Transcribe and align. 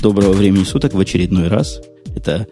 Доброго 0.00 0.32
времени 0.32 0.62
суток 0.62 0.94
в 0.94 1.00
очередной 1.00 1.48
раз. 1.48 1.80
Это 2.14 2.46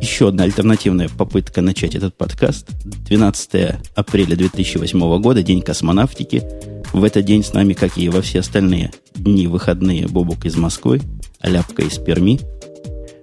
еще 0.00 0.28
одна 0.28 0.44
альтернативная 0.44 1.08
попытка 1.08 1.60
начать 1.60 1.96
этот 1.96 2.16
подкаст. 2.16 2.68
12 2.84 3.76
апреля 3.96 4.36
2008 4.36 5.20
года, 5.20 5.42
день 5.42 5.60
космонавтики. 5.60 6.44
В 6.92 7.02
этот 7.02 7.24
день 7.24 7.42
с 7.42 7.52
нами, 7.52 7.72
как 7.72 7.98
и 7.98 8.08
во 8.08 8.22
все 8.22 8.40
остальные 8.40 8.92
дни 9.16 9.48
выходные, 9.48 10.06
Бобук 10.06 10.44
из 10.44 10.56
Москвы, 10.56 11.00
Аляпка 11.40 11.82
из 11.82 11.98
Перми. 11.98 12.38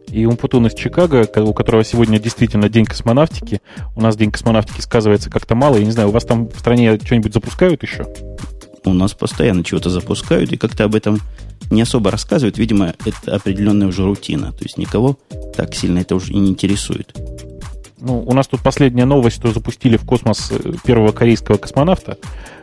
И 0.10 0.26
Умпутун 0.26 0.68
из 0.68 0.74
Чикаго, 0.74 1.26
у 1.38 1.54
которого 1.54 1.86
сегодня 1.86 2.20
действительно 2.20 2.68
день 2.68 2.86
космонавтики. 2.86 3.62
У 3.96 4.02
нас 4.02 4.18
день 4.18 4.32
космонавтики 4.32 4.82
сказывается 4.82 5.30
как-то 5.30 5.56
мало. 5.56 5.78
Я 5.78 5.86
не 5.86 5.92
знаю, 5.92 6.10
у 6.10 6.12
вас 6.12 6.26
там 6.26 6.50
в 6.50 6.60
стране 6.60 7.00
что-нибудь 7.02 7.34
запускают 7.34 7.84
еще? 7.84 8.06
У 8.86 8.94
нас 8.94 9.14
постоянно 9.14 9.64
чего-то 9.64 9.90
запускают, 9.90 10.52
и 10.52 10.58
как-то 10.58 10.84
об 10.84 10.94
этом 10.94 11.22
не 11.74 11.82
особо 11.82 12.12
рассказывают. 12.12 12.58
Видимо, 12.58 12.94
это 13.06 13.36
определенная 13.36 13.88
уже 13.88 14.06
рутина. 14.06 14.52
То 14.52 14.64
есть 14.64 14.78
никого 14.78 15.18
так 15.56 15.74
сильно 15.76 16.00
это 16.00 16.16
уже 16.16 16.34
не 16.34 16.50
интересует. 16.50 17.16
Ну, 18.00 18.20
у 18.20 18.34
нас 18.34 18.48
тут 18.48 18.62
последняя 18.62 19.06
новость, 19.06 19.38
что 19.38 19.54
запустили 19.54 19.96
в 19.96 20.06
космос 20.06 20.52
э, 20.52 20.74
первого 20.84 21.14
корейского 21.14 21.58
космонавта. 21.58 22.18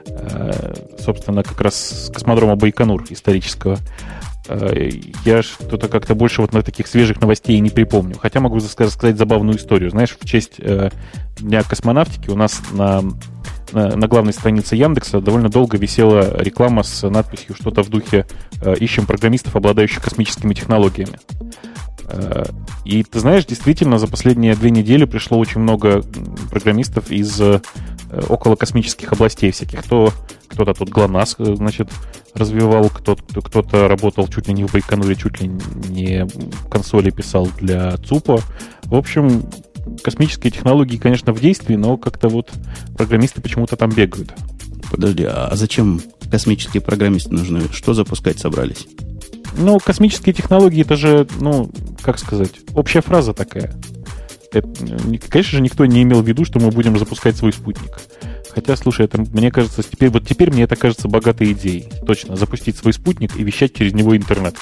Э, 0.07 0.75
собственно, 0.99 1.43
как 1.43 1.59
раз 1.63 2.07
с 2.07 2.13
космодрома 2.13 2.57
Байконур 2.57 3.05
исторического. 3.09 3.79
Э, 4.49 4.91
я 5.25 5.43
что-то 5.43 5.89
как-то 5.89 6.15
больше 6.15 6.43
вот 6.43 6.53
на 6.53 6.63
таких 6.63 6.87
свежих 6.87 7.23
новостей 7.23 7.59
не 7.61 7.71
припомню. 7.71 8.17
Хотя 8.21 8.41
могу 8.41 8.61
сказать 8.61 9.17
забавную 9.17 9.57
историю. 9.57 9.91
Знаешь, 9.91 10.15
в 10.21 10.27
честь 10.27 10.61
Дня 11.41 11.63
космонавтики 11.63 12.29
у 12.29 12.37
нас 12.37 12.61
на 12.73 13.03
на, 13.73 13.97
на 13.97 14.09
главной 14.09 14.33
странице 14.33 14.77
Яндекса 14.77 15.21
довольно 15.21 15.49
долго 15.49 15.77
висела 15.77 16.41
реклама 16.41 16.83
с 16.83 17.09
надписью 17.09 17.55
что-то 17.55 17.83
в 17.83 17.89
духе 17.89 18.27
э, 18.63 18.75
«Ищем 18.77 19.07
программистов, 19.07 19.57
обладающих 19.57 20.03
космическими 20.03 20.55
технологиями». 20.55 21.19
Э, 22.09 22.45
и 22.85 23.03
ты 23.03 23.21
знаешь, 23.21 23.47
действительно, 23.47 23.99
за 23.99 24.09
последние 24.09 24.55
две 24.55 24.71
недели 24.71 25.05
пришло 25.05 25.39
очень 25.39 25.61
много 25.61 26.03
программистов 26.51 27.11
из 27.11 27.41
э, 27.41 27.61
около 28.29 28.57
космических 28.57 29.13
областей 29.13 29.53
всяких. 29.53 29.85
Кто, 29.85 30.13
кто-то 30.49 30.75
тут 30.75 30.91
ГЛОНАСС, 30.91 31.37
значит, 31.39 31.91
развивал, 32.35 32.89
кто-то, 32.89 33.41
кто-то 33.41 33.89
работал 33.89 34.27
чуть 34.29 34.49
ли 34.49 34.55
не 34.55 34.65
в 34.65 34.73
Байконуре, 34.73 35.15
чуть 35.15 35.41
ли 35.41 35.49
не 35.89 36.27
консоли 36.69 37.11
писал 37.11 37.49
для 37.59 37.97
ЦУПа. 37.99 38.41
В 38.85 38.95
общем, 38.95 39.45
космические 40.03 40.51
технологии, 40.51 40.97
конечно, 40.97 41.33
в 41.33 41.41
действии, 41.41 41.77
но 41.77 41.97
как-то 41.97 42.29
вот 42.29 42.51
программисты 42.97 43.41
почему-то 43.41 43.77
там 43.77 43.91
бегают. 43.91 44.33
Подожди, 44.91 45.25
а 45.25 45.51
зачем 45.55 46.01
космические 46.31 46.81
программисты 46.81 47.33
нужны? 47.33 47.63
Что 47.73 47.95
запускать 47.95 48.39
собрались? 48.39 48.87
Ну, 49.57 49.79
космические 49.79 50.35
технологии, 50.35 50.83
это 50.83 50.97
же, 50.97 51.27
ну, 51.41 51.71
как 52.03 52.19
сказать, 52.19 52.53
общая 52.75 53.01
фраза 53.01 53.33
такая. 53.35 53.75
Это, 54.53 54.69
конечно 55.29 55.59
же, 55.59 55.63
никто 55.63 55.87
не 55.87 56.03
имел 56.03 56.23
в 56.23 56.29
виду, 56.29 56.45
что 56.45 56.59
мы 56.59 56.71
будем 56.71 56.99
запускать 56.99 57.37
свой 57.37 57.53
спутник. 57.53 58.01
Хотя, 58.51 58.77
слушай, 58.77 59.05
это, 59.05 59.21
мне 59.21 59.53
кажется, 59.53 59.83
теперь, 59.83 60.11
вот 60.11 60.27
теперь 60.27 60.51
мне 60.51 60.65
это 60.65 60.75
кажется 60.75 61.09
богатой 61.09 61.53
идеей. 61.53 61.89
Точно, 62.05 62.37
запустить 62.37 62.77
свой 62.77 62.93
спутник 62.93 63.37
и 63.37 63.45
вещать 63.45 63.75
через 63.75 63.93
него 63.93 64.17
интернет. 64.17 64.57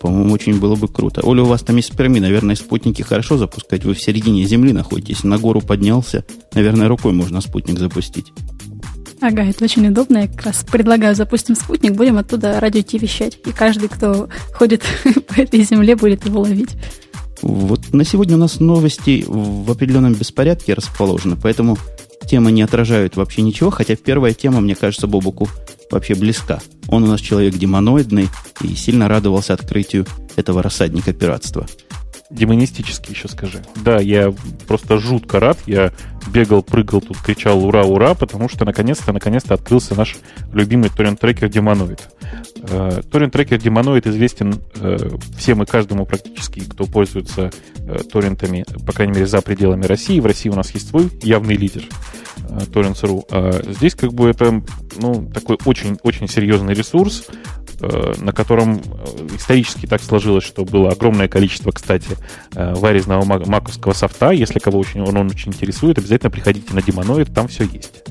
По-моему, 0.00 0.32
очень 0.32 0.58
было 0.58 0.74
бы 0.76 0.88
круто. 0.88 1.20
Оля, 1.22 1.42
у 1.42 1.46
вас 1.46 1.62
там 1.62 1.78
из 1.78 1.88
Перми, 1.88 2.18
наверное, 2.18 2.56
спутники 2.56 3.02
хорошо 3.02 3.36
запускать. 3.38 3.84
Вы 3.84 3.94
в 3.94 4.02
середине 4.02 4.44
Земли 4.44 4.72
находитесь, 4.72 5.24
на 5.24 5.38
гору 5.38 5.60
поднялся. 5.60 6.24
Наверное, 6.54 6.88
рукой 6.88 7.12
можно 7.12 7.40
спутник 7.40 7.78
запустить. 7.78 8.32
Ага, 9.20 9.44
это 9.44 9.64
очень 9.64 9.86
удобно. 9.88 10.18
Я 10.18 10.28
как 10.28 10.42
раз 10.42 10.64
предлагаю, 10.70 11.14
запустим 11.14 11.56
спутник, 11.56 11.92
будем 11.92 12.18
оттуда 12.18 12.60
радио 12.60 12.82
Ти 12.82 12.98
вещать. 12.98 13.38
И 13.46 13.52
каждый, 13.52 13.88
кто 13.88 14.28
ходит 14.52 14.84
по 15.28 15.40
этой 15.40 15.62
земле, 15.62 15.96
будет 15.96 16.26
его 16.26 16.40
ловить. 16.40 16.76
Вот 17.42 17.92
на 17.92 18.04
сегодня 18.04 18.36
у 18.36 18.38
нас 18.38 18.60
новости 18.60 19.24
в 19.26 19.70
определенном 19.70 20.14
беспорядке 20.14 20.74
расположены, 20.74 21.36
поэтому 21.40 21.78
темы 22.26 22.50
не 22.50 22.62
отражают 22.62 23.16
вообще 23.16 23.42
ничего, 23.42 23.70
хотя 23.70 23.96
первая 23.96 24.32
тема, 24.34 24.60
мне 24.60 24.74
кажется, 24.74 25.06
Бобуку 25.06 25.48
вообще 25.90 26.14
близка. 26.14 26.60
Он 26.88 27.04
у 27.04 27.06
нас 27.06 27.20
человек 27.20 27.54
демоноидный 27.54 28.28
и 28.62 28.74
сильно 28.74 29.08
радовался 29.08 29.54
открытию 29.54 30.06
этого 30.36 30.62
рассадника 30.62 31.12
пиратства. 31.12 31.66
Демонистический 32.30 33.12
еще 33.12 33.28
скажи. 33.28 33.62
Да, 33.76 33.98
я 34.00 34.34
просто 34.66 34.98
жутко 34.98 35.38
рад. 35.38 35.58
Я 35.66 35.92
бегал, 36.26 36.62
прыгал, 36.62 37.00
тут 37.00 37.18
кричал 37.18 37.64
«Ура, 37.64 37.84
ура!», 37.84 38.14
потому 38.14 38.48
что 38.48 38.64
наконец-то, 38.64 39.12
наконец-то 39.12 39.54
открылся 39.54 39.94
наш 39.94 40.16
любимый 40.52 40.90
торрент-трекер 40.90 41.48
Демоноид. 41.48 42.00
Э, 42.62 43.02
торрент-трекер 43.10 43.58
Демоноид 43.58 44.06
известен 44.06 44.60
э, 44.74 44.96
всем 45.38 45.62
и 45.62 45.66
каждому 45.66 46.04
практически, 46.04 46.60
кто 46.60 46.84
пользуется 46.86 47.52
э, 47.78 47.98
торрентами, 48.10 48.64
по 48.84 48.92
крайней 48.92 49.12
мере, 49.12 49.26
за 49.26 49.40
пределами 49.40 49.84
России. 49.84 50.18
В 50.18 50.26
России 50.26 50.48
у 50.48 50.54
нас 50.54 50.74
есть 50.74 50.88
свой 50.88 51.10
явный 51.22 51.56
лидер 51.56 51.84
Torrents.ru. 52.36 53.24
А 53.30 53.72
здесь 53.72 53.94
как 53.94 54.12
бы 54.12 54.28
это 54.28 54.62
ну, 54.98 55.30
такой 55.32 55.58
очень-очень 55.64 56.28
серьезный 56.28 56.74
ресурс, 56.74 57.26
Э, 57.78 58.14
на 58.20 58.32
котором 58.32 58.76
э, 58.76 58.80
исторически 59.36 59.84
так 59.84 60.02
сложилось, 60.02 60.44
что 60.44 60.64
было 60.64 60.92
огромное 60.92 61.28
количество, 61.28 61.72
кстати, 61.72 62.08
э, 62.54 62.74
варезного 62.74 63.24
маковского 63.24 63.92
софта. 63.92 64.30
Если 64.30 64.58
кого 64.58 64.78
очень, 64.78 65.02
он, 65.02 65.14
он 65.14 65.26
очень 65.26 65.52
интересует, 65.52 65.98
обязательно 65.98 66.30
приходите 66.30 66.72
на 66.72 66.80
Демоноид, 66.80 67.34
там 67.34 67.48
все 67.48 67.64
есть. 67.64 68.04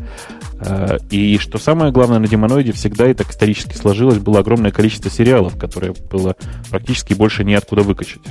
И 1.09 1.38
что 1.38 1.58
самое 1.58 1.91
главное, 1.91 2.19
на 2.19 2.28
Демоноиде 2.28 2.72
всегда 2.72 3.09
и 3.09 3.14
так 3.14 3.30
исторически 3.30 3.75
сложилось, 3.75 4.19
было 4.19 4.40
огромное 4.40 4.72
количество 4.72 5.12
сериалов, 5.12 5.58
которые 5.58 5.94
было 6.09 6.35
практически 6.69 7.14
больше 7.14 7.44
неоткуда 7.44 7.81
выкачать. 7.81 8.22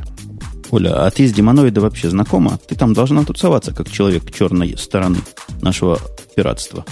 Оля, 0.71 1.07
а 1.07 1.11
ты 1.11 1.27
с 1.27 1.33
Демоноида 1.33 1.81
вообще 1.81 2.11
знакома? 2.11 2.59
Ты 2.67 2.75
там 2.75 2.95
должна 2.95 3.25
тусоваться, 3.25 3.73
как 3.73 3.91
человек 3.91 4.33
черной 4.33 4.77
стороны 4.79 5.19
нашего 5.63 5.99
пиратства. 6.35 6.85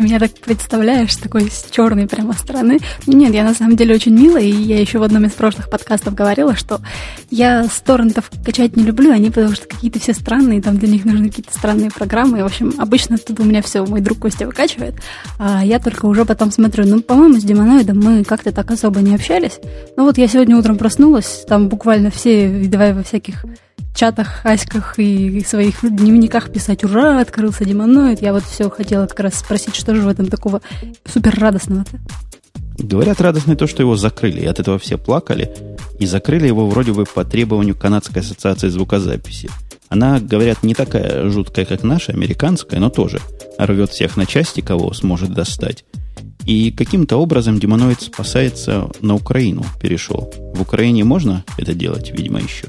Меня 0.00 0.18
так 0.18 0.32
представляешь, 0.32 1.14
такой 1.16 1.50
с 1.50 1.66
черной 1.70 2.06
прямо 2.06 2.32
стороны. 2.32 2.78
Нет, 3.06 3.34
я 3.34 3.44
на 3.44 3.52
самом 3.52 3.76
деле 3.76 3.94
очень 3.94 4.18
милая, 4.18 4.42
и 4.42 4.50
я 4.50 4.80
еще 4.80 4.98
в 4.98 5.02
одном 5.02 5.26
из 5.26 5.32
прошлых 5.32 5.68
подкастов 5.68 6.14
говорила, 6.14 6.56
что 6.56 6.80
я 7.30 7.64
с 7.64 7.80
торрентов 7.80 8.30
качать 8.42 8.76
не 8.76 8.82
люблю, 8.82 9.12
они 9.12 9.28
потому 9.28 9.52
что 9.52 9.68
какие-то 9.68 10.00
все 10.00 10.14
странные, 10.14 10.62
там 10.62 10.78
для 10.78 10.88
них 10.88 11.04
нужны 11.04 11.28
какие-то 11.28 11.52
странные 11.52 11.90
программы. 11.90 12.38
И, 12.38 12.42
в 12.42 12.46
общем, 12.46 12.72
обычно 12.78 13.18
тут 13.18 13.40
у 13.40 13.44
меня 13.44 13.60
все 13.60 13.84
мой 13.84 14.00
друг 14.00 14.20
Костя 14.20 14.46
выкачивает, 14.46 14.94
а 15.38 15.62
я 15.62 15.78
только 15.78 16.06
уже 16.06 16.24
потом 16.24 16.50
смотрю. 16.50 16.86
Ну, 16.86 17.02
по-моему, 17.02 17.38
с 17.38 17.44
Демоноидом 17.44 18.00
мы 18.00 18.24
как-то 18.24 18.52
так 18.52 18.70
особо 18.70 19.00
не 19.00 19.14
общались. 19.14 19.58
Ну 19.98 20.04
вот 20.04 20.16
я 20.16 20.28
сегодня 20.28 20.56
утром 20.56 20.78
проснулась, 20.78 21.44
там 21.46 21.68
буквально 21.68 22.10
все, 22.10 22.48
давай 22.48 22.94
во 22.94 23.02
всяких 23.02 23.44
чатах, 23.94 24.44
аськах 24.44 24.98
и 24.98 25.42
своих 25.44 25.80
дневниках 25.82 26.52
писать 26.52 26.84
«Ура, 26.84 27.20
открылся 27.20 27.64
демоноид!» 27.64 28.22
Я 28.22 28.32
вот 28.32 28.44
все 28.44 28.70
хотела 28.70 29.06
как 29.06 29.20
раз 29.20 29.34
спросить, 29.34 29.74
что 29.74 29.94
же 29.94 30.02
в 30.02 30.08
этом 30.08 30.26
такого 30.26 30.60
супер 31.04 31.38
радостного-то? 31.38 31.98
Говорят, 32.78 33.20
радостно 33.20 33.56
то, 33.56 33.66
что 33.66 33.82
его 33.82 33.96
закрыли, 33.96 34.40
и 34.40 34.46
от 34.46 34.58
этого 34.58 34.78
все 34.78 34.96
плакали, 34.96 35.50
и 35.98 36.06
закрыли 36.06 36.46
его 36.46 36.68
вроде 36.68 36.92
бы 36.92 37.04
по 37.04 37.24
требованию 37.24 37.76
Канадской 37.76 38.22
ассоциации 38.22 38.68
звукозаписи. 38.68 39.50
Она, 39.90 40.20
говорят, 40.20 40.62
не 40.62 40.74
такая 40.74 41.28
жуткая, 41.28 41.66
как 41.66 41.82
наша, 41.82 42.12
американская, 42.12 42.80
но 42.80 42.90
тоже 42.90 43.20
рвет 43.58 43.90
всех 43.90 44.16
на 44.16 44.24
части, 44.24 44.60
кого 44.60 44.92
сможет 44.94 45.34
достать. 45.34 45.84
И 46.46 46.70
каким-то 46.70 47.18
образом 47.18 47.58
демоноид 47.58 48.00
спасается 48.00 48.88
на 49.02 49.14
Украину, 49.14 49.64
перешел. 49.80 50.32
В 50.54 50.62
Украине 50.62 51.04
можно 51.04 51.44
это 51.58 51.74
делать, 51.74 52.12
видимо, 52.12 52.40
еще. 52.40 52.68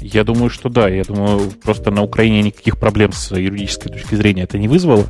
Я 0.00 0.24
думаю, 0.24 0.50
что 0.50 0.68
да. 0.68 0.88
Я 0.88 1.04
думаю, 1.04 1.50
просто 1.62 1.90
на 1.90 2.02
Украине 2.02 2.42
никаких 2.42 2.78
проблем 2.78 3.12
с 3.12 3.34
юридической 3.36 3.90
точки 3.90 4.14
зрения 4.14 4.42
это 4.42 4.58
не 4.58 4.68
вызвало. 4.68 5.06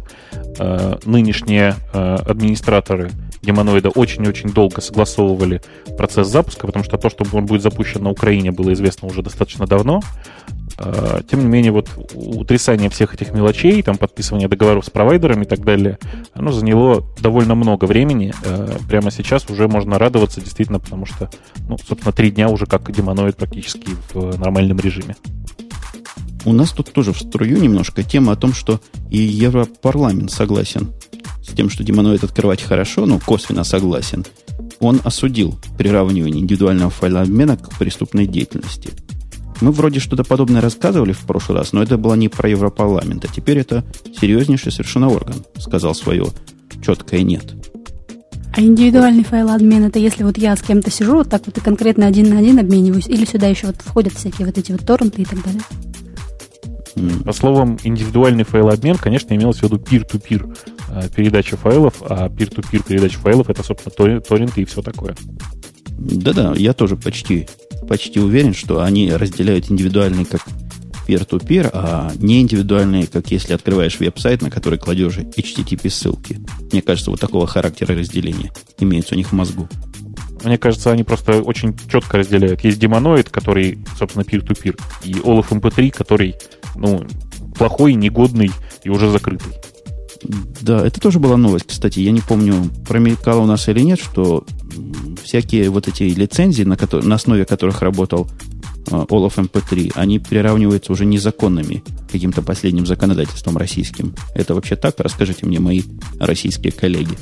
Э, 0.59 0.99
нынешние 1.05 1.77
э, 1.93 2.17
администраторы 2.27 3.11
демоноида 3.43 3.91
очень-очень 3.91 4.51
долго 4.51 4.81
согласовывали 4.81 5.63
процесс 5.97 6.29
запуска, 6.29 6.67
потому 6.67 6.85
что 6.85 6.99
то, 6.99 7.09
что 7.09 7.25
он 7.33 7.47
будет 7.47 7.63
запущен 7.63 8.03
на 8.03 8.11
Украине, 8.11 8.53
было 8.53 8.73
известно 8.73 9.09
уже 9.09 9.23
достаточно 9.23 9.67
давно. 9.67 10.03
А, 10.83 11.23
тем 11.23 11.41
не 11.41 11.47
менее, 11.47 11.73
вот 11.73 11.91
утрясание 12.15 12.89
всех 12.89 13.15
этих 13.15 13.33
мелочей, 13.33 13.83
там 13.83 13.99
подписывание 13.99 14.49
договоров 14.49 14.87
с 14.87 14.91
провайдерами 14.91 15.43
и 15.43 15.47
так 15.47 15.61
далее, 15.61 15.99
оно 16.33 16.53
заняло 16.53 17.05
довольно 17.21 17.55
много 17.55 17.85
времени. 17.85 18.33
А, 18.47 18.79
прямо 18.89 19.11
сейчас 19.11 19.49
уже 19.51 19.69
можно 19.69 19.99
радоваться 19.99 20.41
действительно, 20.41 20.81
потому 20.81 21.05
что, 21.05 21.31
ну, 21.69 21.77
собственно, 21.87 22.13
три 22.13 22.31
дня 22.31 22.49
уже 22.49 22.65
как 22.65 22.91
демоноид 22.91 23.37
практически 23.37 23.91
в 24.15 24.39
нормальном 24.39 24.79
режиме. 24.79 25.17
У 26.47 26.55
нас 26.55 26.71
тут 26.71 26.91
тоже 26.93 27.13
в 27.13 27.19
струю 27.19 27.61
немножко 27.61 28.03
тема 28.03 28.33
о 28.33 28.37
том, 28.37 28.55
что 28.55 28.81
и 29.11 29.19
Европарламент 29.19 30.31
согласен 30.31 30.95
с 31.47 31.53
тем, 31.53 31.69
что 31.69 31.85
демоноид 31.85 32.25
открывать 32.25 32.63
хорошо, 32.63 33.05
ну, 33.05 33.21
косвенно 33.21 33.65
согласен. 33.65 34.25
Он 34.79 34.99
осудил 35.05 35.59
приравнивание 35.77 36.43
индивидуального 36.43 36.89
файла 36.89 37.21
обмена 37.21 37.59
к 37.59 37.77
преступной 37.79 38.27
деятельности– 38.27 38.89
мы 39.61 39.73
вроде 39.73 40.01
что-то 40.01 40.25
подобное 40.25 40.61
рассказывали 40.61 41.13
в 41.13 41.21
прошлый 41.21 41.59
раз, 41.59 41.73
но 41.73 41.83
это 41.83 41.99
было 41.99 42.15
не 42.15 42.29
про 42.29 42.49
Европарламент, 42.49 43.25
а 43.25 43.29
теперь 43.29 43.59
это 43.59 43.85
серьезнейший 44.19 44.73
совершенно 44.73 45.09
орган, 45.09 45.37
сказал 45.59 45.95
свое 45.95 46.27
четкое 46.83 47.23
«нет». 47.23 47.55
А 48.53 48.61
индивидуальный 48.61 49.23
файлообмен 49.23 49.85
это 49.85 50.01
если 50.01 50.25
вот 50.25 50.37
я 50.37 50.57
с 50.57 50.61
кем-то 50.61 50.91
сижу, 50.91 51.15
вот 51.15 51.31
так 51.31 51.47
вот 51.47 51.57
и 51.57 51.61
конкретно 51.61 52.07
один 52.07 52.31
на 52.31 52.39
один 52.39 52.59
обмениваюсь, 52.59 53.07
или 53.07 53.25
сюда 53.25 53.47
еще 53.47 53.69
вот 53.69 53.77
входят 53.77 54.13
всякие 54.13 54.47
вот 54.47 54.59
эти 54.59 54.73
вот 54.73 54.85
торренты 54.85 55.23
и 55.23 55.25
так 55.25 55.43
далее? 55.45 55.63
По 57.25 57.33
словам 57.33 57.79
индивидуальный 57.85 58.45
файлообмен, 58.45 58.97
конечно, 58.97 59.35
имелось 59.35 59.59
в 59.59 59.63
виду 59.63 59.77
peer-to-peer 59.77 60.57
э, 60.91 61.09
передача 61.15 61.57
файлов, 61.57 62.03
а 62.03 62.29
peer-to-peer 62.29 62.83
передача 62.87 63.19
файлов 63.19 63.49
это, 63.49 63.63
собственно, 63.63 64.21
торренты 64.21 64.63
и 64.63 64.65
все 64.65 64.83
такое. 64.83 65.15
Да-да, 66.01 66.55
я 66.57 66.73
тоже 66.73 66.97
почти, 66.97 67.47
почти 67.87 68.21
уверен, 68.21 68.55
что 68.55 68.83
они 68.83 69.13
разделяют 69.13 69.71
индивидуальный 69.71 70.25
как 70.25 70.41
peer-to-peer, 71.07 71.71
а 71.73 72.13
не 72.17 72.41
индивидуальные, 72.41 73.07
как 73.07 73.31
если 73.31 73.53
открываешь 73.53 74.01
веб-сайт, 74.01 74.43
на 74.43 74.51
который 74.51 74.79
кладешь 74.79 75.19
HTTP-ссылки. 75.19 76.41
Мне 76.73 76.83
кажется, 76.83 77.11
вот 77.11 77.21
такого 77.21 77.47
характера 77.47 77.95
разделения 77.95 78.51
имеется 78.79 79.15
у 79.15 79.19
них 79.19 79.29
в 79.29 79.35
мозгу. 79.35 79.69
Мне 80.43 80.57
кажется, 80.57 80.91
они 80.91 81.05
просто 81.05 81.43
очень 81.43 81.77
четко 81.91 82.17
разделяют. 82.17 82.65
Есть 82.65 82.79
демоноид, 82.79 83.29
который, 83.29 83.85
собственно, 83.99 84.23
peer-to-peer, 84.23 84.81
и 85.05 85.13
Olaf 85.13 85.51
MP3, 85.51 85.91
который, 85.91 86.35
ну, 86.77 87.05
плохой, 87.59 87.93
негодный 87.93 88.51
и 88.85 88.89
уже 88.89 89.11
закрытый. 89.11 89.53
Да, 90.61 90.87
это 90.87 91.01
тоже 91.01 91.19
была 91.19 91.37
новость, 91.37 91.67
кстати. 91.67 92.01
Я 92.01 92.13
не 92.13 92.21
помню, 92.21 92.71
промелькало 92.87 93.41
у 93.41 93.47
нас 93.47 93.69
или 93.69 93.81
нет, 93.81 94.01
что 94.01 94.45
всякие 95.23 95.71
вот 95.71 95.89
эти 95.89 96.03
лицензии, 96.05 96.63
на, 96.63 96.77
которые, 96.77 97.09
на 97.09 97.15
основе 97.15 97.45
которых 97.45 97.83
работал 97.83 98.29
Olaf 98.87 99.37
MP3, 99.37 99.93
они 99.95 100.19
приравниваются 100.19 100.93
уже 100.93 101.05
незаконными 101.05 101.83
каким-то 102.11 102.43
последним 102.43 102.87
законодательством 102.87 103.57
российским. 103.57 104.15
Это 104.35 104.55
вообще 104.55 104.77
так? 104.77 104.99
Расскажите 104.99 105.47
мне, 105.47 105.61
мои 105.61 105.83
российские 106.19 106.73
коллеги. 106.73 107.17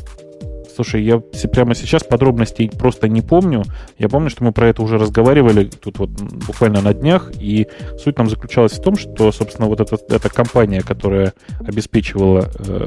Слушай, 0.79 1.03
я 1.03 1.19
прямо 1.49 1.75
сейчас 1.75 2.05
подробностей 2.05 2.71
просто 2.71 3.09
не 3.09 3.21
помню. 3.21 3.65
Я 3.99 4.09
помню, 4.09 4.31
что 4.31 4.45
мы 4.45 4.53
про 4.53 4.69
это 4.69 4.81
уже 4.81 4.97
разговаривали 4.97 5.65
тут 5.65 5.99
вот 5.99 6.11
буквально 6.11 6.81
на 6.81 6.95
днях, 6.95 7.33
и 7.41 7.67
суть 7.99 8.15
там 8.15 8.31
заключалась 8.31 8.75
в 8.75 8.81
том, 8.81 8.97
что, 8.97 9.33
собственно, 9.33 9.67
вот 9.67 9.81
эта, 9.81 9.99
эта 10.09 10.29
компания, 10.29 10.83
которая 10.83 11.33
обеспечивала, 11.67 12.49
э, 12.61 12.87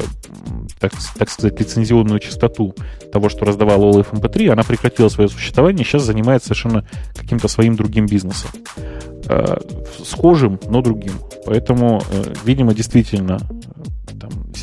так, 0.80 0.94
так 1.18 1.30
сказать, 1.30 1.60
лицензионную 1.60 2.22
частоту 2.22 2.76
того, 3.12 3.28
что 3.28 3.44
раздавала 3.44 3.92
OLF 3.92 4.14
MP3, 4.14 4.52
она 4.52 4.64
прекратила 4.64 5.10
свое 5.10 5.28
существование, 5.28 5.84
сейчас 5.84 6.04
занимается 6.04 6.48
совершенно 6.48 6.88
каким-то 7.14 7.50
своим 7.50 7.76
другим 7.76 8.06
бизнесом. 8.06 8.52
Э, 9.28 9.58
схожим, 10.02 10.62
но 10.70 10.82
другим. 10.82 11.16
Поэтому, 11.46 12.02
э, 12.10 12.34
видимо, 12.46 12.74
действительно 12.74 13.42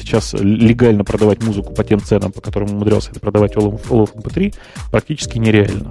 сейчас 0.09 0.33
легально 0.33 1.05
продавать 1.05 1.43
музыку 1.43 1.73
по 1.75 1.85
тем 1.85 2.01
ценам, 2.01 2.33
по 2.33 2.41
которым 2.41 2.71
умудрялся 2.71 3.11
это 3.11 3.21
продавать 3.21 3.55
Olaf 3.55 4.15
MP3, 4.15 4.55
практически 4.91 5.39
нереально. 5.39 5.91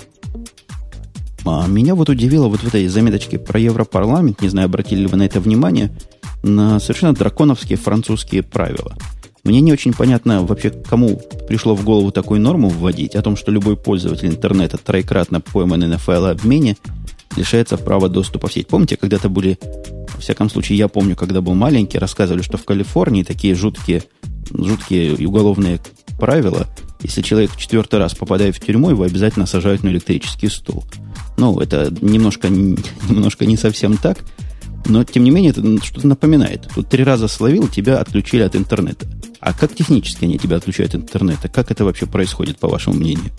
А 1.45 1.67
меня 1.67 1.95
вот 1.95 2.09
удивило 2.09 2.47
вот 2.47 2.59
в 2.59 2.67
этой 2.67 2.87
заметочке 2.87 3.39
про 3.39 3.59
Европарламент, 3.59 4.41
не 4.41 4.49
знаю, 4.49 4.65
обратили 4.65 5.01
ли 5.01 5.07
вы 5.07 5.17
на 5.17 5.23
это 5.23 5.39
внимание, 5.39 5.91
на 6.43 6.79
совершенно 6.79 7.13
драконовские 7.13 7.77
французские 7.77 8.43
правила. 8.43 8.95
Мне 9.43 9.61
не 9.61 9.71
очень 9.71 9.93
понятно 9.93 10.43
вообще, 10.43 10.71
кому 10.71 11.21
пришло 11.47 11.73
в 11.73 11.85
голову 11.85 12.11
такую 12.11 12.41
норму 12.41 12.67
вводить, 12.67 13.15
о 13.15 13.21
том, 13.21 13.37
что 13.37 13.51
любой 13.51 13.77
пользователь 13.77 14.27
интернета, 14.27 14.77
троекратно 14.77 15.39
пойманный 15.39 15.87
на 15.87 15.97
файлообмене, 15.97 16.75
лишается 17.37 17.77
права 17.77 18.09
доступа 18.09 18.49
в 18.49 18.53
сеть. 18.53 18.67
Помните, 18.67 18.97
когда-то 18.97 19.29
были, 19.29 19.57
во 20.13 20.21
всяком 20.21 20.49
случае, 20.49 20.77
я 20.77 20.87
помню, 20.87 21.15
когда 21.15 21.41
был 21.41 21.53
маленький, 21.53 21.97
рассказывали, 21.97 22.41
что 22.41 22.57
в 22.57 22.65
Калифорнии 22.65 23.23
такие 23.23 23.55
жуткие, 23.55 24.03
жуткие 24.51 25.27
уголовные 25.27 25.79
правила. 26.19 26.67
Если 27.01 27.21
человек 27.21 27.55
четвертый 27.55 27.99
раз 27.99 28.15
попадает 28.15 28.55
в 28.55 28.59
тюрьму, 28.59 28.89
его 28.89 29.03
обязательно 29.03 29.45
сажают 29.45 29.83
на 29.83 29.89
электрический 29.89 30.49
стул. 30.49 30.83
Ну, 31.37 31.59
это 31.59 31.93
немножко, 32.01 32.49
немножко 32.49 33.45
не 33.45 33.57
совсем 33.57 33.97
так, 33.97 34.19
но, 34.85 35.03
тем 35.03 35.23
не 35.23 35.31
менее, 35.31 35.51
это 35.51 35.85
что-то 35.85 36.07
напоминает. 36.07 36.67
Тут 36.73 36.89
три 36.89 37.03
раза 37.03 37.27
словил, 37.27 37.67
тебя 37.67 37.99
отключили 37.99 38.43
от 38.43 38.55
интернета. 38.55 39.05
А 39.39 39.53
как 39.53 39.75
технически 39.75 40.25
они 40.25 40.37
тебя 40.37 40.57
отключают 40.57 40.95
от 40.95 41.01
интернета? 41.01 41.49
Как 41.49 41.71
это 41.71 41.85
вообще 41.85 42.05
происходит, 42.05 42.57
по 42.57 42.67
вашему 42.67 42.97
мнению? 42.97 43.31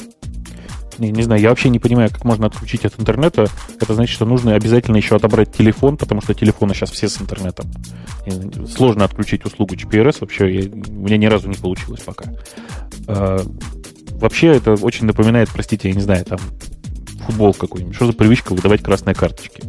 Не, 0.98 1.10
не 1.10 1.22
знаю, 1.22 1.40
я 1.40 1.48
вообще 1.50 1.68
не 1.68 1.78
понимаю, 1.78 2.10
как 2.10 2.24
можно 2.24 2.46
отключить 2.46 2.84
от 2.84 2.98
интернета. 2.98 3.46
Это 3.80 3.94
значит, 3.94 4.14
что 4.14 4.26
нужно 4.26 4.54
обязательно 4.54 4.96
еще 4.96 5.16
отобрать 5.16 5.52
телефон, 5.52 5.96
потому 5.96 6.20
что 6.20 6.34
телефоны 6.34 6.74
сейчас 6.74 6.90
все 6.90 7.08
с 7.08 7.20
интернетом. 7.20 7.66
И 8.26 8.66
сложно 8.66 9.04
отключить 9.04 9.44
услугу 9.44 9.74
GPRS 9.74 10.18
вообще. 10.20 10.54
Я, 10.54 10.70
у 10.70 11.04
меня 11.04 11.16
ни 11.16 11.26
разу 11.26 11.48
не 11.48 11.56
получилось 11.56 12.00
пока. 12.00 12.32
А, 13.06 13.40
вообще 14.12 14.48
это 14.48 14.74
очень 14.74 15.06
напоминает, 15.06 15.48
простите, 15.52 15.88
я 15.88 15.94
не 15.94 16.02
знаю, 16.02 16.24
там 16.24 16.38
футбол 17.26 17.54
какой-нибудь. 17.54 17.94
Что 17.94 18.06
за 18.06 18.12
привычка 18.12 18.54
выдавать 18.54 18.82
красные 18.82 19.14
карточки? 19.14 19.62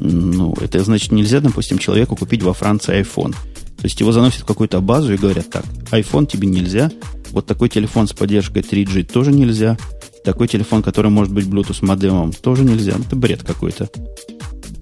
Ну, 0.00 0.54
это 0.60 0.82
значит, 0.82 1.12
нельзя, 1.12 1.40
допустим, 1.40 1.78
человеку 1.78 2.16
купить 2.16 2.42
во 2.42 2.52
Франции 2.52 3.00
iPhone. 3.00 3.32
То 3.32 3.84
есть 3.84 4.00
его 4.00 4.12
заносят 4.12 4.42
в 4.42 4.46
какую-то 4.46 4.80
базу 4.80 5.12
и 5.12 5.16
говорят, 5.16 5.50
так, 5.50 5.64
iPhone 5.90 6.26
тебе 6.26 6.48
нельзя, 6.48 6.90
вот 7.30 7.46
такой 7.46 7.68
телефон 7.68 8.06
с 8.06 8.12
поддержкой 8.12 8.62
3G 8.62 9.04
тоже 9.04 9.32
нельзя, 9.32 9.76
такой 10.24 10.48
телефон, 10.48 10.82
который 10.82 11.10
может 11.10 11.32
быть 11.32 11.46
Bluetooth 11.46 11.84
модемом, 11.84 12.32
тоже 12.32 12.64
нельзя. 12.64 12.94
Это 12.94 13.14
бред 13.14 13.42
какой-то. 13.42 13.88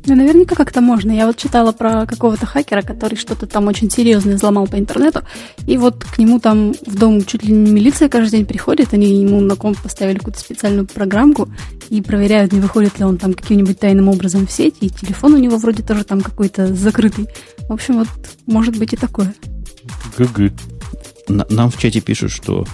Ну, 0.05 0.17
наверняка 0.17 0.57
как-то 0.57 0.81
можно. 0.81 1.13
Я 1.13 1.27
вот 1.27 1.37
читала 1.37 1.71
про 1.71 2.07
какого-то 2.07 2.45
хакера, 2.45 2.83
который 2.83 3.15
что-то 3.15 3.47
там 3.47 3.69
очень 3.69 3.89
серьезное 3.89 4.35
взломал 4.35 4.67
по 4.67 4.77
интернету, 4.77 5.23
и 5.67 5.77
вот 5.77 6.05
к 6.05 6.19
нему 6.19 6.41
там 6.41 6.73
в 6.87 6.97
дом 6.97 7.25
чуть 7.25 7.45
ли 7.45 7.53
не 7.53 7.71
милиция 7.71 8.09
каждый 8.09 8.39
день 8.39 8.47
приходит, 8.47 8.93
они 8.95 9.23
ему 9.23 9.41
на 9.41 9.55
комп 9.55 9.79
поставили 9.81 10.19
какую-то 10.19 10.41
специальную 10.41 10.87
программку 10.87 11.49
и 11.89 12.03
проверяют, 12.03 12.53
не 12.53 12.61
выходит 12.61 12.99
ли 12.99 13.05
он 13.05 13.17
там 13.17 13.33
каким-нибудь 13.33 13.79
тайным 13.79 14.09
образом 14.09 14.47
в 14.47 14.53
сеть, 14.53 14.75
и 14.81 14.91
телефон 14.91 15.35
у 15.35 15.39
него 15.39 15.57
вроде 15.59 15.85
тоже 15.85 16.03
там 16.03 16.21
какой-то 16.21 16.75
закрытый. 16.75 17.29
В 17.69 17.73
общем, 17.73 17.99
вот 17.99 18.09
может 18.47 18.77
быть 18.77 18.95
и 18.95 18.97
такое. 18.97 19.33
ГГ. 20.19 20.53
Нам 21.29 21.71
в 21.71 21.79
чате 21.79 22.01
пишут, 22.01 22.33
что 22.33 22.67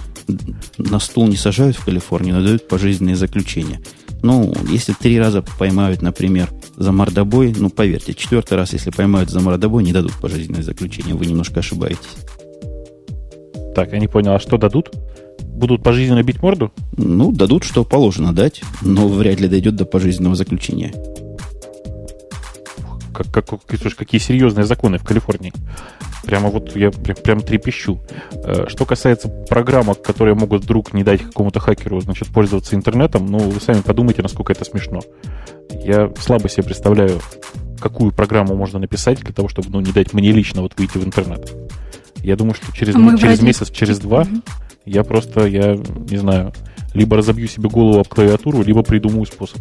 на 0.77 0.99
стул 0.99 1.27
не 1.27 1.35
сажают 1.35 1.77
в 1.77 1.85
Калифорнии, 1.85 2.31
но 2.31 2.41
дают 2.41 2.67
пожизненные 2.67 3.15
заключения. 3.15 3.81
Ну, 4.21 4.53
если 4.69 4.93
три 4.93 5.17
раза 5.19 5.41
поймают, 5.41 6.01
например, 6.01 6.49
за 6.75 6.91
мордобой, 6.91 7.53
ну, 7.57 7.69
поверьте, 7.69 8.13
четвертый 8.13 8.55
раз, 8.55 8.73
если 8.73 8.91
поймают 8.91 9.29
за 9.29 9.39
мордобой, 9.39 9.83
не 9.83 9.93
дадут 9.93 10.13
пожизненное 10.21 10.63
заключение. 10.63 11.15
Вы 11.15 11.25
немножко 11.25 11.59
ошибаетесь. 11.59 12.17
Так, 13.75 13.93
я 13.93 13.99
не 13.99 14.07
понял, 14.07 14.33
а 14.33 14.39
что 14.39 14.57
дадут? 14.57 14.91
Будут 15.41 15.83
пожизненно 15.83 16.21
бить 16.23 16.41
морду? 16.41 16.71
Ну, 16.97 17.31
дадут, 17.31 17.63
что 17.63 17.83
положено 17.83 18.33
дать, 18.33 18.61
но 18.81 19.07
вряд 19.07 19.39
ли 19.39 19.47
дойдет 19.47 19.75
до 19.75 19.85
пожизненного 19.85 20.35
заключения. 20.35 20.93
Как, 23.19 23.45
как, 23.45 23.65
какие 23.97 24.21
серьезные 24.21 24.65
законы 24.65 24.97
в 24.97 25.03
Калифорнии. 25.03 25.51
Прямо 26.23 26.49
вот 26.49 26.73
я 26.75 26.89
прям, 26.89 27.17
прям 27.17 27.41
трепещу. 27.41 27.99
Э, 28.31 28.65
что 28.69 28.85
касается 28.85 29.27
программок, 29.27 30.01
которые 30.01 30.35
могут 30.35 30.63
вдруг 30.63 30.93
не 30.93 31.03
дать 31.03 31.21
какому-то 31.21 31.59
хакеру 31.59 31.99
значит, 31.99 32.29
пользоваться 32.29 32.75
интернетом, 32.75 33.25
ну, 33.25 33.39
вы 33.39 33.59
сами 33.59 33.81
подумайте, 33.81 34.21
насколько 34.21 34.53
это 34.53 34.63
смешно. 34.63 35.01
Я 35.83 36.11
слабо 36.17 36.47
себе 36.47 36.63
представляю, 36.63 37.19
какую 37.81 38.13
программу 38.13 38.55
можно 38.55 38.79
написать 38.79 39.19
для 39.19 39.33
того, 39.33 39.49
чтобы 39.49 39.67
ну, 39.69 39.81
не 39.81 39.91
дать 39.91 40.13
мне 40.13 40.31
лично 40.31 40.61
вот 40.61 40.77
выйти 40.77 40.97
в 40.97 41.05
интернет. 41.05 41.53
Я 42.23 42.37
думаю, 42.37 42.53
что 42.53 42.71
через, 42.71 42.95
а 42.95 42.99
через 42.99 43.21
вроде... 43.21 43.45
месяц, 43.45 43.69
через 43.69 43.99
два 43.99 44.25
я 44.85 45.03
просто, 45.03 45.45
я 45.45 45.75
не 45.75 46.17
знаю, 46.17 46.53
либо 46.93 47.17
разобью 47.17 47.47
себе 47.49 47.69
голову 47.69 47.99
об 47.99 48.07
клавиатуру, 48.07 48.61
либо 48.61 48.81
придумаю 48.81 49.25
способ 49.25 49.59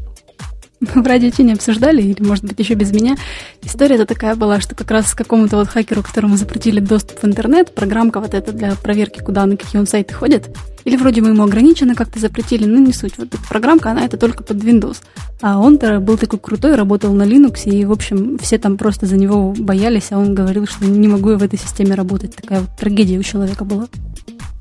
в 0.81 1.07
радио 1.07 1.31
не 1.39 1.53
обсуждали, 1.53 2.03
или, 2.03 2.23
может 2.23 2.45
быть, 2.45 2.59
еще 2.59 2.75
без 2.75 2.93
меня. 2.93 3.17
История-то 3.63 4.07
такая 4.07 4.37
была, 4.37 4.61
что 4.61 4.75
как 4.75 4.91
раз 4.91 5.15
какому-то 5.15 5.57
вот 5.57 5.69
хакеру, 5.69 6.03
которому 6.03 6.37
запретили 6.37 6.81
доступ 6.81 7.23
в 7.23 7.27
интернет, 7.27 7.75
программка 7.75 8.21
вот 8.21 8.35
эта 8.35 8.53
для 8.53 8.75
проверки, 8.77 9.21
куда 9.21 9.47
на 9.47 9.57
какие 9.57 9.81
он 9.81 9.87
сайты 9.87 10.15
ходит, 10.15 10.49
или 10.85 10.97
вроде 10.97 11.21
мы 11.21 11.31
ему 11.31 11.43
ограниченно 11.43 11.95
как-то 11.95 12.19
запретили, 12.19 12.65
ну 12.65 12.79
не 12.79 12.93
суть. 12.93 13.19
Вот 13.19 13.29
эта 13.29 13.43
программка, 13.49 13.91
она 13.91 14.05
это 14.05 14.17
только 14.17 14.45
под 14.45 14.59
Windows. 14.59 14.99
А 15.41 15.59
он-то 15.59 16.01
был 16.01 16.17
такой 16.17 16.39
крутой, 16.39 16.77
работал 16.77 17.13
на 17.13 17.25
Linux, 17.25 17.65
и, 17.65 17.85
в 17.85 17.93
общем, 17.93 18.39
все 18.39 18.59
там 18.59 18.77
просто 18.77 19.07
за 19.07 19.17
него 19.17 19.55
боялись, 19.59 20.09
а 20.11 20.19
он 20.19 20.35
говорил, 20.35 20.67
что 20.67 20.85
не 20.87 21.09
могу 21.09 21.31
я 21.31 21.39
в 21.39 21.43
этой 21.43 21.59
системе 21.59 21.95
работать. 21.95 22.37
Такая 22.37 22.61
вот 22.61 22.71
трагедия 22.79 23.19
у 23.19 23.23
человека 23.23 23.65
была. 23.65 23.89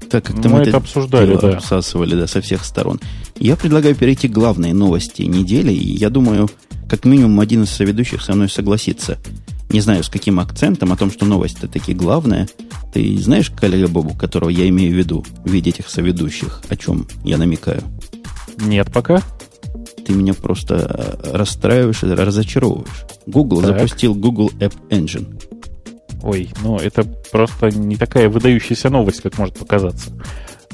Так 0.09 0.25
как-то 0.25 0.49
мы, 0.49 0.59
мы 0.59 0.63
это 0.63 0.77
обсуждали, 0.77 1.37
да. 1.39 1.57
обсасывали 1.57 2.15
да, 2.15 2.27
со 2.27 2.41
всех 2.41 2.63
сторон. 2.63 2.99
Я 3.37 3.55
предлагаю 3.55 3.95
перейти 3.95 4.27
к 4.27 4.31
главной 4.31 4.73
новости 4.73 5.23
недели, 5.23 5.71
и 5.71 5.93
я 5.93 6.09
думаю, 6.09 6.49
как 6.89 7.05
минимум 7.05 7.39
один 7.39 7.63
из 7.63 7.69
соведущих 7.69 8.21
со 8.21 8.33
мной 8.33 8.49
согласится. 8.49 9.17
Не 9.69 9.81
знаю, 9.81 10.03
с 10.03 10.09
каким 10.09 10.39
акцентом 10.39 10.93
о 10.93 10.97
том, 10.97 11.11
что 11.11 11.25
новость-то 11.25 11.67
таки 11.67 11.93
главная. 11.93 12.47
Ты 12.93 13.17
знаешь, 13.19 13.49
коллега 13.49 13.89
Бобу, 13.89 14.13
которого 14.15 14.49
я 14.49 14.67
имею 14.69 14.93
в 14.93 14.97
виду 14.97 15.25
в 15.43 15.51
виде 15.51 15.71
этих 15.71 15.89
соведущих, 15.89 16.61
о 16.69 16.77
чем 16.77 17.05
я 17.25 17.37
намекаю? 17.37 17.83
Нет 18.59 18.91
пока. 18.93 19.21
Ты 20.05 20.13
меня 20.13 20.33
просто 20.33 21.19
расстраиваешь 21.33 22.01
и 22.03 22.07
разочаровываешь. 22.07 23.05
Google 23.25 23.61
так. 23.61 23.77
запустил 23.77 24.15
Google 24.15 24.51
App 24.59 24.73
Engine. 24.89 25.36
Ой, 26.23 26.49
ну 26.61 26.77
это 26.77 27.03
просто 27.31 27.69
не 27.69 27.95
такая 27.95 28.29
выдающаяся 28.29 28.89
новость, 28.89 29.21
как 29.21 29.37
может 29.37 29.57
показаться. 29.57 30.11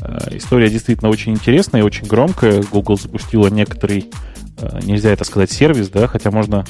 Э, 0.01 0.29
история 0.31 0.69
действительно 0.69 1.09
очень 1.09 1.33
интересная 1.33 1.81
и 1.81 1.83
очень 1.83 2.07
громкая. 2.07 2.63
Google 2.63 2.97
запустила 2.97 3.47
некоторый, 3.47 4.09
э, 4.57 4.79
нельзя 4.83 5.11
это 5.11 5.23
сказать, 5.23 5.51
сервис, 5.51 5.89
да, 5.89 6.07
хотя 6.07 6.31
можно 6.31 6.65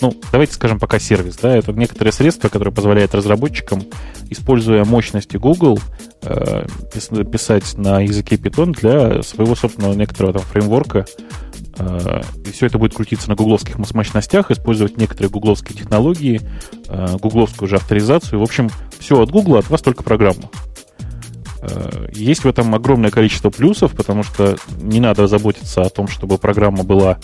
ну, 0.00 0.12
давайте 0.32 0.54
скажем 0.54 0.80
пока 0.80 0.98
сервис, 0.98 1.36
да, 1.36 1.56
это 1.56 1.72
некоторые 1.72 2.12
средства, 2.12 2.48
которые 2.48 2.74
позволяют 2.74 3.14
разработчикам, 3.14 3.84
используя 4.28 4.84
мощности 4.84 5.36
Google, 5.36 5.78
э, 6.22 6.66
писать 7.30 7.76
на 7.78 8.00
языке 8.00 8.36
Python 8.36 8.72
для 8.72 9.22
своего 9.22 9.54
собственного 9.54 9.94
некоторого 9.94 10.34
там 10.34 10.42
фреймворка, 10.42 11.06
и 11.76 12.50
все 12.52 12.66
это 12.66 12.78
будет 12.78 12.94
крутиться 12.94 13.28
на 13.28 13.34
гугловских 13.34 13.78
мощностях, 13.78 14.50
использовать 14.50 14.96
некоторые 14.96 15.30
гугловские 15.30 15.76
технологии, 15.76 16.40
э, 16.88 17.16
гугловскую 17.20 17.68
же 17.68 17.76
авторизацию. 17.76 18.38
В 18.38 18.42
общем, 18.42 18.70
все 18.98 19.20
от 19.20 19.30
Google, 19.30 19.56
от 19.56 19.68
вас 19.70 19.82
только 19.82 20.02
программа. 20.02 20.50
Э, 21.62 22.08
есть 22.12 22.44
в 22.44 22.48
этом 22.48 22.74
огромное 22.74 23.10
количество 23.10 23.50
плюсов, 23.50 23.92
потому 23.92 24.22
что 24.22 24.56
не 24.80 25.00
надо 25.00 25.26
заботиться 25.26 25.82
о 25.82 25.88
том, 25.88 26.08
чтобы 26.08 26.38
программа 26.38 26.84
была 26.84 27.18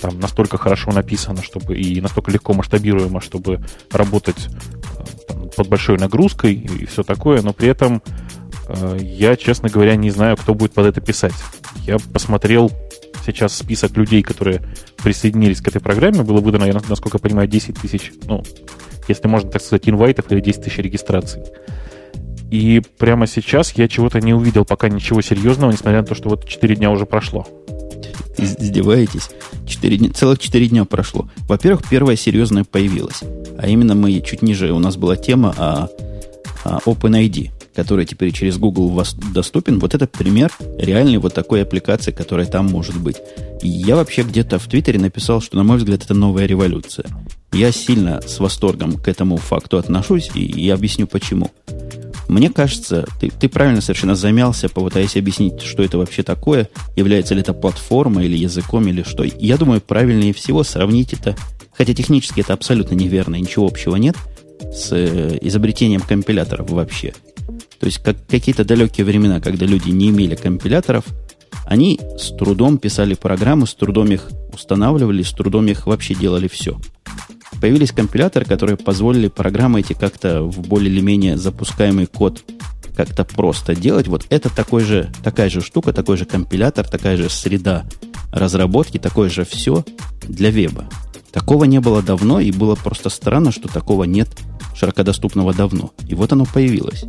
там 0.00 0.18
настолько 0.18 0.58
хорошо 0.58 0.90
написана, 0.92 1.42
чтобы 1.42 1.76
и 1.76 2.00
настолько 2.00 2.30
легко 2.30 2.52
масштабируема, 2.52 3.20
чтобы 3.20 3.60
работать 3.90 4.48
э, 4.48 5.04
там, 5.28 5.48
под 5.56 5.68
большой 5.68 5.98
нагрузкой 5.98 6.54
и 6.54 6.86
все 6.86 7.02
такое, 7.04 7.40
но 7.42 7.52
при 7.52 7.68
этом 7.68 8.02
э, 8.68 8.98
я, 9.00 9.36
честно 9.36 9.68
говоря, 9.68 9.94
не 9.96 10.10
знаю, 10.10 10.36
кто 10.36 10.54
будет 10.54 10.72
под 10.72 10.86
это 10.86 11.00
писать. 11.00 11.34
Я 11.86 11.98
посмотрел 12.12 12.70
сейчас 13.24 13.56
список 13.56 13.96
людей, 13.96 14.22
которые 14.22 14.62
присоединились 15.02 15.60
к 15.60 15.68
этой 15.68 15.80
программе. 15.80 16.22
Было 16.22 16.40
выдано, 16.40 16.64
я, 16.64 16.74
насколько 16.88 17.16
я 17.16 17.20
понимаю, 17.20 17.48
10 17.48 17.80
тысяч, 17.80 18.12
ну, 18.26 18.42
если 19.08 19.28
можно 19.28 19.50
так 19.50 19.62
сказать, 19.62 19.88
инвайтов 19.88 20.26
или 20.30 20.40
10 20.40 20.62
тысяч 20.62 20.78
регистраций. 20.78 21.42
И 22.50 22.82
прямо 22.98 23.26
сейчас 23.26 23.72
я 23.72 23.88
чего-то 23.88 24.20
не 24.20 24.34
увидел 24.34 24.64
пока 24.64 24.88
ничего 24.88 25.20
серьезного, 25.22 25.72
несмотря 25.72 26.00
на 26.00 26.06
то, 26.06 26.14
что 26.14 26.28
вот 26.28 26.46
4 26.46 26.76
дня 26.76 26.90
уже 26.90 27.06
прошло. 27.06 27.46
Издеваетесь? 28.36 29.30
4 29.66 29.96
дня, 29.96 30.10
целых 30.10 30.38
4 30.38 30.68
дня 30.68 30.84
прошло. 30.84 31.28
Во-первых, 31.48 31.82
первая 31.88 32.16
серьезная 32.16 32.64
появилась. 32.64 33.22
А 33.58 33.66
именно 33.66 33.94
мы 33.94 34.20
чуть 34.20 34.42
ниже, 34.42 34.72
у 34.72 34.78
нас 34.78 34.96
была 34.96 35.16
тема 35.16 35.54
о, 35.56 35.88
о 36.64 36.78
OpenID, 36.86 37.50
который 37.74 38.06
теперь 38.06 38.32
через 38.32 38.56
Google 38.56 38.84
у 38.84 38.90
вас 38.90 39.14
доступен. 39.14 39.78
Вот 39.78 39.94
это 39.94 40.06
пример 40.06 40.50
реальной 40.78 41.18
вот 41.18 41.34
такой 41.34 41.62
аппликации, 41.62 42.12
которая 42.12 42.46
там 42.46 42.66
может 42.66 42.98
быть. 42.98 43.16
И 43.62 43.68
я 43.68 43.96
вообще 43.96 44.22
где-то 44.22 44.58
в 44.58 44.66
Твиттере 44.66 44.98
написал, 44.98 45.40
что, 45.40 45.56
на 45.56 45.64
мой 45.64 45.78
взгляд, 45.78 46.04
это 46.04 46.14
новая 46.14 46.46
революция. 46.46 47.06
Я 47.52 47.72
сильно 47.72 48.20
с 48.20 48.40
восторгом 48.40 48.96
к 48.96 49.08
этому 49.08 49.36
факту 49.36 49.78
отношусь, 49.78 50.30
и, 50.34 50.40
и 50.40 50.70
объясню 50.70 51.06
почему. 51.06 51.50
Мне 52.28 52.50
кажется, 52.50 53.06
ты, 53.20 53.30
ты 53.30 53.48
правильно 53.48 53.80
совершенно 53.80 54.14
замялся, 54.14 54.68
попытаясь 54.68 55.16
объяснить, 55.16 55.60
что 55.62 55.82
это 55.82 55.98
вообще 55.98 56.22
такое, 56.22 56.68
является 56.96 57.34
ли 57.34 57.42
это 57.42 57.52
платформой 57.52 58.26
или 58.26 58.36
языком, 58.36 58.88
или 58.88 59.02
что. 59.02 59.24
Я 59.24 59.56
думаю, 59.56 59.80
правильнее 59.80 60.32
всего 60.32 60.64
сравнить 60.64 61.12
это, 61.12 61.36
хотя 61.76 61.92
технически 61.94 62.40
это 62.40 62.54
абсолютно 62.54 62.94
неверно, 62.94 63.36
ничего 63.36 63.66
общего 63.66 63.96
нет, 63.96 64.16
с 64.72 64.92
э, 64.92 65.38
изобретением 65.42 66.00
компиляторов 66.00 66.70
вообще. 66.70 67.12
То 67.80 67.86
есть, 67.86 67.98
как 67.98 68.26
какие-то 68.26 68.64
далекие 68.64 69.04
времена, 69.04 69.40
когда 69.40 69.66
люди 69.66 69.90
не 69.90 70.10
имели 70.10 70.34
компиляторов, 70.34 71.04
они 71.66 71.98
с 72.18 72.34
трудом 72.36 72.78
писали 72.78 73.14
программы, 73.14 73.66
с 73.66 73.74
трудом 73.74 74.10
их 74.12 74.30
устанавливали, 74.52 75.22
с 75.22 75.32
трудом 75.32 75.66
их 75.66 75.86
вообще 75.86 76.14
делали 76.14 76.48
все 76.48 76.78
появились 77.64 77.92
компиляторы, 77.92 78.44
которые 78.44 78.76
позволили 78.76 79.28
программы 79.28 79.80
эти 79.80 79.94
как-то 79.94 80.42
в 80.42 80.60
более 80.68 80.92
или 80.92 81.00
менее 81.00 81.38
запускаемый 81.38 82.04
код 82.04 82.44
как-то 82.94 83.24
просто 83.24 83.74
делать. 83.74 84.06
Вот 84.06 84.26
это 84.28 84.54
такой 84.54 84.84
же, 84.84 85.10
такая 85.22 85.48
же 85.48 85.62
штука, 85.62 85.94
такой 85.94 86.18
же 86.18 86.26
компилятор, 86.26 86.86
такая 86.86 87.16
же 87.16 87.30
среда 87.30 87.86
разработки, 88.32 88.98
такое 88.98 89.30
же 89.30 89.46
все 89.46 89.82
для 90.22 90.50
веба. 90.50 90.84
Такого 91.32 91.64
не 91.64 91.80
было 91.80 92.02
давно, 92.02 92.38
и 92.38 92.52
было 92.52 92.74
просто 92.74 93.08
странно, 93.08 93.50
что 93.50 93.68
такого 93.68 94.04
нет 94.04 94.28
широкодоступного 94.76 95.54
давно. 95.54 95.92
И 96.06 96.14
вот 96.14 96.32
оно 96.32 96.44
появилось. 96.44 97.06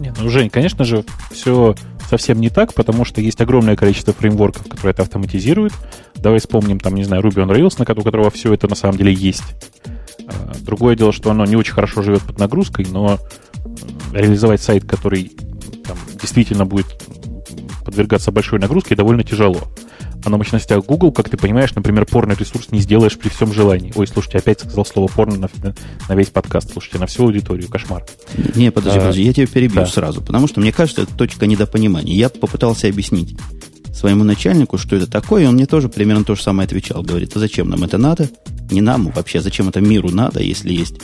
Не, 0.00 0.14
ну, 0.18 0.30
Жень, 0.30 0.48
конечно 0.48 0.84
же, 0.84 1.04
все 1.30 1.74
совсем 2.08 2.40
не 2.40 2.48
так, 2.48 2.72
потому 2.72 3.04
что 3.04 3.20
есть 3.20 3.38
огромное 3.42 3.76
количество 3.76 4.14
фреймворков, 4.14 4.66
которые 4.66 4.92
это 4.92 5.02
автоматизируют. 5.02 5.74
Давай 6.16 6.38
вспомним, 6.40 6.80
там, 6.80 6.94
не 6.94 7.04
знаю, 7.04 7.22
Ruby 7.22 7.46
on 7.46 7.54
Rails, 7.54 7.74
у 7.78 8.02
которого 8.02 8.30
все 8.30 8.54
это 8.54 8.66
на 8.66 8.74
самом 8.74 8.96
деле 8.96 9.12
есть. 9.12 9.42
А, 10.26 10.52
другое 10.62 10.96
дело, 10.96 11.12
что 11.12 11.30
оно 11.30 11.44
не 11.44 11.54
очень 11.54 11.74
хорошо 11.74 12.00
живет 12.00 12.22
под 12.22 12.38
нагрузкой, 12.38 12.86
но 12.90 13.18
реализовать 14.10 14.62
сайт, 14.62 14.86
который 14.86 15.32
там, 15.84 15.98
действительно 16.18 16.64
будет 16.64 16.86
подвергаться 17.84 18.32
большой 18.32 18.58
нагрузке, 18.58 18.96
довольно 18.96 19.22
тяжело. 19.22 19.60
А 20.24 20.30
на 20.30 20.36
мощностях 20.36 20.84
Google, 20.84 21.12
как 21.12 21.28
ты 21.28 21.36
понимаешь, 21.36 21.74
например, 21.74 22.04
порный 22.06 22.34
ресурс 22.34 22.70
не 22.70 22.80
сделаешь 22.80 23.18
при 23.18 23.28
всем 23.28 23.52
желании. 23.52 23.92
Ой, 23.94 24.06
слушайте, 24.06 24.38
опять 24.38 24.60
сказал 24.60 24.84
слово 24.84 25.08
порно 25.08 25.36
на, 25.36 25.72
на 26.08 26.14
весь 26.14 26.28
подкаст. 26.28 26.72
Слушайте, 26.72 26.98
на 26.98 27.06
всю 27.06 27.24
аудиторию. 27.24 27.68
Кошмар. 27.68 28.04
Не, 28.54 28.70
подожди, 28.70 28.98
а, 28.98 29.00
подожди, 29.00 29.22
я 29.22 29.32
тебя 29.32 29.46
перебью 29.46 29.80
да. 29.80 29.86
сразу, 29.86 30.20
потому 30.20 30.46
что 30.46 30.60
мне 30.60 30.72
кажется, 30.72 31.02
это 31.02 31.14
точка 31.14 31.46
недопонимания. 31.46 32.14
Я 32.14 32.28
попытался 32.28 32.88
объяснить 32.88 33.36
своему 33.94 34.24
начальнику, 34.24 34.78
что 34.78 34.96
это 34.96 35.06
такое, 35.06 35.44
и 35.44 35.46
он 35.46 35.54
мне 35.54 35.66
тоже 35.66 35.88
примерно 35.88 36.24
то 36.24 36.34
же 36.34 36.42
самое 36.42 36.66
отвечал. 36.66 37.02
Говорит, 37.02 37.36
а 37.36 37.38
зачем 37.38 37.68
нам 37.68 37.84
это 37.84 37.98
надо? 37.98 38.28
Не 38.70 38.80
нам 38.80 39.10
вообще, 39.10 39.40
зачем 39.40 39.68
это 39.68 39.80
миру 39.80 40.10
надо, 40.10 40.40
если 40.40 40.72
есть 40.72 40.94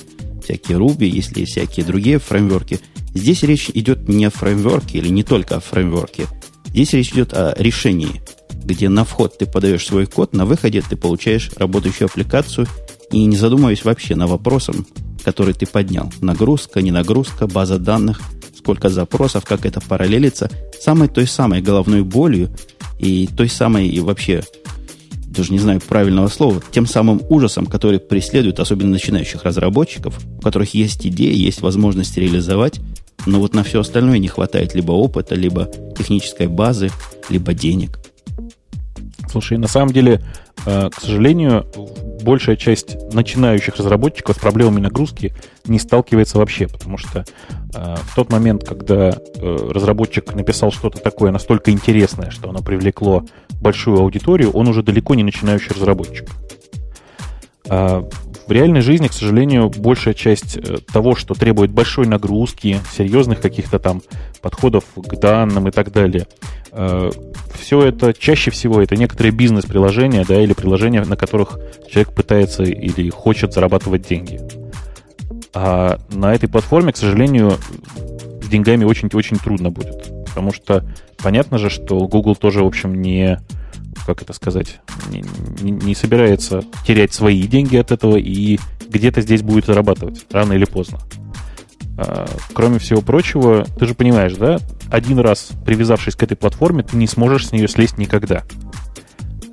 всякие 0.45 0.79
Ruby, 0.79 1.07
если 1.07 1.41
есть 1.41 1.53
всякие 1.53 1.85
другие 1.85 2.19
фреймворки. 2.19 2.81
Здесь 3.15 3.43
речь 3.43 3.71
идет 3.73 4.09
не 4.09 4.27
о 4.27 4.31
фреймворке 4.31 4.99
или 4.99 5.09
не 5.09 5.25
только 5.25 5.57
о 5.57 5.61
фреймворке. 5.61 6.27
Здесь 6.67 6.93
речь 6.93 7.11
идет 7.13 7.35
о 7.35 7.55
решении 7.59 8.23
где 8.67 8.89
на 8.89 9.05
вход 9.05 9.39
ты 9.39 9.47
подаешь 9.47 9.87
свой 9.87 10.07
код, 10.07 10.33
на 10.33 10.45
выходе 10.45 10.83
ты 10.83 10.97
получаешь 10.97 11.51
работающую 11.57 12.07
аппликацию 12.07 12.67
и 13.11 13.25
не 13.25 13.37
задумываясь 13.37 13.85
вообще 13.85 14.17
на 14.17 14.27
вопросом, 14.27 14.87
который 15.25 15.55
ты 15.55 15.67
поднял. 15.67 16.13
Нагрузка, 16.21 16.83
не 16.83 16.91
нагрузка, 16.91 17.47
база 17.47 17.79
данных, 17.79 18.21
сколько 18.57 18.89
запросов, 18.89 19.45
как 19.45 19.65
это 19.65 19.81
параллелится. 19.81 20.51
Самой 20.81 21.09
той 21.09 21.29
самой 21.29 21.63
головной 21.63 22.03
болью 22.03 22.51
и 22.99 23.29
той 23.29 23.49
самой 23.49 23.89
и 23.89 24.01
вообще, 24.01 24.43
даже 25.27 25.53
не 25.53 25.61
знаю 25.61 25.81
правильного 25.81 26.27
слова, 26.27 26.61
тем 26.73 26.87
самым 26.87 27.23
ужасом, 27.29 27.67
который 27.67 28.01
преследует 28.01 28.59
особенно 28.59 28.91
начинающих 28.91 29.45
разработчиков, 29.45 30.19
у 30.39 30.41
которых 30.41 30.75
есть 30.75 31.07
идея, 31.07 31.33
есть 31.33 31.61
возможность 31.61 32.17
реализовать, 32.17 32.81
но 33.27 33.39
вот 33.39 33.55
на 33.55 33.63
все 33.63 33.81
остальное 33.81 34.19
не 34.19 34.29
хватает 34.29 34.75
либо 34.75 34.91
опыта, 34.93 35.37
либо 35.37 35.71
технической 35.97 36.49
базы, 36.49 36.91
либо 37.29 37.55
денег. 37.55 37.99
Слушай, 39.37 39.59
на 39.59 39.69
самом 39.69 39.93
деле, 39.93 40.23
э, 40.65 40.89
к 40.89 40.99
сожалению, 40.99 41.67
большая 42.23 42.57
часть 42.57 42.97
начинающих 43.13 43.77
разработчиков 43.77 44.35
с 44.35 44.39
проблемами 44.39 44.81
нагрузки 44.81 45.35
не 45.67 45.79
сталкивается 45.79 46.39
вообще, 46.39 46.69
потому 46.69 46.97
что 46.97 47.27
э, 47.75 47.97
в 48.01 48.15
тот 48.15 48.33
момент, 48.33 48.65
когда 48.67 49.11
э, 49.11 49.57
разработчик 49.71 50.35
написал 50.35 50.73
что-то 50.73 51.03
такое 51.03 51.33
настолько 51.33 51.71
интересное, 51.71 52.31
что 52.31 52.49
оно 52.49 52.61
привлекло 52.61 53.27
большую 53.61 54.01
аудиторию, 54.01 54.53
он 54.53 54.69
уже 54.69 54.83
далеко 54.83 55.15
не 55.15 55.23
начинающий 55.23 55.75
разработчик. 55.75 56.31
В 58.47 58.53
реальной 58.53 58.81
жизни, 58.81 59.09
к 59.09 59.13
сожалению, 59.13 59.71
большая 59.71 60.15
часть 60.15 60.59
того, 60.87 61.17
что 61.17 61.35
требует 61.35 61.73
большой 61.73 62.07
нагрузки, 62.07 62.79
серьезных 62.97 63.41
каких-то 63.41 63.79
там 63.79 64.03
подходов 64.41 64.85
к 64.95 65.17
данным 65.17 65.67
и 65.69 65.73
так 65.73 65.91
далее, 65.91 66.29
все 67.59 67.83
это 67.83 68.15
чаще 68.15 68.51
всего 68.51 68.81
это 68.81 68.97
некоторые 68.97 69.33
бизнес-приложения, 69.33 70.25
да, 70.29 70.41
или 70.41 70.53
приложения, 70.53 71.03
на 71.05 71.17
которых 71.17 71.59
человек 71.91 72.15
пытается 72.15 72.63
или 72.63 73.11
хочет 73.11 73.53
зарабатывать 73.53 74.07
деньги. 74.07 74.41
А 75.53 75.99
на 76.13 76.35
этой 76.35 76.49
платформе, 76.49 76.93
к 76.93 76.97
сожалению, 76.97 77.55
с 78.43 78.49
деньгами 78.49 78.85
очень-очень 78.85 79.39
трудно 79.39 79.71
будет. 79.71 80.13
Потому 80.27 80.53
что 80.53 80.85
понятно 81.23 81.59
же, 81.59 81.71
что 81.71 82.07
Google 82.07 82.37
тоже, 82.37 82.63
в 82.63 82.67
общем, 82.67 83.01
не, 83.01 83.41
как 84.07 84.23
это 84.23 84.33
сказать, 84.33 84.81
не, 85.09 85.25
не, 85.61 85.71
не 85.71 85.95
собирается 85.95 86.63
терять 86.87 87.13
свои 87.13 87.43
деньги 87.43 87.77
от 87.77 87.93
этого 87.93 88.17
и 88.17 88.59
где-то 88.89 89.21
здесь 89.21 89.43
будет 89.43 89.67
зарабатывать, 89.67 90.25
рано 90.31 90.53
или 90.53 90.65
поздно. 90.65 90.99
А, 91.99 92.27
кроме 92.53 92.79
всего 92.79 93.01
прочего, 93.01 93.65
ты 93.79 93.87
же 93.87 93.95
понимаешь, 93.95 94.35
да, 94.35 94.59
один 94.91 95.19
раз 95.19 95.51
привязавшись 95.65 96.15
к 96.15 96.23
этой 96.23 96.37
платформе, 96.37 96.83
ты 96.83 96.97
не 96.97 97.07
сможешь 97.07 97.49
с 97.49 97.53
нее 97.53 97.69
слезть 97.69 97.99
никогда. 97.99 98.45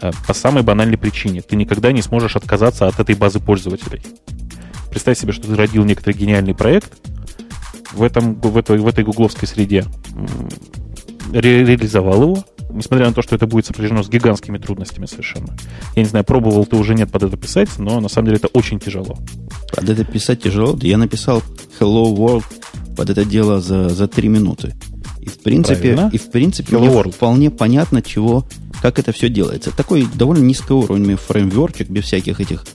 А, 0.02 0.12
по 0.28 0.34
самой 0.34 0.64
банальной 0.64 0.98
причине. 0.98 1.42
Ты 1.42 1.56
никогда 1.56 1.92
не 1.92 2.02
сможешь 2.02 2.36
отказаться 2.36 2.88
от 2.88 3.00
этой 3.00 3.16
базы 3.16 3.40
пользователей. 3.40 4.02
Представь 4.90 5.18
себе, 5.18 5.32
что 5.32 5.48
ты 5.48 5.56
родил 5.56 5.86
некоторый 5.86 6.14
гениальный 6.14 6.54
проект 6.54 6.92
в, 7.94 8.04
этом, 8.04 8.36
в, 8.36 8.58
этой, 8.58 8.78
в 8.78 8.88
этой 8.88 9.04
гугловской 9.04 9.48
среде, 9.48 9.86
ре 11.34 11.66
реализовал 11.66 12.22
его, 12.22 12.46
несмотря 12.70 13.08
на 13.08 13.14
то, 13.14 13.22
что 13.22 13.36
это 13.36 13.48
будет 13.48 13.66
сопряжено 13.66 14.04
с 14.04 14.10
гигантскими 14.10 14.58
трудностями 14.58 15.06
совершенно. 15.06 15.56
Я 15.96 16.04
не 16.04 16.10
знаю, 16.10 16.26
пробовал 16.26 16.66
ты 16.66 16.76
уже 16.76 16.96
нет 16.96 17.12
под 17.12 17.24
это 17.24 17.38
писать, 17.38 17.70
но 17.78 18.00
на 18.00 18.10
самом 18.10 18.28
деле 18.28 18.38
это 18.38 18.48
очень 18.48 18.80
тяжело. 18.80 19.18
Под 19.76 19.90
это 19.90 20.04
писать 20.04 20.44
тяжело? 20.44 20.78
Я 20.82 20.98
написал 20.98 21.42
Hello 21.80 22.14
World 22.16 22.46
под 22.96 23.10
это 23.10 23.26
дело 23.26 23.60
за, 23.60 23.90
за 23.90 24.08
три 24.08 24.30
минуты. 24.30 24.74
И 25.20 25.30
принципе, 25.44 26.10
и 26.12 26.18
в 26.18 26.32
принципе 26.32 26.78
мне 26.78 26.90
вполне 27.12 27.50
понятно, 27.50 28.02
чего, 28.02 28.46
как 28.82 29.00
это 29.00 29.12
все 29.14 29.30
делается. 29.30 29.72
Такой 29.76 30.08
довольно 30.14 30.44
низкоуровневый 30.44 31.16
фреймворчик, 31.16 31.90
без 31.90 32.06
всяких 32.06 32.42
этих 32.42 32.66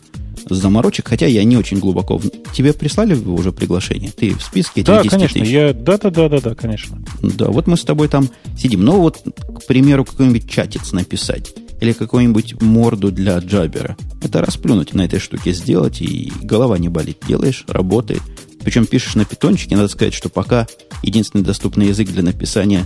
заморочек, 0.49 1.09
хотя 1.09 1.26
я 1.26 1.45
не 1.45 1.57
очень 1.57 1.78
глубоко. 1.78 2.21
Тебе 2.55 2.73
прислали 2.73 3.14
уже 3.14 3.52
приглашение? 3.52 4.11
Ты 4.11 4.35
в 4.35 4.43
списке 4.43 4.83
Да, 4.83 5.02
конечно. 5.02 5.40
Тысяч? 5.40 5.52
Я... 5.52 5.73
Да, 5.73 5.99
да, 5.99 6.11
да, 6.11 6.28
да, 6.28 6.40
да, 6.40 6.55
конечно. 6.55 7.02
Да, 7.23 7.49
вот 7.49 7.67
мы 7.67 7.76
с 7.76 7.83
тобой 7.83 8.09
там 8.09 8.28
сидим. 8.57 8.85
Ну, 8.85 9.00
вот, 9.00 9.19
к 9.23 9.67
примеру, 9.67 10.05
какой-нибудь 10.05 10.49
чатец 10.49 10.93
написать 10.93 11.55
или 11.81 11.93
какую-нибудь 11.93 12.61
морду 12.61 13.12
для 13.12 13.38
джабера. 13.38 13.97
Это 14.23 14.40
расплюнуть 14.40 14.95
на 14.95 15.02
этой 15.02 15.21
штуке 15.21 15.52
сделать, 15.52 16.00
и 16.00 16.33
голова 16.43 16.78
не 16.78 16.88
болит. 16.88 17.19
Делаешь, 17.26 17.64
работает. 17.69 18.23
Причем 18.62 18.87
пишешь 18.87 19.14
на 19.14 19.25
питончике, 19.25 19.76
надо 19.76 19.88
сказать, 19.88 20.14
что 20.14 20.28
пока 20.28 20.67
единственный 21.02 21.45
доступный 21.45 21.88
язык 21.88 22.09
для 22.09 22.23
написания 22.23 22.85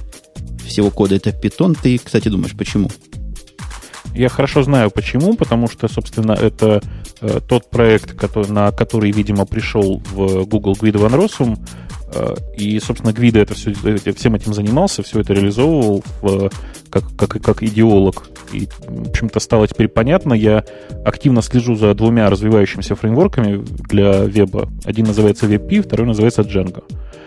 всего 0.67 0.91
кода 0.91 1.15
это 1.15 1.33
питон. 1.33 1.75
Ты, 1.75 1.99
кстати, 1.99 2.29
думаешь, 2.29 2.55
почему? 2.57 2.91
Я 4.15 4.29
хорошо 4.29 4.63
знаю 4.63 4.91
почему, 4.91 5.35
потому 5.35 5.69
что, 5.69 5.89
собственно, 5.89 6.33
это 6.33 6.83
э, 7.21 7.41
тот 7.49 7.71
проект, 7.71 8.13
который, 8.15 8.51
на 8.51 8.71
который, 8.73 9.11
видимо, 9.11 9.47
пришел 9.47 10.03
в 10.13 10.45
Google 10.45 10.75
Guido 10.75 11.07
Van 11.07 11.19
Rossum, 11.19 11.59
э, 12.15 12.35
и, 12.57 12.79
собственно, 12.81 13.13
Гвида 13.13 13.41
это 13.41 13.55
все, 13.55 13.73
всем 14.15 14.35
этим 14.35 14.53
занимался, 14.53 15.03
все 15.03 15.21
это 15.21 15.33
реализовывал 15.33 16.05
в, 16.21 16.51
как, 16.91 17.05
как, 17.17 17.43
как 17.43 17.63
идеолог. 17.63 18.29
И, 18.53 18.69
в 18.87 19.09
общем-то, 19.09 19.41
стало 19.41 19.67
теперь 19.67 19.89
понятно. 19.89 20.35
Я 20.35 20.65
активно 21.05 21.41
слежу 21.41 21.75
за 21.75 21.95
двумя 21.95 22.29
развивающимися 22.29 22.95
фреймворками 22.95 23.65
для 23.89 24.25
веба. 24.25 24.69
Один 24.85 25.07
называется 25.07 25.47
WebP, 25.47 25.83
второй 25.83 26.07
называется 26.07 26.43
Django. 26.43 26.85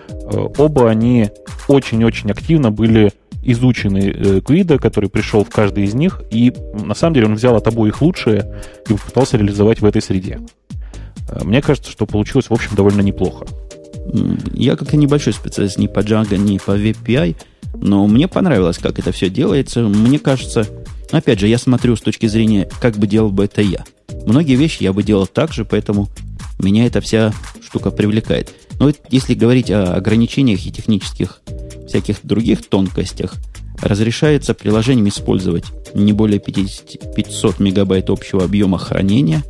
Э, 0.07 0.47
оба 0.57 0.89
они 0.89 1.29
очень-очень 1.67 2.31
активно 2.31 2.71
были 2.71 3.11
изученный 3.45 4.41
э, 4.41 4.77
который 4.77 5.09
пришел 5.09 5.43
в 5.43 5.49
каждый 5.49 5.85
из 5.85 5.93
них, 5.93 6.21
и 6.31 6.53
на 6.73 6.95
самом 6.95 7.13
деле 7.13 7.27
он 7.27 7.35
взял 7.35 7.55
от 7.55 7.67
обоих 7.67 8.01
лучшее 8.01 8.61
и 8.89 8.93
попытался 8.93 9.37
реализовать 9.37 9.81
в 9.81 9.85
этой 9.85 10.01
среде. 10.01 10.39
Э, 11.29 11.43
мне 11.43 11.61
кажется, 11.61 11.91
что 11.91 12.05
получилось, 12.05 12.49
в 12.49 12.53
общем, 12.53 12.75
довольно 12.75 13.01
неплохо. 13.01 13.45
Я 14.53 14.75
как-то 14.75 14.97
небольшой 14.97 15.33
специалист 15.33 15.77
ни 15.77 15.87
по 15.87 15.99
Django, 15.99 16.37
ни 16.37 16.57
по 16.57 16.71
VPI, 16.77 17.35
но 17.75 18.05
мне 18.07 18.27
понравилось, 18.27 18.77
как 18.77 18.99
это 18.99 19.11
все 19.11 19.29
делается. 19.29 19.81
Мне 19.81 20.19
кажется, 20.19 20.65
опять 21.11 21.39
же, 21.39 21.47
я 21.47 21.57
смотрю 21.57 21.95
с 21.95 22.01
точки 22.01 22.27
зрения, 22.27 22.69
как 22.81 22.97
бы 22.97 23.07
делал 23.07 23.29
бы 23.29 23.45
это 23.45 23.61
я. 23.61 23.83
Многие 24.25 24.55
вещи 24.55 24.83
я 24.83 24.93
бы 24.93 25.03
делал 25.03 25.27
так 25.27 25.53
же, 25.53 25.65
поэтому 25.65 26.07
меня 26.59 26.85
эта 26.85 27.01
вся 27.01 27.33
штука 27.63 27.91
привлекает. 27.91 28.53
Но 28.79 28.91
если 29.09 29.33
говорить 29.33 29.71
о 29.71 29.93
ограничениях 29.95 30.65
и 30.65 30.71
технических 30.71 31.41
всяких 31.87 32.17
других 32.23 32.65
тонкостях, 32.65 33.35
разрешается 33.81 34.53
приложением 34.53 35.07
использовать 35.09 35.65
не 35.93 36.13
более 36.13 36.39
50, 36.39 37.15
500 37.15 37.59
мегабайт 37.59 38.09
общего 38.09 38.43
объема 38.43 38.77
хранения. 38.77 39.43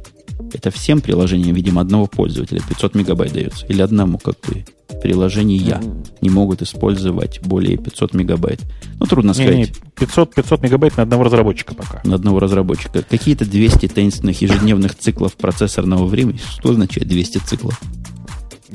Это 0.54 0.72
всем 0.72 1.02
приложениям, 1.02 1.56
видимо, 1.56 1.82
одного 1.82 2.08
пользователя 2.08 2.62
500 2.68 2.96
мегабайт 2.96 3.34
дается. 3.34 3.66
Или 3.68 3.82
одному, 3.82 4.18
как 4.18 4.36
бы, 4.48 4.66
приложение 5.02 5.58
я 5.58 5.82
не 6.22 6.30
могут 6.30 6.62
использовать 6.62 7.42
более 7.42 7.78
500 7.78 8.14
мегабайт. 8.14 8.62
Ну, 9.00 9.06
трудно 9.06 9.30
не, 9.30 9.34
сказать. 9.34 9.56
Не, 9.56 9.68
500, 10.00 10.36
500 10.36 10.62
мегабайт 10.64 10.98
на 10.98 11.04
одного 11.04 11.24
разработчика 11.24 11.74
пока. 11.74 12.02
На 12.04 12.16
одного 12.16 12.40
разработчика. 12.40 13.04
Какие-то 13.04 13.46
200 13.46 13.88
таинственных 13.90 14.42
ежедневных 14.42 14.96
циклов 14.96 15.36
процессорного 15.36 16.06
времени. 16.06 16.40
Что 16.58 16.72
означает 16.72 17.08
200 17.08 17.38
циклов? 17.40 17.80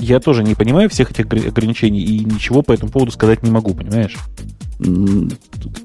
Я 0.01 0.21
тоже 0.21 0.43
не 0.43 0.55
понимаю 0.55 0.89
всех 0.89 1.11
этих 1.11 1.27
ограничений 1.27 2.01
и 2.01 2.25
ничего 2.25 2.63
по 2.63 2.73
этому 2.73 2.91
поводу 2.91 3.13
сказать 3.13 3.43
не 3.43 3.51
могу, 3.51 3.75
понимаешь? 3.75 4.17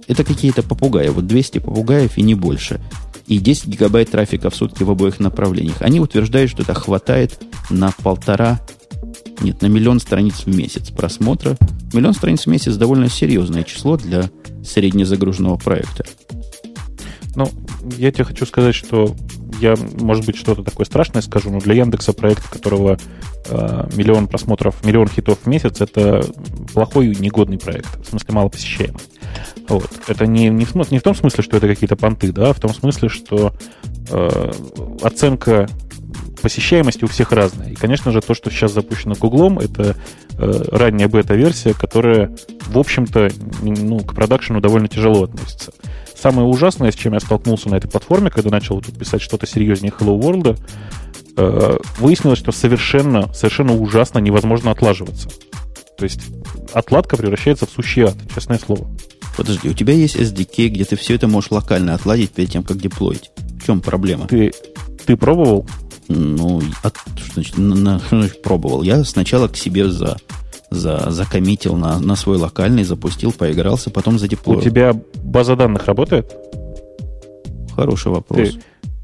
Это 0.08 0.24
какие-то 0.24 0.64
попугаи. 0.64 1.10
Вот 1.10 1.28
200 1.28 1.60
попугаев 1.60 2.18
и 2.18 2.22
не 2.22 2.34
больше. 2.34 2.82
И 3.28 3.40
10 3.40 3.68
гигабайт 3.68 4.12
трафика 4.12 4.50
в 4.50 4.56
сутки 4.56 4.84
в 4.84 4.92
обоих 4.92 5.20
направлениях. 5.20 5.82
Они 5.82 6.00
утверждают, 6.00 6.52
что 6.52 6.64
это 6.64 6.74
хватает 6.74 7.40
на 7.70 7.92
полтора, 8.04 8.62
нет, 9.42 9.62
на 9.62 9.68
миллион 9.68 10.00
страниц 10.00 10.46
в 10.46 10.48
месяц 10.48 10.90
просмотра. 10.92 11.58
Миллион 11.94 12.14
страниц 12.14 12.46
в 12.46 12.48
месяц 12.48 12.76
довольно 12.76 13.10
серьезное 13.10 13.64
число 13.64 13.98
для 13.98 14.30
среднезагруженного 14.64 15.58
проекта. 15.58 16.06
Ну, 17.36 17.50
я 17.98 18.12
тебе 18.12 18.24
хочу 18.24 18.46
сказать, 18.46 18.76
что 18.76 19.16
я, 19.60 19.76
может 20.00 20.26
быть, 20.26 20.36
что-то 20.36 20.64
такое 20.64 20.86
страшное 20.86 21.22
скажу, 21.22 21.50
но 21.50 21.60
для 21.60 21.76
Яндекса 21.76 22.14
проект, 22.14 22.48
которого 22.50 22.98
э, 23.48 23.90
миллион 23.96 24.28
просмотров, 24.28 24.84
миллион 24.84 25.08
хитов 25.08 25.40
в 25.44 25.48
месяц, 25.48 25.82
это 25.82 26.26
плохой 26.74 27.16
негодный 27.16 27.58
проект. 27.58 28.06
В 28.06 28.10
смысле, 28.10 28.34
мало 28.34 28.50
посещаемый. 28.50 29.02
Вот. 29.68 29.90
Это 30.08 30.28
не, 30.28 30.50
не, 30.50 30.66
в, 30.66 30.76
не 30.92 31.00
в 31.00 31.04
том 31.04 31.16
смысле, 31.16 31.44
что 31.44 31.58
это 31.58 31.68
какие-то 31.68 31.96
понты, 31.96 32.32
да, 32.32 32.50
а 32.50 32.54
в 32.54 32.60
том 32.60 32.74
смысле, 32.74 33.10
что 33.10 33.54
э, 34.10 34.52
оценка 35.02 35.68
посещаемости 36.42 37.04
у 37.04 37.08
всех 37.08 37.32
разная. 37.32 37.72
И, 37.72 37.76
конечно 37.76 38.12
же, 38.12 38.22
то, 38.22 38.34
что 38.34 38.52
сейчас 38.52 38.74
запущено 38.74 39.16
Гуглом, 39.16 39.58
это 39.58 39.96
э, 40.38 40.64
ранняя 40.72 41.08
бета-версия, 41.08 41.74
которая, 41.74 42.36
в 42.68 42.78
общем-то, 42.78 43.30
ну, 43.62 44.00
к 44.00 44.14
продакшену 44.14 44.62
довольно 44.62 44.88
тяжело 44.88 45.24
относится. 45.24 45.74
Самое 46.16 46.48
ужасное, 46.48 46.92
с 46.92 46.96
чем 46.96 47.14
я 47.14 47.20
столкнулся 47.20 47.70
на 47.70 47.76
этой 47.76 47.90
платформе, 47.90 48.30
когда 48.30 48.50
начал 48.50 48.82
тут 48.82 48.98
писать 48.98 49.22
что-то 49.22 49.46
серьезнее 49.46 49.94
Hello 49.98 50.20
World, 50.20 50.58
э, 51.38 51.78
выяснилось, 52.00 52.40
что 52.40 52.52
совершенно, 52.52 53.32
совершенно 53.34 53.76
ужасно 53.76 54.20
невозможно 54.20 54.72
отлаживаться. 54.72 55.30
То 55.98 56.04
есть 56.04 56.22
отладка 56.74 57.18
превращается 57.18 57.66
в 57.66 57.70
сущий 57.70 58.04
ад, 58.04 58.16
честное 58.34 58.60
слово. 58.60 58.88
Подожди, 59.38 59.70
у 59.70 59.74
тебя 59.74 59.94
есть 59.94 60.16
SDK, 60.16 60.70
где 60.70 60.86
ты 60.86 60.96
все 60.96 61.16
это 61.16 61.28
можешь 61.28 61.52
локально 61.52 61.94
отладить 61.94 62.32
перед 62.32 62.52
тем, 62.52 62.64
как 62.64 62.78
деплоить. 62.78 63.32
В 63.38 63.66
чем 63.66 63.82
проблема? 63.82 64.28
Ты, 64.28 64.54
ты 65.06 65.18
пробовал? 65.18 65.68
Ну, 66.08 66.62
от, 66.84 66.96
что, 67.18 67.34
значит, 67.34 67.58
на, 67.58 68.00
что 68.00 68.20
значит 68.20 68.42
пробовал? 68.44 68.84
Я 68.84 69.04
сначала 69.04 69.48
к 69.48 69.58
себе 69.58 69.90
за 69.90 70.18
за, 70.70 71.12
закоммитил 71.12 71.76
на, 71.76 72.00
на 72.00 72.16
свой 72.16 72.38
локальный, 72.38 72.84
запустил, 72.84 73.32
поигрался, 73.32 73.90
потом 73.90 74.20
задеплоил. 74.20 74.60
У 74.60 74.62
тебя 74.62 74.94
база 75.24 75.56
данных 75.56 75.86
работает? 75.86 76.36
Хороший 77.76 78.12
вопрос. 78.12 78.50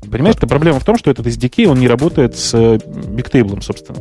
Ты, 0.02 0.10
понимаешь, 0.10 0.36
это 0.38 0.48
проблема 0.48 0.80
в 0.80 0.86
том, 0.86 0.98
что 0.98 1.12
этот 1.12 1.28
SDK, 1.28 1.66
он 1.66 1.80
не 1.80 1.88
работает 1.88 2.38
с 2.38 2.54
Bigtable, 2.54 3.60
э, 3.60 3.62
собственно. 3.62 4.00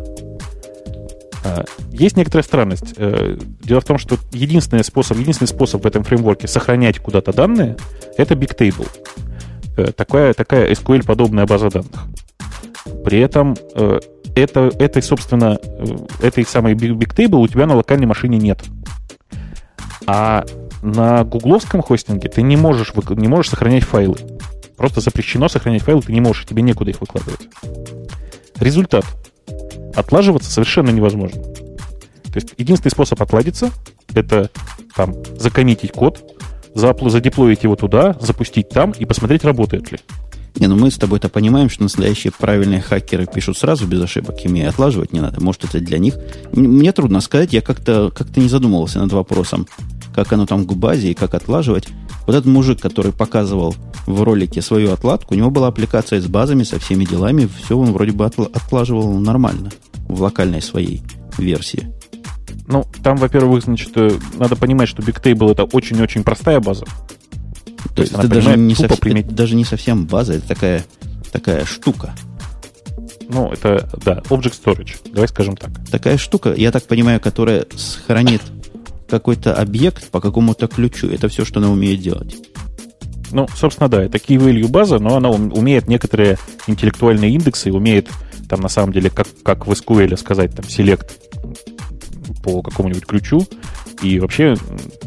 А, 1.44 1.64
есть 1.90 2.16
некоторая 2.16 2.44
странность. 2.44 2.94
Э, 2.96 3.36
дело 3.62 3.80
в 3.80 3.84
том, 3.84 3.98
что 3.98 4.16
единственный 4.32 4.84
способ, 4.84 5.18
единственный 5.18 5.48
способ 5.48 5.82
в 5.82 5.86
этом 5.86 6.04
фреймворке 6.04 6.46
сохранять 6.46 6.98
куда-то 6.98 7.32
данные— 7.32 7.76
это 8.16 8.34
Bigtable. 8.34 8.88
Э, 9.76 9.92
такая, 9.92 10.34
такая 10.34 10.70
SQL-подобная 10.72 11.46
база 11.46 11.70
данных. 11.70 12.06
При 13.04 13.18
этом 13.18 13.56
это, 14.34 14.70
этой, 14.78 15.02
собственно, 15.02 15.58
этой 16.22 16.44
самой 16.44 16.74
Big, 16.74 16.94
Big 16.96 17.14
Table 17.14 17.38
у 17.38 17.48
тебя 17.48 17.66
на 17.66 17.76
локальной 17.76 18.06
машине 18.06 18.38
нет. 18.38 18.62
А 20.06 20.44
на 20.82 21.24
гугловском 21.24 21.82
хостинге 21.82 22.28
ты 22.28 22.42
не 22.42 22.56
можешь, 22.56 22.92
не 23.10 23.28
можешь 23.28 23.50
сохранять 23.50 23.84
файлы. 23.84 24.16
Просто 24.76 25.00
запрещено 25.00 25.48
сохранять 25.48 25.82
файлы, 25.82 26.02
ты 26.02 26.12
не 26.12 26.20
можешь, 26.20 26.46
тебе 26.46 26.62
некуда 26.62 26.90
их 26.90 27.00
выкладывать. 27.00 27.48
Результат. 28.58 29.04
Отлаживаться 29.94 30.50
совершенно 30.50 30.90
невозможно. 30.90 31.42
То 31.42 32.36
есть 32.36 32.54
единственный 32.56 32.92
способ 32.92 33.20
отладиться— 33.20 33.70
это 34.14 34.50
там 34.94 35.14
закоммитить 35.36 35.92
код, 35.92 36.40
задеплоить 36.74 37.64
его 37.64 37.76
туда, 37.76 38.16
запустить 38.20 38.68
там 38.68 38.92
и 38.92 39.04
посмотреть, 39.04 39.44
работает 39.44 39.90
ли. 39.92 39.98
Не, 40.56 40.66
ну 40.66 40.76
мы 40.76 40.90
с 40.90 40.96
тобой-то 40.96 41.28
понимаем, 41.28 41.70
что 41.70 41.84
настоящие 41.84 42.32
правильные 42.36 42.80
хакеры 42.80 43.26
пишут 43.26 43.56
сразу 43.56 43.86
без 43.86 44.02
ошибок, 44.02 44.44
им 44.44 44.56
и 44.56 44.62
отлаживать 44.62 45.12
не 45.12 45.20
надо. 45.20 45.42
Может, 45.42 45.64
это 45.64 45.80
для 45.80 45.98
них. 45.98 46.16
Мне 46.52 46.92
трудно 46.92 47.20
сказать, 47.20 47.52
я 47.52 47.62
как-то 47.62 48.10
как 48.14 48.36
не 48.36 48.48
задумывался 48.48 48.98
над 48.98 49.12
вопросом, 49.12 49.66
как 50.14 50.32
оно 50.32 50.46
там 50.46 50.66
к 50.66 50.72
базе 50.74 51.10
и 51.10 51.14
как 51.14 51.34
отлаживать. 51.34 51.88
Вот 52.26 52.34
этот 52.34 52.46
мужик, 52.46 52.80
который 52.80 53.12
показывал 53.12 53.74
в 54.06 54.22
ролике 54.22 54.62
свою 54.62 54.92
отладку, 54.92 55.34
у 55.34 55.36
него 55.36 55.50
была 55.50 55.68
аппликация 55.68 56.20
с 56.20 56.26
базами, 56.26 56.64
со 56.64 56.78
всеми 56.78 57.04
делами, 57.04 57.48
все 57.62 57.76
он 57.76 57.92
вроде 57.92 58.12
бы 58.12 58.26
отлаживал 58.26 59.18
нормально 59.18 59.70
в 60.08 60.20
локальной 60.22 60.62
своей 60.62 61.02
версии. 61.38 61.92
Ну, 62.66 62.84
там, 63.02 63.16
во-первых, 63.16 63.64
значит, 63.64 63.90
э, 63.96 64.12
надо 64.38 64.54
понимать, 64.54 64.88
что 64.88 65.02
Bigtable 65.02 65.52
это 65.52 65.64
очень-очень 65.64 66.22
простая 66.22 66.60
база. 66.60 66.84
То 67.94 68.02
есть 68.02 68.12
это 68.12 68.28
даже 68.28 68.56
не, 68.56 68.74
совсем, 68.74 69.16
это 69.16 69.32
даже 69.32 69.54
не 69.54 69.64
совсем 69.64 70.06
база, 70.06 70.34
это 70.34 70.48
такая, 70.48 70.84
такая 71.32 71.64
штука. 71.64 72.14
Ну, 73.28 73.50
это, 73.50 73.88
да, 74.04 74.22
Object 74.28 74.60
Storage, 74.62 74.96
давай 75.12 75.28
скажем 75.28 75.56
так. 75.56 75.70
Такая 75.90 76.18
штука, 76.18 76.52
я 76.52 76.72
так 76.72 76.84
понимаю, 76.84 77.20
которая 77.20 77.66
сохранит 77.76 78.42
какой-то 79.08 79.54
объект 79.54 80.08
по 80.10 80.20
какому-то 80.20 80.68
ключу. 80.68 81.08
Это 81.08 81.28
все, 81.28 81.44
что 81.44 81.60
она 81.60 81.70
умеет 81.70 82.00
делать. 82.00 82.36
Ну, 83.32 83.46
собственно, 83.54 83.88
да, 83.88 84.02
это 84.02 84.18
key 84.18 84.36
value 84.36 84.68
база, 84.68 84.98
но 84.98 85.16
она 85.16 85.30
умеет 85.30 85.88
некоторые 85.88 86.38
интеллектуальные 86.66 87.32
индексы, 87.32 87.72
умеет 87.72 88.08
там 88.48 88.60
на 88.60 88.68
самом 88.68 88.92
деле, 88.92 89.10
как, 89.10 89.28
как 89.44 89.66
в 89.66 89.70
SQL 89.70 90.16
сказать, 90.16 90.54
там, 90.54 90.64
select 90.66 91.10
по 92.42 92.62
какому-нибудь 92.62 93.06
ключу, 93.06 93.46
и 94.02 94.18
вообще 94.18 94.56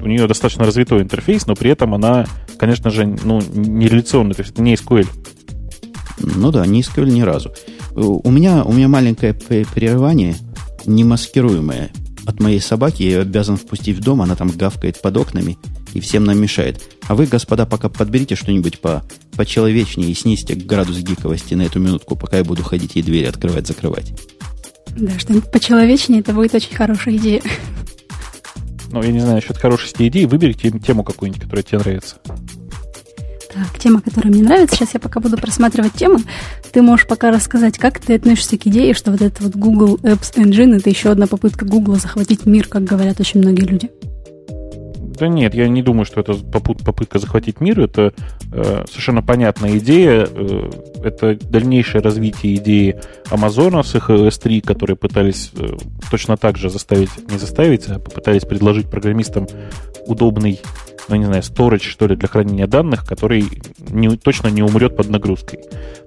у 0.02 0.08
нее 0.08 0.28
достаточно 0.28 0.66
развитой 0.66 1.02
интерфейс, 1.02 1.48
но 1.48 1.56
при 1.56 1.72
этом 1.72 1.94
она, 1.94 2.26
конечно 2.58 2.90
же, 2.90 3.06
ну, 3.06 3.42
не 3.54 3.88
реляционная, 3.88 4.34
то 4.34 4.42
есть 4.42 4.54
это 4.54 4.62
не 4.62 4.76
SQL. 4.76 5.08
Ну 6.20 6.52
да, 6.52 6.66
не 6.66 6.82
SQL 6.82 7.10
ни 7.10 7.22
разу. 7.22 7.54
У 7.96 8.32
меня, 8.32 8.64
у 8.64 8.72
меня 8.74 8.88
маленькое 8.88 9.34
прерывание, 9.34 10.36
немаскируемое. 10.86 11.92
От 12.26 12.40
моей 12.40 12.62
собаки 12.62 13.04
я 13.04 13.10
ее 13.10 13.20
обязан 13.22 13.58
впустить 13.58 13.98
в 13.98 14.02
дом, 14.02 14.22
она 14.22 14.36
там 14.36 14.50
гавкает 14.50 15.02
под 15.02 15.18
окнами 15.18 15.58
и 15.94 16.00
всем 16.00 16.24
нам 16.24 16.40
мешает. 16.40 16.82
А 17.08 17.16
вы, 17.16 17.26
господа, 17.26 17.66
пока 17.66 17.90
подберите 17.90 18.36
что-нибудь 18.36 18.80
по, 18.80 19.04
почеловечнее 19.36 20.10
и 20.10 20.14
снизьте 20.14 20.56
градус 20.56 21.00
гиковости 21.00 21.54
на 21.54 21.64
эту 21.64 21.80
минутку, 21.80 22.16
пока 22.16 22.38
я 22.38 22.44
буду 22.44 22.64
ходить 22.64 22.96
и 22.96 23.02
двери 23.02 23.26
открывать-закрывать. 23.26 24.14
Да, 24.96 25.12
что-нибудь 25.20 25.52
почеловечнее, 25.52 26.22
это 26.22 26.34
будет 26.34 26.56
очень 26.56 26.76
хорошая 26.76 27.18
идея. 27.18 27.42
Ну, 28.94 29.02
я 29.02 29.12
не 29.12 29.20
знаю, 29.20 29.36
насчет 29.38 29.58
хорошести 29.58 30.08
идеи, 30.08 30.26
выберите 30.26 30.70
тему 30.70 31.04
какую-нибудь, 31.04 31.42
которая 31.42 31.64
тебе 31.64 31.80
нравится. 31.80 32.18
Так, 33.52 33.80
тема, 33.80 34.02
которая 34.02 34.32
мне 34.32 34.44
нравится. 34.44 34.76
Сейчас 34.76 34.94
я 34.94 35.00
пока 35.00 35.20
буду 35.20 35.36
просматривать 35.36 35.94
темы. 35.94 36.20
Ты 36.72 36.84
можешь 36.84 37.08
пока 37.08 37.32
рассказать, 37.32 37.80
как 37.80 38.00
ты 38.00 38.14
относишься 38.14 38.56
к 38.60 38.68
идее, 38.68 38.94
что 38.94 39.10
вот 39.10 39.24
это 39.24 39.42
вот 39.42 39.56
Google 39.56 39.96
Apps 40.04 40.36
Engine 40.36 40.78
это 40.78 40.92
еще 40.92 41.10
одна 41.10 41.26
попытка 41.26 41.66
Google 41.66 41.96
захватить 41.96 42.46
мир, 42.46 42.68
как 42.68 42.84
говорят 42.84 43.20
очень 43.20 43.40
многие 43.40 43.66
люди. 43.66 43.90
Да 45.24 45.30
нет, 45.30 45.56
я 45.56 45.70
не 45.70 45.82
думаю, 45.82 46.04
что 46.04 46.20
это 46.20 46.34
попытка 46.34 47.18
захватить 47.18 47.62
мир. 47.62 47.80
Это 47.80 48.14
э, 48.52 48.84
совершенно 48.90 49.22
понятная 49.22 49.78
идея. 49.78 50.28
Э, 50.30 50.70
это 51.02 51.36
дальнейшее 51.36 52.02
развитие 52.02 52.56
идеи 52.56 53.00
Амазона 53.30 53.84
с 53.84 53.96
их 53.96 54.10
S3, 54.10 54.60
которые 54.60 54.98
пытались 54.98 55.52
э, 55.56 55.78
точно 56.12 56.36
так 56.36 56.58
же 56.58 56.70
заставить, 56.70 57.10
не 57.32 57.38
заставить, 57.38 57.88
а 57.88 58.00
попытались 58.00 58.42
предложить 58.42 58.90
программистам 58.90 59.48
удобный 60.08 60.60
ну, 61.10 61.16
не 61.16 61.26
знаю, 61.26 61.42
storage, 61.42 61.84
что 61.84 62.08
ли, 62.08 62.16
для 62.16 62.28
хранения 62.28 62.68
данных, 62.68 63.06
который 63.06 63.46
не, 63.90 64.16
точно 64.18 64.48
не 64.48 64.62
умрет 64.62 64.96
под 64.96 65.10
нагрузкой. 65.10 65.60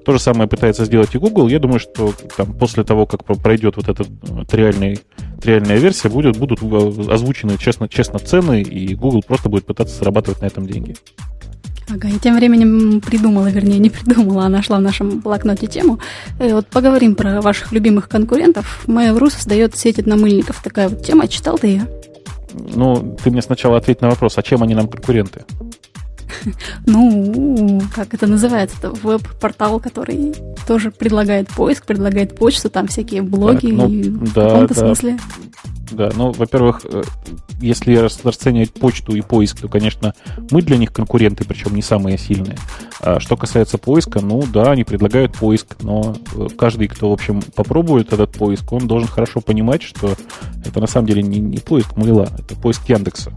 То 0.04 0.12
же 0.12 0.18
самое 0.18 0.48
пытается 0.48 0.84
сделать 0.84 1.14
и 1.14 1.18
Google. 1.18 1.48
Я 1.48 1.58
думаю, 1.58 1.80
что 1.80 2.14
там, 2.36 2.52
после 2.54 2.84
того, 2.84 3.06
как 3.06 3.24
пройдет 3.24 3.76
вот 3.76 3.88
эта 3.88 4.04
триальная, 4.46 4.98
триальная 5.40 5.76
версия, 5.76 6.08
будет, 6.08 6.36
будут 6.36 6.60
озвучены 6.62 7.58
честно, 7.58 7.88
честно 7.88 8.18
цены, 8.18 8.62
и 8.62 8.94
Google 8.94 9.22
просто 9.26 9.48
будет 9.48 9.66
пытаться 9.66 9.98
зарабатывать 9.98 10.40
на 10.40 10.46
этом 10.46 10.66
деньги. 10.66 10.96
Ага, 11.88 12.08
и 12.08 12.18
тем 12.18 12.34
временем 12.34 13.00
придумала, 13.00 13.46
вернее, 13.46 13.78
не 13.78 13.90
придумала, 13.90 14.46
а 14.46 14.48
нашла 14.48 14.78
в 14.78 14.82
нашем 14.82 15.20
блокноте 15.20 15.68
тему. 15.68 16.00
И 16.40 16.52
вот 16.52 16.66
поговорим 16.66 17.14
про 17.14 17.40
ваших 17.40 17.70
любимых 17.70 18.08
конкурентов. 18.08 18.84
Mail.ru 18.88 19.30
создает 19.30 19.76
сеть 19.76 20.00
одномыльников. 20.00 20.60
Такая 20.64 20.88
вот 20.88 21.04
тема. 21.04 21.28
Читал 21.28 21.58
ты 21.58 21.68
ее? 21.68 21.88
Ну, 22.56 23.16
ты 23.22 23.30
мне 23.30 23.42
сначала 23.42 23.76
ответь 23.76 24.00
на 24.00 24.08
вопрос, 24.08 24.38
а 24.38 24.42
чем 24.42 24.62
они 24.62 24.74
нам 24.74 24.88
конкуренты? 24.88 25.44
Ну, 26.86 27.82
как 27.94 28.14
это 28.14 28.26
называется? 28.26 28.76
Это 28.78 28.90
веб-портал, 28.90 29.80
который 29.80 30.34
тоже 30.66 30.90
предлагает 30.90 31.48
поиск, 31.48 31.86
предлагает 31.86 32.36
почту, 32.36 32.70
там 32.70 32.86
всякие 32.86 33.22
блоги 33.22 33.68
так, 33.68 33.76
ну, 33.76 33.88
и 33.88 34.02
да, 34.04 34.18
в 34.18 34.34
каком-то 34.34 34.74
да. 34.74 34.80
смысле. 34.80 35.18
Да, 35.90 36.10
ну, 36.16 36.32
во-первых, 36.32 36.80
э, 36.84 37.02
если 37.60 37.94
расценивать 37.96 38.72
почту 38.72 39.14
и 39.14 39.20
поиск, 39.20 39.60
то, 39.60 39.68
конечно, 39.68 40.14
мы 40.50 40.62
для 40.62 40.76
них 40.76 40.92
конкуренты, 40.92 41.44
причем 41.44 41.74
не 41.74 41.82
самые 41.82 42.18
сильные. 42.18 42.58
А 43.00 43.20
что 43.20 43.36
касается 43.36 43.78
поиска, 43.78 44.20
ну 44.20 44.42
да, 44.52 44.72
они 44.72 44.84
предлагают 44.84 45.36
поиск, 45.36 45.76
но 45.82 46.16
э, 46.34 46.48
каждый, 46.58 46.88
кто, 46.88 47.10
в 47.10 47.12
общем, 47.12 47.40
попробует 47.54 48.12
этот 48.12 48.32
поиск, 48.32 48.72
он 48.72 48.86
должен 48.88 49.08
хорошо 49.08 49.40
понимать, 49.40 49.82
что 49.82 50.14
это 50.64 50.80
на 50.80 50.86
самом 50.86 51.06
деле 51.06 51.22
не, 51.22 51.38
не 51.38 51.58
поиск 51.58 51.96
Мыла, 51.96 52.28
это 52.36 52.56
поиск 52.56 52.88
Яндекса. 52.88 53.32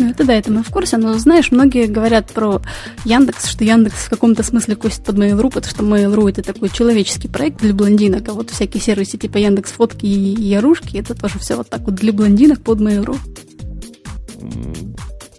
Ну, 0.00 0.08
это 0.08 0.24
да, 0.24 0.34
это 0.34 0.50
мы 0.50 0.62
в 0.62 0.70
курсе, 0.70 0.96
но 0.96 1.18
знаешь, 1.18 1.50
многие 1.50 1.86
говорят 1.86 2.32
про 2.32 2.62
Яндекс, 3.04 3.46
что 3.46 3.64
Яндекс 3.64 4.06
в 4.06 4.08
каком-то 4.08 4.42
смысле 4.42 4.74
косит 4.74 5.04
под 5.04 5.16
Mail.ru, 5.16 5.50
потому 5.52 5.70
что 5.70 5.82
Mail.ru 5.82 6.30
это 6.30 6.42
такой 6.42 6.70
человеческий 6.70 7.28
проект 7.28 7.60
для 7.60 7.74
блондинок, 7.74 8.26
а 8.30 8.32
вот 8.32 8.48
всякие 8.48 8.82
сервисы 8.82 9.18
типа 9.18 9.36
Яндекс 9.36 9.72
Фотки 9.72 10.06
и 10.06 10.42
Ярушки, 10.42 10.96
это 10.96 11.14
тоже 11.14 11.38
все 11.38 11.56
вот 11.56 11.68
так 11.68 11.82
вот 11.82 11.96
для 11.96 12.14
блондинок 12.14 12.62
под 12.62 12.80
Mail.ru. 12.80 13.18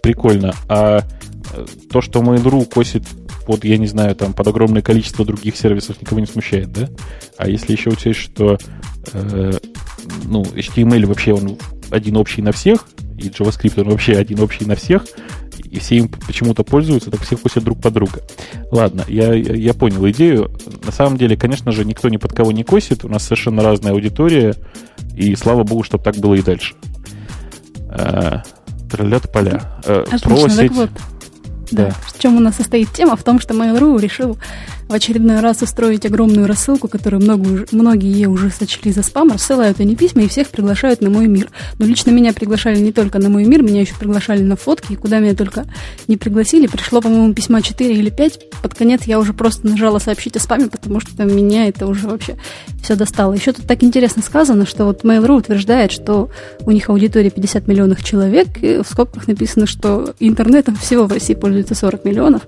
Прикольно. 0.00 0.54
А 0.68 1.02
э, 1.54 1.66
то, 1.90 2.00
что 2.00 2.20
Mail.ru 2.20 2.64
косит 2.64 3.02
под, 3.44 3.64
я 3.64 3.78
не 3.78 3.88
знаю, 3.88 4.14
там, 4.14 4.32
под 4.32 4.46
огромное 4.46 4.82
количество 4.82 5.24
других 5.24 5.56
сервисов 5.56 6.00
никого 6.00 6.20
не 6.20 6.26
смущает, 6.26 6.72
да? 6.72 6.88
А 7.36 7.48
если 7.48 7.72
еще 7.72 7.90
учесть, 7.90 8.20
что 8.20 8.58
э, 9.12 9.52
ну, 10.24 10.42
HTML 10.42 11.06
вообще 11.06 11.32
он 11.32 11.58
один 11.90 12.16
общий 12.16 12.42
на 12.42 12.52
всех, 12.52 12.86
и 13.22 13.28
JavaScript 13.28 13.80
он 13.80 13.90
вообще 13.90 14.14
один 14.14 14.40
общий 14.40 14.64
на 14.64 14.76
всех, 14.76 15.04
и 15.64 15.78
все 15.78 15.96
им 15.96 16.08
почему-то 16.08 16.64
пользуются, 16.64 17.10
так 17.10 17.22
все 17.22 17.36
косят 17.36 17.64
друг 17.64 17.80
под 17.80 17.94
друга. 17.94 18.20
Ладно, 18.70 19.04
я, 19.08 19.32
я 19.34 19.74
понял 19.74 20.08
идею. 20.10 20.50
На 20.84 20.92
самом 20.92 21.16
деле, 21.16 21.36
конечно 21.36 21.72
же, 21.72 21.84
никто 21.84 22.08
ни 22.08 22.16
под 22.16 22.32
кого 22.32 22.52
не 22.52 22.64
косит, 22.64 23.04
у 23.04 23.08
нас 23.08 23.24
совершенно 23.24 23.62
разная 23.62 23.92
аудитория, 23.92 24.54
и 25.16 25.34
слава 25.34 25.62
богу, 25.64 25.82
чтобы 25.82 26.04
так 26.04 26.16
было 26.16 26.34
и 26.34 26.42
дальше. 26.42 26.74
А, 27.88 28.42
Троллят 28.90 29.32
поля. 29.32 29.80
А, 29.86 30.04
Отлично, 30.06 30.30
Про 30.30 30.48
сеть... 30.48 30.58
так 30.58 30.72
вот. 30.72 30.90
Да. 31.72 31.90
В 32.06 32.18
чем 32.18 32.36
у 32.36 32.40
нас 32.40 32.56
состоит 32.56 32.92
тема? 32.92 33.16
В 33.16 33.22
том, 33.22 33.40
что 33.40 33.54
Mail.ru 33.54 34.00
решил 34.00 34.38
в 34.92 34.94
очередной 34.94 35.40
раз 35.40 35.62
устроить 35.62 36.04
огромную 36.04 36.46
рассылку, 36.46 36.86
которую 36.86 37.22
много, 37.22 37.64
многие 37.72 38.26
уже 38.26 38.50
сочли 38.50 38.92
за 38.92 39.02
спам, 39.02 39.30
рассылают 39.30 39.80
они 39.80 39.96
письма 39.96 40.22
и 40.22 40.28
всех 40.28 40.50
приглашают 40.50 41.00
на 41.00 41.08
мой 41.08 41.28
мир. 41.28 41.50
Но 41.78 41.86
лично 41.86 42.10
меня 42.10 42.34
приглашали 42.34 42.78
не 42.78 42.92
только 42.92 43.18
на 43.18 43.30
мой 43.30 43.44
мир, 43.44 43.62
меня 43.62 43.80
еще 43.80 43.94
приглашали 43.94 44.42
на 44.42 44.54
фотки, 44.54 44.92
и 44.92 44.96
куда 44.96 45.18
меня 45.18 45.34
только 45.34 45.64
не 46.08 46.18
пригласили. 46.18 46.66
Пришло, 46.66 47.00
по-моему, 47.00 47.32
письма 47.32 47.62
4 47.62 47.94
или 47.94 48.10
5. 48.10 48.40
Под 48.62 48.74
конец 48.74 49.04
я 49.04 49.18
уже 49.18 49.32
просто 49.32 49.66
нажала 49.66 49.98
сообщить 49.98 50.36
о 50.36 50.40
спаме, 50.40 50.66
потому 50.66 51.00
что 51.00 51.24
меня 51.24 51.68
это 51.68 51.86
уже 51.86 52.06
вообще 52.06 52.36
все 52.82 52.94
достало. 52.94 53.32
Еще 53.32 53.52
тут 53.52 53.66
так 53.66 53.82
интересно 53.82 54.22
сказано, 54.22 54.66
что 54.66 54.84
вот 54.84 55.04
Mail.ru 55.04 55.38
утверждает, 55.38 55.90
что 55.90 56.28
у 56.66 56.70
них 56.70 56.90
аудитория 56.90 57.30
50 57.30 57.66
миллионов 57.66 58.04
человек, 58.04 58.48
и 58.60 58.82
в 58.82 58.86
скобках 58.86 59.26
написано, 59.26 59.66
что 59.66 60.14
интернетом 60.20 60.76
всего 60.76 61.06
в 61.06 61.12
России 61.12 61.34
пользуется 61.34 61.61
40 61.68 62.04
миллионов. 62.04 62.42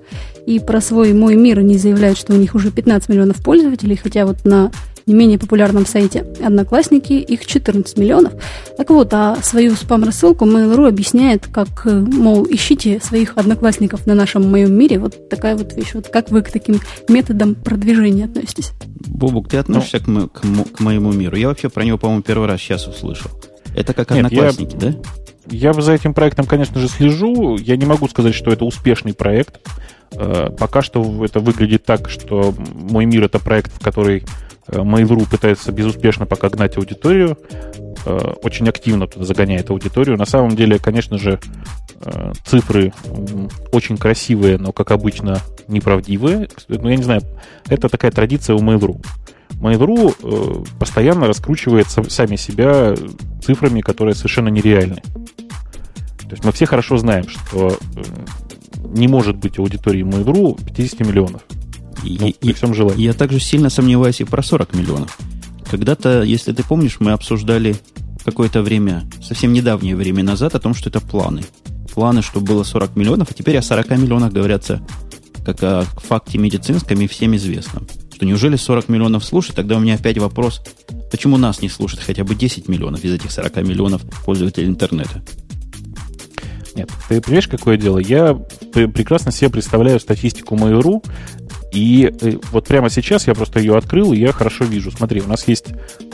И 0.46 0.58
про 0.58 0.80
свой 0.80 1.12
мой 1.12 1.36
мир 1.36 1.60
они 1.60 1.78
заявляют, 1.78 2.18
что 2.18 2.34
у 2.34 2.36
них 2.36 2.54
уже 2.54 2.70
15 2.70 3.08
миллионов 3.08 3.42
пользователей, 3.42 3.96
хотя 3.96 4.26
вот 4.26 4.44
на 4.44 4.70
не 5.06 5.14
менее 5.14 5.38
популярном 5.38 5.86
сайте 5.86 6.24
Одноклассники 6.42 7.12
их 7.12 7.46
14 7.46 7.98
миллионов. 7.98 8.32
Так 8.76 8.90
вот, 8.90 9.12
а 9.12 9.36
свою 9.42 9.74
спам-рассылку 9.74 10.46
Mail.ru 10.46 10.88
объясняет, 10.88 11.46
как, 11.46 11.84
мол, 11.84 12.46
ищите 12.48 13.00
своих 13.00 13.36
одноклассников 13.36 14.06
на 14.06 14.14
нашем 14.14 14.50
моем 14.50 14.72
мире. 14.72 14.98
Вот 14.98 15.28
такая 15.28 15.56
вот 15.56 15.74
вещь. 15.74 15.94
Вот 15.94 16.08
как 16.08 16.30
вы 16.30 16.42
к 16.42 16.50
таким 16.50 16.80
методам 17.08 17.54
продвижения 17.54 18.24
относитесь? 18.24 18.72
Бобук, 19.06 19.48
ты 19.48 19.58
относишься 19.58 20.00
ну, 20.06 20.28
к, 20.28 20.40
к, 20.40 20.76
к 20.76 20.80
моему 20.80 21.12
миру? 21.12 21.36
Я 21.36 21.48
вообще 21.48 21.68
про 21.68 21.84
него, 21.84 21.98
по-моему, 21.98 22.22
первый 22.22 22.48
раз 22.48 22.60
сейчас 22.60 22.86
услышал. 22.86 23.30
Это 23.76 23.92
как 23.92 24.10
Нет, 24.10 24.26
одноклассники, 24.26 24.74
я, 24.74 24.92
да? 24.92 24.96
Я 25.46 25.72
за 25.72 25.92
этим 25.92 26.14
проектом, 26.14 26.46
конечно 26.46 26.80
же, 26.80 26.88
слежу. 26.88 27.56
Я 27.56 27.76
не 27.76 27.86
могу 27.86 28.08
сказать, 28.08 28.34
что 28.34 28.50
это 28.50 28.64
успешный 28.64 29.14
проект. 29.14 29.60
Э, 30.12 30.48
пока 30.56 30.82
что 30.82 31.24
это 31.24 31.40
выглядит 31.40 31.84
так, 31.84 32.08
что 32.08 32.54
«Мой 32.74 33.04
мир»— 33.04 33.22
это 33.24 33.38
проект, 33.38 33.72
в 33.72 33.82
который 33.82 34.24
э, 34.68 34.78
Mail.ru 34.78 35.28
пытается 35.28 35.72
безуспешно 35.72 36.26
пока 36.26 36.48
гнать 36.48 36.76
аудиторию, 36.76 37.36
э, 38.06 38.34
очень 38.42 38.68
активно 38.68 39.06
туда 39.06 39.24
загоняет 39.24 39.70
аудиторию. 39.70 40.16
На 40.16 40.26
самом 40.26 40.56
деле, 40.56 40.78
конечно 40.78 41.18
же, 41.18 41.40
цифры 42.44 42.92
очень 43.72 43.96
красивые, 43.96 44.58
но, 44.58 44.72
как 44.72 44.90
обычно, 44.90 45.40
неправдивые. 45.68 46.48
Ну, 46.68 46.88
я 46.90 46.96
не 46.96 47.02
знаю, 47.02 47.22
это 47.68 47.88
такая 47.88 48.10
традиция 48.10 48.56
у 48.56 48.60
Mail.ru. 48.60 49.00
Mail.ru 49.60 50.66
постоянно 50.78 51.26
раскручивает 51.26 51.86
сами 51.88 52.36
себя 52.36 52.94
цифрами, 53.42 53.80
которые 53.80 54.14
совершенно 54.14 54.48
нереальны. 54.48 55.02
То 56.20 56.30
есть 56.30 56.44
мы 56.44 56.52
все 56.52 56.66
хорошо 56.66 56.96
знаем, 56.98 57.28
что 57.28 57.76
не 58.76 59.08
может 59.08 59.36
быть 59.36 59.58
аудитории 59.58 60.02
Mail.ru 60.04 60.62
50 60.64 61.00
миллионов. 61.00 61.42
И, 62.02 62.18
ну, 62.20 62.32
при 62.38 62.52
всем 62.52 62.74
желании. 62.74 63.04
Я 63.04 63.14
также 63.14 63.40
сильно 63.40 63.70
сомневаюсь 63.70 64.20
и 64.20 64.24
про 64.24 64.42
40 64.42 64.74
миллионов. 64.74 65.18
Когда-то, 65.70 66.22
если 66.22 66.52
ты 66.52 66.62
помнишь, 66.62 66.96
мы 67.00 67.12
обсуждали 67.12 67.76
какое-то 68.24 68.62
время, 68.62 69.04
совсем 69.22 69.52
недавнее 69.52 69.96
время 69.96 70.22
назад, 70.22 70.54
о 70.54 70.60
том, 70.60 70.74
что 70.74 70.90
это 70.90 71.00
планы. 71.00 71.42
Планы, 71.94 72.22
что 72.22 72.40
было 72.40 72.62
40 72.62 72.96
миллионов, 72.96 73.30
а 73.30 73.34
теперь 73.34 73.56
о 73.56 73.62
40 73.62 73.90
миллионах 73.90 74.32
говорятся 74.32 74.82
как 75.44 75.62
о 75.62 75.82
факте 75.96 76.38
медицинском 76.38 77.00
и 77.00 77.06
всем 77.06 77.36
известном. 77.36 77.86
Что 78.24 78.28
неужели 78.30 78.56
40 78.56 78.88
миллионов 78.88 79.22
слушать? 79.22 79.54
Тогда 79.54 79.76
у 79.76 79.80
меня 79.80 79.96
опять 79.96 80.16
вопрос, 80.16 80.62
почему 81.10 81.36
нас 81.36 81.60
не 81.60 81.68
слушает 81.68 82.02
хотя 82.02 82.24
бы 82.24 82.34
10 82.34 82.68
миллионов 82.68 83.04
из 83.04 83.12
этих 83.12 83.30
40 83.30 83.56
миллионов 83.56 84.00
пользователей 84.24 84.66
интернета? 84.66 85.22
Нет, 86.74 86.90
ты 87.06 87.20
понимаешь, 87.20 87.48
какое 87.48 87.76
дело? 87.76 87.98
Я 87.98 88.32
прекрасно 88.72 89.30
себе 89.30 89.50
представляю 89.50 90.00
статистику 90.00 90.56
Mail.ru, 90.56 91.04
и 91.70 92.10
э, 92.18 92.38
вот 92.50 92.66
прямо 92.66 92.88
сейчас 92.88 93.26
я 93.26 93.34
просто 93.34 93.60
ее 93.60 93.76
открыл, 93.76 94.14
и 94.14 94.18
я 94.20 94.32
хорошо 94.32 94.64
вижу. 94.64 94.90
Смотри, 94.90 95.20
у 95.20 95.28
нас 95.28 95.46
есть, 95.46 95.66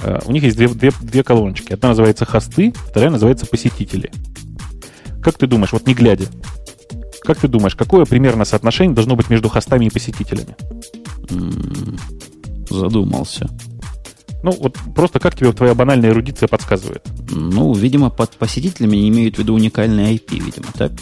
э, 0.03 0.19
у 0.25 0.33
них 0.33 0.43
есть 0.43 0.57
две, 0.57 0.67
две, 0.67 0.91
две 1.01 1.23
колоночки. 1.23 1.73
Одна 1.73 1.91
называется 1.91 2.25
хосты, 2.25 2.75
вторая 2.89 3.11
называется 3.11 3.47
посетители. 3.47 4.11
Как 5.23 5.39
ты 5.39 5.47
думаешь, 5.47 5.71
вот 5.71 5.87
не 5.87 5.95
глядя, 5.95 6.27
как 7.23 7.39
ты 7.39 7.47
думаешь, 7.47 7.77
какое 7.77 8.05
примерно 8.05 8.45
соотношение 8.45 8.97
должно 8.97 9.15
быть 9.15 9.31
между 9.31 9.49
хостами 9.49 9.85
и 9.85 9.91
посетителями? 9.91 10.57
Задумался. 12.69 13.49
Ну, 14.43 14.53
вот 14.53 14.79
просто 14.95 15.19
как 15.19 15.37
тебе 15.37 15.53
твоя 15.53 15.75
банальная 15.75 16.11
эрудиция 16.11 16.49
подсказывает? 16.49 17.07
Ну, 17.31 17.73
видимо, 17.75 18.11
под 18.11 18.31
посетителями 18.33 19.09
имеют 19.09 19.37
в 19.37 19.39
виду 19.39 19.55
уникальный 19.55 20.15
IP, 20.15 20.39
видимо, 20.39 20.69
так? 20.73 20.93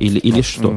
Или, 0.00 0.18
или 0.18 0.36
ну, 0.36 0.42
что? 0.42 0.76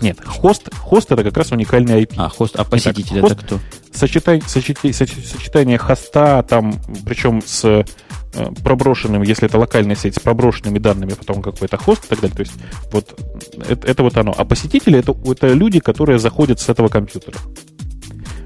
Нет, 0.00 0.18
хост, 0.24 0.74
хост 0.74 1.12
это 1.12 1.22
как 1.22 1.36
раз 1.36 1.52
уникальный 1.52 2.02
IP. 2.02 2.14
А, 2.16 2.28
хост, 2.28 2.56
а 2.56 2.64
посетитель 2.64 3.20
Итак, 3.20 3.32
это 3.32 3.44
кто? 3.44 3.60
Сочетание, 3.92 4.42
сочетание, 4.46 4.92
сочетание 4.94 5.78
хоста, 5.78 6.44
там, 6.48 6.74
причем 7.04 7.42
с 7.44 7.64
э, 7.64 7.84
проброшенным, 8.62 9.22
если 9.22 9.46
это 9.46 9.58
локальная 9.58 9.94
сеть, 9.94 10.16
с 10.16 10.20
проброшенными 10.20 10.78
данными, 10.78 11.14
потом 11.14 11.42
какой-то 11.42 11.76
хост 11.76 12.04
и 12.06 12.08
так 12.08 12.20
далее. 12.20 12.36
То 12.36 12.40
есть 12.40 12.54
вот 12.90 13.20
это, 13.68 13.86
это 13.86 14.02
вот 14.02 14.16
оно. 14.16 14.34
А 14.36 14.44
посетители 14.44 14.98
это, 14.98 15.16
это 15.30 15.52
люди, 15.52 15.78
которые 15.78 16.18
заходят 16.18 16.60
с 16.60 16.68
этого 16.68 16.88
компьютера. 16.88 17.38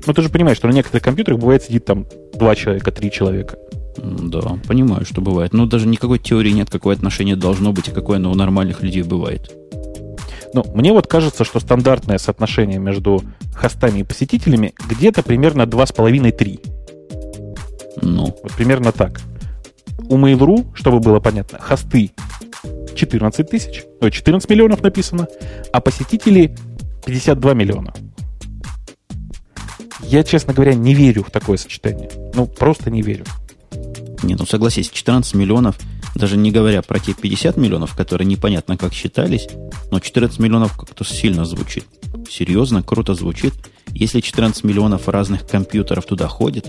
Ну, 0.08 0.14
ты 0.14 0.22
же 0.22 0.30
понимаешь, 0.30 0.56
что 0.56 0.68
на 0.68 0.72
некоторых 0.72 1.02
компьютерах 1.02 1.38
бывает 1.38 1.62
сидит 1.62 1.84
там 1.84 2.06
два 2.32 2.54
человека, 2.54 2.90
три 2.90 3.12
человека. 3.12 3.58
Да, 3.98 4.58
понимаю, 4.66 5.04
что 5.04 5.20
бывает. 5.20 5.52
Но 5.52 5.66
даже 5.66 5.86
никакой 5.86 6.18
теории 6.18 6.50
нет, 6.50 6.70
какое 6.70 6.96
отношение 6.96 7.36
должно 7.36 7.74
быть 7.74 7.88
и 7.88 7.90
какое 7.90 8.16
оно 8.16 8.30
у 8.30 8.34
нормальных 8.34 8.82
людей 8.82 9.02
бывает. 9.02 9.54
Ну, 10.54 10.64
мне 10.74 10.94
вот 10.94 11.06
кажется, 11.06 11.44
что 11.44 11.60
стандартное 11.60 12.16
соотношение 12.16 12.78
между 12.78 13.22
хостами 13.54 14.00
и 14.00 14.02
посетителями 14.02 14.72
где-то 14.88 15.22
примерно 15.22 15.64
2,5-3. 15.64 18.00
Ну. 18.00 18.34
Вот 18.42 18.52
примерно 18.56 18.92
так. 18.92 19.20
У 20.08 20.16
Mail.ru, 20.16 20.74
чтобы 20.74 21.00
было 21.00 21.20
понятно, 21.20 21.58
хосты 21.58 22.12
14 22.96 23.46
тысяч, 23.46 23.84
14 24.00 24.48
миллионов 24.48 24.82
написано, 24.82 25.28
а 25.70 25.82
посетители 25.82 26.56
52 27.04 27.52
миллиона. 27.52 27.92
Я, 30.02 30.24
честно 30.24 30.52
говоря, 30.52 30.74
не 30.74 30.94
верю 30.94 31.24
в 31.24 31.30
такое 31.30 31.56
сочетание. 31.56 32.10
Ну, 32.34 32.46
просто 32.46 32.90
не 32.90 33.02
верю. 33.02 33.24
Не, 34.22 34.34
ну 34.34 34.46
согласись, 34.46 34.90
14 34.90 35.34
миллионов, 35.34 35.78
даже 36.14 36.36
не 36.36 36.50
говоря 36.50 36.82
про 36.82 36.98
те 36.98 37.14
50 37.14 37.56
миллионов, 37.56 37.94
которые 37.94 38.26
непонятно 38.26 38.76
как 38.76 38.92
считались, 38.92 39.48
но 39.90 40.00
14 40.00 40.38
миллионов 40.38 40.76
как-то 40.76 41.04
сильно 41.04 41.44
звучит. 41.44 41.84
Серьезно, 42.28 42.82
круто 42.82 43.14
звучит. 43.14 43.54
Если 43.88 44.20
14 44.20 44.64
миллионов 44.64 45.08
разных 45.08 45.46
компьютеров 45.46 46.04
туда 46.06 46.26
ходит, 46.28 46.64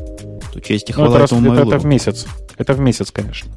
то 0.53 0.59
честь 0.61 0.89
и 0.89 0.93
хвала 0.93 1.09
ну, 1.09 1.15
это, 1.15 1.25
этому 1.25 1.53
это, 1.53 1.67
это 1.67 1.77
в 1.79 1.85
месяц. 1.85 2.25
Это 2.57 2.73
в 2.73 2.79
месяц, 2.79 3.11
конечно. 3.11 3.51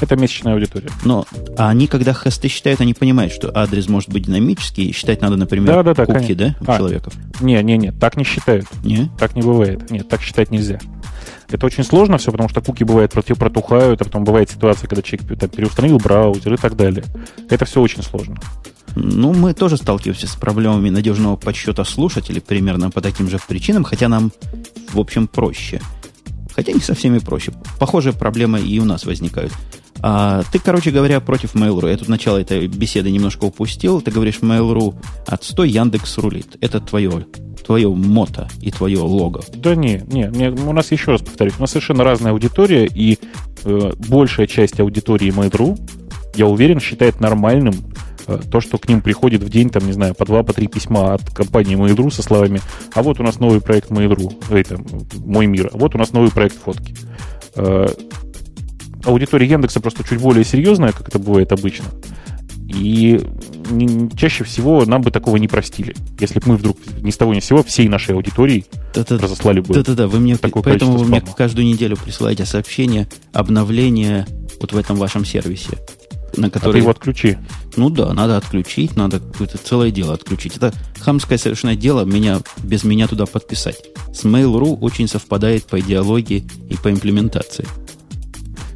Это 0.00 0.16
месячная 0.16 0.54
аудитория. 0.54 0.90
Но 1.04 1.24
а 1.56 1.70
они, 1.70 1.86
когда 1.86 2.12
хосты 2.12 2.48
считают, 2.48 2.80
они 2.80 2.94
понимают, 2.94 3.32
что 3.32 3.50
адрес 3.56 3.88
может 3.88 4.10
быть 4.10 4.24
динамический, 4.24 4.86
и 4.86 4.92
считать 4.92 5.20
надо, 5.20 5.36
например, 5.36 5.74
да, 5.74 5.82
да, 5.82 5.94
да, 5.94 6.06
кубки, 6.06 6.34
да, 6.34 6.56
у 6.60 6.70
а, 6.70 6.78
человеков. 6.78 7.14
Не, 7.40 7.62
не, 7.62 7.76
не, 7.76 7.92
так 7.92 8.16
не 8.16 8.24
считают. 8.24 8.66
Не? 8.82 9.10
Так 9.18 9.34
не 9.34 9.42
бывает. 9.42 9.90
Нет, 9.90 10.08
так 10.08 10.20
считать 10.20 10.50
нельзя. 10.50 10.80
Это 11.50 11.66
очень 11.66 11.84
сложно 11.84 12.18
все, 12.18 12.32
потому 12.32 12.48
что 12.48 12.60
куки 12.60 12.84
бывают 12.84 13.12
против 13.12 13.38
протухают, 13.38 14.00
а 14.00 14.04
потом 14.04 14.24
бывает 14.24 14.50
ситуация, 14.50 14.88
когда 14.88 15.02
человек 15.02 15.38
там, 15.38 15.48
переустановил 15.48 15.98
браузер 15.98 16.54
и 16.54 16.56
так 16.56 16.76
далее. 16.76 17.04
Это 17.48 17.64
все 17.64 17.80
очень 17.80 18.02
сложно. 18.02 18.36
Ну, 18.96 19.32
мы 19.32 19.54
тоже 19.54 19.76
сталкиваемся 19.76 20.26
с 20.26 20.36
проблемами 20.36 20.90
надежного 20.90 21.36
подсчета 21.36 21.84
слушателей 21.84 22.40
примерно 22.40 22.90
по 22.90 23.00
таким 23.00 23.28
же 23.28 23.38
причинам, 23.46 23.84
хотя 23.84 24.08
нам, 24.08 24.32
в 24.92 24.98
общем, 24.98 25.26
проще. 25.26 25.80
Хотя 26.54 26.72
не 26.72 26.80
со 26.80 26.94
всеми 26.94 27.18
проще. 27.18 27.52
Похожие 27.80 28.12
проблемы 28.12 28.60
и 28.60 28.78
у 28.78 28.84
нас 28.84 29.04
возникают. 29.04 29.52
А, 30.06 30.42
ты, 30.52 30.58
короче 30.58 30.90
говоря, 30.90 31.18
против 31.20 31.54
Mail.ru. 31.54 31.88
Я 31.88 31.96
тут 31.96 32.10
начало 32.10 32.36
этой 32.36 32.66
беседы 32.66 33.10
немножко 33.10 33.44
упустил. 33.44 34.02
Ты 34.02 34.10
говоришь, 34.10 34.40
Mail.ru 34.42 34.94
отстой, 35.26 35.70
Яндекс 35.70 36.18
рулит. 36.18 36.58
Это 36.60 36.78
твое, 36.78 37.24
твое 37.66 37.88
мото 37.88 38.46
и 38.60 38.70
твое 38.70 38.98
лого. 38.98 39.42
Да 39.54 39.74
не, 39.74 40.02
не, 40.08 40.24
не, 40.24 40.50
у 40.50 40.74
нас 40.74 40.92
еще 40.92 41.12
раз 41.12 41.22
повторюсь, 41.22 41.54
у 41.56 41.62
нас 41.62 41.70
совершенно 41.70 42.04
разная 42.04 42.32
аудитория, 42.32 42.84
и 42.84 43.18
э, 43.64 43.92
большая 44.10 44.46
часть 44.46 44.78
аудитории 44.78 45.32
Mail.ru, 45.34 45.80
я 46.34 46.48
уверен, 46.48 46.80
считает 46.80 47.20
нормальным 47.20 47.74
э, 48.26 48.40
то, 48.50 48.60
что 48.60 48.76
к 48.76 48.86
ним 48.86 49.00
приходит 49.00 49.42
в 49.42 49.48
день, 49.48 49.70
там, 49.70 49.86
не 49.86 49.92
знаю, 49.92 50.14
по 50.14 50.26
два, 50.26 50.42
по 50.42 50.52
три 50.52 50.66
письма 50.66 51.14
от 51.14 51.30
компании 51.30 51.78
Mail.ru 51.78 52.10
со 52.10 52.22
словами 52.22 52.60
«А 52.92 53.02
вот 53.02 53.20
у 53.20 53.22
нас 53.22 53.40
новый 53.40 53.62
проект 53.62 53.90
Mail.ru, 53.90 54.54
это, 54.54 54.78
мой 55.24 55.46
мир, 55.46 55.70
а 55.72 55.78
вот 55.78 55.94
у 55.94 55.98
нас 55.98 56.12
новый 56.12 56.30
проект 56.30 56.56
фотки». 56.62 56.94
Э, 57.56 57.86
аудитория 59.04 59.46
Яндекса 59.46 59.80
просто 59.80 60.04
чуть 60.04 60.20
более 60.20 60.44
серьезная, 60.44 60.92
как 60.92 61.08
это 61.08 61.18
бывает 61.18 61.52
обычно. 61.52 61.86
И 62.68 63.20
чаще 64.16 64.44
всего 64.44 64.84
нам 64.84 65.02
бы 65.02 65.10
такого 65.10 65.36
не 65.36 65.48
простили. 65.48 65.94
Если 66.18 66.40
бы 66.40 66.48
мы 66.48 66.56
вдруг 66.56 66.78
ни 67.00 67.10
с 67.10 67.16
того 67.16 67.34
ни 67.34 67.40
с 67.40 67.44
сего 67.44 67.62
всей 67.62 67.88
нашей 67.88 68.14
аудитории 68.14 68.66
Да-да, 68.94 69.18
разослали 69.18 69.60
бы 69.60 69.74
Да-да-да, 69.74 70.08
вы 70.08 70.18
мне, 70.18 70.36
такое 70.36 70.62
поэтому 70.62 70.96
вы 70.96 71.04
мне 71.06 71.20
каждую 71.20 71.66
неделю 71.66 71.96
присылаете 71.96 72.44
сообщения, 72.46 73.08
обновления 73.32 74.26
вот 74.60 74.72
в 74.72 74.76
этом 74.76 74.96
вашем 74.96 75.24
сервисе. 75.24 75.78
На 76.36 76.50
который... 76.50 76.70
А 76.70 76.72
ты 76.72 76.78
его 76.78 76.90
отключи. 76.90 77.38
Ну 77.76 77.90
да, 77.90 78.12
надо 78.12 78.36
отключить, 78.36 78.96
надо 78.96 79.20
какое-то 79.20 79.58
целое 79.58 79.90
дело 79.90 80.14
отключить. 80.14 80.56
Это 80.56 80.72
хамское 80.98 81.38
совершенно 81.38 81.76
дело 81.76 82.04
меня, 82.04 82.40
без 82.62 82.82
меня 82.82 83.06
туда 83.06 83.26
подписать. 83.26 83.84
С 84.12 84.24
Mail.ru 84.24 84.78
очень 84.80 85.06
совпадает 85.06 85.64
по 85.64 85.78
идеологии 85.78 86.44
и 86.68 86.76
по 86.76 86.90
имплементации. 86.90 87.66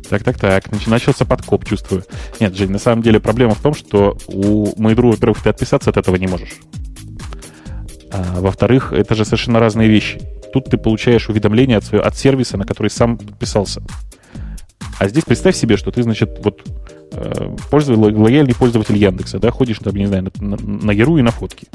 Так, 0.09 0.23
так, 0.23 0.39
так. 0.39 0.87
Начался 0.87 1.25
подкоп, 1.25 1.65
чувствую. 1.65 2.05
Нет, 2.41 2.57
Жень, 2.57 2.71
на 2.71 2.79
самом 2.79 3.03
деле 3.03 3.21
проблема 3.21 3.55
в 3.55 3.61
том, 3.61 3.75
что 3.75 4.17
у 4.27 4.73
Mail.ru, 4.77 5.11
во-первых, 5.11 5.43
ты 5.43 5.51
отписаться 5.51 5.91
от 5.91 5.97
этого 5.97 6.17
не 6.17 6.27
можешь. 6.27 6.55
А, 8.11 8.41
во-вторых, 8.41 8.93
это 8.93 9.15
же 9.15 9.25
совершенно 9.25 9.61
разные 9.61 9.89
вещи. 9.89 10.21
Тут 10.53 10.67
ты 10.67 10.79
получаешь 10.79 11.29
уведомление 11.29 11.77
от, 11.77 11.85
своего, 11.85 12.07
от 12.07 12.17
сервиса, 12.17 12.57
на 12.57 12.65
который 12.65 12.89
сам 12.89 13.19
подписался. 13.19 13.83
А 14.99 15.09
здесь 15.09 15.25
представь 15.25 15.57
себе, 15.57 15.77
что 15.77 15.91
ты, 15.91 16.03
значит, 16.03 16.41
вот 16.43 16.63
э, 17.13 17.57
пользователь, 17.71 18.17
лояльный 18.19 18.55
пользователь 18.55 18.97
Яндекса, 18.97 19.39
да, 19.39 19.51
ходишь 19.51 19.79
там, 19.79 19.95
не 19.95 20.07
знаю, 20.07 20.33
на, 20.41 20.57
на, 20.57 20.57
на 20.57 20.91
Яру 20.91 21.19
и 21.19 21.23
на 21.23 21.31
фотки. 21.31 21.69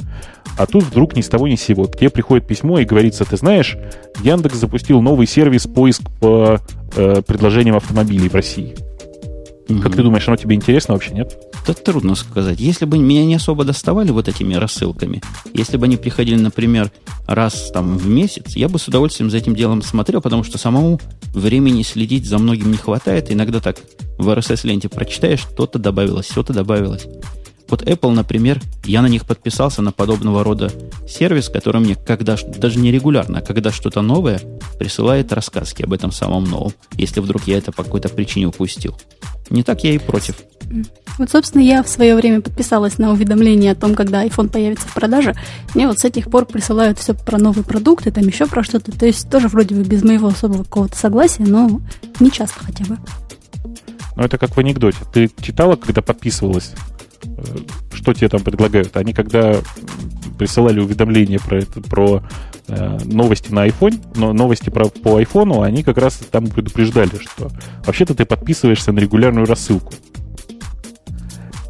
А 0.58 0.66
тут 0.66 0.84
вдруг 0.84 1.16
ни 1.16 1.22
с 1.22 1.28
того 1.28 1.48
ни 1.48 1.56
с 1.56 1.62
сего 1.62 1.86
тебе 1.86 2.10
приходит 2.10 2.46
письмо 2.46 2.80
и 2.80 2.84
говорится, 2.84 3.24
ты 3.24 3.36
знаешь, 3.36 3.78
Яндекс 4.22 4.56
запустил 4.56 5.00
новый 5.00 5.26
сервис 5.26 5.66
поиск 5.66 6.02
по 6.20 6.60
э, 6.96 7.22
предложениям 7.26 7.76
автомобилей 7.76 8.28
в 8.28 8.34
России. 8.34 8.74
Угу. 9.68 9.80
Как 9.80 9.96
ты 9.96 10.02
думаешь, 10.02 10.28
оно 10.28 10.36
тебе 10.36 10.54
интересно 10.54 10.94
вообще, 10.94 11.14
нет? 11.14 11.38
Это 11.66 11.82
трудно 11.82 12.14
сказать. 12.14 12.60
Если 12.60 12.84
бы 12.84 12.98
меня 12.98 13.24
не 13.24 13.36
особо 13.36 13.64
доставали 13.64 14.10
вот 14.10 14.28
этими 14.28 14.54
рассылками, 14.54 15.22
если 15.54 15.78
бы 15.78 15.86
они 15.86 15.96
приходили, 15.96 16.36
например, 16.36 16.90
раз 17.26 17.70
там 17.72 17.96
в 17.96 18.06
месяц, 18.06 18.56
я 18.56 18.68
бы 18.68 18.78
с 18.78 18.88
удовольствием 18.88 19.30
за 19.30 19.38
этим 19.38 19.54
делом 19.54 19.80
смотрел, 19.80 20.20
потому 20.20 20.44
что 20.44 20.58
самому 20.58 21.00
времени 21.32 21.82
следить 21.82 22.26
за 22.26 22.38
многим 22.38 22.70
не 22.70 22.76
хватает. 22.76 23.32
Иногда 23.32 23.60
так 23.60 23.78
в 24.18 24.28
RSS-ленте 24.28 24.90
прочитаешь, 24.90 25.40
что-то 25.40 25.78
добавилось, 25.78 26.26
что-то 26.30 26.52
добавилось. 26.52 27.06
Вот 27.74 27.82
Apple, 27.82 28.12
например, 28.12 28.60
я 28.84 29.02
на 29.02 29.08
них 29.08 29.26
подписался 29.26 29.82
на 29.82 29.90
подобного 29.90 30.44
рода 30.44 30.70
сервис, 31.08 31.48
который 31.48 31.80
мне 31.80 31.96
когда, 31.96 32.36
даже 32.56 32.78
не 32.78 32.92
регулярно, 32.92 33.38
а 33.38 33.40
когда 33.40 33.72
что-то 33.72 34.00
новое, 34.00 34.40
присылает 34.78 35.32
рассказки 35.32 35.82
об 35.82 35.92
этом 35.92 36.12
самом 36.12 36.44
новом, 36.44 36.72
если 36.92 37.18
вдруг 37.18 37.48
я 37.48 37.58
это 37.58 37.72
по 37.72 37.82
какой-то 37.82 38.08
причине 38.10 38.46
упустил. 38.46 38.96
Не 39.50 39.64
так 39.64 39.82
я 39.82 39.90
и 39.90 39.98
против. 39.98 40.36
Вот, 41.18 41.30
собственно, 41.30 41.62
я 41.62 41.82
в 41.82 41.88
свое 41.88 42.14
время 42.14 42.42
подписалась 42.42 42.98
на 42.98 43.10
уведомление 43.10 43.72
о 43.72 43.74
том, 43.74 43.96
когда 43.96 44.24
iPhone 44.24 44.50
появится 44.50 44.86
в 44.86 44.94
продаже. 44.94 45.34
Мне 45.74 45.88
вот 45.88 45.98
с 45.98 46.04
этих 46.04 46.30
пор 46.30 46.46
присылают 46.46 47.00
все 47.00 47.12
про 47.12 47.38
новые 47.38 47.64
продукты, 47.64 48.12
там 48.12 48.24
еще 48.24 48.46
про 48.46 48.62
что-то. 48.62 48.92
То 48.92 49.04
есть 49.04 49.28
тоже 49.28 49.48
вроде 49.48 49.74
бы 49.74 49.82
без 49.82 50.04
моего 50.04 50.28
особого 50.28 50.62
какого-то 50.62 50.96
согласия, 50.96 51.42
но 51.42 51.80
не 52.20 52.30
часто 52.30 52.60
хотя 52.64 52.84
бы. 52.84 52.98
Ну, 54.14 54.22
это 54.22 54.38
как 54.38 54.54
в 54.54 54.60
анекдоте. 54.60 54.98
Ты 55.12 55.28
читала, 55.42 55.74
когда 55.74 56.02
подписывалась 56.02 56.70
что 57.92 58.12
тебе 58.12 58.28
там 58.28 58.42
предлагают? 58.42 58.96
Они 58.96 59.12
когда 59.12 59.56
присылали 60.38 60.80
уведомления 60.80 61.38
про, 61.38 61.58
это, 61.58 61.80
про 61.80 62.22
э, 62.68 62.98
новости 63.04 63.52
на 63.52 63.66
iPhone, 63.66 64.00
но 64.16 64.32
новости 64.32 64.70
про, 64.70 64.86
по 64.86 65.20
iPhone, 65.20 65.64
они 65.64 65.82
как 65.82 65.98
раз 65.98 66.16
там 66.30 66.46
предупреждали, 66.46 67.16
что 67.20 67.50
вообще-то 67.86 68.14
ты 68.14 68.24
подписываешься 68.24 68.92
на 68.92 68.98
регулярную 68.98 69.46
рассылку. 69.46 69.92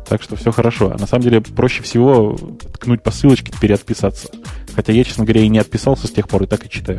Так 0.08 0.22
что 0.22 0.36
все 0.36 0.52
хорошо. 0.52 0.92
А 0.94 0.98
на 0.98 1.06
самом 1.06 1.22
деле 1.22 1.40
проще 1.40 1.82
всего 1.82 2.36
ткнуть 2.74 3.02
по 3.02 3.10
ссылочке, 3.10 3.52
теперь 3.52 3.72
отписаться. 3.72 4.28
Хотя 4.74 4.92
я, 4.92 5.04
честно 5.04 5.24
говоря, 5.24 5.42
и 5.42 5.48
не 5.48 5.58
отписался 5.58 6.06
с 6.06 6.10
тех 6.10 6.28
пор, 6.28 6.44
и 6.44 6.46
так 6.46 6.66
и 6.66 6.70
читаю. 6.70 6.98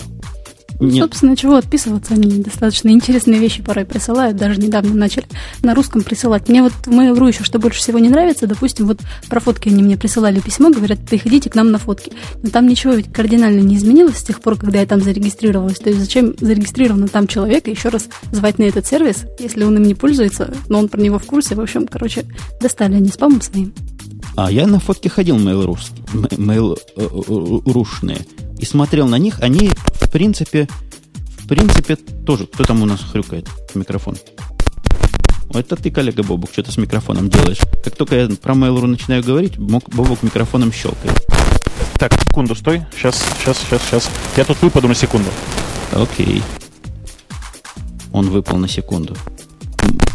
Ну, 0.80 0.92
собственно, 0.92 1.36
чего 1.36 1.56
отписываться? 1.56 2.14
Они 2.14 2.44
достаточно 2.44 2.90
интересные 2.90 3.40
вещи 3.40 3.64
порой 3.64 3.86
присылают. 3.86 4.38
Даже 4.38 4.60
недавно 4.60 4.94
начали 4.94 5.26
на 5.62 5.74
русском 5.74 6.04
присылать. 6.04 6.50
Мне 6.50 6.64
вот 6.64 6.74
в 6.74 6.88
Mail.ru 6.88 7.28
еще 7.28 7.44
что 7.44 7.60
больше 7.60 7.80
всего 7.80 8.00
не 8.00 8.10
нравится. 8.10 8.48
Допустим, 8.48 8.88
вот 8.88 9.00
про 9.30 9.40
фотки 9.40 9.70
они 9.70 9.84
мне 9.84 9.98
присылали 9.98 10.40
письмо, 10.40 10.70
говорят, 10.70 11.00
приходите 11.00 11.50
к 11.50 11.56
нам 11.56 11.72
на 11.72 11.78
фотки. 11.78 12.12
Но 12.44 12.50
там 12.50 12.68
ничего 12.68 12.94
ведь 12.94 13.12
кардинально 13.12 13.62
не 13.62 13.76
изменилось 13.78 14.18
с 14.18 14.24
тех 14.24 14.42
пор, 14.42 14.58
когда 14.58 14.80
я 14.80 14.86
там 14.86 15.02
зарегистрировалась. 15.02 15.80
То 15.80 15.90
есть 15.90 16.02
зачем 16.02 16.34
зарегистрировано 16.40 17.08
там 17.08 17.28
человека 17.28 17.70
еще 17.70 17.90
раз 17.90 18.08
звать 18.32 18.60
на 18.60 18.64
этот 18.64 18.86
сервис, 18.86 19.26
если 19.40 19.64
он 19.64 19.78
им 19.78 19.84
не 19.84 19.96
пользуется, 19.96 20.54
но 20.68 20.80
он 20.80 20.90
про 20.90 21.02
него 21.02 21.20
в 21.20 21.26
курсе. 21.26 21.56
В 21.56 21.62
общем, 21.62 21.88
короче, 21.88 22.26
достали 22.62 22.96
они 22.96 23.10
спамом 23.10 23.42
своим. 23.42 23.74
А 24.36 24.52
я 24.52 24.68
на 24.68 24.80
фотки 24.80 25.08
ходил 25.08 25.38
mail.ru, 25.38 25.78
mail.ru-шные 26.38 28.26
и 28.60 28.66
смотрел 28.66 29.08
на 29.08 29.18
них. 29.18 29.40
Они, 29.42 29.70
в 30.02 30.10
принципе, 30.10 30.68
в 31.38 31.48
принципе, 31.48 31.96
тоже. 31.96 32.48
Кто 32.48 32.64
там 32.64 32.82
у 32.82 32.86
нас 32.86 33.02
хрюкает 33.02 33.48
в 33.48 33.76
микрофон? 33.76 34.16
Это 35.54 35.76
ты, 35.76 35.92
коллега 35.92 36.24
Бобук, 36.24 36.52
что-то 36.52 36.72
с 36.72 36.78
микрофоном 36.78 37.30
делаешь. 37.30 37.60
Как 37.84 37.96
только 37.96 38.16
я 38.16 38.28
про 38.28 38.56
Mail.ru 38.56 38.88
начинаю 38.88 39.24
говорить, 39.24 39.58
Бобук 39.58 40.24
микрофоном 40.24 40.74
щелкает. 40.74 41.24
Так, 41.98 42.14
секунду, 42.22 42.56
стой. 42.56 42.86
Сейчас, 42.96 43.24
сейчас, 43.40 43.58
сейчас, 43.60 43.82
сейчас. 43.84 44.10
Я 44.36 44.44
тут 44.44 44.62
выпаду 44.62 44.88
на 44.88 44.96
секунду. 44.96 45.30
Окей. 45.92 46.42
Он 48.12 48.30
выпал 48.30 48.58
на 48.58 48.68
секунду. 48.68 49.16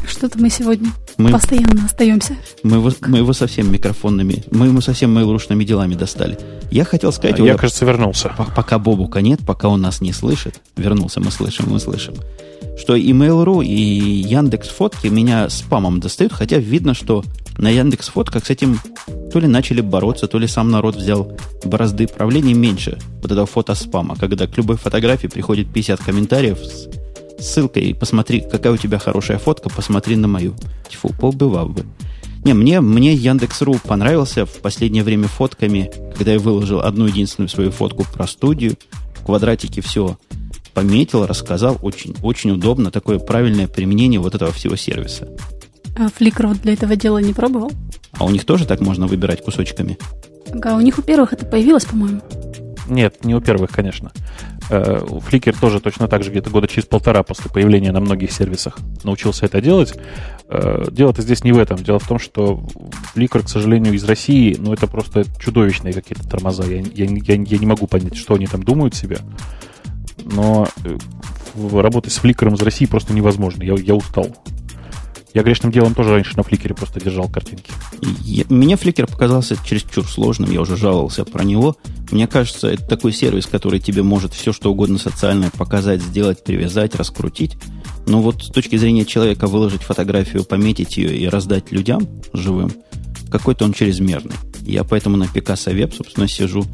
Что-то 0.07 0.39
мы 0.39 0.51
сегодня 0.51 0.91
мы, 1.21 1.31
постоянно 1.31 1.85
остаемся. 1.85 2.37
Мы 2.63 2.77
его, 2.77 2.93
мы 3.07 3.19
его 3.19 3.33
совсем 3.33 3.73
микрофонными, 3.73 4.45
мы 4.51 4.67
ему 4.67 4.81
совсем 4.81 5.17
mail 5.17 5.65
делами 5.65 5.95
достали. 5.95 6.39
Я 6.71 6.85
хотел 6.85 7.13
сказать... 7.13 7.39
А 7.41 7.43
я, 7.43 7.57
кажется, 7.57 7.85
вернулся. 7.85 8.33
Пока 8.57 8.79
Бобука 8.79 9.21
нет, 9.21 9.41
пока 9.47 9.69
он 9.69 9.81
нас 9.81 10.01
не 10.01 10.13
слышит. 10.13 10.61
Вернулся, 10.77 11.21
мы 11.21 11.31
слышим, 11.31 11.67
мы 11.69 11.81
слышим. 11.81 12.15
Что 12.79 12.95
и 12.95 13.13
Mail.ru, 13.13 13.65
и 13.65 13.73
Яндекс 13.73 14.69
Фотки 14.69 15.09
меня 15.09 15.49
спамом 15.51 16.01
достают, 16.01 16.33
хотя 16.33 16.57
видно, 16.59 16.95
что 16.95 17.25
на 17.59 17.69
Яндекс 17.69 18.09
Фотках 18.09 18.47
с 18.47 18.51
этим 18.51 18.79
то 19.33 19.39
ли 19.39 19.47
начали 19.47 19.81
бороться, 19.81 20.27
то 20.27 20.39
ли 20.39 20.47
сам 20.47 20.71
народ 20.71 20.97
взял 20.97 21.37
борозды 21.65 22.07
правления 22.07 22.55
меньше 22.55 22.99
вот 23.23 23.31
этого 23.31 23.47
фотоспама, 23.47 24.17
когда 24.17 24.47
к 24.47 24.57
любой 24.57 24.77
фотографии 24.77 25.27
приходит 25.27 25.73
50 25.73 26.01
комментариев 26.01 26.59
с 26.59 26.89
ссылкой, 27.41 27.95
посмотри, 27.95 28.41
какая 28.41 28.73
у 28.73 28.77
тебя 28.77 28.99
хорошая 28.99 29.39
фотка, 29.39 29.69
посмотри 29.69 30.17
на 30.17 30.29
мою. 30.29 30.55
Тьфу, 30.89 31.11
поубывал 31.19 31.69
бы. 31.69 31.85
Не, 32.45 32.55
мне, 32.55 32.81
мне 32.81 33.13
Яндекс.ру 33.15 33.79
понравился 33.85 34.47
в 34.47 34.61
последнее 34.61 35.05
время 35.05 35.29
фотками, 35.29 35.91
когда 36.17 36.33
я 36.33 36.39
выложил 36.39 36.81
одну 36.81 37.07
единственную 37.07 37.49
свою 37.49 37.71
фотку 37.71 38.05
про 38.05 38.27
студию, 38.27 38.77
в 39.15 39.25
квадратике 39.27 39.83
все 39.83 40.17
пометил, 40.73 41.27
рассказал. 41.27 41.79
Очень, 41.83 42.15
очень 42.23 42.53
удобно, 42.53 42.91
такое 42.91 43.19
правильное 43.19 43.69
применение 43.69 44.21
вот 44.21 44.35
этого 44.35 44.53
всего 44.53 44.77
сервиса. 44.77 45.29
А 45.97 46.07
Flickr 46.07 46.47
вот 46.47 46.63
для 46.63 46.73
этого 46.73 46.97
дела 46.97 47.19
не 47.19 47.35
пробовал? 47.35 47.73
А 48.13 48.25
у 48.25 48.31
них 48.31 48.45
тоже 48.45 48.67
так 48.67 48.81
можно 48.81 49.07
выбирать 49.07 49.45
кусочками? 49.45 49.99
Ага, 50.51 50.77
у 50.77 50.81
них 50.81 50.99
у 50.99 51.03
первых 51.03 51.33
это 51.33 51.45
появилось, 51.45 51.85
по-моему. 51.85 52.23
Нет, 52.89 53.25
не 53.25 53.35
у 53.35 53.41
первых, 53.41 53.71
конечно. 53.71 54.11
Э, 54.71 55.01
Flickr 55.05 55.59
тоже 55.59 55.81
точно 55.81 56.07
так 56.07 56.23
же 56.23 56.31
где-то 56.31 56.49
года 56.51 56.69
через 56.69 56.87
полтора 56.87 57.25
после 57.25 57.51
появления 57.51 57.91
на 57.91 58.01
многих 58.01 58.31
сервисах 58.31 58.79
научился 59.03 59.47
это 59.47 59.61
делать. 59.61 59.95
Э, 60.49 60.85
дело-то 60.91 61.23
здесь 61.23 61.43
не 61.43 61.51
в 61.51 61.59
этом. 61.59 61.79
Дело 61.79 61.99
в 61.99 62.07
том, 62.07 62.21
что 62.21 62.63
Flickr, 63.15 63.45
к 63.45 63.49
сожалению, 63.49 63.95
из 63.95 64.05
России, 64.05 64.57
ну, 64.59 64.73
это 64.73 64.87
просто 64.87 65.25
чудовищные 65.41 65.93
какие-то 65.93 66.29
тормоза. 66.29 66.65
Я, 66.65 66.83
я, 66.95 67.05
я, 67.05 67.35
я 67.35 67.59
не 67.59 67.67
могу 67.67 67.89
понять, 67.89 68.17
что 68.17 68.35
они 68.35 68.47
там 68.47 68.63
думают 68.63 68.95
себе. 68.95 69.19
Но 70.25 70.69
э, 70.85 70.97
работать 71.73 72.13
с 72.13 72.23
Flickr 72.23 72.55
из 72.55 72.63
России 72.63 72.87
просто 72.87 73.13
невозможно. 73.13 73.65
Я, 73.65 73.75
я 73.75 73.97
устал. 73.97 74.29
Я 75.33 75.43
грешным 75.43 75.71
делом 75.71 75.95
тоже 75.95 76.11
раньше 76.11 76.37
на 76.37 76.43
фликере 76.43 76.75
просто 76.75 77.01
держал 77.01 77.29
картинки. 77.29 77.71
Я, 78.23 78.45
мне 78.49 78.77
фликер 78.77 79.07
показался 79.07 79.57
чересчур 79.65 80.05
сложным, 80.05 80.51
я 80.51 80.61
уже 80.61 80.77
жаловался 80.77 81.25
про 81.25 81.45
него. 81.45 81.77
Мне 82.11 82.27
кажется, 82.27 82.69
это 82.69 82.85
такой 82.85 83.13
сервис, 83.13 83.47
который 83.47 83.79
тебе 83.79 84.03
может 84.03 84.33
все 84.33 84.53
что 84.53 84.73
угодно 84.73 84.99
социальное 84.99 85.51
показать, 85.51 86.03
сделать, 86.03 86.43
привязать, 86.43 86.97
раскрутить. 86.97 87.57
Но 88.07 88.21
вот 88.21 88.43
с 88.43 88.49
точки 88.49 88.77
зрения 88.77 89.05
человека 89.05 89.47
выложить 89.47 89.83
фотографию, 89.83 90.45
пометить 90.45 90.97
ее 90.97 91.17
и 91.17 91.29
раздать 91.29 91.71
людям 91.71 92.09
живым, 92.33 92.73
какой-то 93.31 93.65
он 93.65 93.73
чрезмерный. 93.73 94.35
Я 94.63 94.83
поэтому 94.83 95.17
на 95.17 95.25
Picasa 95.25 95.73
Web, 95.73 95.95
собственно, 95.95 96.27
сижу 96.27 96.65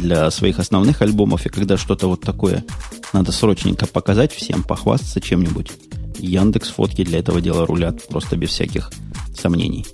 для 0.00 0.30
своих 0.30 0.60
основных 0.60 1.02
альбомов, 1.02 1.46
и 1.46 1.48
когда 1.48 1.76
что-то 1.76 2.06
вот 2.06 2.20
такое 2.20 2.64
надо 3.14 3.32
срочненько 3.32 3.86
показать 3.86 4.32
всем, 4.32 4.62
похвастаться 4.62 5.20
чем-нибудь, 5.20 5.72
Яндекс 6.18 6.70
фотки 6.70 7.04
для 7.04 7.20
этого 7.20 7.40
дела 7.40 7.66
рулят 7.66 8.06
просто 8.08 8.36
без 8.36 8.50
всяких 8.50 8.90
сомнений. 9.34 9.86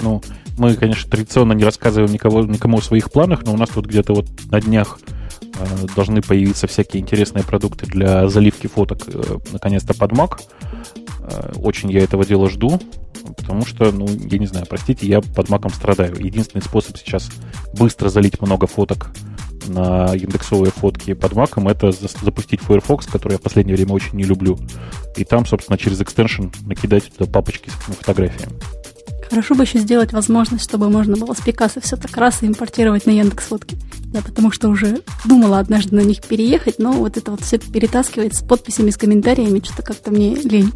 Ну, 0.00 0.22
мы, 0.58 0.74
конечно, 0.74 1.10
традиционно 1.10 1.52
не 1.52 1.64
рассказываем 1.64 2.12
никого, 2.12 2.42
никому 2.42 2.78
о 2.78 2.82
своих 2.82 3.10
планах, 3.10 3.44
но 3.44 3.52
у 3.52 3.56
нас 3.56 3.70
тут 3.70 3.86
где-то 3.86 4.14
вот 4.14 4.26
на 4.50 4.60
днях 4.60 4.98
э, 5.40 5.86
должны 5.94 6.22
появиться 6.22 6.66
всякие 6.66 7.02
интересные 7.02 7.44
продукты 7.44 7.86
для 7.86 8.28
заливки 8.28 8.66
фоток, 8.66 9.02
э, 9.06 9.38
наконец-то 9.52 9.94
под 9.94 10.12
Mac. 10.12 10.40
Э, 11.20 11.52
очень 11.56 11.90
я 11.90 12.00
этого 12.00 12.24
дела 12.24 12.48
жду, 12.48 12.80
потому 13.32 13.64
что, 13.64 13.90
ну, 13.92 14.06
я 14.06 14.38
не 14.38 14.46
знаю, 14.46 14.66
простите, 14.68 15.06
я 15.06 15.20
под 15.20 15.48
Mac 15.48 15.72
страдаю. 15.74 16.16
Единственный 16.16 16.62
способ 16.62 16.96
сейчас 16.96 17.30
быстро 17.74 18.08
залить 18.08 18.40
много 18.40 18.66
фоток 18.66 19.10
на 19.66 20.14
индексовые 20.14 20.72
фотки 20.72 21.14
под 21.14 21.34
маком, 21.34 21.68
это 21.68 21.92
запустить 21.92 22.60
Firefox, 22.60 23.06
который 23.06 23.34
я 23.34 23.38
в 23.38 23.42
последнее 23.42 23.76
время 23.76 23.92
очень 23.92 24.16
не 24.16 24.24
люблю. 24.24 24.58
И 25.16 25.24
там, 25.24 25.46
собственно, 25.46 25.78
через 25.78 26.00
экстеншн 26.00 26.46
накидать 26.66 27.12
туда 27.12 27.30
папочки 27.30 27.70
с 27.70 27.94
фотографиями. 27.94 28.54
Хорошо 29.28 29.54
бы 29.54 29.62
еще 29.62 29.78
сделать 29.78 30.12
возможность, 30.12 30.64
чтобы 30.64 30.90
можно 30.90 31.16
было 31.16 31.32
с 31.32 31.40
Пикассо 31.40 31.80
все 31.80 31.96
так 31.96 32.14
раз 32.18 32.42
и 32.42 32.46
импортировать 32.46 33.06
на 33.06 33.12
Яндекс 33.12 33.44
фотки. 33.46 33.78
Я 34.12 34.20
потому 34.20 34.50
что 34.50 34.68
уже 34.68 35.00
думала 35.24 35.58
однажды 35.58 35.96
на 35.96 36.00
них 36.00 36.20
переехать, 36.20 36.78
но 36.78 36.92
вот 36.92 37.16
это 37.16 37.30
вот 37.30 37.40
все 37.40 37.56
перетаскивать 37.58 38.36
с 38.36 38.42
подписями, 38.42 38.90
с 38.90 38.98
комментариями, 38.98 39.62
что-то 39.64 39.82
как-то 39.82 40.10
мне 40.10 40.34
лень. 40.34 40.70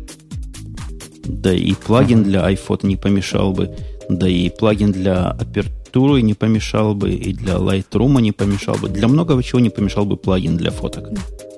Да 1.27 1.53
и 1.53 1.75
плагин 1.75 2.23
для 2.23 2.51
iPhone 2.51 2.87
не 2.87 2.97
помешал 2.97 3.53
бы, 3.53 3.75
да 4.09 4.29
и 4.29 4.49
плагин 4.51 4.93
для 4.93 5.31
апер 5.31 5.67
архитектуры 5.97 6.23
не 6.23 6.35
помешал 6.35 6.95
бы, 6.95 7.11
и 7.11 7.33
для 7.33 7.55
Lightroom 7.55 8.21
не 8.21 8.33
помешал 8.33 8.77
бы. 8.77 8.89
Для 8.89 9.09
многого 9.09 9.43
чего 9.43 9.61
не 9.61 9.71
помешал 9.71 10.05
бы 10.05 10.17
плагин 10.17 10.57
для 10.57 10.71
фоток. 10.71 11.09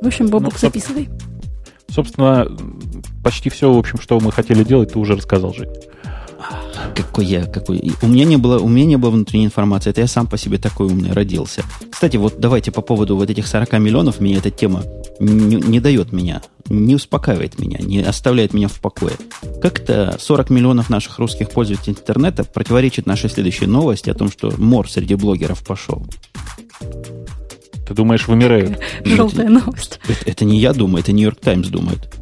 В 0.00 0.06
общем, 0.06 0.28
Бобок, 0.28 0.52
ну, 0.52 0.58
записывай. 0.58 1.08
Собственно, 1.88 2.46
почти 3.24 3.50
все, 3.50 3.72
в 3.72 3.78
общем, 3.78 4.00
что 4.00 4.20
мы 4.20 4.30
хотели 4.30 4.62
делать, 4.62 4.92
ты 4.92 4.98
уже 4.98 5.16
рассказал, 5.16 5.52
Жень. 5.54 5.70
Какой 6.94 7.26
я, 7.26 7.46
какой. 7.46 7.92
У 8.02 8.06
меня 8.06 8.24
не 8.24 8.36
было, 8.36 8.58
у 8.58 8.68
меня 8.68 8.86
не 8.86 8.96
было 8.96 9.10
внутренней 9.10 9.46
информации. 9.46 9.90
Это 9.90 10.00
я 10.00 10.06
сам 10.06 10.26
по 10.26 10.38
себе 10.38 10.58
такой 10.58 10.86
умный 10.86 11.12
родился. 11.12 11.62
Кстати, 11.90 12.16
вот 12.16 12.38
давайте 12.38 12.70
по 12.70 12.80
поводу 12.80 13.16
вот 13.16 13.30
этих 13.30 13.46
40 13.46 13.72
миллионов, 13.74 14.20
меня 14.20 14.38
эта 14.38 14.50
тема 14.50 14.84
не, 15.18 15.56
не 15.56 15.80
дает 15.80 16.12
меня, 16.12 16.42
не 16.68 16.94
успокаивает 16.94 17.58
меня, 17.58 17.78
не 17.78 18.00
оставляет 18.02 18.54
меня 18.54 18.68
в 18.68 18.80
покое. 18.80 19.14
Как-то 19.60 20.16
40 20.20 20.50
миллионов 20.50 20.90
наших 20.90 21.18
русских 21.18 21.50
пользователей 21.50 21.96
интернета 21.98 22.44
противоречит 22.44 23.06
нашей 23.06 23.30
следующей 23.30 23.66
новости 23.66 24.10
о 24.10 24.14
том, 24.14 24.30
что 24.30 24.52
мор 24.58 24.88
среди 24.88 25.16
блогеров 25.16 25.64
пошел. 25.64 26.06
Ты 27.88 27.94
думаешь, 27.94 28.28
вымирают? 28.28 28.78
Желтая 29.04 29.48
новость. 29.48 29.98
Это, 30.08 30.30
это 30.30 30.44
не 30.44 30.60
я 30.60 30.72
думаю, 30.72 31.02
это 31.02 31.12
Нью-Йорк 31.12 31.40
Таймс 31.40 31.68
думает. 31.68 32.17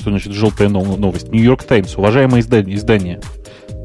Что 0.00 0.08
значит 0.08 0.32
желтая 0.32 0.70
новость? 0.70 1.28
Нью-Йорк 1.28 1.62
Таймс, 1.64 1.94
уважаемое 1.96 2.40
издание, 2.40 2.74
издание. 2.74 3.20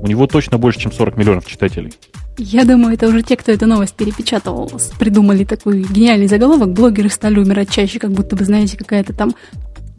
У 0.01 0.07
него 0.07 0.27
точно 0.27 0.57
больше, 0.57 0.79
чем 0.79 0.93
40 0.93 1.17
миллионов 1.17 1.45
читателей. 1.45 1.91
Я 2.37 2.63
думаю, 2.63 2.93
это 2.93 3.07
уже 3.07 3.21
те, 3.21 3.35
кто 3.35 3.51
эту 3.51 3.65
новость 3.65 3.95
перепечатывал, 3.95 4.71
придумали 4.97 5.43
такой 5.43 5.83
гениальный 5.83 6.27
заголовок. 6.27 6.71
Блогеры 6.71 7.09
стали 7.09 7.39
умирать 7.39 7.69
чаще, 7.69 7.99
как 7.99 8.11
будто 8.11 8.37
бы, 8.37 8.45
знаете, 8.45 8.77
какая-то 8.77 9.13
там 9.13 9.35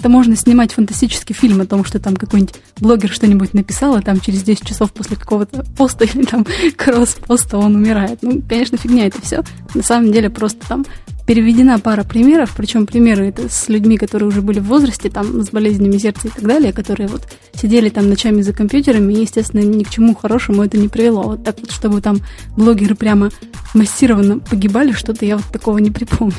это 0.07 0.12
можно 0.12 0.37
снимать 0.37 0.71
фантастический 0.71 1.35
фильм 1.35 1.61
о 1.61 1.66
том, 1.66 1.85
что 1.85 1.99
там 1.99 2.16
какой-нибудь 2.16 2.55
блогер 2.79 3.11
что-нибудь 3.11 3.55
написал, 3.55 3.97
а 3.97 4.03
там 4.03 4.21
через 4.21 4.45
10 4.45 4.64
часов 4.64 4.92
после 4.92 5.16
какого-то 5.16 5.64
поста 5.77 6.05
или 6.14 6.23
там 6.23 6.47
кросс-поста 6.77 7.59
он 7.59 7.75
умирает. 7.75 8.21
Ну, 8.23 8.40
конечно, 8.49 8.79
фигня 8.79 9.09
это 9.09 9.21
все. 9.21 9.42
На 9.75 9.83
самом 9.83 10.12
деле 10.12 10.31
просто 10.31 10.64
там 10.69 10.87
переведена 11.27 11.81
пара 11.81 12.04
примеров, 12.04 12.54
причем 12.57 12.87
примеры 12.87 13.27
это 13.27 13.48
с 13.48 13.69
людьми, 13.69 13.96
которые 13.96 14.29
уже 14.29 14.42
были 14.42 14.61
в 14.61 14.67
возрасте, 14.67 15.11
там, 15.11 15.42
с 15.42 15.50
болезнями 15.50 15.98
сердца 15.98 16.29
и 16.29 16.31
так 16.31 16.44
далее, 16.44 16.73
которые 16.73 17.09
вот 17.09 17.23
сидели 17.52 17.88
там 17.88 18.09
ночами 18.09 18.42
за 18.42 18.52
компьютерами, 18.52 19.13
и, 19.13 19.23
естественно, 19.23 19.63
ни 19.63 19.83
к 19.83 19.90
чему 19.90 20.15
хорошему 20.15 20.63
это 20.63 20.79
не 20.79 20.87
привело. 20.87 21.25
Вот 21.25 21.42
так 21.42 21.59
вот, 21.59 21.73
чтобы 21.73 22.00
там 22.00 22.19
блогеры 22.57 22.94
прямо 22.94 23.31
массированно 23.75 24.38
погибали, 24.38 24.92
что-то 24.92 25.27
я 25.27 25.37
вот 25.37 25.46
такого 25.46 25.79
не 25.79 25.90
припомню. 25.90 26.37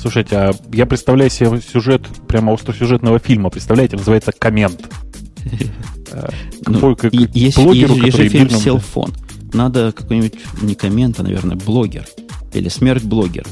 Слушайте, 0.00 0.36
а 0.36 0.52
я 0.72 0.86
представляю 0.86 1.28
себе 1.28 1.60
сюжет 1.60 2.02
прямо 2.26 2.54
остросюжетного 2.54 3.18
фильма. 3.18 3.50
Представляете, 3.50 3.98
называется 3.98 4.32
«Коммент». 4.32 4.80
Же 6.64 8.28
фильм 8.30 8.48
«Селфон». 8.48 9.12
Надо 9.52 9.92
какой-нибудь, 9.92 10.34
не 10.62 10.74
коммент, 10.74 11.20
а, 11.20 11.22
наверное, 11.22 11.56
блогер. 11.56 12.06
Или 12.54 12.70
смерть 12.70 13.04
блогера. 13.04 13.46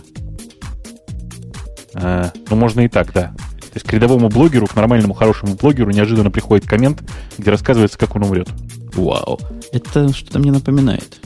А, 1.92 2.32
ну, 2.48 2.56
можно 2.56 2.80
и 2.80 2.88
так, 2.88 3.12
да. 3.12 3.34
То 3.60 3.74
есть 3.74 3.86
к 3.86 3.92
рядовому 3.92 4.30
блогеру, 4.30 4.66
к 4.66 4.74
нормальному, 4.74 5.12
хорошему 5.12 5.54
блогеру 5.54 5.90
неожиданно 5.90 6.30
приходит 6.30 6.66
коммент, 6.66 7.02
где 7.36 7.50
рассказывается, 7.50 7.98
как 7.98 8.16
он 8.16 8.24
умрет. 8.24 8.48
Вау. 8.94 9.38
Это 9.72 10.14
что-то 10.14 10.38
мне 10.38 10.50
напоминает. 10.50 11.18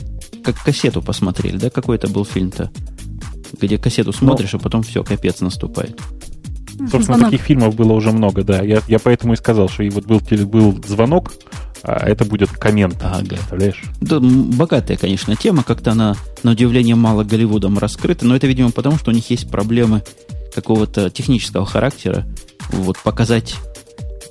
Как 0.43 0.61
кассету 0.61 1.01
посмотрели, 1.01 1.55
да? 1.55 1.69
Какой 1.69 1.95
это 1.95 2.09
был 2.09 2.25
фильм-то? 2.25 2.69
Где 3.59 3.77
кассету 3.77 4.13
смотришь, 4.13 4.53
ну, 4.53 4.59
а 4.59 4.61
потом 4.61 4.83
все, 4.83 5.03
капец 5.03 5.41
наступает. 5.41 5.99
Собственно, 6.77 7.03
звонок. 7.03 7.31
таких 7.31 7.41
фильмов 7.41 7.75
было 7.75 7.93
уже 7.93 8.11
много, 8.11 8.43
да. 8.43 8.61
Я, 8.61 8.81
я 8.87 8.99
поэтому 8.99 9.33
и 9.33 9.35
сказал, 9.35 9.69
что 9.69 9.83
и 9.83 9.89
вот 9.89 10.05
был, 10.05 10.19
был 10.47 10.81
звонок, 10.87 11.33
а 11.83 12.07
это 12.07 12.25
будет 12.25 12.49
коммент. 12.49 12.97
Ага. 13.01 13.25
Представляешь? 13.25 13.83
Да, 14.01 14.19
богатая, 14.19 14.97
конечно, 14.97 15.35
тема. 15.35 15.63
Как-то 15.63 15.91
она, 15.91 16.15
на 16.41 16.51
удивление, 16.51 16.95
мало 16.95 17.23
Голливудом 17.23 17.77
раскрыта. 17.77 18.25
Но 18.25 18.35
это, 18.35 18.47
видимо, 18.47 18.71
потому, 18.71 18.97
что 18.97 19.11
у 19.11 19.13
них 19.13 19.29
есть 19.29 19.49
проблемы 19.49 20.03
какого-то 20.55 21.09
технического 21.09 21.65
характера. 21.65 22.25
Вот 22.69 22.97
показать, 22.99 23.55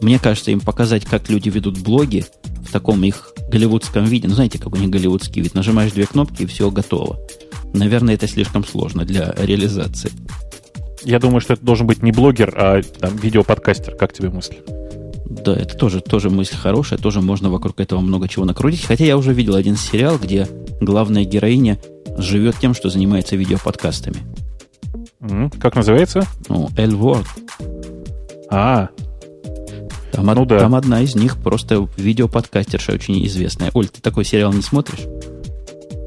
мне 0.01 0.19
кажется, 0.19 0.51
им 0.51 0.61
показать, 0.61 1.05
как 1.05 1.29
люди 1.29 1.49
ведут 1.49 1.79
блоги 1.79 2.25
в 2.67 2.73
таком 2.73 3.05
их 3.05 3.33
голливудском 3.51 4.05
виде. 4.05 4.29
Ну, 4.29 4.35
знаете, 4.35 4.59
как 4.59 4.73
у 4.73 4.77
них 4.77 4.89
голливудский 4.89 5.43
вид. 5.43 5.55
Нажимаешь 5.55 5.93
две 5.93 6.07
кнопки, 6.07 6.43
и 6.43 6.47
все 6.47 6.71
готово. 6.71 7.19
Наверное, 7.75 8.15
это 8.15 8.29
слишком 8.29 8.65
сложно 8.65 9.05
для 9.05 9.35
реализации. 9.37 10.11
Я 11.05 11.19
думаю, 11.19 11.41
что 11.41 11.55
это 11.55 11.65
должен 11.65 11.87
быть 11.87 12.03
не 12.03 12.13
блогер, 12.13 12.55
а 12.57 12.83
там, 12.83 13.17
видеоподкастер. 13.17 13.97
Как 13.97 14.13
тебе 14.13 14.31
мысль? 14.31 14.57
Да, 15.27 15.55
это 15.55 15.77
тоже, 15.77 16.01
тоже 16.01 16.31
мысль 16.31 16.57
хорошая, 16.57 16.99
тоже 16.99 17.21
можно 17.21 17.51
вокруг 17.51 17.81
этого 17.81 18.01
много 18.01 18.29
чего 18.29 18.45
накрутить. 18.45 18.85
Хотя 18.85 19.05
я 19.05 19.17
уже 19.17 19.33
видел 19.33 19.55
один 19.55 19.77
сериал, 19.77 20.19
где 20.19 20.47
главная 20.81 21.25
героиня 21.25 21.79
живет 22.19 22.57
тем, 22.61 22.75
что 22.75 22.91
занимается 22.91 23.35
видеоподкастами. 23.37 24.19
Mm-hmm. 25.21 25.59
Как 25.59 25.75
называется? 25.75 26.27
Ну, 26.49 26.69
L 26.77 26.91
Word. 26.93 27.27
А, 28.51 28.91
там, 30.13 30.27
ну, 30.27 30.43
од, 30.43 30.49
да. 30.49 30.61
там 30.61 30.75
одна 30.75 31.01
из 31.01 31.15
них 31.15 31.39
просто 31.39 31.89
видеоподкастерша 31.97 32.93
очень 32.93 33.25
известная. 33.27 33.71
Оль, 33.73 33.89
ты 33.89 34.01
такой 34.01 34.25
сериал 34.25 34.53
не 34.53 34.63
смотришь? 34.63 35.01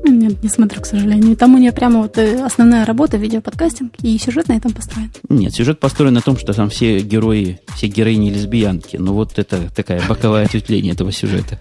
Нет, 0.08 0.44
не 0.44 0.50
смотрю, 0.50 0.82
к 0.82 0.86
сожалению. 0.86 1.36
Там 1.36 1.56
у 1.56 1.58
нее 1.58 1.72
прямо 1.72 2.02
вот 2.02 2.18
э, 2.18 2.44
основная 2.44 2.86
работа, 2.86 3.18
видеоподкастинг, 3.18 3.94
и 4.02 4.18
сюжет 4.18 4.48
на 4.48 4.54
этом 4.54 4.72
построен. 4.72 5.12
Нет, 5.30 5.54
сюжет 5.54 5.80
построен 5.80 6.14
на 6.14 6.22
том, 6.22 6.38
что 6.38 6.54
там 6.54 6.70
все 6.70 7.00
герои, 7.00 7.60
все 7.76 7.88
героини 7.88 8.30
лесбиянки. 8.30 8.98
Ну 8.98 9.14
вот 9.14 9.40
это 9.40 9.70
такая 9.76 10.02
боковая 10.08 10.46
ответвление 10.46 10.94
этого 10.94 11.12
сюжета. 11.12 11.60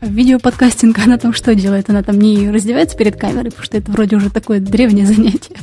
Видеоподкастинг, 0.00 0.98
она 0.98 1.18
там 1.18 1.32
что 1.32 1.54
делает? 1.54 1.90
Она 1.90 2.02
там 2.02 2.18
не 2.18 2.50
раздевается 2.50 2.96
перед 2.96 3.16
камерой, 3.16 3.50
потому 3.50 3.64
что 3.64 3.76
это 3.76 3.90
вроде 3.90 4.16
уже 4.16 4.30
такое 4.30 4.60
древнее 4.60 5.06
занятие. 5.06 5.56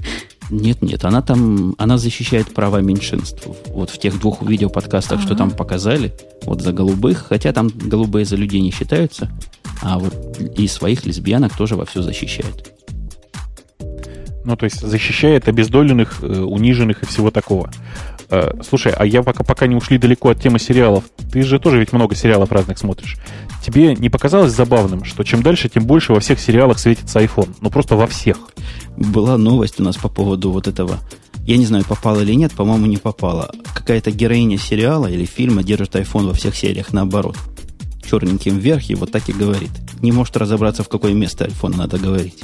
Нет, 0.51 0.81
нет, 0.81 1.05
она 1.05 1.21
там, 1.21 1.75
она 1.77 1.97
защищает 1.97 2.53
права 2.53 2.81
меньшинств. 2.81 3.47
Вот 3.67 3.89
в 3.89 3.97
тех 3.97 4.19
двух 4.19 4.41
видеоподкастах, 4.43 5.19
ага. 5.19 5.25
что 5.25 5.35
там 5.35 5.51
показали, 5.51 6.13
вот 6.43 6.61
за 6.61 6.73
голубых, 6.73 7.27
хотя 7.29 7.53
там 7.53 7.69
голубые 7.69 8.25
за 8.25 8.35
людей 8.35 8.59
не 8.59 8.71
считаются, 8.71 9.31
а 9.81 9.99
вот 9.99 10.39
и 10.39 10.67
своих 10.67 11.05
лесбиянок 11.05 11.55
тоже 11.55 11.75
во 11.75 11.85
все 11.85 12.01
защищает. 12.01 12.73
Ну, 14.43 14.55
то 14.55 14.65
есть 14.65 14.81
защищает 14.81 15.47
обездоленных, 15.47 16.23
э, 16.23 16.39
униженных 16.41 17.03
и 17.03 17.05
всего 17.05 17.29
такого. 17.29 17.71
Э, 18.29 18.53
слушай, 18.67 18.91
а 18.95 19.05
я 19.05 19.21
пока, 19.21 19.43
пока 19.43 19.67
не 19.67 19.75
ушли 19.75 19.97
далеко 19.97 20.29
от 20.29 20.41
темы 20.41 20.57
сериалов, 20.57 21.03
ты 21.31 21.43
же 21.43 21.59
тоже 21.59 21.79
ведь 21.79 21.93
много 21.93 22.15
сериалов 22.15 22.51
разных 22.51 22.77
смотришь. 22.77 23.17
Тебе 23.63 23.93
не 23.93 24.09
показалось 24.09 24.53
забавным, 24.53 25.03
что 25.03 25.23
чем 25.23 25.43
дальше, 25.43 25.69
тем 25.69 25.85
больше 25.85 26.13
во 26.13 26.19
всех 26.19 26.39
сериалах 26.39 26.79
светится 26.79 27.19
iPhone? 27.19 27.53
Ну, 27.61 27.69
просто 27.69 27.95
во 27.95 28.07
всех. 28.07 28.37
Была 28.97 29.37
новость 29.37 29.79
у 29.79 29.83
нас 29.83 29.97
по 29.97 30.09
поводу 30.09 30.51
вот 30.51 30.67
этого. 30.67 30.97
Я 31.45 31.57
не 31.57 31.65
знаю, 31.65 31.83
попала 31.85 32.21
или 32.21 32.33
нет, 32.33 32.53
по-моему, 32.53 32.85
не 32.87 32.97
попала. 32.97 33.51
Какая-то 33.73 34.11
героиня 34.11 34.57
сериала 34.57 35.07
или 35.07 35.25
фильма 35.25 35.63
держит 35.63 35.95
iPhone 35.95 36.27
во 36.27 36.33
всех 36.33 36.55
сериях 36.55 36.93
наоборот. 36.93 37.35
Черненьким 38.01 38.57
вверх 38.57 38.89
и 38.89 38.95
вот 38.95 39.11
так 39.11 39.29
и 39.29 39.33
говорит. 39.33 39.71
Не 40.01 40.11
может 40.11 40.37
разобраться, 40.37 40.83
в 40.83 40.89
какое 40.89 41.13
место 41.13 41.45
iPhone 41.45 41.77
надо 41.77 41.97
говорить. 41.97 42.43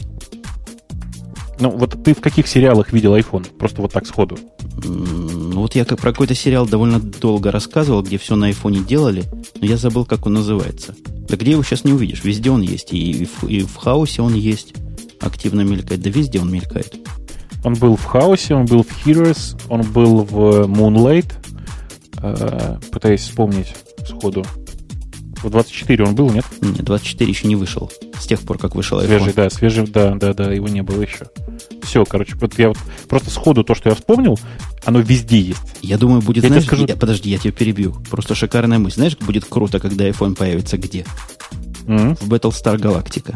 Ну, 1.59 1.71
вот 1.71 2.03
ты 2.03 2.13
в 2.13 2.21
каких 2.21 2.47
сериалах 2.47 2.93
видел 2.93 3.15
iPhone? 3.15 3.47
Просто 3.57 3.81
вот 3.81 3.91
так 3.91 4.05
сходу. 4.05 4.37
Ну, 4.83 5.61
вот 5.61 5.73
я 5.75 5.85
как 5.85 5.99
про 5.99 6.11
какой-то 6.11 6.35
сериал 6.35 6.67
довольно 6.67 6.99
долго 6.99 7.51
рассказывал, 7.51 8.03
где 8.03 8.17
все 8.17 8.35
на 8.35 8.47
айфоне 8.47 8.79
делали, 8.81 9.23
но 9.59 9.65
я 9.65 9.77
забыл, 9.77 10.05
как 10.05 10.27
он 10.27 10.33
называется. 10.33 10.93
Да 11.27 11.35
где 11.35 11.51
его 11.51 11.63
сейчас 11.63 11.83
не 11.83 11.93
увидишь? 11.93 12.23
Везде 12.23 12.51
он 12.51 12.61
есть. 12.61 12.93
И 12.93 13.25
в, 13.25 13.47
и 13.47 13.61
в 13.61 13.75
хаосе 13.75 14.21
он 14.21 14.35
есть. 14.35 14.73
Активно 15.19 15.61
мелькает. 15.61 16.01
Да 16.01 16.09
везде 16.09 16.39
он 16.39 16.51
мелькает. 16.51 16.95
Он 17.63 17.73
был 17.73 17.95
в 17.95 18.05
хаосе, 18.05 18.53
он 18.53 18.65
был 18.65 18.83
в 18.83 19.05
Heroes, 19.05 19.59
он 19.67 19.81
был 19.81 20.23
в 20.23 20.67
Moonlight. 20.67 21.33
Э, 22.21 22.77
пытаюсь 22.91 23.21
вспомнить 23.21 23.75
сходу. 24.07 24.45
В 25.43 25.49
24 25.49 26.05
он 26.05 26.15
был, 26.15 26.29
нет? 26.31 26.45
Нет, 26.61 26.83
24 26.83 27.29
еще 27.29 27.47
не 27.47 27.55
вышел. 27.55 27.91
С 28.19 28.25
тех 28.25 28.39
пор, 28.41 28.57
как 28.57 28.75
вышел 28.75 28.99
iPhone. 28.99 29.05
Свежий, 29.05 29.33
да, 29.33 29.49
свежий, 29.49 29.87
да, 29.87 30.15
да, 30.15 30.33
да, 30.33 30.51
его 30.51 30.67
не 30.67 30.81
было 30.81 31.01
еще. 31.01 31.27
Все, 31.83 32.05
короче, 32.05 32.35
вот 32.35 32.57
я 32.57 32.69
вот 32.69 32.77
просто 33.07 33.29
сходу 33.29 33.63
то, 33.63 33.75
что 33.75 33.89
я 33.89 33.95
вспомнил, 33.95 34.39
оно 34.83 34.99
везде 34.99 35.39
есть. 35.39 35.61
Я 35.81 35.97
думаю, 35.97 36.21
будет, 36.21 36.43
я 36.43 36.49
знаешь, 36.49 36.65
скажу... 36.65 36.85
я, 36.87 36.95
подожди, 36.95 37.29
я 37.29 37.37
тебя 37.37 37.51
перебью. 37.51 37.95
Просто 38.09 38.35
шикарная 38.35 38.79
мысль. 38.79 38.95
Знаешь, 38.95 39.17
будет 39.17 39.45
круто, 39.45 39.79
когда 39.79 40.07
iPhone 40.07 40.35
появится 40.35 40.77
где? 40.77 41.05
Mm-hmm. 41.85 42.17
В 42.21 42.33
Battlestar 42.33 42.77
Galactica. 42.77 43.35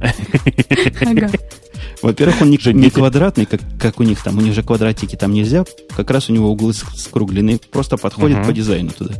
Во-первых, 2.02 2.42
он 2.42 2.50
не, 2.50 2.58
не 2.72 2.90
квадратный, 2.90 3.46
как, 3.46 3.60
как 3.80 4.00
у 4.00 4.02
них 4.04 4.22
там. 4.22 4.38
У 4.38 4.40
них 4.40 4.54
же 4.54 4.62
квадратики 4.62 5.16
там 5.16 5.32
нельзя. 5.32 5.64
Как 5.96 6.10
раз 6.10 6.28
у 6.28 6.32
него 6.32 6.50
углы 6.50 6.72
скруглены. 6.72 7.58
Просто 7.72 7.96
подходит 7.96 8.44
по 8.44 8.52
дизайну 8.52 8.90
туда. 8.90 9.14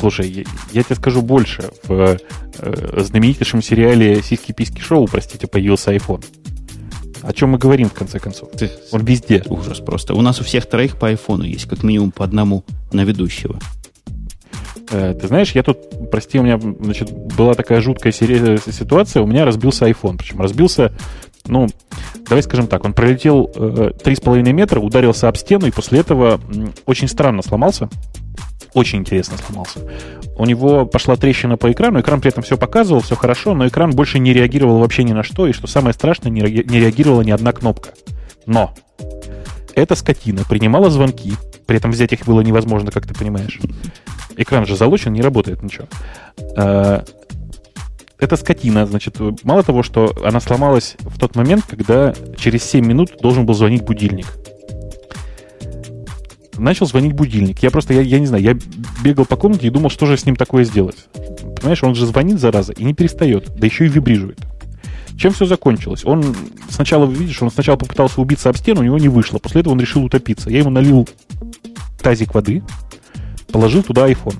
Слушай, 0.00 0.30
я, 0.30 0.44
я 0.72 0.82
тебе 0.82 0.96
скажу 0.96 1.20
больше. 1.20 1.70
В 1.84 2.16
э, 2.58 3.02
знаменитейшем 3.02 3.60
сериале 3.60 4.22
«Сиськи-письки 4.22 4.80
шоу», 4.80 5.06
простите, 5.06 5.46
появился 5.46 5.94
iPhone. 5.94 6.24
О 7.20 7.32
чем 7.34 7.50
мы 7.50 7.58
говорим, 7.58 7.90
в 7.90 7.92
конце 7.92 8.18
концов? 8.18 8.50
Ты... 8.52 8.70
Он 8.92 9.04
везде. 9.04 9.42
Ужас 9.46 9.80
просто. 9.80 10.14
У 10.14 10.22
нас 10.22 10.40
у 10.40 10.44
всех 10.44 10.64
троих 10.64 10.96
по 10.96 11.08
айфону 11.08 11.44
есть, 11.44 11.66
как 11.66 11.82
минимум 11.82 12.12
по 12.12 12.24
одному 12.24 12.64
на 12.92 13.04
ведущего. 13.04 13.58
Э, 14.90 15.14
ты 15.20 15.28
знаешь, 15.28 15.52
я 15.52 15.62
тут, 15.62 16.10
прости, 16.10 16.38
у 16.38 16.44
меня 16.44 16.58
значит, 16.58 17.12
была 17.12 17.52
такая 17.52 17.82
жуткая 17.82 18.14
серия, 18.14 18.56
ситуация, 18.56 19.22
у 19.22 19.26
меня 19.26 19.44
разбился 19.44 19.86
iPhone. 19.86 20.16
Причем 20.16 20.40
разбился, 20.40 20.92
ну, 21.46 21.66
давай 22.26 22.42
скажем 22.42 22.68
так, 22.68 22.86
он 22.86 22.94
пролетел 22.94 23.50
э, 23.54 23.90
3,5 24.02 24.50
метра, 24.50 24.80
ударился 24.80 25.28
об 25.28 25.36
стену, 25.36 25.66
и 25.66 25.70
после 25.70 26.00
этого 26.00 26.40
очень 26.86 27.06
странно 27.06 27.42
сломался 27.42 27.90
очень 28.74 29.00
интересно 29.00 29.36
сломался. 29.38 29.80
У 30.36 30.46
него 30.46 30.86
пошла 30.86 31.16
трещина 31.16 31.56
по 31.56 31.70
экрану, 31.70 32.00
экран 32.00 32.20
при 32.20 32.30
этом 32.30 32.42
все 32.42 32.56
показывал, 32.56 33.00
все 33.00 33.14
хорошо, 33.14 33.54
но 33.54 33.68
экран 33.68 33.90
больше 33.90 34.18
не 34.18 34.32
реагировал 34.32 34.78
вообще 34.78 35.04
ни 35.04 35.12
на 35.12 35.22
что, 35.22 35.46
и 35.46 35.52
что 35.52 35.66
самое 35.66 35.92
страшное, 35.92 36.30
не 36.30 36.40
реагировала 36.40 37.22
ни 37.22 37.30
одна 37.30 37.52
кнопка. 37.52 37.90
Но 38.46 38.74
эта 39.74 39.94
скотина 39.94 40.44
принимала 40.48 40.90
звонки, 40.90 41.32
при 41.66 41.76
этом 41.76 41.90
взять 41.90 42.12
их 42.12 42.24
было 42.26 42.40
невозможно, 42.40 42.90
как 42.90 43.06
ты 43.06 43.14
понимаешь. 43.14 43.60
Экран 44.36 44.66
же 44.66 44.76
залочен, 44.76 45.12
не 45.12 45.20
работает 45.20 45.62
ничего. 45.62 45.86
А, 46.56 47.04
эта 48.18 48.36
скотина, 48.36 48.86
значит, 48.86 49.16
мало 49.44 49.62
того, 49.62 49.82
что 49.82 50.14
она 50.24 50.40
сломалась 50.40 50.96
в 51.00 51.18
тот 51.18 51.36
момент, 51.36 51.64
когда 51.68 52.14
через 52.36 52.64
7 52.64 52.84
минут 52.84 53.16
должен 53.20 53.46
был 53.46 53.54
звонить 53.54 53.82
будильник 53.82 54.26
начал 56.60 56.86
звонить 56.86 57.12
будильник. 57.12 57.62
Я 57.62 57.70
просто, 57.70 57.94
я, 57.94 58.02
я 58.02 58.20
не 58.20 58.26
знаю, 58.26 58.42
я 58.42 58.56
бегал 59.02 59.24
по 59.24 59.36
комнате 59.36 59.66
и 59.66 59.70
думал, 59.70 59.90
что 59.90 60.06
же 60.06 60.16
с 60.16 60.26
ним 60.26 60.36
такое 60.36 60.64
сделать. 60.64 61.08
Понимаешь, 61.56 61.82
он 61.82 61.94
же 61.94 62.06
звонит, 62.06 62.38
зараза, 62.38 62.72
и 62.72 62.84
не 62.84 62.94
перестает, 62.94 63.50
да 63.56 63.66
еще 63.66 63.86
и 63.86 63.88
вибрирует. 63.88 64.38
Чем 65.18 65.32
все 65.32 65.44
закончилось? 65.44 66.04
Он 66.04 66.34
сначала, 66.70 67.04
видишь, 67.04 67.42
он 67.42 67.50
сначала 67.50 67.76
попытался 67.76 68.20
убиться 68.20 68.48
об 68.48 68.56
стену, 68.56 68.80
у 68.80 68.84
него 68.84 68.98
не 68.98 69.08
вышло. 69.08 69.38
После 69.38 69.60
этого 69.60 69.74
он 69.74 69.80
решил 69.80 70.04
утопиться. 70.04 70.48
Я 70.48 70.60
ему 70.60 70.70
налил 70.70 71.08
тазик 72.02 72.34
воды, 72.34 72.62
положил 73.52 73.82
туда 73.82 74.08
iPhone. 74.08 74.36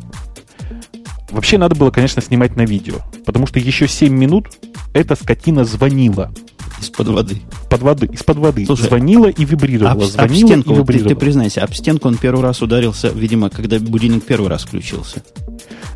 Вообще 1.30 1.58
надо 1.58 1.74
было, 1.74 1.90
конечно, 1.90 2.20
снимать 2.22 2.56
на 2.56 2.62
видео, 2.62 2.96
потому 3.24 3.46
что 3.46 3.58
еще 3.58 3.86
7 3.86 4.12
минут 4.12 4.48
эта 4.92 5.14
скотина 5.14 5.64
звонила. 5.64 6.32
Из-под 6.80 7.08
воды. 7.08 7.42
Под 7.68 7.82
воды, 7.82 8.06
из-под 8.06 8.38
воды. 8.38 8.64
Слушай, 8.64 8.88
звонила 8.88 9.26
и 9.26 9.44
вибрировала. 9.44 9.92
Об, 9.92 10.02
звонила 10.02 10.54
об 10.54 10.60
стенку, 10.60 10.72
и 10.72 10.76
вибрировала. 10.76 11.08
Ты, 11.10 11.14
ты 11.14 11.20
признайся, 11.20 11.62
об 11.62 11.74
стенку 11.74 12.08
он 12.08 12.16
первый 12.16 12.42
раз 12.42 12.62
ударился, 12.62 13.08
видимо, 13.08 13.50
когда 13.50 13.78
будильник 13.78 14.24
первый 14.24 14.48
раз 14.48 14.64
включился. 14.64 15.22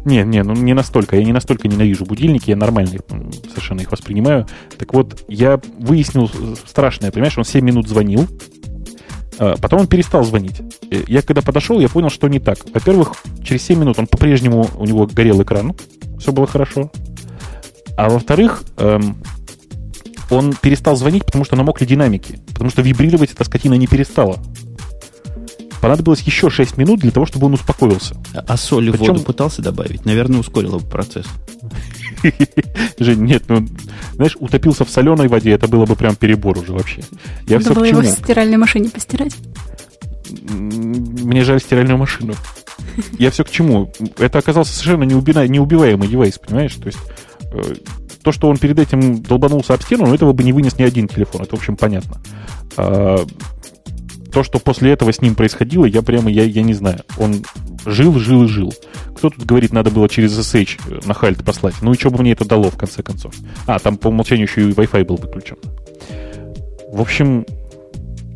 Не, 0.04 0.22
не, 0.24 0.42
ну 0.42 0.52
не 0.52 0.74
настолько. 0.74 1.16
Я 1.16 1.24
не 1.24 1.32
настолько 1.32 1.68
ненавижу 1.68 2.04
будильники, 2.04 2.50
я 2.50 2.56
нормально 2.56 2.98
совершенно 3.48 3.80
их 3.80 3.90
воспринимаю. 3.90 4.46
Так 4.76 4.92
вот, 4.92 5.24
я 5.28 5.58
выяснил 5.78 6.30
страшное, 6.66 7.10
понимаешь, 7.10 7.38
он 7.38 7.44
7 7.44 7.64
минут 7.64 7.88
звонил, 7.88 8.28
Потом 9.38 9.80
он 9.80 9.86
перестал 9.86 10.24
звонить. 10.24 10.62
Я 11.08 11.22
когда 11.22 11.42
подошел, 11.42 11.80
я 11.80 11.88
понял, 11.88 12.10
что 12.10 12.28
не 12.28 12.38
так. 12.38 12.58
Во-первых, 12.72 13.14
через 13.42 13.62
7 13.62 13.78
минут 13.78 13.98
он 13.98 14.06
по-прежнему, 14.06 14.68
у 14.76 14.84
него 14.84 15.06
горел 15.06 15.42
экран, 15.42 15.74
все 16.18 16.32
было 16.32 16.46
хорошо. 16.46 16.90
А 17.96 18.08
во-вторых, 18.08 18.62
эм, 18.76 19.16
он 20.30 20.54
перестал 20.54 20.96
звонить, 20.96 21.24
потому 21.24 21.44
что 21.44 21.56
намокли 21.56 21.84
динамики. 21.84 22.40
Потому 22.48 22.70
что 22.70 22.82
вибрировать 22.82 23.32
эта 23.32 23.44
скотина 23.44 23.74
не 23.74 23.86
перестала. 23.86 24.38
Понадобилось 25.84 26.22
еще 26.22 26.48
6 26.48 26.78
минут 26.78 27.00
для 27.00 27.10
того, 27.10 27.26
чтобы 27.26 27.44
он 27.44 27.52
успокоился. 27.52 28.16
А, 28.32 28.42
а 28.48 28.56
соль 28.56 28.90
в 28.90 28.96
воду 28.96 29.20
пытался 29.20 29.60
добавить? 29.60 30.06
Наверное, 30.06 30.40
ускорило 30.40 30.78
бы 30.78 30.86
процесс. 30.86 31.26
Жень, 32.98 33.20
нет, 33.20 33.42
ну, 33.48 33.66
знаешь, 34.14 34.34
утопился 34.40 34.86
в 34.86 34.90
соленой 34.90 35.28
воде, 35.28 35.50
это 35.50 35.68
было 35.68 35.84
бы 35.84 35.94
прям 35.94 36.16
перебор 36.16 36.56
уже 36.56 36.72
вообще. 36.72 37.02
Я 37.46 37.58
Надо 37.58 37.64
все 37.64 37.74
было 37.74 37.84
его 37.84 38.00
в 38.00 38.06
стиральной 38.06 38.56
машине 38.56 38.88
постирать. 38.88 39.36
Мне 40.48 41.44
жаль 41.44 41.60
стиральную 41.60 41.98
машину. 41.98 42.32
Я 43.18 43.30
все 43.30 43.44
к 43.44 43.50
чему? 43.50 43.92
Это 44.16 44.38
оказался 44.38 44.72
совершенно 44.72 45.04
неубиваемый 45.04 46.08
девайс, 46.08 46.38
понимаешь? 46.38 46.74
То 46.76 46.86
есть 46.86 46.98
э, 47.52 47.74
то, 48.22 48.32
что 48.32 48.48
он 48.48 48.56
перед 48.56 48.78
этим 48.78 49.20
долбанулся 49.20 49.74
об 49.74 49.82
стену, 49.82 50.06
ну, 50.06 50.14
этого 50.14 50.32
бы 50.32 50.44
не 50.44 50.54
вынес 50.54 50.78
ни 50.78 50.82
один 50.82 51.08
телефон, 51.08 51.42
это, 51.42 51.54
в 51.54 51.58
общем, 51.58 51.76
понятно. 51.76 52.22
То, 54.34 54.42
что 54.42 54.58
после 54.58 54.90
этого 54.90 55.12
с 55.12 55.22
ним 55.22 55.36
происходило, 55.36 55.84
я 55.84 56.02
прямо, 56.02 56.28
я, 56.28 56.42
я 56.42 56.62
не 56.62 56.74
знаю. 56.74 57.02
Он 57.18 57.44
жил, 57.86 58.18
жил 58.18 58.42
и 58.42 58.48
жил. 58.48 58.74
Кто 59.16 59.30
тут 59.30 59.46
говорит, 59.46 59.72
надо 59.72 59.92
было 59.92 60.08
через 60.08 60.36
SSH 60.36 61.06
на 61.06 61.14
хальт 61.14 61.44
послать? 61.44 61.76
Ну 61.82 61.92
и 61.92 61.96
что 61.96 62.10
бы 62.10 62.20
мне 62.20 62.32
это 62.32 62.44
дало, 62.44 62.68
в 62.68 62.76
конце 62.76 63.04
концов? 63.04 63.32
А, 63.68 63.78
там 63.78 63.96
по 63.96 64.08
умолчанию 64.08 64.48
еще 64.48 64.68
и 64.68 64.72
Wi-Fi 64.72 65.04
был 65.04 65.16
выключен. 65.16 65.56
В 66.88 67.00
общем, 67.00 67.46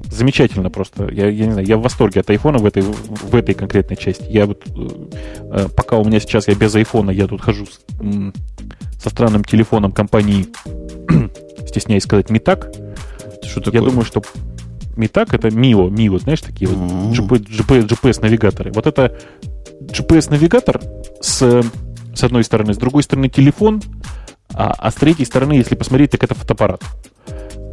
замечательно 0.05 0.70
просто. 0.70 1.09
Я, 1.11 1.28
я 1.30 1.46
не 1.46 1.53
знаю, 1.53 1.66
я 1.66 1.76
в 1.76 1.82
восторге 1.82 2.20
от 2.20 2.30
айфона 2.30 2.59
в 2.59 2.66
этой, 2.66 2.82
в 2.82 3.34
этой 3.34 3.57
конкретной 3.57 3.96
части. 3.96 4.26
Я 4.28 4.46
вот, 4.46 4.62
э, 4.68 5.66
пока 5.76 5.96
у 5.96 6.05
меня 6.05 6.20
сейчас 6.20 6.46
я 6.46 6.55
без 6.55 6.72
айфона, 6.76 7.11
я 7.11 7.26
тут 7.26 7.40
хожу 7.40 7.66
с, 7.66 7.80
со 9.03 9.11
странным 9.11 9.42
телефоном 9.42 9.90
компании, 9.90 10.46
стесняюсь 11.66 12.05
сказать, 12.05 12.30
Митак. 12.30 12.70
Что 13.42 13.61
такое? 13.61 13.80
Я 13.80 13.88
думаю, 13.88 14.05
что 14.05 14.22
Митак 14.99 15.32
это 15.32 15.51
МИО, 15.51 15.88
МИО, 15.88 16.18
знаешь, 16.18 16.40
такие 16.40 16.68
вот 16.68 17.42
GPS-навигаторы. 17.42 18.72
Вот 18.72 18.86
это 18.86 19.18
GPS-навигатор 19.80 20.80
с, 21.20 21.62
с 22.14 22.24
одной 22.24 22.44
стороны, 22.44 22.74
с 22.74 22.76
другой 22.76 23.03
стороны 23.03 23.28
телефон, 23.28 23.80
а, 24.53 24.74
а 24.76 24.90
с 24.90 24.94
третьей 24.94 25.24
стороны, 25.24 25.53
если 25.55 25.74
посмотреть, 25.74 26.11
так 26.11 26.24
это 26.24 26.34
фотоаппарат 26.34 26.82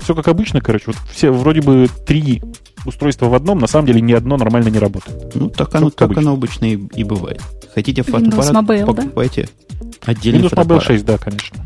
все 0.06 0.14
как 0.14 0.28
обычно, 0.28 0.62
короче. 0.62 0.84
Вот 0.88 0.98
все 1.12 1.32
вроде 1.32 1.62
бы 1.62 1.88
три 2.06 2.42
устройства 2.86 3.26
в 3.26 3.34
одном, 3.34 3.58
на 3.58 3.66
самом 3.66 3.88
деле 3.88 4.02
ни 4.02 4.14
одно 4.14 4.38
нормально 4.38 4.70
не 4.70 4.78
работает. 4.78 5.34
Ну, 5.34 5.50
так 5.50 5.74
оно, 5.74 5.90
так 5.90 6.04
обычно. 6.04 6.22
оно 6.22 6.34
обычно 6.34 6.66
и, 6.66 6.76
и 6.76 7.04
бывает. 7.04 7.42
Хотите 7.74 8.04
фотоаппарат, 8.04 8.54
Mobile, 8.54 8.86
покупайте 8.86 9.50
да? 9.82 9.88
отдельный 10.12 10.42
Windows 10.42 10.50
фотоаппарат. 10.50 10.84
Mobile 10.84 10.88
6, 10.88 11.06
да, 11.06 11.18
конечно. 11.18 11.66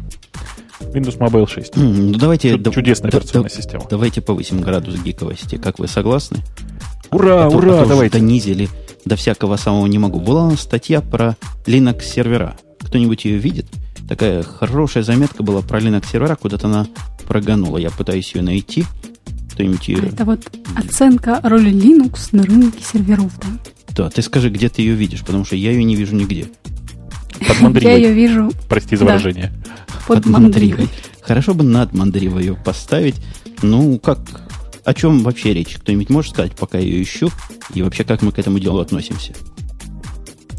Windows 0.80 1.18
Mobile 1.18 1.48
6. 1.48 1.76
ну, 1.76 2.14
давайте... 2.18 2.58
Да, 2.58 2.72
чудесная 2.72 3.12
да, 3.12 3.18
операционная 3.18 3.50
да, 3.50 3.56
система. 3.56 3.86
Давайте 3.90 4.22
повысим 4.22 4.62
градус 4.62 4.96
гиковости. 4.96 5.58
Как 5.58 5.80
вы 5.80 5.88
согласны? 5.88 6.40
Ура, 7.12 7.46
а 7.46 7.50
ура, 7.50 7.80
а 7.80 7.84
то 7.84 7.90
давайте. 7.90 8.18
Донизили 8.18 8.70
до 9.06 9.16
всякого 9.16 9.58
самого 9.58 9.88
не 9.88 9.98
могу. 9.98 10.20
Была 10.20 10.46
у 10.46 10.52
нас 10.52 10.62
статья 10.62 11.02
про 11.02 11.36
Linux 11.66 12.04
сервера. 12.04 12.58
Кто-нибудь 12.82 13.26
ее 13.26 13.38
видит? 13.38 13.66
Такая 14.08 14.44
хорошая 14.44 15.04
заметка 15.04 15.44
была 15.44 15.62
про 15.62 15.80
Linux 15.80 16.12
сервера, 16.12 16.36
куда-то 16.36 16.68
она 16.68 16.88
проганула. 17.28 17.78
Я 17.78 17.92
пытаюсь 17.92 18.34
ее 18.34 18.42
найти. 18.42 18.86
Кто-нибудь 19.54 19.88
ее... 19.88 20.00
А 20.04 20.06
это 20.08 20.26
вот 20.26 20.52
оценка 20.76 21.40
роли 21.44 21.72
Linux 21.72 22.30
на 22.32 22.44
рынке 22.44 22.84
серверов, 22.84 23.32
да? 23.40 23.48
Да, 23.96 24.10
ты 24.10 24.22
скажи, 24.22 24.50
где 24.50 24.70
ты 24.70 24.82
ее 24.82 24.94
видишь, 24.94 25.22
потому 25.22 25.46
что 25.46 25.56
я 25.56 25.72
ее 25.72 25.84
не 25.84 25.96
вижу 25.96 26.16
нигде. 26.16 26.48
Под. 27.40 27.82
Я 27.82 27.96
ее 27.96 28.14
вижу. 28.14 28.52
Прости 28.68 28.96
за 28.96 29.06
выражение. 29.06 29.52
Под. 30.08 30.26
Хорошо 31.22 31.54
бы 31.54 31.64
над 31.64 31.94
мандривой 31.94 32.44
ее 32.44 32.56
поставить. 32.56 33.16
Ну, 33.62 34.00
как... 34.00 34.20
О 34.84 34.94
чем 34.94 35.20
вообще 35.20 35.54
речь? 35.54 35.76
Кто-нибудь 35.76 36.10
может 36.10 36.34
сказать, 36.34 36.54
пока 36.54 36.78
я 36.80 36.86
ее 36.86 37.04
ищу? 37.04 37.30
И 37.74 37.84
вообще, 37.84 38.04
как 38.04 38.22
мы 38.22 38.32
к 38.32 38.40
этому 38.40 38.58
делу 38.60 38.80
относимся? 38.80 39.34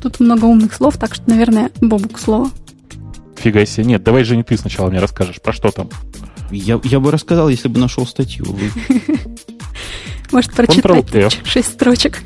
Тут 0.01 0.21
много 0.21 0.45
умных 0.45 0.73
слов, 0.73 0.97
так 0.97 1.15
что, 1.15 1.29
наверное, 1.29 1.71
Бобук 1.81 2.19
слово. 2.19 2.51
Фига 3.37 3.67
себе. 3.67 3.85
Нет, 3.85 4.05
давай 4.05 4.25
же 4.25 4.37
не 4.37 4.45
ты 4.45 4.57
сначала 4.57 4.91
мне 4.91 5.01
расскажешь, 5.01 5.41
про 5.41 5.53
что 5.53 5.71
там. 5.71 5.89
Я, 6.51 6.81
я 6.85 7.01
бы 7.01 7.11
рассказал, 7.11 7.49
если 7.49 7.69
бы 7.69 7.81
нашел 7.81 8.07
статью. 8.07 8.45
Вы... 8.45 8.71
Может, 10.33 10.53
прочитать 10.53 11.39
шесть 11.45 11.73
строчек. 11.73 12.23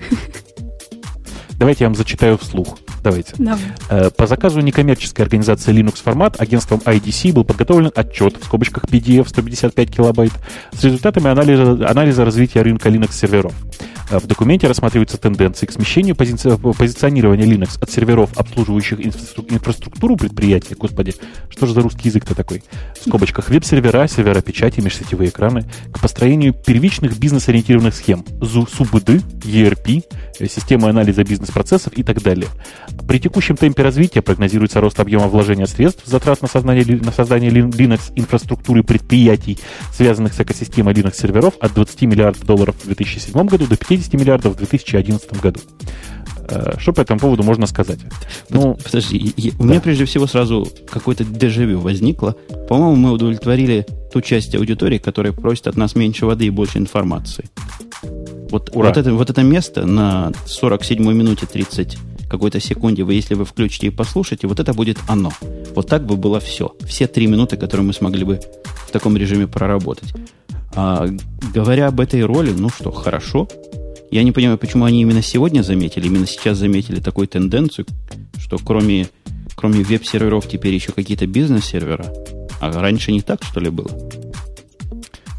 Давайте 1.59 1.85
я 1.85 1.89
вам 1.89 1.97
зачитаю 1.97 2.37
вслух. 2.37 2.79
Давайте. 3.05 3.35
Давай. 3.37 3.61
Э, 3.91 4.11
по 4.11 4.27
заказу 4.27 4.61
некоммерческой 4.61 5.27
организации 5.27 5.75
Linux 5.75 6.03
Format 6.03 6.37
агентством 6.39 6.81
IDC 6.87 7.35
был 7.35 7.45
подготовлен 7.45 7.93
отчет 7.95 8.39
в 8.41 8.45
скобочках 8.47 8.85
PDF 8.85 9.29
155 9.29 9.91
килобайт 9.95 10.33
с 10.73 10.83
результатами 10.83 11.29
анализа, 11.29 11.87
анализа 11.87 12.25
развития 12.25 12.63
рынка 12.63 12.89
Linux 12.89 13.13
серверов. 13.13 13.53
Э, 14.11 14.19
в 14.19 14.27
документе 14.27 14.67
рассматриваются 14.67 15.19
тенденции 15.19 15.67
к 15.67 15.73
смещению 15.73 16.17
пози 16.17 16.35
позиционирования 16.79 17.47
Linux 17.47 17.79
от 17.81 17.91
серверов, 17.91 18.37
обслуживающих 18.37 19.01
инфраструктуру 19.01 20.17
предприятия, 20.17 20.75
господи, 20.75 21.15
что 21.49 21.67
же 21.67 21.75
за 21.75 21.81
русский 21.81 22.09
язык-то 22.09 22.35
такой, 22.35 22.63
в 22.99 23.09
скобочках. 23.09 23.49
Веб-сервера, 23.49 24.07
сервера 24.09 24.41
печати, 24.41 24.81
межсетевые 24.81 25.31
экраны, 25.31 25.65
к 25.93 26.01
построению 26.01 26.53
первичных 26.55 27.19
бизнес-ориентированных 27.19 27.95
схем, 27.95 28.25
СУБД, 28.43 29.23
ERP, 29.45 30.05
э, 30.39 30.47
системы 30.49 30.89
анализа 30.89 31.25
бизнес-процессов 31.25 31.93
и 31.97 32.03
так 32.03 32.23
далее. 32.23 32.49
При 33.07 33.19
текущем 33.19 33.57
темпе 33.57 33.83
развития 33.83 34.23
прогнозируется 34.23 34.81
рост 34.81 34.99
объема 35.01 35.29
вложения 35.29 35.67
средств, 35.67 36.03
затрат 36.05 36.43
на 36.43 36.49
создание, 36.49 36.85
на 36.85 37.13
создание 37.13 37.51
Linux-инфраструктуры 37.51 38.83
предприятий, 38.83 39.59
связанных 39.93 40.35
с 40.35 40.41
экосистемой 40.41 40.95
Linux-серверов 40.95 41.55
от 41.61 41.75
20 41.75 42.03
миллиардов 42.03 42.45
долларов 42.45 42.75
в 42.83 42.87
2007 42.87 43.47
году 43.47 43.67
до 43.67 43.77
50 43.77 43.94
50 43.97 44.15
миллиардов 44.15 44.55
в 44.55 44.57
2011 44.57 45.41
году. 45.41 45.61
Э, 46.49 46.75
что 46.79 46.93
по 46.93 47.01
этому 47.01 47.21
поводу 47.21 47.43
можно 47.43 47.67
сказать? 47.67 47.99
Ну, 48.51 48.77
Подожди, 48.83 49.33
я, 49.37 49.53
да. 49.53 49.57
у 49.59 49.65
меня 49.67 49.81
прежде 49.81 50.05
всего 50.05 50.27
сразу 50.27 50.69
какое-то 50.91 51.25
дежавю 51.25 51.81
возникло. 51.81 52.37
По-моему, 52.69 52.97
мы 52.97 53.13
удовлетворили 53.13 53.87
ту 54.13 54.21
часть 54.21 54.55
аудитории, 54.55 54.99
которая 54.99 55.33
просит 55.33 55.69
от 55.69 55.77
нас 55.77 55.95
меньше 55.95 56.27
воды 56.27 56.47
и 56.47 56.51
больше 56.51 56.79
информации. 56.79 57.45
Вот, 58.51 58.71
Ура. 58.75 58.89
вот, 58.89 58.97
это, 58.97 59.15
вот 59.15 59.31
это 59.31 59.43
место 59.43 59.87
на 59.87 60.33
47 60.47 61.13
минуте 61.13 61.47
30 61.47 61.97
какой-то 62.29 62.59
секунде, 62.59 63.05
вы, 63.05 63.15
если 63.15 63.35
вы 63.35 63.45
включите 63.45 63.87
и 63.89 63.91
послушаете, 63.91 64.49
вот 64.49 64.59
это 64.59 64.75
будет 64.75 64.99
оно. 65.07 65.33
Вот 65.75 65.89
так 65.89 66.05
бы 66.05 66.17
было 66.17 66.41
все. 66.41 66.75
Все 66.85 67.07
три 67.07 67.27
минуты, 67.27 67.57
которые 67.57 67.87
мы 67.87 67.93
смогли 67.93 68.25
бы 68.25 68.41
в 68.89 68.91
таком 68.91 69.17
режиме 69.17 69.47
проработать. 69.47 70.13
А, 70.77 71.09
говоря 71.55 71.89
об 71.89 72.01
этой 72.01 72.25
роли, 72.25 72.51
ну 72.51 72.69
что, 72.69 72.91
хорошо. 72.91 73.49
Я 74.15 74.23
не 74.23 74.31
понимаю, 74.31 74.59
почему 74.59 74.85
они 74.85 75.03
именно 75.03 75.23
сегодня 75.23 75.63
заметили, 75.63 76.07
именно 76.07 76.25
сейчас 76.25 76.59
заметили 76.59 77.01
такую 77.01 77.27
тенденцию, 77.27 77.85
что 78.39 78.59
кроме, 78.59 79.09
кроме 79.57 79.83
веб-серверов 79.83 80.49
теперь 80.49 80.73
еще 80.73 80.93
какие-то 80.93 81.27
бизнес-сервера. 81.27 82.07
А 82.61 82.71
раньше 82.71 83.11
не 83.11 83.23
так, 83.23 83.43
что 83.43 83.59
ли, 83.59 83.71
было? 83.71 83.91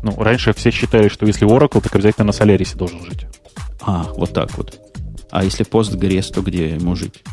Ну, 0.03 0.21
раньше 0.21 0.51
все 0.51 0.71
считали, 0.71 1.07
что 1.07 1.25
если 1.25 1.47
Oracle, 1.47 1.81
так 1.81 1.95
обязательно 1.95 2.25
на 2.25 2.31
Solaris 2.31 2.75
должен 2.75 3.01
жить. 3.05 3.27
А, 3.79 4.11
вот 4.17 4.33
так 4.33 4.57
вот. 4.57 4.77
А 5.31 5.45
если 5.45 5.65
Postgres, 5.65 6.33
то 6.33 6.41
где 6.41 6.71
ему 6.71 6.97
жить? 6.97 7.23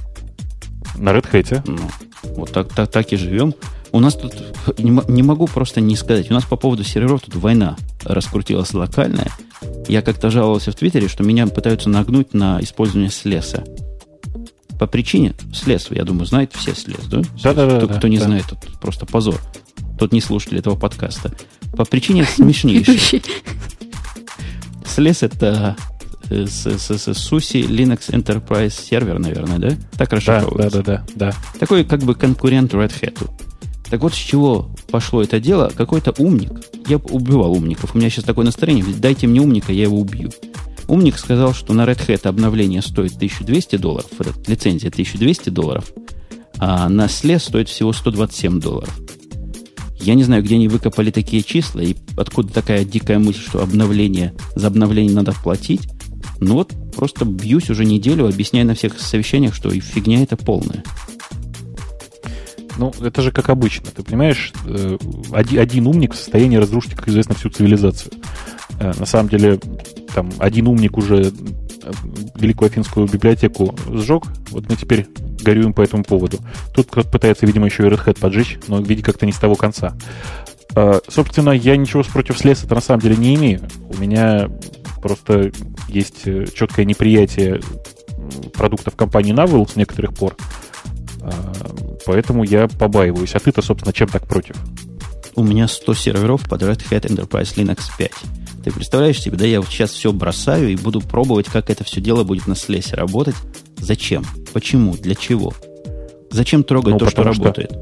На 0.94 1.10
Red 1.10 1.28
Hat. 1.28 1.62
Ну, 1.66 1.90
вот 2.36 2.52
так, 2.52 2.72
так, 2.72 2.88
так 2.88 3.12
и 3.12 3.16
живем. 3.16 3.52
У 3.92 4.00
нас 4.00 4.14
тут, 4.14 4.32
не, 4.78 5.02
не 5.08 5.22
могу 5.22 5.46
просто 5.46 5.82
не 5.82 5.96
сказать, 5.96 6.30
у 6.30 6.34
нас 6.34 6.44
по 6.44 6.56
поводу 6.56 6.82
серверов 6.82 7.20
тут 7.20 7.36
война 7.36 7.76
раскрутилась 8.04 8.72
локальная. 8.72 9.30
Я 9.86 10.00
как-то 10.00 10.30
жаловался 10.30 10.72
в 10.72 10.74
Твиттере, 10.74 11.08
что 11.08 11.22
меня 11.22 11.46
пытаются 11.46 11.90
нагнуть 11.90 12.32
на 12.32 12.58
использование 12.62 13.10
слеса. 13.10 13.64
По 14.78 14.86
причине 14.86 15.34
слез, 15.54 15.88
я 15.90 16.04
думаю, 16.04 16.24
знает 16.24 16.52
все 16.54 16.74
слез, 16.74 17.04
да? 17.06 17.22
Да-да-да. 17.42 17.86
Кто, 17.86 17.88
кто 17.88 18.08
не 18.08 18.18
да. 18.18 18.24
знает, 18.24 18.46
тут 18.48 18.58
просто 18.80 19.04
позор. 19.04 19.38
Тот 19.98 20.12
не 20.12 20.22
слушатель 20.22 20.58
этого 20.58 20.74
подкаста. 20.74 21.32
По 21.76 21.84
причине 21.84 22.24
смешнейшей. 22.24 23.22
Слез 24.86 25.22
это 25.22 25.76
э, 26.30 26.44
SUSE 26.44 27.60
Linux 27.66 28.10
Enterprise 28.10 28.68
Server, 28.90 29.18
наверное, 29.18 29.58
да? 29.58 29.76
Так 29.96 30.12
расшифровывается. 30.14 30.82
Да, 30.82 30.96
да, 30.96 31.04
да, 31.14 31.32
да. 31.32 31.58
Такой 31.58 31.84
как 31.84 32.00
бы 32.00 32.14
конкурент 32.14 32.72
Red 32.72 32.92
Hat. 33.00 33.30
Так 33.92 34.00
вот, 34.00 34.14
с 34.14 34.16
чего 34.16 34.70
пошло 34.90 35.22
это 35.22 35.38
дело? 35.38 35.70
Какой-то 35.76 36.14
умник, 36.16 36.50
я 36.88 36.96
убивал 36.96 37.52
умников, 37.52 37.94
у 37.94 37.98
меня 37.98 38.08
сейчас 38.08 38.24
такое 38.24 38.46
настроение, 38.46 38.86
дайте 38.86 39.26
мне 39.26 39.42
умника, 39.42 39.70
я 39.70 39.82
его 39.82 40.00
убью. 40.00 40.30
Умник 40.88 41.18
сказал, 41.18 41.52
что 41.52 41.74
на 41.74 41.82
Red 41.82 42.06
Hat 42.06 42.26
обновление 42.26 42.80
стоит 42.80 43.16
1200 43.16 43.76
долларов, 43.76 44.06
лицензия 44.46 44.88
1200 44.88 45.50
долларов, 45.50 45.92
а 46.56 46.88
на 46.88 47.04
SLE 47.04 47.38
стоит 47.38 47.68
всего 47.68 47.92
127 47.92 48.60
долларов. 48.60 48.98
Я 50.00 50.14
не 50.14 50.24
знаю, 50.24 50.42
где 50.42 50.54
они 50.54 50.68
выкопали 50.68 51.10
такие 51.10 51.42
числа, 51.42 51.80
и 51.80 51.94
откуда 52.16 52.50
такая 52.50 52.86
дикая 52.86 53.18
мысль, 53.18 53.42
что 53.46 53.62
обновление, 53.62 54.32
за 54.56 54.68
обновление 54.68 55.14
надо 55.14 55.32
платить. 55.32 55.82
Ну 56.40 56.54
вот, 56.54 56.72
просто 56.96 57.26
бьюсь 57.26 57.68
уже 57.68 57.84
неделю, 57.84 58.26
объясняя 58.26 58.64
на 58.64 58.74
всех 58.74 58.98
совещаниях, 58.98 59.54
что 59.54 59.68
фигня 59.68 60.22
это 60.22 60.38
полная. 60.38 60.82
Ну, 62.78 62.92
это 63.02 63.22
же 63.22 63.32
как 63.32 63.50
обычно. 63.50 63.90
Ты 63.90 64.02
понимаешь, 64.02 64.52
э, 64.66 64.96
один, 65.32 65.86
умник 65.86 66.14
в 66.14 66.16
состоянии 66.16 66.56
разрушить, 66.56 66.94
как 66.94 67.08
известно, 67.08 67.34
всю 67.34 67.50
цивилизацию. 67.50 68.12
Э, 68.80 68.92
на 68.98 69.06
самом 69.06 69.28
деле, 69.28 69.60
там, 70.14 70.30
один 70.38 70.68
умник 70.68 70.96
уже 70.96 71.16
э, 71.22 71.30
Великую 72.36 72.70
Афинскую 72.70 73.06
библиотеку 73.06 73.74
сжег, 73.90 74.24
вот 74.50 74.68
мы 74.68 74.76
теперь 74.76 75.06
горюем 75.42 75.74
по 75.74 75.82
этому 75.82 76.02
поводу. 76.02 76.38
Тут 76.74 76.88
кто-то 76.90 77.08
пытается, 77.08 77.46
видимо, 77.46 77.66
еще 77.66 77.86
и 77.86 77.90
Red 77.90 78.04
Hat 78.04 78.18
поджечь, 78.18 78.58
но, 78.68 78.80
видимо, 78.80 79.04
как-то 79.04 79.26
не 79.26 79.32
с 79.32 79.38
того 79.38 79.54
конца. 79.54 79.94
Собственно, 81.08 81.50
я 81.50 81.76
ничего 81.76 82.02
против 82.02 82.42
это 82.42 82.74
на 82.74 82.80
самом 82.80 83.00
деле 83.00 83.16
не 83.16 83.34
имею. 83.34 83.60
У 83.90 84.00
меня 84.00 84.48
просто 85.02 85.52
есть 85.88 86.24
четкое 86.54 86.86
неприятие 86.86 87.60
продуктов 88.54 88.96
компании 88.96 89.34
Navel 89.34 89.70
с 89.70 89.76
некоторых 89.76 90.14
пор. 90.14 90.34
Поэтому 92.06 92.44
я 92.44 92.68
побаиваюсь. 92.68 93.34
А 93.34 93.38
ты-то, 93.38 93.62
собственно, 93.62 93.92
чем 93.92 94.08
так 94.08 94.26
против? 94.26 94.56
У 95.34 95.42
меня 95.42 95.68
100 95.68 95.94
серверов 95.94 96.48
под 96.48 96.62
Red 96.62 96.82
Hat 96.90 97.06
Enterprise 97.06 97.54
Linux 97.56 97.84
5. 97.96 98.12
Ты 98.64 98.70
представляешь 98.70 99.20
себе, 99.20 99.36
да, 99.36 99.46
я 99.46 99.60
вот 99.60 99.70
сейчас 99.70 99.90
все 99.90 100.12
бросаю 100.12 100.70
и 100.70 100.76
буду 100.76 101.00
пробовать, 101.00 101.46
как 101.46 101.70
это 101.70 101.84
все 101.84 102.00
дело 102.00 102.22
будет 102.22 102.46
на 102.46 102.54
слесе 102.54 102.96
работать. 102.96 103.34
Зачем? 103.78 104.24
Почему? 104.52 104.96
Для 104.96 105.14
чего? 105.14 105.52
Зачем 106.30 106.64
трогать 106.64 106.94
ну, 106.94 106.98
то, 106.98 107.06
что, 107.06 107.22
что 107.22 107.32
работает? 107.32 107.72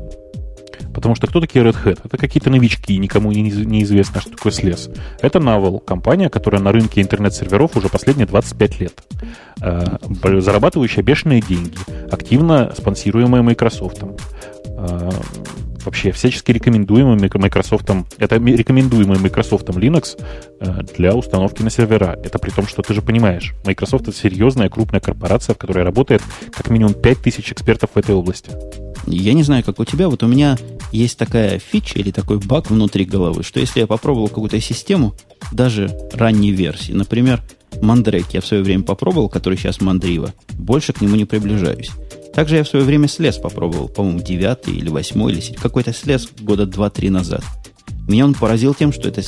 Потому 1.01 1.15
что 1.15 1.29
кто 1.29 1.41
такие 1.41 1.65
Red 1.65 1.83
Hat? 1.83 2.01
Это 2.05 2.19
какие-то 2.19 2.51
новички, 2.51 2.99
никому 2.99 3.33
не, 3.33 3.41
неизвестно, 3.41 4.21
что 4.21 4.33
такое 4.33 4.53
слез. 4.53 4.91
Это 5.23 5.39
Navel, 5.39 5.83
компания, 5.83 6.29
которая 6.29 6.61
на 6.61 6.73
рынке 6.73 7.01
интернет-серверов 7.01 7.75
уже 7.75 7.89
последние 7.89 8.27
25 8.27 8.81
лет. 8.81 9.03
Э, 9.63 9.97
зарабатывающая 10.41 11.03
бешеные 11.03 11.41
деньги, 11.41 11.73
активно 12.11 12.75
спонсируемая 12.77 13.41
Microsoft. 13.41 14.03
Э, 14.67 15.11
вообще 15.87 16.13
всячески 16.13 16.53
рекомендуемый 16.53 17.17
Microsoft, 17.17 17.89
это 18.19 18.37
рекомендуемый 18.37 19.19
Microsoft 19.19 19.71
Linux 19.71 20.23
э, 20.61 20.83
для 20.99 21.15
установки 21.15 21.63
на 21.63 21.71
сервера. 21.71 22.19
Это 22.23 22.39
при 22.39 22.51
том, 22.51 22.67
что 22.67 22.83
ты 22.83 22.93
же 22.93 23.01
понимаешь, 23.01 23.55
Microsoft 23.65 24.09
это 24.09 24.17
серьезная 24.17 24.69
крупная 24.69 25.01
корпорация, 25.01 25.55
в 25.55 25.59
которой 25.59 25.83
работает 25.83 26.23
как 26.53 26.69
минимум 26.69 26.93
5000 26.93 27.53
экспертов 27.53 27.91
в 27.95 27.97
этой 27.97 28.15
области. 28.15 28.51
Я 29.07 29.33
не 29.33 29.43
знаю, 29.43 29.65
как 29.65 29.79
у 29.81 29.85
тебя, 29.85 30.09
вот 30.09 30.23
у 30.23 30.27
меня 30.27 30.57
есть 30.93 31.19
такая 31.19 31.59
фича 31.59 31.99
или 31.99 32.11
такой 32.11 32.39
баг 32.39 32.71
внутри 32.71 33.05
головы, 33.05 33.43
что 33.43 33.61
если 33.61 33.81
я 33.81 33.87
попробовал 33.87 34.29
какую-то 34.29 34.61
систему, 34.61 35.15
даже 35.53 35.91
ранней 36.13 36.53
версии, 36.53 36.93
например, 36.93 37.43
Мандрек 37.81 38.27
я 38.33 38.41
в 38.41 38.47
свое 38.47 38.63
время 38.63 38.83
попробовал, 38.83 39.29
который 39.29 39.57
сейчас 39.57 39.81
Мандрива, 39.81 40.35
больше 40.55 40.93
к 40.93 41.01
нему 41.01 41.17
не 41.17 41.25
приближаюсь. 41.25 41.91
Также 42.35 42.57
я 42.57 42.65
в 42.65 42.69
свое 42.69 42.85
время 42.85 43.09
слез 43.09 43.37
попробовал, 43.37 43.89
по-моему, 43.89 44.21
девятый 44.21 44.75
или 44.75 44.89
восьмой, 44.89 45.33
или 45.33 45.41
какой-то 45.55 45.93
слез 45.93 46.29
года 46.41 46.67
два-три 46.67 47.11
назад. 47.11 47.43
Меня 48.09 48.25
он 48.25 48.35
поразил 48.35 48.75
тем, 48.75 48.93
что 48.93 49.09
это 49.09 49.23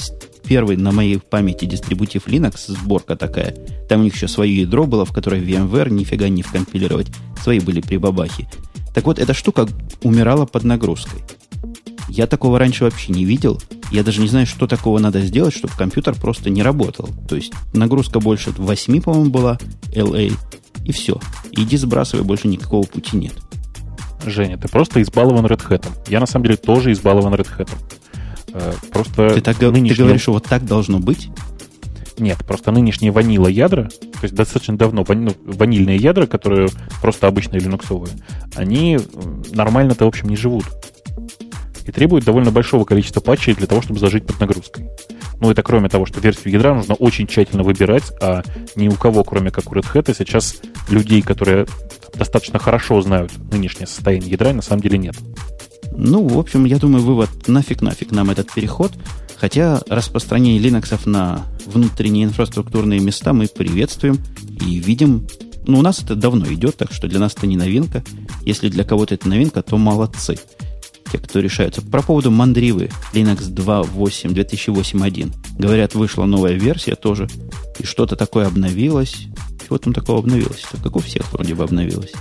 первый 0.44 0.76
на 0.76 0.92
моей 0.92 1.18
памяти 1.18 1.64
дистрибутив 1.64 2.26
Linux, 2.26 2.64
сборка 2.68 3.16
такая. 3.16 3.54
Там 3.88 4.00
у 4.00 4.04
них 4.04 4.14
еще 4.14 4.28
свое 4.28 4.62
ядро 4.62 4.86
было, 4.86 5.04
в 5.04 5.12
которое 5.12 5.40
VMware 5.40 5.90
нифига 5.90 6.28
не 6.28 6.42
вкомпилировать. 6.42 7.08
Свои 7.42 7.60
были 7.60 7.80
прибабахи. 7.80 8.48
Так 8.94 9.04
вот, 9.04 9.18
эта 9.18 9.34
штука 9.34 9.68
умирала 10.02 10.46
под 10.46 10.64
нагрузкой. 10.64 11.20
Я 12.12 12.26
такого 12.26 12.58
раньше 12.58 12.84
вообще 12.84 13.10
не 13.10 13.24
видел. 13.24 13.58
Я 13.90 14.04
даже 14.04 14.20
не 14.20 14.28
знаю, 14.28 14.46
что 14.46 14.66
такого 14.66 14.98
надо 14.98 15.22
сделать, 15.22 15.54
чтобы 15.54 15.72
компьютер 15.74 16.14
просто 16.14 16.50
не 16.50 16.62
работал. 16.62 17.08
То 17.26 17.36
есть 17.36 17.54
нагрузка 17.72 18.20
больше 18.20 18.50
8, 18.50 19.00
по-моему, 19.00 19.30
была, 19.30 19.58
LA, 19.94 20.36
и 20.84 20.92
все. 20.92 21.18
Иди 21.52 21.78
сбрасывай, 21.78 22.22
больше 22.22 22.48
никакого 22.48 22.82
пути 22.82 23.16
нет. 23.16 23.32
Женя, 24.26 24.58
ты 24.58 24.68
просто 24.68 25.00
избалован 25.00 25.46
Red 25.46 25.66
Hat. 25.66 25.86
Я 26.06 26.20
на 26.20 26.26
самом 26.26 26.44
деле 26.44 26.58
тоже 26.58 26.92
избалован 26.92 27.32
Red 27.32 27.48
Hat. 27.56 27.70
Э, 28.52 28.74
просто 28.92 29.30
ты, 29.30 29.40
так, 29.40 29.58
нынешние... 29.58 29.94
ты 29.94 30.02
говоришь, 30.02 30.20
что 30.20 30.32
вот 30.32 30.44
так 30.44 30.66
должно 30.66 30.98
быть? 30.98 31.30
Нет, 32.18 32.44
просто 32.46 32.72
нынешние 32.72 33.10
ванила 33.10 33.48
ядра, 33.48 33.84
то 33.84 34.18
есть 34.20 34.34
достаточно 34.34 34.76
давно 34.76 35.02
вани, 35.02 35.24
ну, 35.24 35.36
ванильные 35.50 35.96
ядра, 35.96 36.26
которые 36.26 36.68
просто 37.00 37.26
обычные 37.26 37.60
линуксовые, 37.60 38.12
они 38.54 38.98
нормально-то, 39.50 40.04
в 40.04 40.08
общем, 40.08 40.28
не 40.28 40.36
живут. 40.36 40.66
И 41.84 41.92
требуют 41.92 42.24
довольно 42.24 42.50
большого 42.50 42.84
количества 42.84 43.20
патчей 43.20 43.54
для 43.54 43.66
того, 43.66 43.82
чтобы 43.82 43.98
зажить 43.98 44.26
под 44.26 44.40
нагрузкой. 44.40 44.88
Ну, 45.40 45.50
это 45.50 45.62
кроме 45.62 45.88
того, 45.88 46.06
что 46.06 46.20
версию 46.20 46.54
ядра 46.54 46.74
нужно 46.74 46.94
очень 46.94 47.26
тщательно 47.26 47.64
выбирать, 47.64 48.12
а 48.20 48.42
ни 48.76 48.88
у 48.88 48.92
кого, 48.92 49.24
кроме 49.24 49.50
как 49.50 49.70
у 49.72 49.74
Red 49.74 49.86
Hat, 49.92 50.14
сейчас 50.16 50.60
людей, 50.88 51.22
которые 51.22 51.66
достаточно 52.14 52.58
хорошо 52.58 53.00
знают 53.00 53.32
нынешнее 53.50 53.86
состояние 53.86 54.30
ядра, 54.30 54.52
на 54.52 54.62
самом 54.62 54.82
деле 54.82 54.98
нет. 54.98 55.16
Ну, 55.94 56.26
в 56.26 56.38
общем, 56.38 56.64
я 56.64 56.78
думаю, 56.78 57.04
вывод 57.04 57.30
нафиг-нафиг 57.46 58.12
нам 58.12 58.30
этот 58.30 58.52
переход. 58.52 58.92
Хотя 59.36 59.80
распространение 59.88 60.62
Linux 60.62 61.08
на 61.08 61.46
внутренние 61.66 62.24
инфраструктурные 62.24 63.00
места 63.00 63.32
мы 63.32 63.48
приветствуем 63.48 64.18
и 64.64 64.78
видим. 64.78 65.26
Ну, 65.66 65.80
у 65.80 65.82
нас 65.82 66.02
это 66.02 66.14
давно 66.14 66.46
идет, 66.52 66.76
так 66.76 66.92
что 66.92 67.08
для 67.08 67.18
нас 67.18 67.34
это 67.36 67.46
не 67.46 67.56
новинка. 67.56 68.04
Если 68.42 68.68
для 68.68 68.84
кого-то 68.84 69.14
это 69.14 69.28
новинка, 69.28 69.62
то 69.62 69.76
молодцы. 69.78 70.38
Те, 71.10 71.18
кто 71.18 71.40
решаются. 71.40 71.82
Про 71.82 72.02
поводу 72.02 72.30
мандривы 72.30 72.90
Linux 73.12 73.52
2.8, 73.52 74.32
2008.1. 74.32 75.32
Говорят, 75.58 75.94
вышла 75.94 76.24
новая 76.24 76.54
версия 76.54 76.94
тоже. 76.94 77.28
И 77.78 77.84
что-то 77.84 78.16
такое 78.16 78.46
обновилось. 78.46 79.26
Чего 79.66 79.78
там 79.78 79.92
такого 79.92 80.20
обновилось? 80.20 80.64
Так 80.70 80.82
как 80.82 80.96
у 80.96 81.00
всех 81.00 81.32
вроде 81.32 81.54
бы 81.54 81.64
обновилось. 81.64 82.12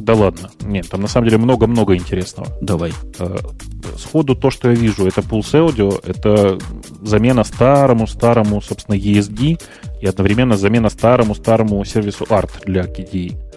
Да 0.00 0.14
ладно. 0.14 0.50
Нет, 0.62 0.88
там 0.88 1.02
на 1.02 1.08
самом 1.08 1.28
деле 1.28 1.38
много-много 1.38 1.94
интересного. 1.94 2.48
Давай. 2.62 2.92
Э, 3.18 3.36
сходу 3.98 4.34
то, 4.34 4.50
что 4.50 4.70
я 4.70 4.74
вижу, 4.74 5.06
это 5.06 5.20
Pulse 5.20 5.68
Audio, 5.68 6.00
это 6.02 6.58
замена 7.02 7.44
старому-старому, 7.44 8.62
собственно, 8.62 8.96
ESD 8.96 9.60
и 10.00 10.06
одновременно 10.06 10.56
замена 10.56 10.88
старому-старому 10.88 11.84
сервису 11.84 12.24
ART 12.24 12.64
для 12.64 12.84
KDE. 12.84 13.49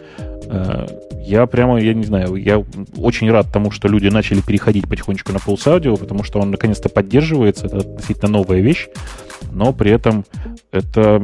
Э, 0.49 0.87
я 1.25 1.45
прямо, 1.45 1.79
я 1.79 1.93
не 1.93 2.03
знаю, 2.03 2.35
я 2.35 2.63
очень 2.97 3.31
рад 3.31 3.47
тому, 3.51 3.71
что 3.71 3.87
люди 3.87 4.07
начали 4.07 4.41
переходить 4.41 4.89
потихонечку 4.89 5.31
на 5.31 5.37
Pulse 5.37 5.79
Audio, 5.79 5.97
потому 5.97 6.23
что 6.23 6.39
он 6.39 6.51
наконец-то 6.51 6.89
поддерживается, 6.89 7.67
это 7.67 7.77
относительно 7.77 8.31
новая 8.31 8.59
вещь, 8.59 8.89
но 9.51 9.71
при 9.71 9.91
этом 9.91 10.25
это 10.71 11.23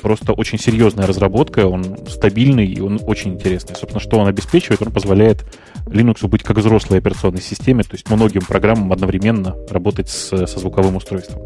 просто 0.00 0.32
очень 0.32 0.58
серьезная 0.58 1.06
разработка, 1.06 1.66
он 1.66 1.98
стабильный 2.08 2.66
и 2.66 2.80
он 2.80 3.00
очень 3.04 3.34
интересный. 3.34 3.74
Собственно, 3.74 4.00
что 4.00 4.18
он 4.18 4.28
обеспечивает? 4.28 4.82
Он 4.82 4.92
позволяет 4.92 5.44
Linux 5.86 6.26
быть 6.28 6.42
как 6.42 6.58
взрослой 6.58 6.98
операционной 6.98 7.42
системе, 7.42 7.82
то 7.82 7.94
есть 7.94 8.08
многим 8.08 8.42
программам 8.42 8.92
одновременно 8.92 9.56
работать 9.70 10.08
с, 10.08 10.46
со 10.46 10.58
звуковым 10.58 10.96
устройством. 10.96 11.42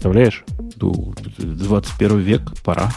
Представляешь? 0.00 0.44
21 1.36 2.18
век, 2.20 2.40
пора. 2.64 2.90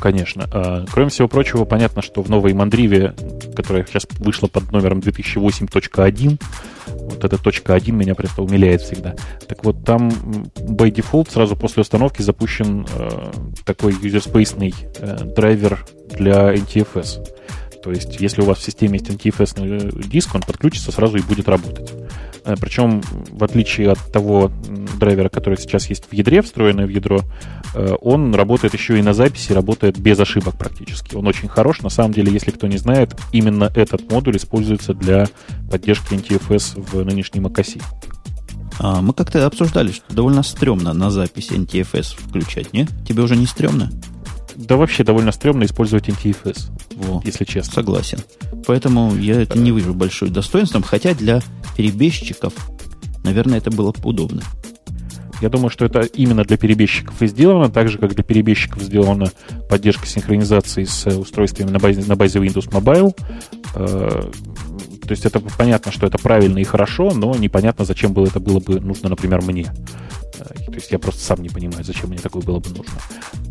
Конечно. 0.00 0.48
А, 0.50 0.86
кроме 0.90 1.10
всего 1.10 1.28
прочего, 1.28 1.66
понятно, 1.66 2.00
что 2.00 2.22
в 2.22 2.30
новой 2.30 2.54
Мандриве, 2.54 3.14
которая 3.54 3.84
сейчас 3.84 4.06
вышла 4.20 4.46
под 4.46 4.72
номером 4.72 5.00
2008.1, 5.00 6.40
вот 6.86 7.22
эта 7.22 7.36
точка 7.36 7.74
1 7.74 7.94
меня 7.94 8.14
просто 8.14 8.40
умиляет 8.40 8.80
всегда. 8.80 9.14
Так 9.46 9.66
вот, 9.66 9.84
там 9.84 10.08
by 10.08 10.90
default 10.90 11.30
сразу 11.30 11.56
после 11.56 11.82
установки 11.82 12.22
запущен 12.22 12.86
э, 12.90 13.32
такой 13.66 13.92
user-space 13.92 14.74
э, 15.00 15.24
драйвер 15.36 15.84
для 16.16 16.54
NTFS. 16.54 17.22
То 17.84 17.90
есть, 17.90 18.18
если 18.18 18.40
у 18.40 18.46
вас 18.46 18.58
в 18.58 18.62
системе 18.62 18.98
есть 18.98 19.10
NTFS 19.10 20.08
диск, 20.08 20.34
он 20.34 20.40
подключится 20.40 20.90
сразу 20.90 21.18
и 21.18 21.22
будет 21.22 21.50
работать. 21.50 21.92
Э, 22.46 22.54
Причем, 22.58 23.02
в 23.30 23.44
отличие 23.44 23.90
от 23.90 23.98
того 24.10 24.50
драйвера, 24.98 25.28
который 25.28 25.58
сейчас 25.58 25.90
есть 25.90 26.04
в 26.10 26.14
ядре, 26.14 26.40
встроенный 26.40 26.86
в 26.86 26.88
ядро, 26.88 27.20
э, 27.74 27.94
он 28.00 28.34
работает 28.34 28.72
еще 28.72 28.98
и 28.98 29.02
на 29.02 29.12
записи, 29.12 29.52
работает 29.52 29.98
без 29.98 30.18
ошибок 30.18 30.56
практически. 30.56 31.14
Он 31.14 31.26
очень 31.26 31.48
хорош. 31.48 31.82
На 31.82 31.90
самом 31.90 32.14
деле, 32.14 32.32
если 32.32 32.52
кто 32.52 32.66
не 32.68 32.78
знает, 32.78 33.14
именно 33.32 33.70
этот 33.74 34.10
модуль 34.10 34.38
используется 34.38 34.94
для 34.94 35.28
поддержки 35.70 36.14
NTFS 36.14 36.80
в 36.80 37.04
нынешнем 37.04 37.46
macOS. 37.46 37.82
А, 38.78 39.02
мы 39.02 39.12
как-то 39.12 39.44
обсуждали, 39.44 39.92
что 39.92 40.14
довольно 40.14 40.42
стрёмно 40.42 40.94
на 40.94 41.10
запись 41.10 41.50
NTFS 41.50 42.16
включать, 42.16 42.72
не? 42.72 42.86
Тебе 43.06 43.22
уже 43.22 43.36
не 43.36 43.44
стрёмно? 43.44 43.90
Да 44.56 44.76
вообще 44.76 45.04
довольно 45.04 45.32
стрёмно 45.32 45.64
использовать 45.64 46.08
NTFS, 46.08 46.70
Во, 46.96 47.22
если 47.24 47.44
честно. 47.44 47.72
Согласен. 47.74 48.18
Поэтому 48.66 49.14
я 49.16 49.42
это 49.42 49.58
не 49.58 49.70
вижу 49.70 49.94
большим 49.94 50.32
достоинством, 50.32 50.82
хотя 50.82 51.14
для 51.14 51.40
перебежчиков, 51.76 52.52
наверное, 53.24 53.58
это 53.58 53.70
было 53.70 53.92
бы 53.92 54.08
удобно. 54.08 54.42
Я 55.40 55.48
думаю, 55.48 55.68
что 55.68 55.84
это 55.84 56.00
именно 56.00 56.44
для 56.44 56.56
перебежчиков 56.56 57.20
и 57.20 57.26
сделано, 57.26 57.68
так 57.68 57.88
же, 57.88 57.98
как 57.98 58.14
для 58.14 58.22
перебежчиков 58.22 58.82
сделана 58.82 59.30
поддержка 59.68 60.06
синхронизации 60.06 60.84
с 60.84 61.06
устройствами 61.06 61.70
на 61.70 61.78
базе, 61.78 62.04
на 62.06 62.16
базе 62.16 62.38
Windows 62.38 62.70
Mobile. 62.70 63.12
То 65.04 65.12
есть 65.12 65.24
это 65.26 65.40
понятно, 65.40 65.92
что 65.92 66.06
это 66.06 66.18
правильно 66.18 66.58
и 66.58 66.64
хорошо, 66.64 67.12
но 67.14 67.34
непонятно, 67.34 67.84
зачем 67.84 68.12
было 68.12 68.26
это 68.26 68.40
было 68.40 68.60
бы 68.60 68.80
нужно, 68.80 69.08
например, 69.08 69.42
мне. 69.42 69.66
Э, 70.38 70.44
То 70.66 70.74
есть 70.74 70.90
я 70.90 70.98
просто 70.98 71.20
сам 71.22 71.42
не 71.42 71.48
понимаю, 71.48 71.84
зачем 71.84 72.10
мне 72.10 72.18
такое 72.18 72.42
было 72.42 72.58
бы 72.58 72.70
нужно. 72.70 72.94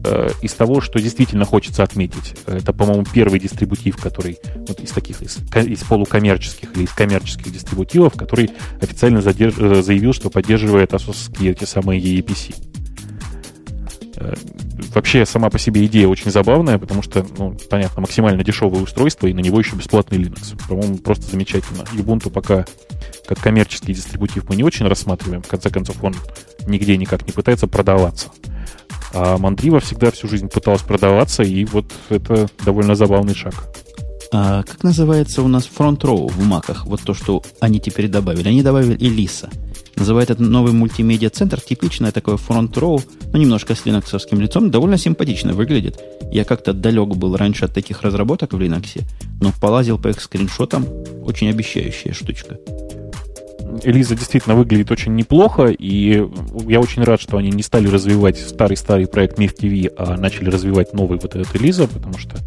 Э, 0.05 0.29
из 0.41 0.53
того, 0.53 0.81
что 0.81 0.99
действительно 0.99 1.45
хочется 1.45 1.83
отметить, 1.83 2.35
это, 2.47 2.73
по-моему, 2.73 3.05
первый 3.11 3.39
дистрибутив, 3.39 3.97
который 3.97 4.39
вот 4.67 4.79
из 4.79 4.91
таких, 4.91 5.21
из, 5.21 5.37
из 5.55 5.83
полукоммерческих 5.83 6.75
или 6.75 6.83
из 6.83 6.91
коммерческих 6.91 7.51
дистрибутивов, 7.51 8.13
который 8.13 8.51
официально 8.81 9.21
задерж, 9.21 9.55
э, 9.57 9.81
заявил, 9.81 10.13
что 10.13 10.29
поддерживает 10.29 10.93
асосские 10.93 11.51
эти 11.51 11.65
самые 11.65 12.01
EEPC. 12.01 12.82
Э, 14.15 14.33
вообще 14.93 15.25
сама 15.25 15.49
по 15.49 15.59
себе 15.59 15.85
идея 15.85 16.07
очень 16.07 16.31
забавная, 16.31 16.77
потому 16.77 17.01
что, 17.01 17.25
ну, 17.37 17.55
понятно, 17.69 18.01
максимально 18.01 18.43
дешевое 18.43 18.81
устройство, 18.81 19.27
и 19.27 19.33
на 19.33 19.39
него 19.39 19.59
еще 19.59 19.75
бесплатный 19.75 20.17
Linux. 20.17 20.57
По-моему, 20.67 20.97
просто 20.97 21.31
замечательно. 21.31 21.83
Ubuntu 21.93 22.29
пока 22.29 22.65
как 23.25 23.39
коммерческий 23.39 23.93
дистрибутив 23.93 24.49
мы 24.49 24.55
не 24.55 24.63
очень 24.63 24.87
рассматриваем. 24.87 25.41
В 25.41 25.47
конце 25.47 25.69
концов, 25.69 26.03
он 26.03 26.15
нигде 26.67 26.97
никак 26.97 27.25
не 27.25 27.31
пытается 27.31 27.67
продаваться. 27.67 28.29
А 29.13 29.37
Mandriva 29.37 29.79
всегда 29.79 30.11
всю 30.11 30.27
жизнь 30.27 30.49
пыталась 30.49 30.81
продаваться, 30.81 31.43
и 31.43 31.65
вот 31.65 31.85
это 32.09 32.49
довольно 32.65 32.95
забавный 32.95 33.35
шаг. 33.35 33.53
А 34.31 34.63
как 34.63 34.83
называется 34.83 35.43
у 35.43 35.47
нас 35.47 35.69
Row 35.77 36.27
в 36.27 36.43
маках? 36.43 36.87
Вот 36.87 37.01
то, 37.01 37.13
что 37.13 37.43
они 37.59 37.79
теперь 37.79 38.07
добавили. 38.07 38.47
Они 38.47 38.63
добавили 38.63 38.97
Elisa. 38.97 39.53
Называют 39.95 40.29
это 40.29 40.41
новый 40.41 40.73
мультимедиа-центр. 40.73 41.61
Типичное 41.61 42.11
такое 42.11 42.35
Row, 42.35 43.01
ну, 43.31 43.39
немножко 43.39 43.75
с 43.75 43.85
линоксовским 43.85 44.41
лицом. 44.41 44.71
Довольно 44.71 44.97
симпатично 44.97 45.53
выглядит. 45.53 45.99
Я 46.31 46.45
как-то 46.45 46.73
далек 46.73 47.09
был 47.09 47.37
раньше 47.37 47.65
от 47.65 47.73
таких 47.73 48.01
разработок 48.01 48.53
в 48.53 48.59
Linux, 48.59 49.03
но 49.41 49.51
полазил 49.61 49.99
по 49.99 50.09
их 50.09 50.19
скриншотам. 50.19 50.85
Очень 51.23 51.49
обещающая 51.49 52.13
штучка. 52.13 52.57
Элиза 53.83 54.15
действительно 54.15 54.55
выглядит 54.55 54.91
очень 54.91 55.15
неплохо, 55.15 55.67
и 55.67 56.23
я 56.67 56.79
очень 56.79 57.03
рад, 57.03 57.19
что 57.19 57.37
они 57.37 57.49
не 57.49 57.63
стали 57.63 57.87
развивать 57.87 58.37
старый-старый 58.37 59.07
проект 59.07 59.39
Миф 59.39 59.53
ТВ, 59.55 59.91
а 59.97 60.15
начали 60.17 60.49
развивать 60.49 60.93
новый 60.93 61.19
вот 61.19 61.35
этот 61.35 61.55
Элиза, 61.55 61.87
потому 61.87 62.17
что 62.17 62.37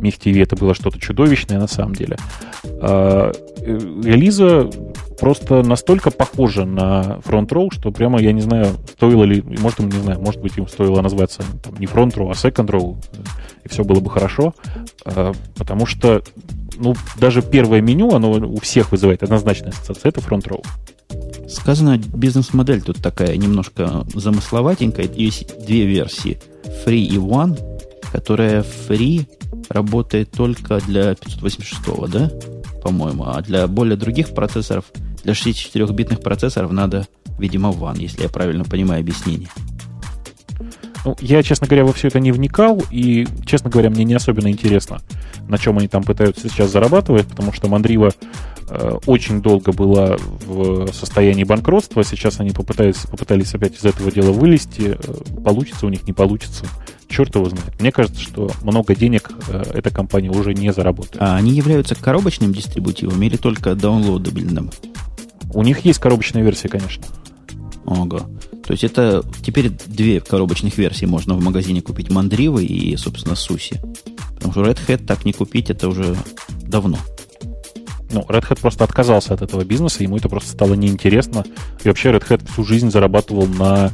Миф 0.00 0.18
ТВ 0.18 0.36
это 0.36 0.54
было 0.54 0.74
что-то 0.74 1.00
чудовищное 1.00 1.58
на 1.58 1.66
самом 1.66 1.94
деле. 1.94 2.16
А, 3.68 4.08
Элиза 4.08 4.70
просто 5.18 5.62
настолько 5.62 6.10
похожа 6.10 6.64
на 6.64 7.20
Front 7.24 7.48
Row, 7.48 7.68
что 7.72 7.90
прямо, 7.90 8.20
я 8.20 8.32
не 8.32 8.40
знаю, 8.40 8.68
стоило 8.96 9.24
ли, 9.24 9.42
может, 9.42 9.80
не 9.80 9.90
знаю, 9.90 10.20
может 10.20 10.40
быть, 10.40 10.56
им 10.56 10.68
стоило 10.68 11.00
назваться 11.00 11.42
там, 11.62 11.74
не 11.78 11.86
Front 11.86 12.14
Row, 12.14 12.30
а 12.30 12.32
Second 12.32 12.68
Row, 12.68 12.96
и 13.64 13.68
все 13.68 13.84
было 13.84 14.00
бы 14.00 14.10
хорошо, 14.10 14.54
а, 15.04 15.32
потому 15.56 15.86
что 15.86 16.22
ну, 16.78 16.94
даже 17.18 17.42
первое 17.42 17.80
меню, 17.80 18.14
оно 18.14 18.30
у 18.30 18.60
всех 18.60 18.92
вызывает 18.92 19.22
однозначно 19.22 19.68
ассоциацию, 19.68 20.10
это 20.10 20.20
Front 20.20 20.48
Row. 20.48 20.64
Сказано, 21.48 21.98
бизнес-модель 21.98 22.82
тут 22.82 22.98
такая 22.98 23.36
немножко 23.36 24.06
замысловатенькая. 24.14 25.08
Есть 25.14 25.64
две 25.64 25.86
версии. 25.86 26.38
Free 26.84 27.00
и 27.00 27.16
One, 27.16 27.58
которая 28.12 28.62
Free 28.62 29.26
работает 29.70 30.30
только 30.30 30.78
для 30.80 31.14
586, 31.14 32.10
да? 32.10 32.30
По-моему. 32.82 33.24
А 33.26 33.42
для 33.42 33.66
более 33.66 33.96
других 33.96 34.34
процессоров, 34.34 34.84
для 35.24 35.32
64-битных 35.32 36.20
процессоров 36.20 36.70
надо, 36.72 37.06
видимо, 37.38 37.70
One, 37.70 37.98
если 38.00 38.22
я 38.22 38.28
правильно 38.28 38.64
понимаю 38.64 39.00
объяснение. 39.00 39.48
Ну, 41.04 41.16
я, 41.20 41.42
честно 41.42 41.66
говоря, 41.66 41.84
во 41.84 41.92
все 41.92 42.08
это 42.08 42.20
не 42.20 42.32
вникал, 42.32 42.82
и, 42.90 43.26
честно 43.46 43.70
говоря, 43.70 43.90
мне 43.90 44.04
не 44.04 44.14
особенно 44.14 44.48
интересно, 44.48 44.98
на 45.48 45.56
чем 45.56 45.78
они 45.78 45.88
там 45.88 46.02
пытаются 46.02 46.48
сейчас 46.48 46.70
зарабатывать, 46.70 47.26
потому 47.26 47.52
что 47.52 47.68
Мандрива 47.68 48.12
э, 48.68 48.98
очень 49.06 49.40
долго 49.40 49.72
была 49.72 50.16
в 50.44 50.92
состоянии 50.92 51.44
банкротства, 51.44 52.02
сейчас 52.02 52.40
они 52.40 52.50
попытались, 52.50 52.98
попытались 53.10 53.54
опять 53.54 53.76
из 53.76 53.84
этого 53.84 54.10
дела 54.10 54.32
вылезти, 54.32 54.98
э, 54.98 55.40
получится 55.42 55.86
у 55.86 55.88
них, 55.88 56.06
не 56.06 56.12
получится, 56.12 56.66
черт 57.08 57.34
его 57.34 57.48
знает. 57.48 57.80
Мне 57.80 57.92
кажется, 57.92 58.20
что 58.20 58.50
много 58.62 58.94
денег 58.94 59.30
э, 59.48 59.62
эта 59.74 59.90
компания 59.90 60.30
уже 60.30 60.54
не 60.54 60.72
заработает. 60.72 61.16
А 61.20 61.36
они 61.36 61.52
являются 61.52 61.94
коробочным 61.94 62.52
дистрибутивом 62.52 63.22
или 63.22 63.36
только 63.36 63.74
даунлоудабельным? 63.74 64.70
У 65.52 65.62
них 65.62 65.80
есть 65.80 65.98
коробочная 65.98 66.42
версия, 66.42 66.68
конечно. 66.68 67.04
Ого. 67.84 68.20
То 68.64 68.72
есть 68.72 68.84
это 68.84 69.24
теперь 69.42 69.70
две 69.86 70.20
коробочных 70.20 70.76
версии 70.76 71.06
можно 71.06 71.34
в 71.34 71.42
магазине 71.42 71.80
купить. 71.80 72.10
Мандривы 72.10 72.64
и, 72.64 72.94
собственно, 72.96 73.34
Суси. 73.34 73.80
Потому 74.34 74.52
что 74.52 74.62
Red 74.62 74.78
Hat 74.86 75.06
так 75.06 75.24
не 75.24 75.32
купить, 75.32 75.70
это 75.70 75.88
уже 75.88 76.14
давно. 76.60 76.98
Ну, 78.10 78.20
Red 78.28 78.48
Hat 78.48 78.60
просто 78.60 78.84
отказался 78.84 79.34
от 79.34 79.42
этого 79.42 79.64
бизнеса, 79.64 80.02
ему 80.02 80.16
это 80.16 80.28
просто 80.28 80.52
стало 80.52 80.74
неинтересно. 80.74 81.44
И 81.82 81.88
вообще 81.88 82.10
Red 82.10 82.28
Hat 82.28 82.52
всю 82.52 82.64
жизнь 82.64 82.90
зарабатывал 82.90 83.46
на, 83.46 83.90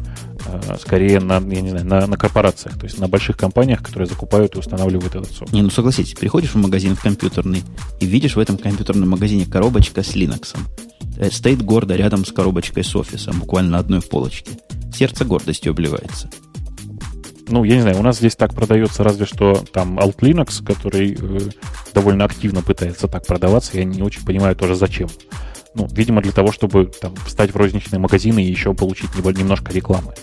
скорее, 0.81 1.21
на, 1.21 1.35
я 1.35 1.61
не 1.61 1.71
знаю, 1.71 1.87
на, 1.87 2.07
на 2.07 2.17
корпорациях, 2.17 2.79
то 2.79 2.85
есть 2.85 2.99
на 2.99 3.09
больших 3.09 3.37
компаниях, 3.37 3.83
которые 3.83 4.07
закупают 4.07 4.55
и 4.55 4.59
устанавливают 4.59 5.15
этот 5.15 5.33
софт. 5.33 5.53
Не, 5.53 5.63
ну 5.63 5.71
согласитесь, 5.71 6.15
приходишь 6.15 6.51
в 6.51 6.57
магазин 6.57 6.97
в 6.97 7.03
компьютерный 7.03 7.63
и 8.01 8.07
видишь 8.07 8.37
в 8.37 8.39
этом 8.39 8.59
компьютерном 8.59 9.11
магазине 9.11 9.47
коробочка 9.47 10.03
с 10.03 10.15
Linux. 10.15 10.57
Э, 11.17 11.31
стоит 11.31 11.63
гордо 11.63 11.97
рядом 11.97 12.25
с 12.25 12.33
коробочкой 12.33 12.85
с 12.85 12.95
офисом, 12.97 13.41
буквально 13.41 13.73
на 13.73 13.79
одной 13.79 14.01
полочке. 14.03 14.53
Сердце 14.93 15.25
гордостью 15.25 15.73
обливается. 15.73 16.29
Ну, 17.49 17.65
я 17.65 17.77
не 17.77 17.83
знаю, 17.83 17.99
у 17.99 18.03
нас 18.03 18.19
здесь 18.19 18.37
так 18.37 18.55
продается 18.55 19.05
разве 19.05 19.27
что 19.27 19.63
там 19.73 19.99
Alt 19.99 20.19
Linux, 20.21 20.65
который 20.65 21.17
э, 21.19 21.41
довольно 21.93 22.25
активно 22.25 22.63
пытается 22.63 23.07
так 23.07 23.27
продаваться. 23.27 23.77
Я 23.77 23.85
не 23.85 24.03
очень 24.03 24.25
понимаю 24.25 24.57
тоже 24.57 24.77
зачем. 24.77 25.09
Ну, 25.75 25.89
видимо, 25.93 26.23
для 26.23 26.33
того, 26.33 26.53
чтобы 26.53 26.91
там 27.01 27.15
встать 27.27 27.53
в 27.53 27.57
розничные 27.57 27.99
магазины 27.99 28.45
и 28.45 28.51
еще 28.51 28.75
получить 28.75 29.11
немножко 29.15 29.73
рекламы. 29.73 30.15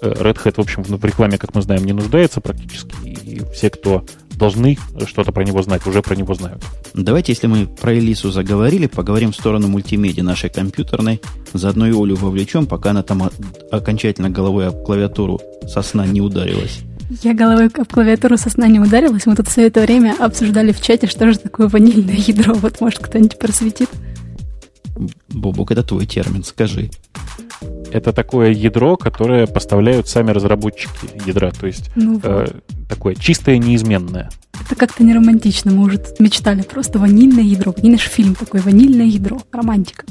Э, 0.00 0.12
Red 0.12 0.42
Hat, 0.42 0.54
в 0.56 0.60
общем, 0.60 0.82
в 0.82 1.04
рекламе, 1.04 1.38
как 1.38 1.54
мы 1.54 1.62
знаем, 1.62 1.84
не 1.84 1.92
нуждается 1.92 2.40
практически. 2.40 2.94
И 3.06 3.42
все, 3.52 3.70
кто 3.70 4.04
должны 4.36 4.76
что-то 5.06 5.32
про 5.32 5.44
него 5.44 5.62
знать, 5.62 5.86
уже 5.86 6.02
про 6.02 6.16
него 6.16 6.34
знают. 6.34 6.62
Давайте, 6.94 7.32
если 7.32 7.46
мы 7.46 7.66
про 7.66 7.96
Элису 7.96 8.30
заговорили, 8.30 8.86
поговорим 8.86 9.32
в 9.32 9.36
сторону 9.36 9.68
мультимедиа 9.68 10.24
нашей 10.24 10.50
компьютерной. 10.50 11.20
Заодно 11.52 11.86
и 11.86 11.90
Олю 11.90 12.16
вовлечем, 12.16 12.66
пока 12.66 12.90
она 12.90 13.02
там 13.02 13.30
окончательно 13.70 14.30
головой 14.30 14.68
об 14.68 14.82
клавиатуру 14.82 15.40
со 15.66 15.82
сна 15.82 16.06
не 16.06 16.20
ударилась. 16.20 16.80
Я 17.22 17.34
головой 17.34 17.66
об 17.66 17.86
клавиатуру 17.92 18.36
со 18.36 18.50
сна 18.50 18.66
не 18.66 18.80
ударилась. 18.80 19.26
Мы 19.26 19.36
тут 19.36 19.48
все 19.48 19.66
это 19.66 19.82
время 19.82 20.16
обсуждали 20.18 20.72
в 20.72 20.80
чате, 20.80 21.06
что 21.06 21.30
же 21.30 21.38
такое 21.38 21.68
ванильное 21.68 22.16
ядро. 22.16 22.54
Вот, 22.54 22.80
может, 22.80 23.00
кто-нибудь 23.00 23.38
просветит? 23.38 23.90
Бобок, 25.28 25.72
это 25.72 25.82
твой 25.82 26.06
термин, 26.06 26.44
скажи. 26.44 26.90
Это 27.92 28.12
такое 28.12 28.50
ядро, 28.50 28.96
которое 28.96 29.46
поставляют 29.46 30.08
сами 30.08 30.30
разработчики 30.30 31.10
ядра. 31.26 31.50
То 31.50 31.66
есть 31.66 31.90
ну, 31.94 32.20
э, 32.22 32.46
такое 32.88 33.14
чистое, 33.14 33.58
неизменное. 33.58 34.30
Это 34.64 34.76
как-то 34.76 35.04
не 35.04 35.14
романтично. 35.14 35.72
Мы 35.72 35.84
уже 35.84 35.98
тут 35.98 36.20
мечтали. 36.20 36.62
Просто 36.62 36.98
ванильное 36.98 37.42
ядро. 37.42 37.72
Ванильный 37.76 37.98
фильм 37.98 38.34
такой. 38.34 38.60
Ванильное 38.60 39.06
ядро. 39.06 39.38
Романтика. 39.52 40.04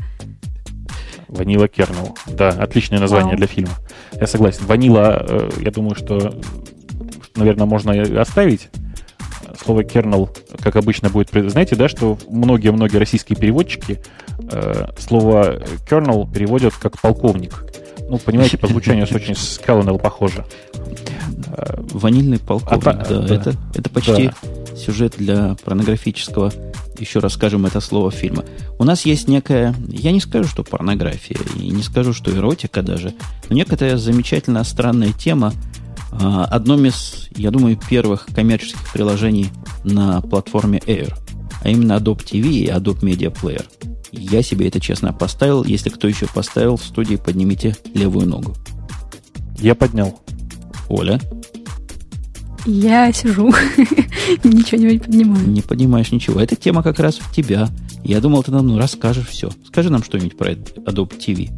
Ванила 1.28 1.68
Кернел. 1.68 2.16
Да, 2.28 2.50
отличное 2.50 3.00
название 3.00 3.32
Вау. 3.32 3.38
для 3.38 3.48
фильма. 3.48 3.74
Я 4.20 4.28
согласен. 4.28 4.66
Ванила, 4.66 5.26
э, 5.28 5.50
я 5.62 5.72
думаю, 5.72 5.96
что, 5.96 6.40
наверное, 7.36 7.66
можно 7.66 8.22
оставить. 8.22 8.70
Слово 9.64 9.84
кернел, 9.84 10.30
как 10.62 10.76
обычно, 10.76 11.10
будет... 11.10 11.30
Знаете, 11.32 11.76
да, 11.76 11.88
что 11.88 12.18
многие-многие 12.28 12.98
российские 12.98 13.38
переводчики 13.38 14.02
э, 14.52 14.88
слово 14.98 15.60
kernel 15.90 16.32
переводят 16.32 16.74
как 16.76 17.00
полковник. 17.00 17.66
Ну, 18.10 18.18
понимаете, 18.18 18.58
по 18.58 18.68
звучанию 18.68 19.08
очень 19.10 19.36
с 19.36 19.60
Colonel 19.66 20.00
похоже. 20.00 20.46
Ванильный 21.94 22.40
полковник, 22.40 22.88
а, 22.88 23.06
да, 23.10 23.20
да. 23.20 23.36
Это, 23.36 23.56
это 23.74 23.90
почти 23.90 24.28
да. 24.28 24.76
сюжет 24.76 25.16
для 25.18 25.56
порнографического, 25.64 26.52
еще 27.00 27.20
раз 27.20 27.34
скажем 27.34 27.66
это 27.66 27.80
слово, 27.80 28.12
фильма. 28.12 28.44
У 28.80 28.84
нас 28.84 29.06
есть 29.06 29.28
некая, 29.28 29.76
я 29.88 30.12
не 30.12 30.20
скажу, 30.20 30.48
что 30.48 30.64
порнография, 30.64 31.38
и 31.58 31.70
не 31.70 31.84
скажу, 31.84 32.14
что 32.14 32.32
эротика 32.32 32.82
даже, 32.82 33.14
но 33.50 33.56
некая 33.56 33.98
замечательная 33.98 34.64
странная 34.64 35.12
тема, 35.12 35.54
а, 36.12 36.46
одном 36.46 36.86
из, 36.86 37.30
я 37.36 37.52
думаю, 37.52 37.78
первых 37.90 38.28
коммерческих 38.28 38.92
приложений 38.92 39.50
на 39.84 40.22
платформе 40.22 40.80
Air, 40.80 41.14
а 41.64 41.70
именно 41.70 41.94
Adobe 41.94 42.24
TV 42.24 42.48
и 42.50 42.68
Adobe 42.68 43.02
Media 43.02 43.34
Player. 43.34 43.66
Я 44.14 44.44
себе 44.44 44.68
это 44.68 44.80
честно 44.80 45.12
поставил. 45.12 45.64
Если 45.64 45.90
кто 45.90 46.08
еще 46.08 46.28
поставил 46.28 46.78
в 46.78 46.84
студии, 46.84 47.16
поднимите 47.16 47.76
левую 47.94 48.28
ногу. 48.28 48.54
Я 49.58 49.74
поднял. 49.76 50.22
Оля? 50.88 51.20
Я 52.66 53.12
сижу, 53.12 53.48
ничего 54.44 54.82
не 54.82 54.98
поднимаю. 54.98 55.50
Не 55.50 55.62
поднимаешь 55.62 56.12
ничего. 56.12 56.40
Эта 56.40 56.56
тема 56.56 56.82
как 56.82 57.00
раз 57.00 57.16
в 57.16 57.34
тебя. 57.34 57.68
Я 58.04 58.22
думал, 58.22 58.44
ты 58.44 58.52
нам 58.52 58.68
ну, 58.68 58.78
расскажешь 58.78 59.28
все. 59.28 59.50
Скажи 59.66 59.90
нам 59.90 60.04
что-нибудь 60.04 60.38
про 60.38 60.52
Adobe 60.52 61.18
TV. 61.18 61.50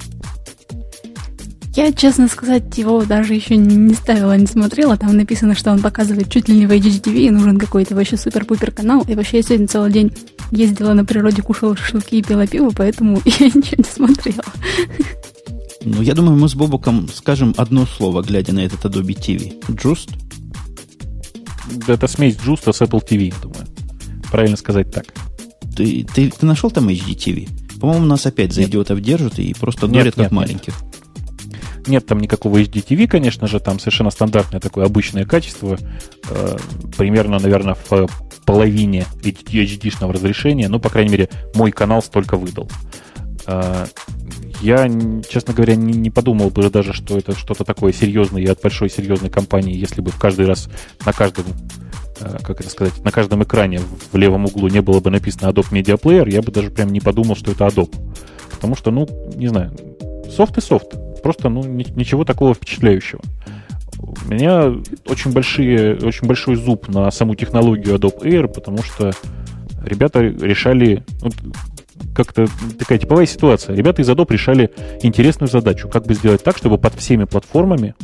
Я, 1.75 1.91
честно 1.91 2.29
сказать, 2.29 2.77
его 2.77 3.03
даже 3.03 3.33
еще 3.33 3.57
не 3.57 3.93
ставила, 3.95 4.37
не 4.37 4.45
смотрела. 4.47 4.95
Там 4.95 5.17
написано, 5.17 5.55
что 5.55 5.71
он 5.71 5.81
показывает 5.81 6.31
чуть 6.31 6.47
ли 6.47 6.55
не 6.55 6.67
в 6.67 6.71
HDTV, 6.71 7.17
и 7.17 7.29
нужен 7.29 7.57
какой-то 7.57 7.95
вообще 7.95 8.15
супер-пупер 8.15 8.71
канал. 8.71 9.03
И 9.09 9.13
вообще 9.13 9.37
я 9.37 9.43
сегодня 9.43 9.67
целый 9.67 9.91
день 9.91 10.13
ездила 10.51 10.93
на 10.93 11.03
природе, 11.03 11.41
кушала 11.41 11.75
шашлыки 11.75 12.19
и 12.19 12.23
пила 12.23 12.47
пиво, 12.47 12.71
поэтому 12.73 13.21
я 13.25 13.47
ничего 13.47 13.75
не 13.77 13.83
смотрела. 13.83 14.45
Ну, 15.83 16.01
я 16.01 16.13
думаю, 16.13 16.37
мы 16.37 16.47
с 16.47 16.55
Бобуком 16.55 17.09
скажем 17.13 17.53
одно 17.57 17.85
слово, 17.85 18.21
глядя 18.21 18.53
на 18.53 18.61
этот 18.61 18.85
Adobe 18.85 19.13
TV. 19.13 19.61
Just? 19.67 20.11
Это 21.87 22.07
смесь 22.07 22.37
Justa 22.37 22.71
с 22.71 22.81
Apple 22.81 23.05
TV, 23.05 23.33
думаю. 23.41 23.67
Правильно 24.31 24.55
сказать 24.55 24.91
так. 24.91 25.07
Ты, 25.75 26.05
ты, 26.05 26.31
ты 26.31 26.45
нашел 26.45 26.71
там 26.71 26.87
HDTV? 26.87 27.79
По-моему, 27.81 28.05
нас 28.05 28.25
опять 28.25 28.53
за 28.53 28.61
нет. 28.61 28.69
идиотов 28.69 29.01
держат 29.01 29.39
и 29.39 29.53
просто 29.53 29.87
дурят 29.87 30.15
как 30.15 30.23
нет, 30.23 30.31
маленьких. 30.31 30.81
Нет 30.81 31.04
там 32.05 32.19
никакого 32.19 32.57
HDTV, 32.57 33.07
конечно 33.07 33.47
же, 33.47 33.59
там 33.59 33.79
совершенно 33.79 34.09
стандартное 34.09 34.59
такое 34.59 34.85
обычное 34.85 35.25
качество, 35.25 35.77
э, 36.29 36.57
примерно, 36.97 37.39
наверное, 37.39 37.75
в 37.89 38.07
половине 38.45 39.05
HD-шного 39.21 40.13
разрешения, 40.13 40.69
ну, 40.69 40.79
по 40.79 40.89
крайней 40.89 41.11
мере, 41.11 41.29
мой 41.55 41.71
канал 41.71 42.01
столько 42.01 42.37
выдал. 42.37 42.69
Э, 43.47 43.85
я, 44.61 44.89
честно 45.29 45.53
говоря, 45.53 45.75
не, 45.75 45.93
не 45.93 46.09
подумал 46.09 46.49
бы 46.49 46.69
даже, 46.69 46.93
что 46.93 47.17
это 47.17 47.35
что-то 47.35 47.63
такое 47.63 47.93
серьезное 47.93 48.41
и 48.41 48.47
от 48.47 48.61
большой 48.61 48.89
серьезной 48.89 49.29
компании, 49.29 49.75
если 49.75 50.01
бы 50.01 50.11
в 50.11 50.17
каждый 50.17 50.45
раз 50.45 50.69
на 51.05 51.13
каждом 51.13 51.45
э, 52.19 52.37
как 52.43 52.61
это 52.61 52.69
сказать, 52.69 53.03
на 53.03 53.11
каждом 53.11 53.43
экране 53.43 53.81
в 54.11 54.17
левом 54.17 54.45
углу 54.45 54.67
не 54.69 54.81
было 54.81 54.99
бы 54.99 55.11
написано 55.11 55.49
Adobe 55.49 55.71
Media 55.71 56.01
Player, 56.01 56.29
я 56.29 56.41
бы 56.41 56.51
даже 56.51 56.71
прям 56.71 56.91
не 56.91 56.99
подумал, 56.99 57.35
что 57.35 57.51
это 57.51 57.65
Adobe. 57.65 57.95
Потому 58.51 58.75
что, 58.75 58.91
ну, 58.91 59.07
не 59.35 59.47
знаю, 59.47 59.75
софт 60.35 60.57
и 60.57 60.61
софт. 60.61 60.95
Просто, 61.25 61.49
ну, 61.49 61.63
ничего 61.63 62.23
такого 62.23 62.53
впечатляющего. 62.53 63.19
У 63.97 64.31
меня 64.31 64.71
очень, 65.07 65.31
большие, 65.31 65.95
очень 65.95 66.27
большой 66.27 66.55
зуб 66.55 66.87
на 66.87 67.09
саму 67.09 67.33
технологию 67.33 67.95
Adobe 67.95 68.21
Air, 68.21 68.47
потому 68.47 68.83
что 68.83 69.11
ребята 69.83 70.21
решали... 70.21 71.03
Вот, 71.21 71.33
как-то 72.13 72.45
такая 72.77 72.99
типовая 72.99 73.25
ситуация. 73.25 73.75
Ребята 73.75 74.03
из 74.03 74.09
Adobe 74.11 74.33
решали 74.33 74.69
интересную 75.01 75.49
задачу, 75.49 75.89
как 75.89 76.05
бы 76.05 76.13
сделать 76.13 76.43
так, 76.43 76.57
чтобы 76.57 76.77
под 76.77 76.93
всеми 76.93 77.23
платформами 77.23 77.95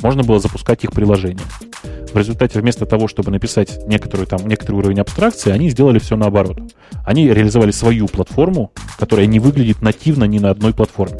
можно 0.00 0.22
было 0.22 0.38
запускать 0.38 0.84
их 0.84 0.92
приложения. 0.92 1.42
В 2.12 2.16
результате 2.16 2.60
вместо 2.60 2.86
того, 2.86 3.08
чтобы 3.08 3.32
написать 3.32 3.88
некоторую, 3.88 4.28
там, 4.28 4.46
некоторый 4.46 4.76
уровень 4.76 5.00
абстракции, 5.00 5.50
они 5.50 5.68
сделали 5.70 5.98
все 5.98 6.16
наоборот. 6.16 6.60
Они 7.04 7.26
реализовали 7.26 7.72
свою 7.72 8.06
платформу, 8.06 8.70
которая 9.00 9.26
не 9.26 9.40
выглядит 9.40 9.82
нативно 9.82 10.22
ни 10.24 10.38
на 10.38 10.50
одной 10.50 10.72
платформе. 10.72 11.18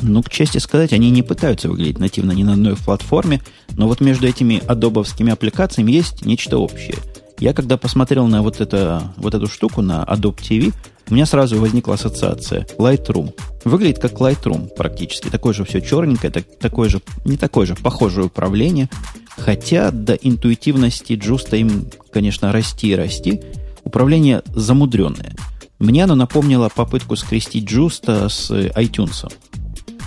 Ну, 0.00 0.22
к 0.22 0.30
чести 0.30 0.58
сказать, 0.58 0.92
они 0.92 1.10
не 1.10 1.22
пытаются 1.22 1.68
выглядеть 1.68 1.98
нативно 1.98 2.32
ни 2.32 2.42
на 2.42 2.52
одной 2.52 2.76
платформе, 2.76 3.40
но 3.76 3.88
вот 3.88 4.00
между 4.00 4.26
этими 4.26 4.62
адобовскими 4.66 5.32
аппликациями 5.32 5.92
есть 5.92 6.24
нечто 6.24 6.58
общее. 6.58 6.96
Я 7.40 7.52
когда 7.52 7.76
посмотрел 7.76 8.26
на 8.26 8.42
вот, 8.42 8.60
это, 8.60 9.12
вот 9.16 9.34
эту 9.34 9.46
штуку, 9.46 9.80
на 9.80 10.02
Adobe 10.04 10.38
TV, 10.38 10.74
у 11.10 11.14
меня 11.14 11.24
сразу 11.24 11.58
возникла 11.60 11.94
ассоциация 11.94 12.66
Lightroom. 12.78 13.32
Выглядит 13.64 13.98
как 13.98 14.12
Lightroom 14.12 14.68
практически. 14.76 15.28
Такое 15.28 15.54
же 15.54 15.64
все 15.64 15.80
черненькое, 15.80 16.32
так, 16.32 16.44
такое 16.58 16.88
же, 16.88 17.00
не 17.24 17.36
такое 17.36 17.66
же, 17.66 17.76
похожее 17.76 18.26
управление. 18.26 18.90
Хотя 19.30 19.90
до 19.90 20.14
интуитивности 20.14 21.14
джуста 21.14 21.56
им, 21.56 21.86
конечно, 22.12 22.52
расти 22.52 22.88
и 22.88 22.94
расти. 22.94 23.40
Управление 23.84 24.42
замудренное. 24.54 25.34
Мне 25.78 26.04
оно 26.04 26.16
напомнило 26.16 26.68
попытку 26.68 27.14
скрестить 27.14 27.64
джуста 27.70 28.28
с 28.28 28.50
iTunes. 28.50 29.30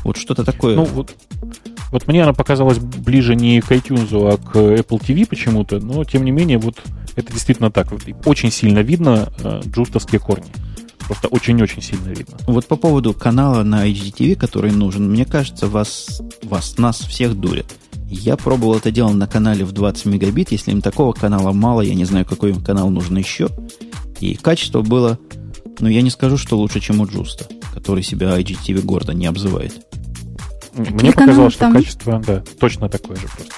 Вот 0.03 0.17
что-то 0.17 0.43
такое. 0.43 0.75
Ну, 0.75 0.85
вот, 0.85 1.13
вот 1.91 2.07
мне 2.07 2.23
она 2.23 2.33
показалась 2.33 2.79
ближе 2.79 3.35
не 3.35 3.61
к 3.61 3.71
iTunes, 3.71 4.09
а 4.11 4.37
к 4.37 4.55
Apple 4.55 4.99
TV 4.99 5.27
почему-то, 5.27 5.79
но 5.79 6.03
тем 6.03 6.25
не 6.25 6.31
менее, 6.31 6.57
вот 6.57 6.81
это 7.15 7.31
действительно 7.31 7.71
так. 7.71 7.91
Вот, 7.91 8.03
очень 8.25 8.51
сильно 8.51 8.79
видно 8.79 9.31
э, 9.43 9.61
джустовские 9.65 10.19
корни. 10.19 10.51
Просто 10.99 11.27
очень-очень 11.27 11.81
сильно 11.81 12.09
видно. 12.09 12.37
Вот 12.47 12.65
по 12.67 12.77
поводу 12.77 13.13
канала 13.13 13.63
на 13.63 13.87
HDTV, 13.87 14.35
который 14.35 14.71
нужен, 14.71 15.09
мне 15.09 15.25
кажется, 15.25 15.67
вас, 15.67 16.21
вас 16.43 16.77
нас 16.77 16.99
всех 16.99 17.35
дурят. 17.35 17.65
Я 18.07 18.37
пробовал 18.37 18.75
это 18.75 18.91
дело 18.91 19.11
на 19.11 19.27
канале 19.27 19.65
в 19.65 19.71
20 19.71 20.05
мегабит. 20.05 20.51
Если 20.51 20.71
им 20.71 20.81
такого 20.81 21.13
канала 21.13 21.51
мало, 21.51 21.81
я 21.81 21.95
не 21.95 22.05
знаю, 22.05 22.25
какой 22.25 22.51
им 22.51 22.61
канал 22.61 22.89
нужен 22.89 23.17
еще. 23.17 23.49
И 24.19 24.35
качество 24.35 24.81
было, 24.81 25.19
ну, 25.79 25.87
я 25.87 26.01
не 26.01 26.09
скажу, 26.09 26.37
что 26.37 26.57
лучше, 26.57 26.79
чем 26.79 27.01
у 27.01 27.07
Джуста, 27.07 27.45
который 27.73 28.03
себя 28.03 28.39
IGTV 28.39 28.81
гордо 28.81 29.13
не 29.13 29.25
обзывает. 29.25 29.85
Мне 30.75 31.11
показалось, 31.11 31.53
что 31.53 31.61
там... 31.61 31.73
качество, 31.73 32.23
да, 32.25 32.43
точно 32.59 32.89
такое 32.89 33.17
же 33.17 33.27
просто. 33.27 33.53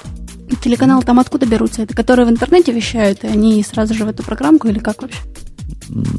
Телеканалы 0.62 1.02
там 1.02 1.18
откуда 1.18 1.46
берутся? 1.46 1.82
Это 1.82 1.94
которые 1.94 2.26
в 2.26 2.30
интернете 2.30 2.72
вещают, 2.72 3.24
и 3.24 3.28
они 3.28 3.62
сразу 3.62 3.94
же 3.94 4.04
в 4.04 4.08
эту 4.08 4.22
программку 4.22 4.68
или 4.68 4.78
как 4.78 5.02
вообще? 5.02 5.18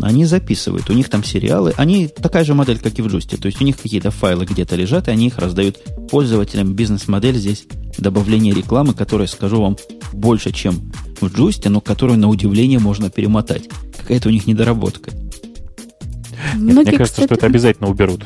Они 0.02 0.26
записывают, 0.26 0.90
у 0.90 0.94
них 0.94 1.10
там 1.10 1.24
сериалы, 1.24 1.74
они 1.78 2.08
такая 2.08 2.44
же 2.44 2.54
модель, 2.54 2.80
как 2.80 2.98
и 2.98 3.02
в 3.02 3.08
Джусте, 3.08 3.38
то 3.38 3.48
есть 3.48 3.62
у 3.62 3.66
них 3.66 3.78
какие-то 3.78 4.12
файлы 4.12 4.46
где-то 4.46 4.76
лежат, 4.76 5.08
и 5.08 5.12
они 5.12 5.28
их 5.28 5.38
раздают 5.38 5.78
пользователям. 6.10 6.74
Бизнес-модель 6.74 7.36
здесь 7.36 7.66
добавление 7.98 8.54
рекламы, 8.54 8.94
которая, 8.94 9.28
скажу 9.28 9.62
вам, 9.62 9.78
больше, 10.14 10.52
чем 10.52 10.92
в 11.20 11.28
Джусте, 11.28 11.70
но 11.70 11.82
которую, 11.82 12.20
на 12.20 12.30
удивление, 12.30 12.80
можно 12.80 13.10
перемотать. 13.10 13.70
Какая-то 13.98 14.30
у 14.30 14.32
них 14.32 14.48
недоработка. 14.48 15.12
Нет, 16.56 16.76
мне 16.76 16.86
кажется, 16.86 17.06
кстати... 17.06 17.26
что 17.26 17.36
это 17.36 17.46
обязательно 17.46 17.90
уберут 17.90 18.24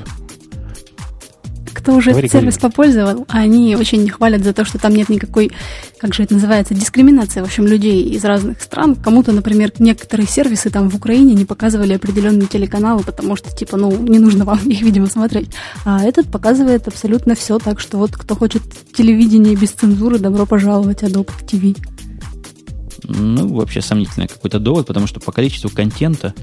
кто 1.80 1.96
уже 1.96 2.12
говори, 2.12 2.30
сервис 2.30 2.58
говори. 2.58 2.72
попользовал, 2.72 3.26
они 3.30 3.76
очень 3.76 4.04
не 4.04 4.10
хвалят 4.10 4.44
за 4.44 4.54
то, 4.54 4.66
что 4.66 4.78
там 4.78 4.94
нет 4.94 5.10
никакой, 5.10 5.52
как 5.98 6.14
же 6.14 6.24
это 6.24 6.34
называется, 6.34 6.74
дискриминации, 6.74 7.42
в 7.42 7.46
общем, 7.46 7.66
людей 7.66 8.04
из 8.04 8.24
разных 8.26 8.62
стран. 8.62 8.96
Кому-то, 8.96 9.32
например, 9.32 9.72
некоторые 9.80 10.28
сервисы 10.28 10.70
там 10.70 10.90
в 10.90 10.96
Украине 10.96 11.34
не 11.34 11.46
показывали 11.46 11.94
определенные 11.94 12.48
телеканалы, 12.48 13.04
потому 13.04 13.36
что, 13.36 13.56
типа, 13.56 13.78
ну, 13.78 13.92
не 13.98 14.20
нужно 14.20 14.46
вам 14.46 14.60
их, 14.70 14.82
видимо, 14.82 15.08
смотреть. 15.08 15.50
А 15.86 16.04
этот 16.04 16.32
показывает 16.32 16.88
абсолютно 16.88 17.36
все, 17.36 17.60
так 17.60 17.80
что 17.80 17.98
вот 17.98 18.12
кто 18.12 18.36
хочет 18.36 18.62
телевидение 18.94 19.56
без 19.56 19.72
цензуры, 19.72 20.20
добро 20.20 20.46
пожаловать, 20.46 21.04
Adobe 21.04 21.32
TV. 21.46 21.78
Ну, 23.04 23.48
вообще 23.56 23.82
сомнительный 23.82 24.28
какой-то 24.28 24.60
довод, 24.60 24.86
потому 24.86 25.08
что 25.08 25.20
по 25.20 25.32
количеству 25.32 25.70
контента 25.70 26.34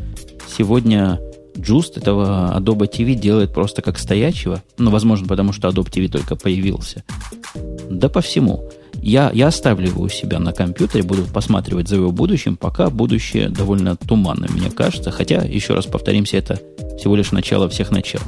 сегодня 0.57 1.21
Just 1.57 1.99
этого 1.99 2.55
Adobe 2.57 2.91
TV 2.91 3.15
делает 3.15 3.53
просто 3.53 3.83
как 3.83 3.99
стоячего. 3.99 4.63
Ну, 4.79 4.91
возможно, 4.91 5.27
потому 5.27 5.53
что 5.53 5.69
Adobe 5.69 5.91
TV 5.91 6.09
только 6.09 6.37
появился. 6.37 7.05
Да 7.91 8.09
по 8.09 8.21
всему. 8.21 8.69
Я, 8.95 9.31
я 9.33 9.49
оставлю 9.49 9.89
его 9.89 10.03
у 10.05 10.09
себя 10.09 10.39
на 10.39 10.53
компьютере, 10.53 11.05
буду 11.05 11.25
посматривать 11.25 11.89
за 11.89 11.97
его 11.97 12.11
будущим, 12.11 12.57
пока 12.57 12.91
будущее 12.91 13.49
довольно 13.49 13.97
туманно, 13.97 14.49
мне 14.51 14.71
кажется. 14.71 15.11
Хотя, 15.11 15.43
еще 15.43 15.75
раз 15.75 15.87
повторимся, 15.87 16.39
это 16.39 16.61
всего 16.99 17.15
лишь 17.15 17.31
начало 17.31 17.69
всех 17.69 17.91
начал. 17.91 18.21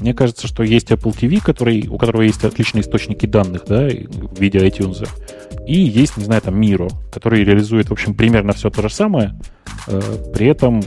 Мне 0.00 0.14
кажется, 0.14 0.46
что 0.46 0.62
есть 0.62 0.90
Apple 0.90 1.16
TV, 1.16 1.42
который, 1.42 1.88
у 1.88 1.98
которого 1.98 2.22
есть 2.22 2.44
отличные 2.44 2.82
источники 2.82 3.26
данных, 3.26 3.64
да, 3.66 3.88
в 3.88 4.40
виде 4.40 4.58
iTunes. 4.58 5.08
И 5.66 5.80
есть, 5.80 6.16
не 6.16 6.24
знаю, 6.24 6.42
там 6.42 6.60
Miro, 6.60 6.90
который 7.10 7.44
реализует, 7.44 7.88
в 7.88 7.92
общем, 7.92 8.14
примерно 8.14 8.52
все 8.52 8.70
то 8.70 8.82
же 8.82 8.90
самое. 8.90 9.38
Э, 9.86 10.00
при 10.32 10.46
этом 10.46 10.82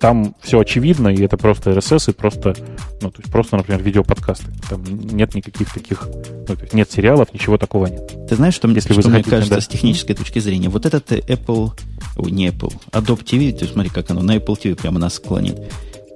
там 0.00 0.34
все 0.40 0.60
очевидно, 0.60 1.08
и 1.08 1.22
это 1.22 1.36
просто 1.36 1.72
RSS, 1.72 2.10
и 2.10 2.14
просто, 2.14 2.54
ну, 3.00 3.10
то 3.10 3.20
есть 3.20 3.30
просто, 3.32 3.56
например, 3.56 3.82
видеоподкасты. 3.82 4.46
Там 4.68 4.84
нет 4.84 5.34
никаких 5.34 5.72
таких, 5.72 6.08
ну, 6.48 6.54
то 6.54 6.62
есть 6.62 6.72
нет 6.72 6.90
сериалов, 6.90 7.32
ничего 7.32 7.58
такого 7.58 7.86
нет. 7.86 8.28
Ты 8.28 8.36
знаешь, 8.36 8.54
что, 8.54 8.68
Если 8.68 8.92
что 8.92 8.94
вы 8.94 9.02
захотите, 9.02 9.30
мне 9.30 9.36
кажется, 9.36 9.54
да. 9.56 9.60
с 9.60 9.66
технической 9.66 10.14
точки 10.14 10.38
зрения, 10.38 10.68
вот 10.68 10.86
этот 10.86 11.10
Apple, 11.10 11.72
о, 12.16 12.28
не 12.28 12.48
Apple, 12.48 12.72
Adobe 12.92 13.24
TV, 13.24 13.52
ты 13.52 13.66
смотри, 13.66 13.90
как 13.90 14.10
оно 14.10 14.22
на 14.22 14.36
Apple 14.36 14.56
TV 14.60 14.76
прямо 14.76 14.98
нас 14.98 15.14
склонит. 15.14 15.60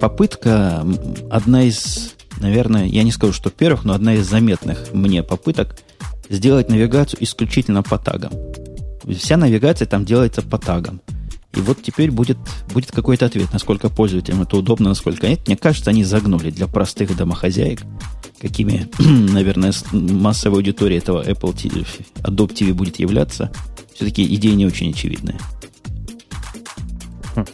Попытка, 0.01 0.87
одна 1.31 1.65
из, 1.65 2.15
наверное, 2.41 2.87
я 2.87 3.03
не 3.03 3.13
скажу, 3.13 3.33
что 3.33 3.51
первых, 3.51 3.85
но 3.85 3.95
одна 3.95 4.15
из 4.15 4.29
заметных 4.29 4.93
мне 4.93 5.23
попыток 5.23 5.77
сделать 6.29 6.69
навигацию 6.69 7.23
исключительно 7.23 7.83
по 7.83 7.99
тагам. 7.99 8.33
Вся 9.17 9.37
навигация 9.37 9.87
там 9.87 10.05
делается 10.05 10.43
по 10.43 10.59
тагам. 10.59 11.01
И 11.55 11.61
вот 11.61 11.83
теперь 11.83 12.11
будет, 12.11 12.39
будет 12.73 12.93
какой-то 12.93 13.27
ответ, 13.27 13.53
насколько 13.53 13.91
пользователям 13.91 14.43
это 14.43 14.57
удобно, 14.57 14.91
насколько 14.91 15.29
нет. 15.29 15.47
Мне 15.47 15.57
кажется, 15.57 15.91
они 15.91 16.03
загнули 16.03 16.51
для 16.51 16.67
простых 16.67 17.15
домохозяек, 17.17 17.81
какими, 18.41 18.89
наверное, 18.99 19.73
массовой 19.93 20.59
аудиторией 20.59 20.99
этого 20.99 21.23
Apple 21.23 21.55
TV, 21.55 21.87
Adobe 22.23 22.55
TV 22.55 22.73
будет 22.73 22.99
являться. 22.99 23.53
Все-таки 23.95 24.25
идея 24.35 24.55
не 24.55 24.65
очень 24.65 24.91
очевидная. 24.91 25.39
Хм. 27.35 27.45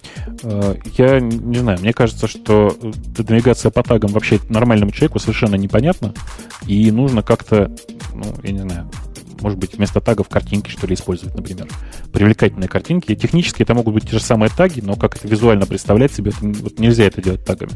Э, 0.44 0.74
я 0.96 1.20
не 1.20 1.58
знаю, 1.58 1.80
мне 1.80 1.92
кажется, 1.92 2.28
что 2.28 2.76
навигация 3.16 3.70
по 3.70 3.82
тагам 3.82 4.12
вообще 4.12 4.38
нормальному 4.48 4.92
человеку 4.92 5.18
совершенно 5.18 5.56
непонятна, 5.56 6.14
и 6.66 6.90
нужно 6.90 7.22
как-то, 7.22 7.74
ну, 8.14 8.34
я 8.44 8.52
не 8.52 8.60
знаю, 8.60 8.90
может 9.40 9.58
быть, 9.58 9.76
вместо 9.76 10.00
тагов 10.00 10.28
картинки, 10.28 10.70
что 10.70 10.86
ли, 10.86 10.94
использовать, 10.94 11.34
например. 11.34 11.68
Привлекательные 12.12 12.68
картинки. 12.68 13.14
Технически 13.14 13.62
это 13.62 13.74
могут 13.74 13.94
быть 13.94 14.04
те 14.04 14.18
же 14.18 14.20
самые 14.20 14.50
таги, 14.50 14.80
но 14.80 14.96
как 14.96 15.16
это 15.16 15.28
визуально 15.28 15.66
представлять 15.66 16.12
себе, 16.12 16.30
это, 16.30 16.46
вот 16.62 16.78
нельзя 16.78 17.04
это 17.04 17.22
делать 17.22 17.44
тагами. 17.44 17.72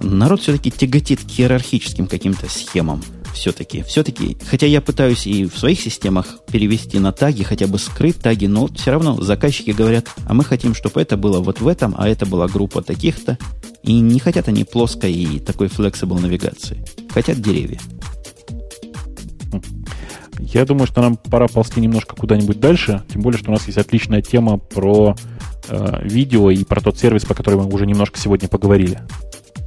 Народ 0.00 0.40
все-таки 0.40 0.70
тяготит 0.70 1.20
к 1.20 1.40
иерархическим 1.40 2.06
каким-то 2.06 2.48
схемам. 2.48 3.02
Все-таки. 3.34 3.82
Все-таки, 3.82 4.36
хотя 4.48 4.66
я 4.66 4.80
пытаюсь 4.80 5.26
и 5.26 5.44
в 5.44 5.58
своих 5.58 5.80
системах 5.80 6.38
перевести 6.50 6.98
на 6.98 7.12
таги, 7.12 7.42
хотя 7.42 7.66
бы 7.66 7.78
скрыть 7.78 8.16
таги, 8.16 8.46
но 8.46 8.68
все 8.68 8.92
равно 8.92 9.20
заказчики 9.20 9.70
говорят, 9.70 10.08
а 10.26 10.34
мы 10.34 10.44
хотим, 10.44 10.74
чтобы 10.74 11.00
это 11.00 11.16
было 11.16 11.40
вот 11.40 11.60
в 11.60 11.68
этом, 11.68 11.94
а 11.96 12.08
это 12.08 12.26
была 12.26 12.48
группа 12.48 12.82
таких-то. 12.82 13.38
И 13.82 14.00
не 14.00 14.18
хотят 14.18 14.48
они 14.48 14.64
плоской 14.64 15.12
и 15.12 15.38
такой 15.38 15.68
flexible 15.68 16.20
навигации. 16.20 16.84
хотят 17.12 17.40
деревья. 17.40 17.80
Я 20.38 20.64
думаю, 20.64 20.86
что 20.86 21.02
нам 21.02 21.16
пора 21.16 21.48
ползти 21.48 21.80
немножко 21.80 22.16
куда-нибудь 22.16 22.60
дальше, 22.60 23.02
тем 23.12 23.22
более, 23.22 23.38
что 23.38 23.50
у 23.50 23.54
нас 23.54 23.66
есть 23.66 23.78
отличная 23.78 24.22
тема 24.22 24.58
про 24.58 25.16
э, 25.68 25.98
видео 26.02 26.50
и 26.50 26.64
про 26.64 26.80
тот 26.80 26.98
сервис, 26.98 27.24
по 27.24 27.34
которому 27.34 27.64
мы 27.64 27.74
уже 27.74 27.86
немножко 27.86 28.18
сегодня 28.18 28.48
поговорили. 28.48 29.00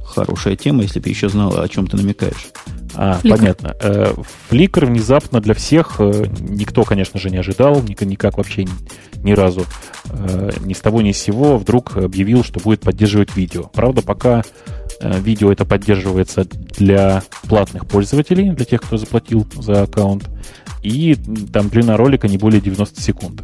Хорошая 0.04 0.56
тема, 0.56 0.82
если 0.82 1.00
бы 1.00 1.08
еще 1.08 1.28
знала, 1.28 1.62
о 1.62 1.68
чем 1.68 1.86
ты 1.86 1.96
намекаешь. 1.96 2.48
А, 2.94 3.18
Flickr. 3.22 3.30
понятно. 3.30 3.76
Э, 3.80 4.14
Flickr 4.50 4.86
внезапно 4.86 5.40
для 5.40 5.54
всех, 5.54 5.96
э, 5.98 6.26
никто, 6.40 6.84
конечно 6.84 7.18
же, 7.18 7.30
не 7.30 7.38
ожидал, 7.38 7.82
никак 7.82 8.36
вообще 8.36 8.64
ни, 8.64 8.70
ни 9.22 9.32
разу, 9.32 9.64
э, 10.10 10.50
ни 10.64 10.74
с 10.74 10.80
того 10.80 11.00
ни 11.00 11.12
с 11.12 11.18
сего 11.18 11.56
вдруг 11.56 11.96
объявил, 11.96 12.44
что 12.44 12.60
будет 12.60 12.80
поддерживать 12.80 13.34
видео. 13.36 13.62
Правда, 13.72 14.02
пока 14.02 14.42
видео 15.00 15.52
это 15.52 15.64
поддерживается 15.64 16.44
для 16.44 17.22
платных 17.48 17.86
пользователей, 17.86 18.50
для 18.50 18.64
тех, 18.64 18.82
кто 18.82 18.96
заплатил 18.96 19.46
за 19.54 19.82
аккаунт, 19.82 20.28
и 20.82 21.16
там 21.52 21.68
длина 21.68 21.96
ролика 21.96 22.28
не 22.28 22.38
более 22.38 22.60
90 22.60 23.00
секунд 23.00 23.42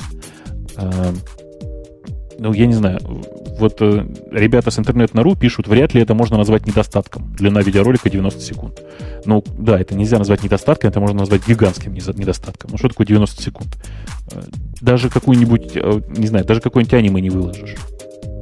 ну, 2.38 2.52
я 2.52 2.66
не 2.66 2.72
знаю, 2.72 3.00
вот 3.58 3.82
э, 3.82 4.06
ребята 4.30 4.70
с 4.70 4.78
интернет.ру 4.78 5.34
пишут, 5.34 5.66
вряд 5.66 5.92
ли 5.92 6.00
это 6.00 6.14
можно 6.14 6.38
назвать 6.38 6.66
недостатком. 6.66 7.34
Длина 7.34 7.60
видеоролика 7.60 8.08
90 8.08 8.40
секунд. 8.40 8.80
Ну, 9.24 9.42
да, 9.58 9.78
это 9.78 9.96
нельзя 9.96 10.18
назвать 10.18 10.44
недостатком, 10.44 10.90
это 10.90 11.00
можно 11.00 11.18
назвать 11.18 11.46
гигантским 11.46 11.92
недостатком. 11.92 12.70
Ну, 12.70 12.78
что 12.78 12.88
такое 12.88 13.06
90 13.06 13.42
секунд? 13.42 13.76
Э, 14.30 14.40
даже 14.80 15.10
какую-нибудь, 15.10 15.72
э, 15.74 16.00
не 16.16 16.28
знаю, 16.28 16.44
даже 16.44 16.60
какой-нибудь 16.60 16.94
аниме 16.94 17.20
не 17.20 17.30
выложишь. 17.30 17.74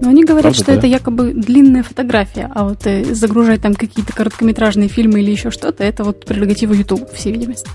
Но 0.00 0.10
они 0.10 0.24
говорят, 0.24 0.54
Правда, 0.54 0.62
что 0.62 0.72
да? 0.72 0.78
это 0.78 0.86
якобы 0.86 1.32
длинная 1.32 1.82
фотография, 1.82 2.50
а 2.54 2.64
вот 2.64 2.86
э, 2.86 3.14
загружать 3.14 3.62
там 3.62 3.74
какие-то 3.74 4.12
короткометражные 4.12 4.88
фильмы 4.88 5.20
или 5.20 5.30
еще 5.30 5.50
что-то, 5.50 5.84
это 5.84 6.04
вот 6.04 6.26
прерогатива 6.26 6.74
YouTube, 6.74 7.10
всей 7.12 7.32
видимости. 7.32 7.68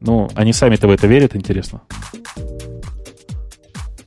Ну, 0.00 0.28
они 0.34 0.52
сами-то 0.52 0.88
в 0.88 0.90
это 0.90 1.06
верят, 1.06 1.36
интересно. 1.36 1.80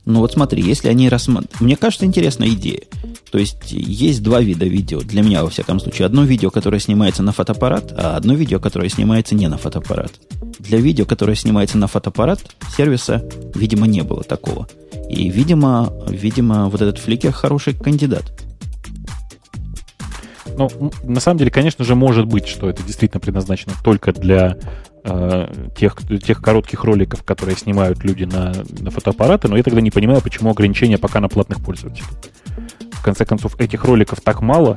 Ну 0.04 0.20
вот 0.20 0.32
смотри, 0.32 0.62
если 0.62 0.88
они 0.88 1.08
рассматривают... 1.08 1.60
Мне 1.60 1.76
кажется, 1.76 2.06
интересная 2.06 2.48
идея. 2.50 2.82
То 3.30 3.38
есть 3.38 3.72
есть 3.72 4.22
два 4.22 4.40
вида 4.40 4.66
видео, 4.66 5.00
для 5.00 5.22
меня 5.22 5.42
во 5.42 5.50
всяком 5.50 5.80
случае. 5.80 6.06
Одно 6.06 6.22
видео, 6.24 6.50
которое 6.50 6.78
снимается 6.78 7.24
на 7.24 7.32
фотоаппарат, 7.32 7.92
а 7.96 8.16
одно 8.16 8.34
видео, 8.34 8.60
которое 8.60 8.88
снимается 8.88 9.34
не 9.34 9.48
на 9.48 9.58
фотоаппарат. 9.58 10.12
Для 10.60 10.78
видео, 10.78 11.06
которое 11.06 11.34
снимается 11.34 11.76
на 11.76 11.88
фотоаппарат, 11.88 12.40
сервиса, 12.76 13.28
видимо, 13.54 13.88
не 13.88 14.02
было 14.02 14.22
такого. 14.22 14.68
И, 15.08 15.28
видимо, 15.28 15.92
видимо, 16.08 16.68
вот 16.68 16.82
этот 16.82 16.98
фликер 16.98 17.32
хороший 17.32 17.74
кандидат. 17.74 18.32
Ну, 20.56 20.70
на 21.04 21.20
самом 21.20 21.38
деле, 21.38 21.50
конечно 21.50 21.84
же, 21.84 21.94
может 21.94 22.26
быть, 22.26 22.46
что 22.46 22.68
это 22.68 22.82
действительно 22.82 23.20
предназначено 23.20 23.74
только 23.84 24.12
для 24.12 24.56
э, 25.04 25.68
тех, 25.76 25.96
тех 26.24 26.40
коротких 26.40 26.82
роликов, 26.84 27.22
которые 27.24 27.56
снимают 27.56 28.02
люди 28.02 28.24
на, 28.24 28.52
на 28.80 28.90
фотоаппараты, 28.90 29.48
но 29.48 29.56
я 29.56 29.62
тогда 29.62 29.80
не 29.80 29.90
понимаю, 29.90 30.22
почему 30.22 30.50
ограничения 30.50 30.98
пока 30.98 31.20
на 31.20 31.28
платных 31.28 31.62
пользователей. 31.62 32.06
В 32.92 33.02
конце 33.02 33.24
концов, 33.26 33.60
этих 33.60 33.84
роликов 33.84 34.20
так 34.22 34.40
мало, 34.40 34.76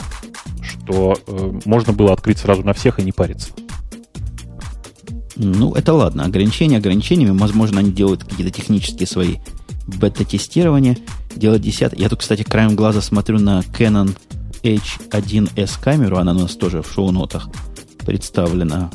что 0.61 1.17
э, 1.25 1.59
можно 1.65 1.93
было 1.93 2.11
открыть 2.11 2.39
сразу 2.39 2.63
на 2.63 2.73
всех 2.73 2.99
и 2.99 3.03
не 3.03 3.13
париться. 3.13 3.51
Ну, 5.37 5.73
это 5.73 5.93
ладно. 5.93 6.25
Ограничения 6.25 6.77
ограничениями. 6.77 7.37
Возможно, 7.37 7.79
они 7.79 7.91
делают 7.91 8.25
какие-то 8.25 8.51
технические 8.51 9.07
свои 9.07 9.37
бета-тестирования. 9.97 10.97
Делать 11.35 11.61
10. 11.61 11.93
Я 11.93 12.09
тут, 12.09 12.19
кстати, 12.19 12.43
краем 12.43 12.75
глаза 12.75 13.01
смотрю 13.01 13.39
на 13.39 13.61
Canon 13.77 14.15
H1S 14.63 15.81
камеру. 15.81 16.17
Она 16.17 16.31
у 16.31 16.39
нас 16.39 16.55
тоже 16.55 16.81
в 16.81 16.91
шоу-нотах 16.91 17.49
представлена 18.05 18.89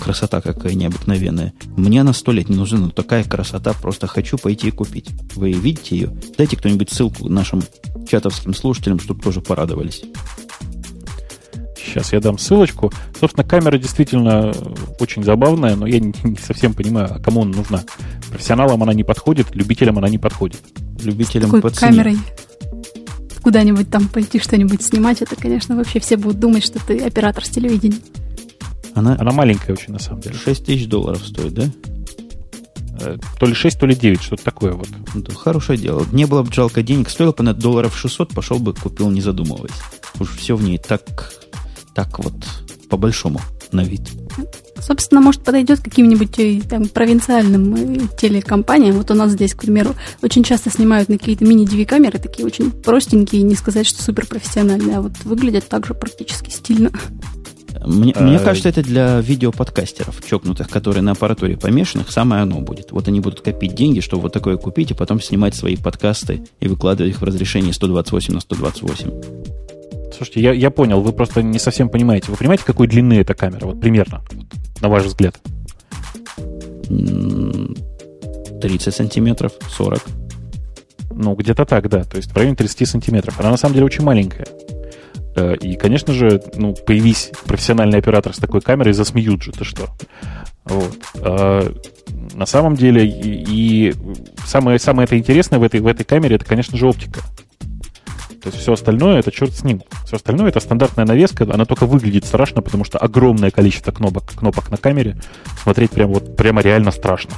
красота 0.00 0.40
какая 0.40 0.74
необыкновенная. 0.74 1.52
Мне 1.76 2.00
она 2.00 2.12
сто 2.12 2.32
лет 2.32 2.48
не 2.48 2.56
нужна, 2.56 2.78
но 2.78 2.90
такая 2.90 3.22
красота, 3.22 3.74
просто 3.74 4.06
хочу 4.06 4.38
пойти 4.38 4.68
и 4.68 4.72
купить. 4.72 5.10
Вы 5.34 5.52
видите 5.52 5.96
ее? 5.96 6.16
Дайте 6.36 6.56
кто-нибудь 6.56 6.90
ссылку 6.90 7.28
нашим 7.28 7.62
чатовским 8.08 8.54
слушателям, 8.54 8.98
чтобы 8.98 9.22
тоже 9.22 9.40
порадовались. 9.40 10.02
Сейчас 11.76 12.12
я 12.12 12.20
дам 12.20 12.38
ссылочку. 12.38 12.92
Собственно, 13.18 13.46
камера 13.46 13.76
действительно 13.76 14.52
очень 15.00 15.24
забавная, 15.24 15.76
но 15.76 15.86
я 15.86 15.98
не, 15.98 16.14
не 16.24 16.36
совсем 16.36 16.72
понимаю, 16.72 17.08
а 17.14 17.18
кому 17.18 17.42
она 17.42 17.56
нужна. 17.56 17.82
Профессионалам 18.30 18.82
она 18.82 18.94
не 18.94 19.04
подходит, 19.04 19.54
любителям 19.54 19.98
она 19.98 20.08
не 20.08 20.18
подходит. 20.18 20.60
Любителям 21.02 21.50
Такой 21.50 21.62
по 21.62 21.70
цене. 21.70 21.90
камерой 21.90 22.18
куда-нибудь 23.42 23.90
там 23.90 24.08
пойти 24.08 24.38
что-нибудь 24.38 24.82
снимать, 24.82 25.22
это, 25.22 25.36
конечно, 25.36 25.76
вообще 25.76 26.00
все 26.00 26.16
будут 26.16 26.38
думать, 26.38 26.64
что 26.64 26.78
ты 26.84 26.98
оператор 26.98 27.44
с 27.44 27.48
телевидения. 27.48 27.98
Она, 28.94 29.16
Она 29.18 29.32
маленькая 29.32 29.72
очень, 29.72 29.92
на 29.92 29.98
самом 29.98 30.20
деле. 30.20 30.36
6 30.36 30.66
тысяч 30.66 30.86
долларов 30.88 31.26
стоит, 31.26 31.54
да? 31.54 31.70
Э, 33.00 33.16
то 33.38 33.46
ли 33.46 33.54
6, 33.54 33.78
то 33.78 33.86
ли 33.86 33.94
9, 33.94 34.20
что-то 34.20 34.44
такое 34.44 34.72
вот. 34.72 34.88
Ну, 35.14 35.24
хорошее 35.34 35.78
дело. 35.78 36.04
Не 36.12 36.26
было 36.26 36.42
бы 36.42 36.52
жалко 36.52 36.82
денег, 36.82 37.08
стоило 37.08 37.32
бы 37.32 37.42
на 37.42 37.54
долларов 37.54 37.96
600, 37.96 38.34
пошел 38.34 38.58
бы, 38.58 38.74
купил, 38.74 39.10
не 39.10 39.20
задумываясь. 39.20 39.72
Уж 40.18 40.36
все 40.36 40.56
в 40.56 40.62
ней 40.62 40.78
так, 40.78 41.32
так 41.94 42.18
вот, 42.18 42.34
по-большому 42.88 43.40
на 43.72 43.82
вид. 43.82 44.02
Собственно, 44.80 45.20
может, 45.20 45.42
подойдет 45.42 45.80
каким-нибудь 45.80 46.38
э, 46.38 46.60
там, 46.68 46.88
провинциальным 46.88 47.74
э, 47.74 48.00
телекомпаниям. 48.18 48.96
Вот 48.96 49.10
у 49.10 49.14
нас 49.14 49.32
здесь, 49.32 49.54
к 49.54 49.62
примеру, 49.62 49.94
очень 50.22 50.42
часто 50.42 50.70
снимают 50.70 51.08
на 51.08 51.18
какие-то 51.18 51.44
мини-DV-камеры, 51.44 52.18
такие 52.18 52.46
очень 52.46 52.70
простенькие, 52.70 53.42
не 53.42 53.54
сказать, 53.54 53.86
что 53.86 54.02
суперпрофессиональные, 54.02 54.98
а 54.98 55.00
вот 55.02 55.12
выглядят 55.24 55.68
также 55.68 55.94
практически 55.94 56.50
стильно. 56.50 56.90
Мне, 57.84 58.12
а... 58.14 58.22
мне 58.22 58.38
кажется, 58.38 58.68
это 58.68 58.82
для 58.82 59.20
видеоподкастеров, 59.20 60.22
чокнутых, 60.24 60.68
которые 60.68 61.02
на 61.02 61.12
аппаратуре 61.12 61.56
помешанных, 61.56 62.10
самое 62.10 62.42
оно 62.42 62.60
будет. 62.60 62.92
Вот 62.92 63.08
они 63.08 63.20
будут 63.20 63.40
копить 63.40 63.74
деньги, 63.74 64.00
чтобы 64.00 64.24
вот 64.24 64.32
такое 64.32 64.56
купить, 64.56 64.90
и 64.90 64.94
потом 64.94 65.20
снимать 65.20 65.54
свои 65.54 65.76
подкасты 65.76 66.44
и 66.60 66.68
выкладывать 66.68 67.12
их 67.12 67.20
в 67.20 67.24
разрешении 67.24 67.72
128 67.72 68.34
на 68.34 68.40
128. 68.40 69.69
Слушайте, 70.20 70.40
я, 70.42 70.52
я 70.52 70.70
понял, 70.70 71.00
вы 71.00 71.14
просто 71.14 71.42
не 71.42 71.58
совсем 71.58 71.88
понимаете. 71.88 72.30
Вы 72.30 72.36
понимаете, 72.36 72.62
какой 72.66 72.86
длины 72.86 73.14
эта 73.14 73.32
камера? 73.32 73.64
Вот 73.64 73.80
примерно, 73.80 74.20
на 74.82 74.90
ваш 74.90 75.04
взгляд. 75.04 75.40
30 78.60 78.94
сантиметров, 78.94 79.52
40. 79.70 79.98
Ну, 81.12 81.34
где-то 81.36 81.64
так, 81.64 81.88
да. 81.88 82.04
То 82.04 82.18
есть 82.18 82.32
в 82.32 82.36
районе 82.36 82.54
30 82.54 82.86
сантиметров. 82.86 83.40
Она 83.40 83.48
на 83.48 83.56
самом 83.56 83.72
деле 83.72 83.86
очень 83.86 84.04
маленькая. 84.04 84.46
Э, 85.36 85.54
и, 85.56 85.76
конечно 85.76 86.12
же, 86.12 86.42
ну, 86.54 86.74
появись 86.74 87.30
профессиональный 87.46 87.98
оператор 87.98 88.34
с 88.34 88.38
такой 88.38 88.60
камерой, 88.60 88.92
засмеют 88.92 89.42
же, 89.42 89.52
ты 89.52 89.64
что. 89.64 89.86
Вот. 90.66 90.98
А 91.22 91.72
на 92.34 92.44
самом 92.44 92.74
деле, 92.74 93.06
и, 93.08 93.88
и 93.88 93.94
самое, 94.44 94.78
самое 94.78 95.06
это 95.06 95.16
интересное 95.16 95.58
в 95.58 95.62
этой, 95.62 95.80
в 95.80 95.86
этой 95.86 96.04
камере, 96.04 96.36
это, 96.36 96.44
конечно 96.44 96.76
же, 96.76 96.86
оптика. 96.86 97.22
То 98.42 98.48
есть 98.48 98.58
все 98.58 98.72
остальное 98.72 99.18
это 99.18 99.30
черт 99.30 99.52
с 99.52 99.64
ним. 99.64 99.82
Все 100.06 100.16
остальное 100.16 100.48
это 100.48 100.60
стандартная 100.60 101.04
навеска, 101.04 101.44
она 101.44 101.64
только 101.64 101.86
выглядит 101.86 102.24
страшно, 102.24 102.62
потому 102.62 102.84
что 102.84 102.98
огромное 102.98 103.50
количество 103.50 103.92
кнопок, 103.92 104.24
кнопок 104.34 104.70
на 104.70 104.76
камере. 104.76 105.16
Смотреть 105.62 105.90
прямо 105.90 106.14
вот 106.14 106.36
прямо 106.36 106.62
реально 106.62 106.90
страшно 106.90 107.34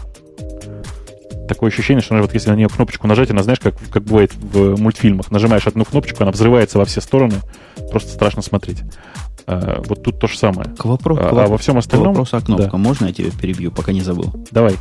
такое 1.53 1.71
ощущение, 1.71 2.03
что 2.03 2.17
вот 2.17 2.33
если 2.33 2.51
на 2.51 2.55
нее 2.55 2.69
кнопочку 2.69 3.07
нажать, 3.07 3.31
она, 3.31 3.43
знаешь, 3.43 3.61
как, 3.61 3.75
как 3.91 4.05
бывает 4.05 4.33
в 4.35 4.81
мультфильмах, 4.81 5.31
нажимаешь 5.31 5.67
одну 5.67 5.85
кнопочку, 5.85 6.23
она 6.23 6.33
взрывается 6.33 6.79
во 6.79 6.85
все 6.85 7.01
стороны, 7.01 7.35
просто 7.91 8.11
страшно 8.11 8.43
смотреть. 8.43 8.83
А, 9.47 9.83
вот 9.87 10.03
тут 10.03 10.19
то 10.21 10.29
же 10.29 10.39
самое. 10.39 10.71
К, 10.71 10.85
вопро- 10.85 11.19
а, 11.19 11.29
к, 11.29 11.33
а 11.33 11.47
во 11.47 11.59
всем 11.59 11.79
остальном... 11.79 12.15
К 12.15 12.19
вопросу 12.19 12.37
о 12.37 12.41
кнопках. 12.41 12.71
Да. 12.71 12.79
Можно 12.79 13.07
я 13.07 13.13
тебя 13.13 13.31
перебью, 13.31 13.71
пока 13.73 13.93
не 13.93 14.01
забыл? 14.01 14.33
Давай. 14.51 14.77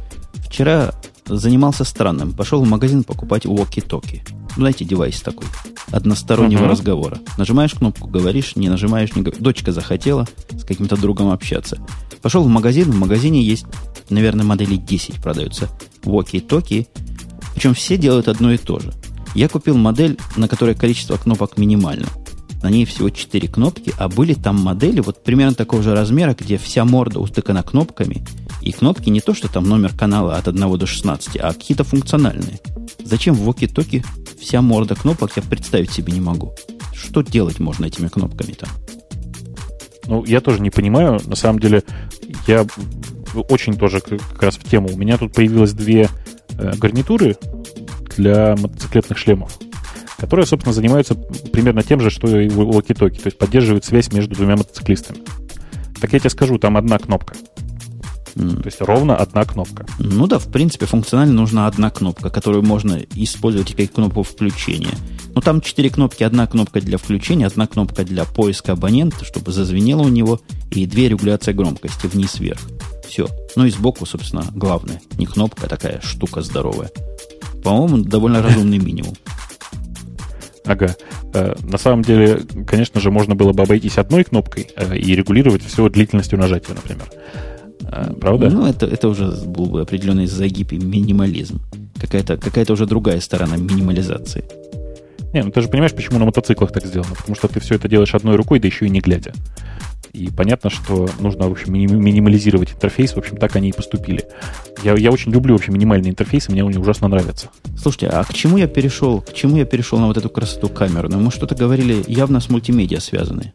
Вчера 0.48 0.92
занимался 1.26 1.84
странным. 1.84 2.34
Пошел 2.34 2.64
в 2.64 2.68
магазин 2.68 3.04
покупать 3.04 3.46
walkie-talkie. 3.46 4.22
Знаете, 4.56 4.86
девайс 4.86 5.22
такой. 5.22 5.48
Одностороннего 5.92 6.64
uh-huh. 6.64 6.70
разговора. 6.70 7.20
Нажимаешь 7.38 7.74
кнопку, 7.74 8.08
говоришь, 8.08 8.56
не 8.56 8.70
нажимаешь, 8.70 9.16
не 9.16 9.22
говоришь. 9.22 9.42
Дочка 9.42 9.72
захотела 9.72 10.28
с 10.52 10.64
каким-то 10.64 10.98
другом 10.98 11.30
общаться. 11.30 11.80
Пошел 12.22 12.44
в 12.44 12.48
магазин, 12.48 12.92
в 12.92 12.96
магазине 12.96 13.42
есть, 13.42 13.66
наверное, 14.10 14.46
модели 14.46 14.76
10 14.76 15.22
продаются 15.22 15.70
walkie-talkie. 16.04 16.88
Причем 17.54 17.74
все 17.74 17.98
делают 17.98 18.28
одно 18.28 18.52
и 18.52 18.58
то 18.58 18.80
же. 18.80 18.94
Я 19.34 19.48
купил 19.48 19.78
модель, 19.78 20.18
на 20.36 20.48
которой 20.48 20.76
количество 20.76 21.16
кнопок 21.16 21.58
минимально. 21.58 22.08
На 22.62 22.70
ней 22.70 22.86
всего 22.86 23.10
4 23.10 23.48
кнопки, 23.48 23.94
а 23.98 24.08
были 24.08 24.34
там 24.34 24.58
модели 24.62 25.00
вот 25.00 25.24
примерно 25.24 25.56
такого 25.56 25.82
же 25.82 25.96
размера, 25.96 26.36
где 26.38 26.58
вся 26.58 26.86
морда 26.86 27.20
утыкана 27.20 27.64
кнопками, 27.64 28.24
и 28.62 28.72
кнопки 28.72 29.10
не 29.10 29.22
то, 29.22 29.34
что 29.34 29.52
там 29.52 29.64
номер 29.64 29.94
канала 29.94 30.36
от 30.36 30.48
1 30.48 30.78
до 30.78 30.86
16, 30.86 31.38
а 31.38 31.54
какие-то 31.54 31.84
функциональные. 31.84 32.60
Зачем 33.04 33.36
в 33.36 33.48
walkie-talkie 33.50 34.06
вся 34.40 34.62
морда 34.62 34.96
кнопок, 34.96 35.32
я 35.36 35.44
представить 35.44 35.92
себе 35.92 36.14
не 36.14 36.22
могу. 36.22 36.54
Что 36.94 37.22
делать 37.22 37.60
можно 37.60 37.86
этими 37.86 38.08
кнопками 38.08 38.54
там? 38.54 38.70
Ну, 40.06 40.24
я 40.26 40.42
тоже 40.42 40.62
не 40.62 40.70
понимаю. 40.70 41.20
На 41.26 41.36
самом 41.36 41.60
деле, 41.60 41.84
я 42.48 42.66
очень 43.50 43.76
тоже 43.76 44.02
как 44.02 44.44
раз 44.44 44.56
в 44.58 44.64
тему. 44.64 44.90
У 44.92 44.98
меня 44.98 45.18
тут 45.18 45.34
появилось 45.34 45.74
две 45.74 46.10
э, 46.58 46.74
гарнитуры 46.76 47.38
для 48.18 48.56
мотоциклетных 48.56 49.18
шлемов, 49.18 49.58
которые, 50.18 50.46
собственно, 50.46 50.74
занимаются 50.74 51.16
примерно 51.16 51.84
тем 51.84 52.00
же, 52.02 52.10
что 52.10 52.40
и 52.40 52.48
walkie-talkie, 52.48 53.22
то 53.22 53.28
есть 53.28 53.38
поддерживают 53.38 53.86
связь 53.86 54.12
между 54.12 54.36
двумя 54.36 54.58
мотоциклистами. 54.58 55.20
Так 56.00 56.14
я 56.14 56.20
тебе 56.20 56.30
скажу, 56.30 56.58
там 56.58 56.78
одна 56.78 56.98
кнопка. 56.98 57.36
То 58.34 58.62
есть 58.66 58.82
ровно 58.82 59.18
одна 59.18 59.44
кнопка. 59.44 59.86
Ну 60.00 60.28
да, 60.28 60.40
в 60.40 60.50
принципе, 60.50 60.86
функционально 60.86 61.34
нужна 61.34 61.68
одна 61.68 61.90
кнопка, 61.90 62.30
которую 62.30 62.64
можно 62.64 63.00
использовать 63.16 63.76
как 63.76 63.92
кнопку 63.92 64.24
включения. 64.24 64.94
Ну 65.34 65.42
там 65.42 65.62
четыре 65.62 65.90
кнопки, 65.90 66.24
одна 66.24 66.48
кнопка 66.48 66.82
для 66.82 66.98
включения, 66.98 67.48
одна 67.48 67.68
кнопка 67.68 68.04
для 68.04 68.26
поиска 68.26 68.74
абонента, 68.74 69.26
чтобы 69.26 69.52
зазвенело 69.52 70.04
у 70.04 70.10
него, 70.10 70.40
и 70.72 70.86
две 70.86 71.10
регуляции 71.10 71.52
громкости 71.52 72.08
вниз-вверх. 72.08 72.60
Все. 73.08 73.28
Ну 73.56 73.66
и 73.66 73.72
сбоку, 73.72 74.06
собственно, 74.06 74.46
главное. 74.56 75.02
Не 75.18 75.26
кнопка, 75.26 75.66
а 75.66 75.70
такая 75.70 76.00
штука 76.02 76.42
здоровая. 76.42 76.90
По-моему, 77.64 77.98
довольно 78.04 78.42
разумный 78.44 78.78
минимум. 78.78 79.16
Ага. 80.66 80.96
Э, 81.34 81.56
На 81.64 81.78
самом 81.78 82.04
деле, 82.04 82.44
конечно 82.68 83.02
же, 83.02 83.12
можно 83.12 83.36
было 83.36 83.52
бы 83.52 83.64
обойтись 83.64 83.98
одной 83.98 84.24
кнопкой 84.24 84.70
э, 84.76 84.96
и 84.96 85.16
регулировать 85.16 85.64
все 85.66 85.90
длительностью 85.90 86.40
нажатия, 86.40 86.74
например. 86.76 87.10
Э, 87.84 88.14
Правда? 88.20 88.50
Ну, 88.50 88.66
это, 88.66 88.86
это 88.86 89.10
уже 89.10 89.28
был 89.32 89.66
бы 89.66 89.82
определенный 89.82 90.28
загиб 90.28 90.72
и 90.72 90.78
минимализм. 90.78 91.62
Какая-то 92.00 92.38
какая 92.38 92.66
уже 92.70 92.86
другая 92.86 93.20
сторона 93.20 93.58
минимализации. 93.58 94.44
Не, 95.34 95.44
ну 95.44 95.52
ты 95.52 95.62
же 95.62 95.70
понимаешь, 95.70 95.94
почему 95.94 96.20
на 96.20 96.26
мотоциклах 96.26 96.72
так 96.72 96.86
сделано. 96.86 97.16
Потому 97.16 97.36
что 97.36 97.48
ты 97.48 97.60
все 97.60 97.76
это 97.76 97.88
делаешь 97.88 98.14
одной 98.14 98.36
рукой, 98.36 98.60
да 98.60 98.68
еще 98.68 98.86
и 98.86 98.90
не 98.90 99.00
глядя. 99.00 99.34
И 100.14 100.28
понятно, 100.30 100.70
что 100.70 101.08
нужно, 101.20 101.48
в 101.48 101.52
общем, 101.52 101.74
мини- 101.74 101.88
минимализировать 101.94 102.74
интерфейс. 102.74 103.14
В 103.14 103.18
общем, 103.18 103.38
так 103.38 103.56
они 103.56 103.70
и 103.70 103.72
поступили. 103.72 104.26
Я, 104.84 104.94
я 104.96 105.10
очень 105.10 105.32
люблю 105.32 105.54
вообще 105.56 105.72
минимальные 105.72 106.12
интерфейсы, 106.12 106.52
мне 106.52 106.64
они 106.64 106.78
ужасно 106.78 107.08
нравятся. 107.08 107.48
Слушайте, 107.82 108.08
а 108.08 108.24
к 108.26 108.34
чему 108.34 108.58
я 108.58 108.68
перешел? 108.68 109.22
К 109.22 109.32
чему 109.32 109.56
я 109.56 109.64
перешел 109.66 110.00
на 110.00 110.08
вот 110.08 110.18
эту 110.18 110.30
красоту 110.30 110.68
камеры? 110.68 111.08
Ну, 111.08 111.20
мы 111.20 111.32
что-то 111.32 111.56
говорили 111.56 112.04
явно 112.08 112.42
с 112.42 112.50
мультимедиа 112.50 113.00
связанные. 113.00 113.54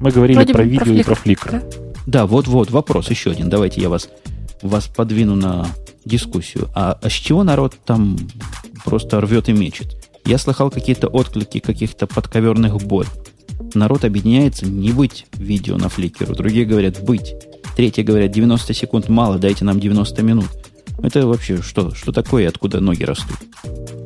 Мы 0.00 0.10
говорили 0.10 0.36
Вроде 0.36 0.52
про 0.52 0.64
видео 0.64 0.92
и 0.92 1.02
про 1.02 1.14
Flickr, 1.14 1.24
Flickr. 1.24 1.50
да? 1.52 1.83
Да, 2.06 2.26
вот-вот, 2.26 2.70
вопрос 2.70 3.10
еще 3.10 3.30
один. 3.30 3.48
Давайте 3.48 3.80
я 3.80 3.88
вас, 3.88 4.08
вас 4.62 4.86
подвину 4.86 5.36
на 5.36 5.66
дискуссию. 6.04 6.68
А, 6.74 6.98
а 7.00 7.08
с 7.08 7.12
чего 7.12 7.44
народ 7.44 7.74
там 7.84 8.16
просто 8.84 9.20
рвет 9.20 9.48
и 9.48 9.52
мечет? 9.52 9.96
Я 10.24 10.38
слыхал 10.38 10.70
какие-то 10.70 11.08
отклики 11.08 11.60
каких-то 11.60 12.06
подковерных 12.06 12.76
бот. 12.82 13.06
Народ 13.74 14.04
объединяется 14.04 14.66
не 14.66 14.92
быть 14.92 15.26
видео 15.34 15.76
на 15.76 15.88
фликеру. 15.88 16.34
Другие 16.34 16.66
говорят 16.66 17.02
быть. 17.02 17.34
Третьи 17.76 18.02
говорят 18.02 18.30
90 18.30 18.72
секунд 18.72 19.08
мало, 19.08 19.38
дайте 19.38 19.64
нам 19.64 19.80
90 19.80 20.22
минут. 20.22 20.48
Это 21.02 21.26
вообще 21.26 21.60
что? 21.60 21.94
Что 21.94 22.12
такое 22.12 22.44
и 22.44 22.46
откуда 22.46 22.80
ноги 22.80 23.02
растут? 23.02 23.36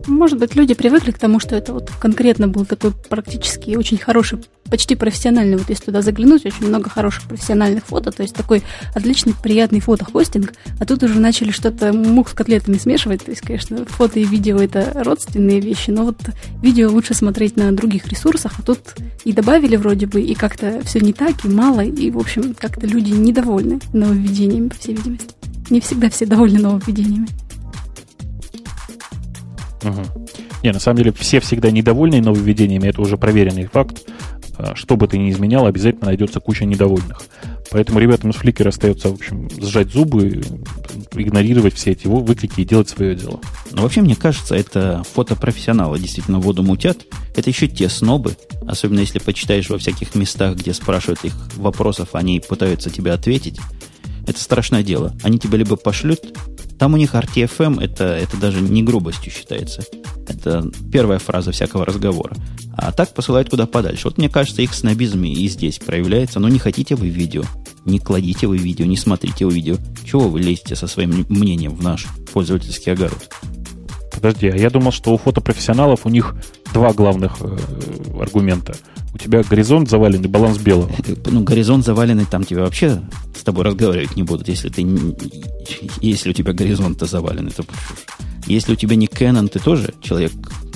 Может 0.08 0.38
быть, 0.38 0.56
люди 0.56 0.72
привыкли 0.72 1.10
к 1.10 1.18
тому, 1.18 1.38
что 1.38 1.54
это 1.54 1.74
вот 1.74 1.90
конкретно 2.00 2.48
был 2.48 2.64
такой 2.64 2.92
практически 2.92 3.76
очень 3.76 3.98
хороший, 3.98 4.38
почти 4.70 4.94
профессиональный, 4.94 5.58
вот 5.58 5.68
если 5.68 5.84
туда 5.84 6.00
заглянуть, 6.00 6.46
очень 6.46 6.66
много 6.66 6.88
хороших 6.88 7.24
профессиональных 7.24 7.84
фото, 7.84 8.10
то 8.10 8.22
есть 8.22 8.34
такой 8.34 8.62
отличный, 8.94 9.34
приятный 9.42 9.80
фотохостинг, 9.80 10.54
а 10.80 10.86
тут 10.86 11.02
уже 11.02 11.20
начали 11.20 11.50
что-то 11.50 11.92
мух 11.92 12.30
с 12.30 12.32
котлетами 12.32 12.78
смешивать, 12.78 13.24
то 13.24 13.30
есть, 13.30 13.42
конечно, 13.42 13.84
фото 13.84 14.18
и 14.18 14.24
видео 14.24 14.58
это 14.58 14.92
родственные 14.94 15.60
вещи, 15.60 15.90
но 15.90 16.04
вот 16.04 16.18
видео 16.62 16.90
лучше 16.90 17.12
смотреть 17.12 17.56
на 17.56 17.70
других 17.72 18.06
ресурсах, 18.08 18.52
а 18.58 18.62
тут 18.62 18.80
и 19.24 19.32
добавили 19.32 19.76
вроде 19.76 20.06
бы, 20.06 20.22
и 20.22 20.34
как-то 20.34 20.80
все 20.84 21.00
не 21.00 21.12
так, 21.12 21.44
и 21.44 21.48
мало, 21.48 21.82
и, 21.82 22.10
в 22.10 22.18
общем, 22.18 22.54
как-то 22.58 22.86
люди 22.86 23.10
недовольны 23.10 23.78
нововведениями, 23.92 24.68
по 24.68 24.76
всей 24.76 24.94
видимости. 24.94 25.34
Не 25.68 25.80
всегда 25.80 26.08
все 26.08 26.24
довольны 26.24 26.60
нововведениями. 26.60 27.28
Мгм. 29.82 30.04
Не, 30.62 30.72
на 30.72 30.80
самом 30.80 30.98
деле 30.98 31.12
все 31.12 31.40
всегда 31.40 31.70
недовольны 31.70 32.20
нововведениями, 32.20 32.88
это 32.88 33.00
уже 33.00 33.16
проверенный 33.16 33.66
факт. 33.66 34.02
А, 34.56 34.74
Что 34.74 34.96
бы 34.96 35.06
ты 35.06 35.18
ни 35.18 35.30
изменял, 35.30 35.66
обязательно 35.66 36.06
найдется 36.06 36.40
куча 36.40 36.64
недовольных. 36.64 37.22
Поэтому 37.70 38.00
ребятам 38.00 38.30
из 38.30 38.36
Flickr 38.36 38.66
остается, 38.68 39.08
в 39.10 39.14
общем, 39.14 39.48
сжать 39.60 39.92
зубы, 39.92 40.42
игнорировать 41.12 41.74
все 41.74 41.92
эти 41.92 42.06
вы- 42.06 42.20
выкрики 42.24 42.62
и 42.62 42.64
делать 42.64 42.88
свое 42.88 43.14
дело. 43.14 43.40
Но 43.72 43.82
вообще, 43.82 44.00
мне 44.00 44.16
кажется, 44.16 44.54
это 44.56 45.02
фотопрофессионалы 45.14 45.98
действительно 45.98 46.40
воду 46.40 46.62
мутят. 46.62 46.98
Это 47.36 47.50
еще 47.50 47.68
те 47.68 47.88
снобы, 47.88 48.36
особенно 48.66 49.00
если 49.00 49.18
почитаешь 49.18 49.68
во 49.68 49.78
всяких 49.78 50.14
местах, 50.14 50.56
где 50.56 50.72
спрашивают 50.72 51.24
их 51.24 51.34
вопросов, 51.56 52.10
они 52.12 52.40
пытаются 52.40 52.90
тебе 52.90 53.12
ответить. 53.12 53.60
Это 54.26 54.40
страшное 54.40 54.82
дело. 54.82 55.14
Они 55.22 55.38
тебя 55.38 55.58
либо 55.58 55.76
пошлют, 55.76 56.20
там 56.78 56.94
у 56.94 56.96
них 56.96 57.14
RTFM, 57.14 57.82
это, 57.82 58.04
это 58.04 58.36
даже 58.36 58.60
не 58.60 58.82
грубостью 58.82 59.32
считается. 59.32 59.82
Это 60.28 60.70
первая 60.92 61.18
фраза 61.18 61.50
всякого 61.50 61.84
разговора. 61.84 62.36
А 62.76 62.92
так 62.92 63.12
посылают 63.12 63.50
куда 63.50 63.66
подальше. 63.66 64.04
Вот 64.04 64.18
мне 64.18 64.28
кажется, 64.28 64.62
их 64.62 64.72
снобизм 64.72 65.24
и 65.24 65.48
здесь 65.48 65.78
проявляется. 65.78 66.38
Но 66.38 66.48
не 66.48 66.60
хотите 66.60 66.94
вы 66.94 67.08
видео, 67.08 67.42
не 67.84 67.98
кладите 67.98 68.46
вы 68.46 68.58
видео, 68.58 68.86
не 68.86 68.96
смотрите 68.96 69.46
вы 69.46 69.54
видео. 69.54 69.76
Чего 70.04 70.28
вы 70.28 70.40
лезете 70.40 70.76
со 70.76 70.86
своим 70.86 71.26
мнением 71.28 71.74
в 71.74 71.82
наш 71.82 72.06
пользовательский 72.32 72.92
огород? 72.92 73.28
Подожди, 74.12 74.48
а 74.48 74.56
я 74.56 74.70
думал, 74.70 74.92
что 74.92 75.12
у 75.12 75.18
фотопрофессионалов 75.18 76.06
у 76.06 76.08
них 76.08 76.34
два 76.72 76.92
главных 76.92 77.36
э, 77.40 77.56
аргумента. 78.20 78.74
У 79.14 79.18
тебя 79.18 79.42
горизонт 79.42 79.88
завален 79.88 80.22
и 80.24 80.28
баланс 80.28 80.58
белого. 80.58 80.90
Ну, 81.26 81.42
горизонт 81.42 81.84
заваленный, 81.84 82.26
там 82.26 82.44
тебя 82.44 82.62
вообще 82.62 83.00
с 83.34 83.42
тобой 83.42 83.64
разговаривать 83.64 84.16
не 84.16 84.22
будут, 84.22 84.48
если 84.48 84.68
ты 84.68 84.86
если 86.00 86.30
у 86.30 86.32
тебя 86.32 86.52
горизонт-то 86.52 87.06
заваленный, 87.06 87.50
то 87.50 87.64
если 88.46 88.72
у 88.72 88.76
тебя 88.76 88.96
не 88.96 89.06
Canon, 89.06 89.48
ты 89.48 89.58
тоже 89.58 89.94
человек 90.02 90.32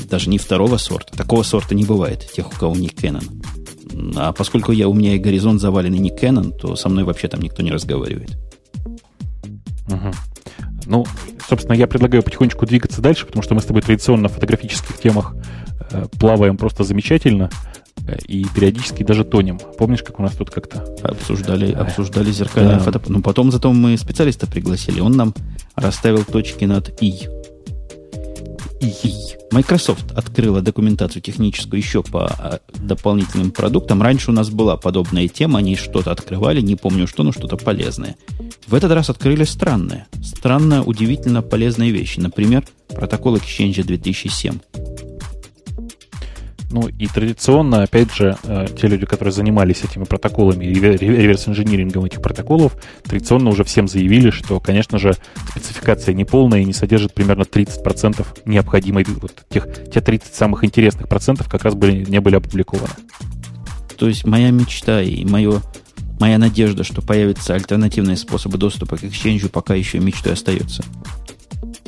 даже 0.08 0.28
не 0.28 0.38
второго 0.38 0.76
сорта. 0.76 1.16
Такого 1.16 1.42
сорта 1.42 1.74
не 1.74 1.84
бывает, 1.84 2.26
тех, 2.34 2.48
у 2.48 2.56
кого 2.56 2.74
не 2.76 2.88
Canon. 2.88 3.24
А 4.16 4.32
поскольку 4.32 4.72
я, 4.72 4.88
у 4.88 4.94
меня 4.94 5.14
и 5.14 5.18
горизонт 5.18 5.60
заваленный 5.60 5.98
не 5.98 6.10
Canon, 6.10 6.56
то 6.56 6.76
со 6.76 6.88
мной 6.88 7.04
вообще 7.04 7.28
там 7.28 7.40
никто 7.40 7.62
не 7.62 7.70
разговаривает. 7.70 8.36
Мгм. 9.88 10.12
Ну, 10.86 11.06
собственно, 11.48 11.74
я 11.74 11.86
предлагаю 11.86 12.22
потихонечку 12.22 12.66
двигаться 12.66 13.00
дальше, 13.00 13.26
потому 13.26 13.42
что 13.42 13.54
мы 13.54 13.60
с 13.60 13.64
тобой 13.64 13.82
традиционно 13.82 14.28
в 14.28 14.32
фотографических 14.32 14.98
темах 14.98 15.34
э, 15.90 16.06
плаваем 16.18 16.56
просто 16.56 16.84
замечательно 16.84 17.50
и 18.26 18.44
периодически 18.54 19.02
даже 19.02 19.24
тонем. 19.24 19.58
Помнишь, 19.78 20.02
как 20.02 20.18
у 20.18 20.22
нас 20.22 20.34
тут 20.34 20.50
как-то? 20.50 20.84
Обсуждали, 21.02 21.72
обсуждали 21.72 22.30
зеркальное 22.30 22.76
Да. 22.76 22.80
фото. 22.80 23.00
Ну, 23.08 23.22
потом 23.22 23.50
зато 23.50 23.72
мы 23.72 23.96
специалиста 23.96 24.46
пригласили. 24.46 25.00
Он 25.00 25.12
нам 25.12 25.34
расставил 25.76 26.24
точки 26.24 26.64
над 26.64 27.02
«и». 27.02 27.28
И. 28.80 29.14
Microsoft 29.52 30.10
открыла 30.12 30.60
документацию 30.60 31.22
техническую 31.22 31.78
еще 31.78 32.02
по 32.02 32.26
а, 32.26 32.60
дополнительным 32.74 33.50
продуктам. 33.52 34.02
Раньше 34.02 34.30
у 34.30 34.34
нас 34.34 34.50
была 34.50 34.76
подобная 34.76 35.28
тема, 35.28 35.60
они 35.60 35.76
что-то 35.76 36.10
открывали, 36.10 36.60
не 36.60 36.74
помню 36.74 37.06
что, 37.06 37.22
но 37.22 37.32
что-то 37.32 37.56
полезное. 37.56 38.16
В 38.66 38.74
этот 38.74 38.90
раз 38.90 39.10
открыли 39.10 39.44
странное. 39.44 40.08
Странно, 40.22 40.82
удивительно 40.82 41.42
полезные 41.42 41.92
вещи. 41.92 42.18
Например, 42.18 42.64
протокол 42.88 43.36
Exchange 43.36 43.84
2007. 43.84 44.58
Ну 46.72 46.88
и 46.88 47.06
традиционно, 47.06 47.82
опять 47.82 48.14
же, 48.14 48.36
э, 48.44 48.66
те 48.74 48.86
люди, 48.86 49.04
которые 49.04 49.30
занимались 49.30 49.84
этими 49.84 50.04
протоколами 50.04 50.64
и 50.64 50.72
реверс-инжинирингом 50.72 52.06
этих 52.06 52.22
протоколов, 52.22 52.76
традиционно 53.04 53.50
уже 53.50 53.62
всем 53.62 53.86
заявили, 53.86 54.30
что, 54.30 54.58
конечно 54.58 54.98
же, 54.98 55.14
спецификация 55.50 56.14
неполная 56.14 56.60
и 56.60 56.64
не 56.64 56.72
содержит 56.72 57.12
примерно 57.12 57.42
30% 57.42 58.26
необходимой, 58.46 59.04
вот 59.04 59.44
тех, 59.50 59.66
те 59.92 60.00
30 60.00 60.34
самых 60.34 60.64
интересных 60.64 61.08
процентов 61.08 61.50
как 61.50 61.62
раз 61.64 61.74
были, 61.74 62.06
не 62.08 62.20
были 62.20 62.36
опубликованы. 62.36 62.94
То 63.98 64.08
есть 64.08 64.24
моя 64.24 64.50
мечта 64.50 65.02
и 65.02 65.26
мое, 65.26 65.60
моя 66.18 66.38
надежда, 66.38 66.84
что 66.84 67.02
появятся 67.02 67.54
альтернативные 67.54 68.16
способы 68.16 68.56
доступа 68.56 68.96
к 68.96 69.02
Exchange, 69.02 69.50
пока 69.50 69.74
еще 69.74 69.98
мечтой 69.98 70.32
остается. 70.32 70.82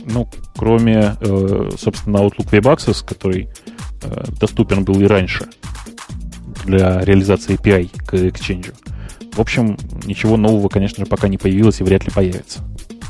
Ну, 0.04 0.28
кроме, 0.56 1.16
э, 1.20 1.70
собственно, 1.78 2.18
Outlook 2.18 2.50
Web 2.50 2.76
Access, 2.76 3.02
который 3.02 3.48
доступен 4.40 4.84
был 4.84 5.00
и 5.00 5.04
раньше 5.04 5.46
для 6.64 7.00
реализации 7.00 7.56
API 7.56 7.90
к 8.06 8.14
Exchange. 8.14 8.72
В 9.32 9.40
общем, 9.40 9.76
ничего 10.04 10.36
нового, 10.36 10.68
конечно 10.68 11.04
же, 11.04 11.10
пока 11.10 11.28
не 11.28 11.38
появилось 11.38 11.80
и 11.80 11.84
вряд 11.84 12.04
ли 12.04 12.10
появится. 12.10 12.60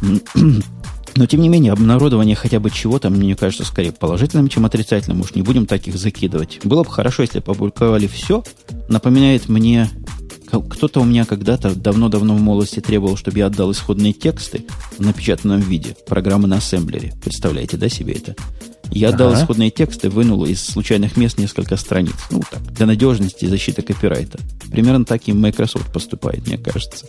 Но, 1.16 1.26
тем 1.26 1.40
не 1.40 1.48
менее, 1.48 1.72
обнародование 1.72 2.34
хотя 2.34 2.58
бы 2.58 2.70
чего-то, 2.70 3.08
мне 3.08 3.36
кажется, 3.36 3.64
скорее 3.64 3.92
положительным, 3.92 4.48
чем 4.48 4.66
отрицательным. 4.66 5.20
Уж 5.20 5.34
не 5.34 5.42
будем 5.42 5.66
таких 5.66 5.96
закидывать. 5.96 6.58
Было 6.64 6.82
бы 6.82 6.90
хорошо, 6.90 7.22
если 7.22 7.38
опубликовали 7.38 8.08
все. 8.08 8.42
Напоминает 8.88 9.48
мне, 9.48 9.88
кто-то 10.50 11.00
у 11.00 11.04
меня 11.04 11.24
когда-то 11.24 11.74
давно-давно 11.74 12.34
в 12.34 12.40
молодости 12.40 12.80
требовал, 12.80 13.16
чтобы 13.16 13.38
я 13.38 13.46
отдал 13.46 13.70
исходные 13.70 14.12
тексты 14.12 14.64
в 14.98 15.00
напечатанном 15.00 15.60
виде 15.60 15.96
программы 16.06 16.48
на 16.48 16.56
ассемблере. 16.56 17.12
Представляете, 17.22 17.76
да, 17.76 17.88
себе 17.88 18.14
это? 18.14 18.34
Я 18.90 19.08
Ага. 19.08 19.34
исходные 19.34 19.70
тексты, 19.70 20.08
вынул 20.08 20.44
из 20.44 20.62
случайных 20.64 21.16
мест 21.16 21.38
несколько 21.38 21.76
страниц. 21.76 22.14
Ну, 22.30 22.42
так, 22.48 22.62
для 22.72 22.86
надежности 22.86 23.44
и 23.44 23.48
защиты 23.48 23.82
копирайта. 23.82 24.38
Примерно 24.70 25.04
так 25.04 25.22
и 25.26 25.32
Microsoft 25.32 25.92
поступает, 25.92 26.46
мне 26.46 26.58
кажется. 26.58 27.06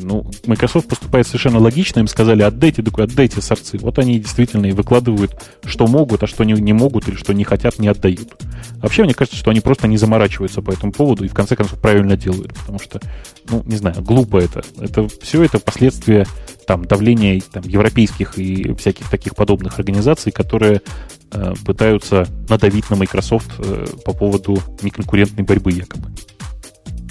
Ну, 0.00 0.28
Microsoft 0.46 0.88
поступает 0.88 1.26
совершенно 1.26 1.58
логично. 1.60 2.00
Им 2.00 2.08
сказали, 2.08 2.42
отдайте, 2.42 2.82
такой, 2.82 3.04
отдайте 3.04 3.40
сорцы. 3.40 3.78
Вот 3.78 3.98
они 3.98 4.18
действительно 4.18 4.66
и 4.66 4.72
выкладывают, 4.72 5.32
что 5.64 5.86
могут, 5.86 6.22
а 6.22 6.26
что 6.26 6.44
не, 6.44 6.52
не 6.54 6.72
могут, 6.72 7.08
или 7.08 7.14
что 7.14 7.32
не 7.32 7.44
хотят, 7.44 7.78
не 7.78 7.88
отдают. 7.88 8.34
Вообще, 8.82 9.04
мне 9.04 9.14
кажется, 9.14 9.38
что 9.38 9.50
они 9.50 9.60
просто 9.60 9.86
не 9.86 9.96
заморачиваются 9.96 10.62
по 10.62 10.72
этому 10.72 10.92
поводу 10.92 11.24
и 11.24 11.28
в 11.28 11.34
конце 11.34 11.54
концов 11.54 11.80
правильно 11.80 12.16
делают, 12.16 12.54
потому 12.54 12.78
что, 12.80 13.00
ну, 13.48 13.62
не 13.66 13.76
знаю, 13.76 14.02
глупо 14.02 14.38
это. 14.38 14.64
Это 14.80 15.08
все 15.22 15.42
это 15.44 15.58
последствия 15.60 16.26
там 16.66 16.84
давления 16.84 17.40
там, 17.52 17.62
европейских 17.64 18.38
и 18.38 18.74
всяких 18.74 19.08
таких 19.10 19.34
подобных 19.34 19.78
организаций, 19.78 20.32
которые 20.32 20.82
э, 21.30 21.54
пытаются 21.64 22.26
надавить 22.48 22.90
на 22.90 22.96
Microsoft 22.96 23.50
э, 23.58 23.86
по 24.04 24.12
поводу 24.12 24.58
неконкурентной 24.82 25.44
борьбы 25.44 25.72
якобы. 25.72 26.10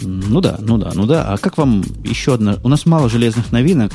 Ну 0.01 0.41
да, 0.41 0.57
ну 0.59 0.77
да, 0.77 0.91
ну 0.93 1.05
да. 1.05 1.33
А 1.33 1.37
как 1.37 1.57
вам 1.57 1.83
еще 2.03 2.33
одна... 2.33 2.57
У 2.63 2.69
нас 2.69 2.85
мало 2.85 3.09
железных 3.09 3.51
новинок, 3.51 3.93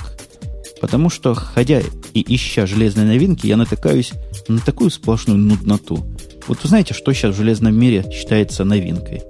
потому 0.81 1.11
что, 1.11 1.35
ходя 1.35 1.81
и 2.15 2.35
ища 2.35 2.67
железные 2.67 3.07
новинки, 3.07 3.47
я 3.47 3.57
натыкаюсь 3.57 4.13
на 4.49 4.61
такую 4.61 4.91
сплошную 4.91 5.39
нудноту. 5.39 6.07
Вот 6.47 6.63
вы 6.63 6.69
знаете, 6.69 6.95
что 6.95 7.13
сейчас 7.13 7.35
в 7.35 7.39
железном 7.39 7.79
мире 7.79 8.07
считается 8.13 8.65
новинкой? 8.65 9.23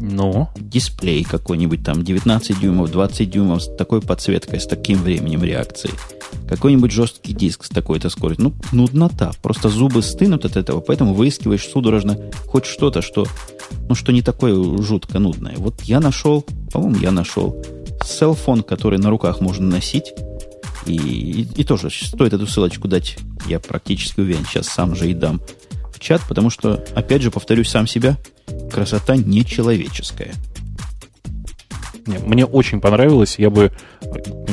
Ну? 0.00 0.48
Дисплей 0.56 1.24
какой-нибудь 1.24 1.84
там 1.84 2.02
19 2.02 2.60
дюймов, 2.60 2.90
20 2.90 3.30
дюймов 3.30 3.62
с 3.62 3.76
такой 3.76 4.00
подсветкой, 4.00 4.60
с 4.60 4.66
таким 4.66 5.02
временем 5.02 5.42
реакции. 5.42 5.90
Какой-нибудь 6.48 6.90
жесткий 6.90 7.32
диск 7.32 7.64
с 7.64 7.68
такой-то 7.68 8.10
скоростью. 8.10 8.46
Ну, 8.46 8.54
нуднота. 8.72 9.32
Просто 9.42 9.68
зубы 9.68 10.02
стынут 10.02 10.44
от 10.44 10.56
этого, 10.56 10.80
поэтому 10.80 11.14
выискиваешь 11.14 11.66
судорожно 11.66 12.18
хоть 12.46 12.66
что-то, 12.66 13.02
что, 13.02 13.26
ну, 13.88 13.94
что 13.94 14.12
не 14.12 14.22
такое 14.22 14.54
жутко 14.82 15.18
нудное. 15.18 15.54
Вот 15.56 15.82
я 15.82 16.00
нашел, 16.00 16.44
по-моему, 16.72 16.96
я 17.00 17.12
нашел 17.12 17.62
селфон, 18.04 18.62
который 18.62 18.98
на 18.98 19.10
руках 19.10 19.40
можно 19.40 19.66
носить. 19.66 20.12
И, 20.86 20.96
и, 20.96 21.48
и 21.60 21.64
тоже 21.64 21.88
стоит 21.90 22.34
эту 22.34 22.46
ссылочку 22.46 22.88
дать, 22.88 23.16
я 23.46 23.58
практически 23.58 24.20
уверен, 24.20 24.44
сейчас 24.44 24.66
сам 24.66 24.94
же 24.94 25.10
и 25.10 25.14
дам 25.14 25.40
чат, 26.04 26.22
потому 26.28 26.50
что, 26.50 26.84
опять 26.94 27.22
же, 27.22 27.30
повторюсь 27.30 27.70
сам 27.70 27.86
себя, 27.86 28.18
красота 28.70 29.16
нечеловеческая. 29.16 30.34
Не, 32.06 32.18
мне 32.18 32.44
очень 32.44 32.80
понравилось. 32.80 33.36
Я 33.38 33.48
бы 33.48 33.72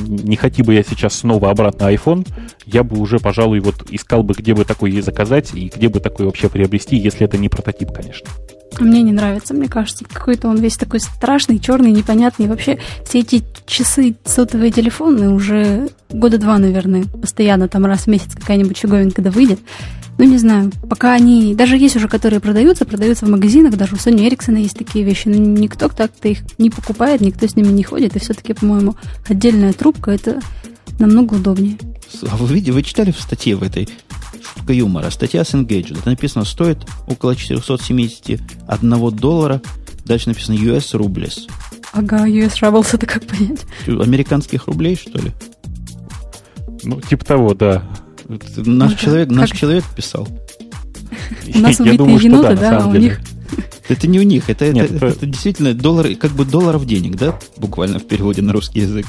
не 0.07 0.37
хоти 0.37 0.61
бы 0.63 0.73
я 0.73 0.83
сейчас 0.83 1.15
снова 1.15 1.49
обратно 1.49 1.93
iPhone, 1.93 2.25
я 2.71 2.83
бы 2.83 2.99
уже, 2.99 3.19
пожалуй, 3.19 3.59
вот 3.59 3.75
искал 3.89 4.23
бы, 4.23 4.33
где 4.33 4.53
бы 4.53 4.65
такой 4.65 4.99
заказать 5.01 5.53
и 5.53 5.71
где 5.73 5.89
бы 5.89 5.99
такой 5.99 6.25
вообще 6.25 6.49
приобрести, 6.49 6.95
если 6.95 7.25
это 7.25 7.37
не 7.37 7.49
прототип, 7.49 7.91
конечно. 7.91 8.27
Мне 8.79 9.01
не 9.01 9.11
нравится, 9.11 9.53
мне 9.53 9.67
кажется, 9.67 10.05
какой-то 10.05 10.47
он 10.47 10.57
весь 10.57 10.77
такой 10.77 11.01
страшный, 11.01 11.59
черный, 11.59 11.91
непонятный. 11.91 12.47
Вообще 12.47 12.79
все 13.05 13.19
эти 13.19 13.43
часы, 13.65 14.15
сотовые 14.23 14.71
телефоны 14.71 15.29
уже 15.29 15.89
года 16.09 16.37
два, 16.37 16.57
наверное, 16.57 17.03
постоянно 17.03 17.67
там 17.67 17.85
раз 17.85 18.01
в 18.01 18.07
месяц 18.07 18.33
какая-нибудь 18.33 18.77
фиговинка 18.77 19.21
да 19.21 19.29
выйдет. 19.29 19.59
Ну, 20.17 20.25
не 20.25 20.37
знаю, 20.37 20.71
пока 20.89 21.13
они... 21.13 21.55
Даже 21.55 21.77
есть 21.77 21.95
уже, 21.95 22.07
которые 22.07 22.39
продаются, 22.39 22.85
продаются 22.85 23.25
в 23.25 23.29
магазинах, 23.29 23.75
даже 23.75 23.95
у 23.95 23.97
Sony 23.97 24.29
Ericsson 24.29 24.59
есть 24.59 24.77
такие 24.77 25.03
вещи, 25.03 25.27
но 25.27 25.35
никто 25.35 25.87
так-то 25.87 26.27
их 26.27 26.39
не 26.57 26.69
покупает, 26.69 27.21
никто 27.21 27.47
с 27.47 27.55
ними 27.55 27.69
не 27.69 27.83
ходит, 27.83 28.15
и 28.15 28.19
все-таки, 28.19 28.53
по-моему, 28.53 28.95
отдельная 29.27 29.73
трубка— 29.73 30.11
это 30.11 30.39
намного 31.01 31.35
удобнее. 31.35 31.77
А 32.29 32.35
вы, 32.37 32.53
видите, 32.55 32.71
вы 32.71 32.83
читали 32.83 33.11
в 33.11 33.19
статье 33.19 33.55
в 33.55 33.63
этой 33.63 33.89
шутка 34.43 34.73
юмора? 34.73 35.09
Статья 35.09 35.43
с 35.43 35.53
Engaged. 35.53 35.99
Это 35.99 36.09
написано, 36.09 36.45
стоит 36.45 36.85
около 37.07 37.35
471 37.35 39.09
доллара. 39.11 39.61
Дальше 40.05 40.29
написано 40.29 40.55
US 40.55 40.93
Rubles. 40.93 41.49
Ага, 41.93 42.27
US 42.27 42.61
Rubles, 42.61 42.87
это 42.93 43.05
как 43.05 43.25
понять? 43.25 43.65
Американских 43.87 44.67
рублей, 44.67 44.95
что 44.95 45.19
ли? 45.19 45.31
Ну, 46.83 47.01
типа 47.01 47.25
того, 47.25 47.53
да. 47.53 47.83
Наш, 48.57 48.95
человек, 48.95 49.29
наш 49.29 49.51
человек 49.51 49.83
писал. 49.95 50.27
У 51.53 51.59
нас 51.59 51.79
убитые 51.79 52.15
еноты, 52.15 52.55
да, 52.55 52.83
а 52.83 52.87
у 52.87 52.95
них... 52.95 53.19
Это 53.89 54.07
не 54.07 54.19
у 54.19 54.23
них, 54.23 54.49
это, 54.49 54.63
это, 54.63 54.79
это, 54.79 55.07
это 55.07 55.25
действительно 55.25 55.73
доллар, 55.73 56.15
как 56.15 56.31
бы 56.31 56.45
долларов 56.45 56.85
денег, 56.85 57.17
да, 57.17 57.37
буквально 57.57 57.99
в 57.99 58.07
переводе 58.07 58.41
на 58.41 58.53
русский 58.53 58.79
язык. 58.79 59.05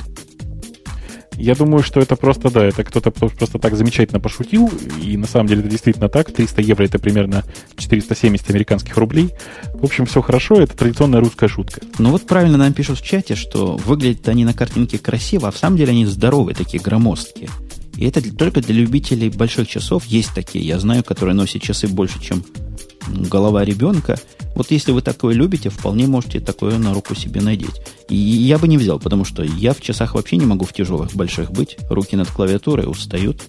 Я 1.37 1.55
думаю, 1.55 1.83
что 1.83 2.01
это 2.01 2.17
просто, 2.17 2.51
да, 2.51 2.65
это 2.65 2.85
кто-то 2.85 3.11
просто 3.11 3.59
так 3.59 3.77
замечательно 3.77 4.21
пошутил, 4.21 4.71
и 5.03 5.17
на 5.17 5.27
самом 5.27 5.49
деле 5.49 5.61
это 5.61 5.71
действительно 5.71 6.09
так. 6.09 6.33
300 6.33 6.63
евро 6.63 6.85
это 6.85 6.99
примерно 6.99 7.45
470 7.77 8.51
американских 8.51 8.97
рублей. 8.97 9.31
В 9.75 9.85
общем, 9.85 10.07
все 10.07 10.21
хорошо, 10.21 10.57
это 10.57 10.77
традиционная 10.77 11.21
русская 11.21 11.49
шутка. 11.49 11.81
Ну 11.99 12.11
вот 12.11 12.27
правильно 12.27 12.59
нам 12.59 12.73
пишут 12.73 12.99
в 12.99 13.05
чате, 13.05 13.35
что 13.35 13.77
выглядят 13.77 14.29
они 14.29 14.45
на 14.45 14.55
картинке 14.55 14.99
красиво, 14.99 15.49
а 15.49 15.51
в 15.51 15.59
самом 15.59 15.77
деле 15.77 15.91
они 15.91 16.07
здоровые, 16.07 16.55
такие 16.55 16.83
громоздкие. 16.83 17.49
И 17.97 18.07
это 18.07 18.23
только 18.35 18.61
для 18.61 18.75
любителей 18.75 19.29
больших 19.29 19.69
часов. 19.69 20.05
Есть 20.07 20.35
такие, 20.35 20.67
я 20.67 20.79
знаю, 20.79 21.05
которые 21.05 21.35
носят 21.35 21.63
часы 21.63 21.89
больше, 21.89 22.21
чем 22.21 22.45
голова 23.09 23.65
ребенка. 23.65 24.19
Вот 24.55 24.71
если 24.71 24.93
вы 24.93 25.03
такое 25.03 25.35
любите, 25.35 25.71
вполне 25.71 26.07
можете 26.07 26.41
такое 26.41 26.79
на 26.79 26.93
руку 26.95 27.15
себе 27.15 27.41
надеть. 27.41 27.83
И 28.09 28.17
я 28.17 28.59
бы 28.59 28.69
не 28.69 28.79
взял, 28.79 28.99
потому 28.99 29.25
что 29.25 29.43
я 29.43 29.73
в 29.73 29.81
часах 29.81 30.15
вообще 30.15 30.37
не 30.37 30.47
могу 30.47 30.65
в 30.65 30.73
тяжелых 30.73 31.15
больших 31.15 31.51
быть. 31.53 31.77
Руки 31.89 32.17
над 32.17 32.31
клавиатурой 32.31 32.91
устают. 32.91 33.43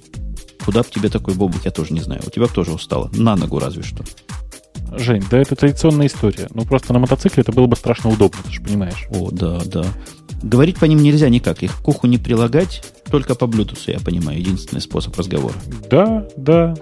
Куда 0.64 0.82
бы 0.82 0.88
тебе 0.90 1.10
такой 1.10 1.34
бобук, 1.34 1.66
я 1.66 1.72
тоже 1.72 1.94
не 1.94 2.02
знаю. 2.02 2.22
У 2.26 2.30
тебя 2.30 2.48
тоже 2.48 2.72
устало. 2.72 3.10
На 3.14 3.36
ногу 3.36 3.60
разве 3.60 3.84
что. 3.84 4.04
Жень, 4.96 5.24
да 5.30 5.40
это 5.40 5.56
традиционная 5.56 6.08
история. 6.08 6.48
Ну, 6.54 6.66
просто 6.66 6.94
на 6.94 7.00
мотоцикле 7.00 7.42
это 7.42 7.52
было 7.52 7.66
бы 7.66 7.76
страшно 7.76 8.12
удобно, 8.12 8.40
ты 8.46 8.52
же 8.52 8.62
понимаешь. 8.62 9.08
О, 9.10 9.32
да, 9.32 9.60
да. 9.66 9.86
Говорить 10.44 10.78
по 10.78 10.86
ним 10.86 11.02
нельзя 11.02 11.30
никак. 11.30 11.64
Их 11.64 11.82
к 11.82 11.88
уху 11.88 12.06
не 12.06 12.18
прилагать, 12.18 12.84
только 13.10 13.34
по 13.34 13.46
Bluetooth, 13.46 13.92
я 13.92 14.00
понимаю, 14.00 14.40
единственный 14.40 14.82
способ 14.82 15.18
разговора. 15.18 15.56
Да, 15.90 16.28
да. 16.38 16.76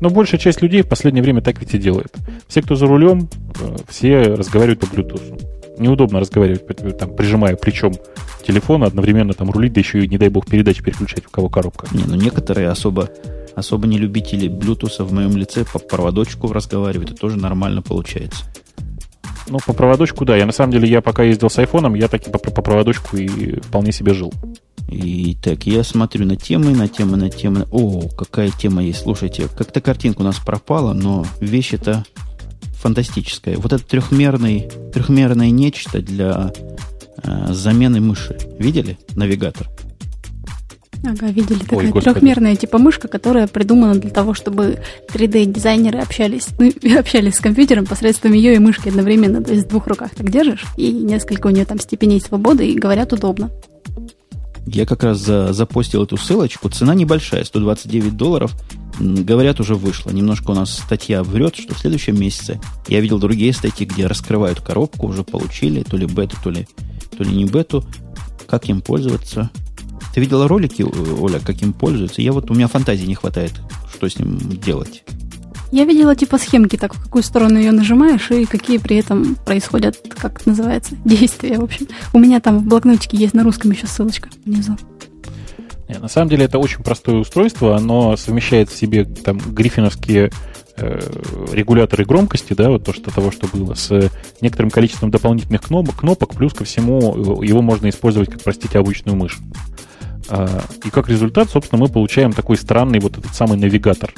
Но 0.00 0.10
большая 0.10 0.40
часть 0.40 0.62
людей 0.62 0.82
в 0.82 0.88
последнее 0.88 1.22
время 1.22 1.40
так 1.40 1.60
ведь 1.60 1.74
и 1.74 1.78
делает. 1.78 2.14
Все, 2.48 2.62
кто 2.62 2.74
за 2.74 2.86
рулем, 2.86 3.28
э, 3.60 3.76
все 3.88 4.22
разговаривают 4.22 4.80
по 4.80 4.86
Bluetooth. 4.86 5.78
Неудобно 5.78 6.20
разговаривать, 6.20 6.66
там, 6.98 7.14
прижимая 7.16 7.56
плечом 7.56 7.94
телефон, 8.46 8.84
одновременно 8.84 9.32
там 9.32 9.50
рулить, 9.50 9.72
да 9.72 9.80
еще 9.80 10.04
и, 10.04 10.08
не 10.08 10.18
дай 10.18 10.28
бог, 10.28 10.46
передачи 10.46 10.82
переключать, 10.82 11.26
у 11.26 11.30
кого 11.30 11.48
коробка. 11.48 11.88
Не, 11.92 12.04
ну 12.04 12.14
некоторые 12.14 12.68
особо, 12.68 13.08
особо 13.54 13.86
не 13.86 13.98
любители 13.98 14.48
Bluetooth 14.48 15.02
в 15.02 15.12
моем 15.12 15.36
лице 15.36 15.64
по 15.70 15.78
проводочку 15.78 16.52
разговаривают, 16.52 17.10
это 17.10 17.20
тоже 17.20 17.36
нормально 17.36 17.82
получается. 17.82 18.44
Ну, 19.46 19.58
по 19.64 19.72
проводочку, 19.72 20.24
да. 20.24 20.36
Я 20.36 20.46
на 20.46 20.52
самом 20.52 20.72
деле, 20.72 20.88
я 20.88 21.00
пока 21.00 21.22
ездил 21.22 21.50
с 21.50 21.58
айфоном, 21.58 21.94
я 21.94 22.08
таки 22.08 22.30
по, 22.30 22.38
по 22.38 22.62
проводочку 22.62 23.16
и 23.16 23.60
вполне 23.60 23.92
себе 23.92 24.14
жил. 24.14 24.32
И 24.88 25.36
так, 25.42 25.66
я 25.66 25.82
смотрю 25.82 26.26
на 26.26 26.36
темы, 26.36 26.72
на 26.72 26.88
темы, 26.88 27.16
на 27.16 27.30
темы. 27.30 27.66
О, 27.70 28.08
какая 28.08 28.50
тема 28.50 28.82
есть. 28.82 29.02
Слушайте, 29.02 29.48
как-то 29.48 29.80
картинка 29.80 30.20
у 30.20 30.24
нас 30.24 30.36
пропала, 30.38 30.92
но 30.92 31.26
вещь 31.40 31.74
это 31.74 32.04
фантастическая. 32.74 33.56
Вот 33.56 33.72
это 33.72 33.84
трехмерный, 33.84 34.70
трехмерное 34.92 35.50
нечто 35.50 36.00
для 36.02 36.52
э, 37.22 37.46
замены 37.52 38.00
мыши. 38.00 38.36
Видели? 38.58 38.98
Навигатор. 39.16 39.68
Ага, 41.06 41.26
видели, 41.26 41.58
такая 41.58 41.92
Ой, 41.92 42.00
трехмерная 42.00 42.56
типа 42.56 42.78
мышка, 42.78 43.08
которая 43.08 43.46
придумана 43.46 43.94
для 43.94 44.10
того, 44.10 44.32
чтобы 44.32 44.80
3D-дизайнеры 45.12 45.98
общались, 45.98 46.48
ну, 46.58 46.70
общались 46.98 47.34
с 47.34 47.40
компьютером 47.40 47.84
посредством 47.84 48.32
ее 48.32 48.54
и 48.54 48.58
мышки 48.58 48.88
одновременно, 48.88 49.42
то 49.42 49.52
есть 49.52 49.66
в 49.66 49.68
двух 49.68 49.86
руках 49.86 50.14
так 50.14 50.30
держишь, 50.30 50.64
и 50.76 50.90
несколько 50.92 51.48
у 51.48 51.50
нее 51.50 51.66
там 51.66 51.78
степеней 51.78 52.20
свободы, 52.20 52.66
и 52.70 52.78
говорят 52.78 53.12
удобно. 53.12 53.50
Я 54.66 54.86
как 54.86 55.02
раз 55.02 55.18
за, 55.18 55.52
запостил 55.52 56.04
эту 56.04 56.16
ссылочку. 56.16 56.70
Цена 56.70 56.94
небольшая, 56.94 57.44
129 57.44 58.16
долларов. 58.16 58.54
Говорят, 58.98 59.60
уже 59.60 59.74
вышла. 59.74 60.10
Немножко 60.10 60.52
у 60.52 60.54
нас 60.54 60.78
статья 60.78 61.22
врет, 61.22 61.54
что 61.56 61.74
в 61.74 61.78
следующем 61.78 62.18
месяце 62.18 62.58
я 62.88 63.00
видел 63.00 63.18
другие 63.18 63.52
статьи, 63.52 63.86
где 63.86 64.06
раскрывают 64.06 64.60
коробку, 64.60 65.06
уже 65.06 65.22
получили 65.22 65.82
то 65.82 65.98
ли 65.98 66.06
бету, 66.06 66.36
то 66.42 66.48
ли, 66.48 66.66
то 67.16 67.24
ли 67.24 67.36
не 67.36 67.44
бету. 67.44 67.84
Как 68.46 68.68
им 68.70 68.80
пользоваться? 68.80 69.50
Ты 70.14 70.20
видела 70.20 70.46
ролики, 70.46 70.86
Оля, 71.20 71.40
как 71.40 71.60
им 71.60 71.72
пользуются? 71.72 72.22
Я 72.22 72.32
вот, 72.32 72.48
у 72.48 72.54
меня 72.54 72.68
фантазии 72.68 73.04
не 73.04 73.16
хватает, 73.16 73.52
что 73.92 74.08
с 74.08 74.16
ним 74.16 74.38
делать. 74.38 75.02
Я 75.72 75.84
видела 75.86 76.14
типа 76.14 76.38
схемки, 76.38 76.76
так 76.76 76.94
в 76.94 77.02
какую 77.02 77.24
сторону 77.24 77.58
ее 77.58 77.72
нажимаешь 77.72 78.30
и 78.30 78.44
какие 78.44 78.78
при 78.78 78.98
этом 78.98 79.34
происходят, 79.34 79.96
как 80.16 80.40
это 80.40 80.50
называется, 80.50 80.94
действия, 81.04 81.58
в 81.58 81.64
общем. 81.64 81.88
У 82.12 82.20
меня 82.20 82.38
там 82.38 82.60
в 82.60 82.68
блокнотике 82.68 83.16
есть 83.16 83.34
на 83.34 83.42
русском 83.42 83.72
еще 83.72 83.88
ссылочка 83.88 84.28
внизу. 84.44 84.76
Нет, 85.88 86.00
на 86.00 86.06
самом 86.06 86.28
деле 86.28 86.44
это 86.44 86.60
очень 86.60 86.84
простое 86.84 87.16
устройство, 87.16 87.76
оно 87.76 88.16
совмещает 88.16 88.70
в 88.70 88.76
себе 88.78 89.04
там 89.04 89.38
гриффиновские 89.38 90.30
э, 90.76 91.00
регуляторы 91.52 92.04
громкости, 92.04 92.52
да, 92.52 92.70
вот 92.70 92.84
то, 92.84 92.92
что 92.92 93.10
того, 93.10 93.32
что 93.32 93.48
было, 93.48 93.74
с 93.74 94.12
некоторым 94.40 94.70
количеством 94.70 95.10
дополнительных 95.10 95.62
кнопок, 95.62 95.96
кнопок, 95.96 96.34
плюс 96.34 96.54
ко 96.54 96.62
всему 96.62 97.42
его 97.42 97.62
можно 97.62 97.88
использовать 97.88 98.30
как, 98.30 98.42
простите, 98.42 98.78
обычную 98.78 99.16
мышь. 99.16 99.40
А, 100.28 100.64
и 100.84 100.90
как 100.90 101.08
результат, 101.08 101.50
собственно, 101.50 101.82
мы 101.82 101.88
получаем 101.88 102.32
такой 102.32 102.56
странный 102.56 103.00
вот 103.00 103.18
этот 103.18 103.34
самый 103.34 103.58
навигатор. 103.58 104.12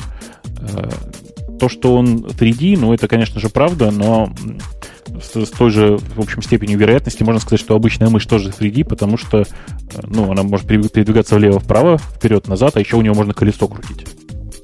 А, 0.45 0.91
то, 1.59 1.69
что 1.69 1.95
он 1.95 2.19
3D, 2.19 2.79
ну, 2.79 2.93
это, 2.93 3.09
конечно 3.09 3.41
же, 3.41 3.49
правда, 3.49 3.91
но 3.91 4.33
с, 5.23 5.51
той 5.51 5.71
же, 5.71 5.99
в 6.15 6.21
общем, 6.21 6.43
степенью 6.43 6.79
вероятности 6.79 7.23
можно 7.23 7.41
сказать, 7.41 7.61
что 7.61 7.75
обычная 7.75 8.11
мышь 8.11 8.27
тоже 8.27 8.51
3D, 8.51 8.85
потому 8.85 9.17
что, 9.17 9.45
ну, 10.03 10.31
она 10.31 10.43
может 10.43 10.67
передвигаться 10.67 11.37
влево-вправо, 11.37 11.99
вперед-назад, 11.99 12.77
а 12.77 12.81
еще 12.81 12.97
у 12.97 13.03
нее 13.03 13.15
можно 13.15 13.33
колесо 13.33 13.69
крутить. 13.69 14.07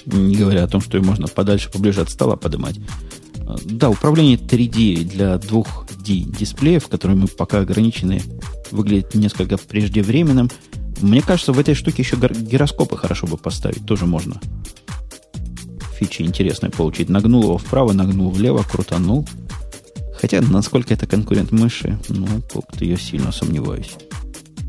Не 0.05 0.37
говоря 0.37 0.65
о 0.65 0.69
том, 0.69 0.81
что 0.81 0.99
ее 0.99 1.05
можно 1.05 1.29
подальше, 1.29 1.71
поближе 1.71 2.03
от 2.03 2.11
стола 2.11 2.37
поднимать. 2.37 2.79
Да, 3.65 3.91
управление 3.91 4.37
3D 4.37 5.05
для 5.05 5.35
2D 5.35 6.37
дисплеев, 6.37 6.89
которыми 6.89 7.27
пока 7.27 7.61
ограничены, 7.61 8.23
выглядит 8.71 9.15
несколько 9.15 9.59
преждевременным. 9.59 10.51
Мне 11.03 11.21
кажется, 11.21 11.53
в 11.53 11.59
этой 11.59 11.75
штуке 11.75 12.03
еще 12.03 12.17
гироскопы 12.17 12.97
хорошо 12.97 13.27
бы 13.27 13.37
поставить. 13.37 13.85
Тоже 13.87 14.07
можно 14.07 14.41
фичи 16.03 16.23
интересные 16.23 16.71
получить. 16.71 17.09
Нагнул 17.09 17.43
его 17.43 17.59
вправо, 17.59 17.93
нагнул 17.93 18.31
влево, 18.31 18.65
крутанул. 18.69 19.27
Хотя, 20.21 20.41
насколько 20.41 20.95
это 20.95 21.07
конкурент 21.07 21.53
мыши, 21.53 21.99
ну, 22.09 22.27
как-то 22.53 22.85
я 22.85 22.97
сильно 22.97 23.33
сомневаюсь. 23.33 23.97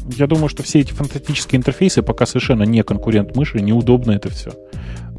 Я 0.09 0.27
думаю, 0.27 0.49
что 0.49 0.63
все 0.63 0.79
эти 0.79 0.91
фантастические 0.91 1.59
интерфейсы 1.59 2.01
пока 2.01 2.25
совершенно 2.25 2.63
не 2.63 2.83
конкурент 2.83 3.35
мыши, 3.35 3.59
неудобно 3.59 4.11
это 4.11 4.29
все. 4.29 4.51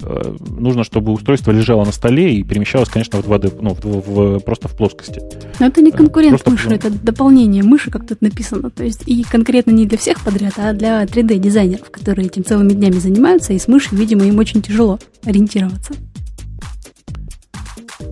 Э, 0.03 0.35
нужно, 0.49 0.85
чтобы 0.85 1.13
устройство 1.13 1.51
лежало 1.51 1.85
на 1.85 1.93
столе 1.93 2.35
и 2.35 2.43
перемещалось, 2.43 2.89
конечно, 2.89 3.21
в 3.21 3.29
2D, 3.29 3.59
ну, 3.61 3.75
в, 3.75 3.85
в, 3.85 4.41
просто 4.41 4.69
в 4.69 4.77
плоскости. 4.77 5.21
Но 5.61 5.67
это 5.67 5.81
не 5.81 5.91
э, 5.91 5.93
конкурент 5.93 6.31
просто, 6.31 6.51
мыши, 6.51 6.71
это 6.71 6.91
дополнение 6.91 7.63
мыши, 7.63 7.91
как 7.91 8.07
тут 8.07 8.21
написано. 8.21 8.71
То 8.71 8.85
есть 8.85 9.03
и 9.07 9.23
конкретно 9.23 9.71
не 9.71 9.87
для 9.87 9.99
всех 9.99 10.23
подряд, 10.23 10.55
а 10.57 10.73
для 10.73 11.05
3D-дизайнеров, 11.05 11.91
которые 11.91 12.27
этим 12.27 12.45
целыми 12.45 12.73
днями 12.73 12.99
занимаются, 12.99 13.53
и 13.53 13.59
с 13.59 13.69
мышью, 13.69 13.99
видимо, 13.99 14.25
им 14.25 14.39
очень 14.39 14.63
тяжело 14.63 14.99
ориентироваться 15.25 15.95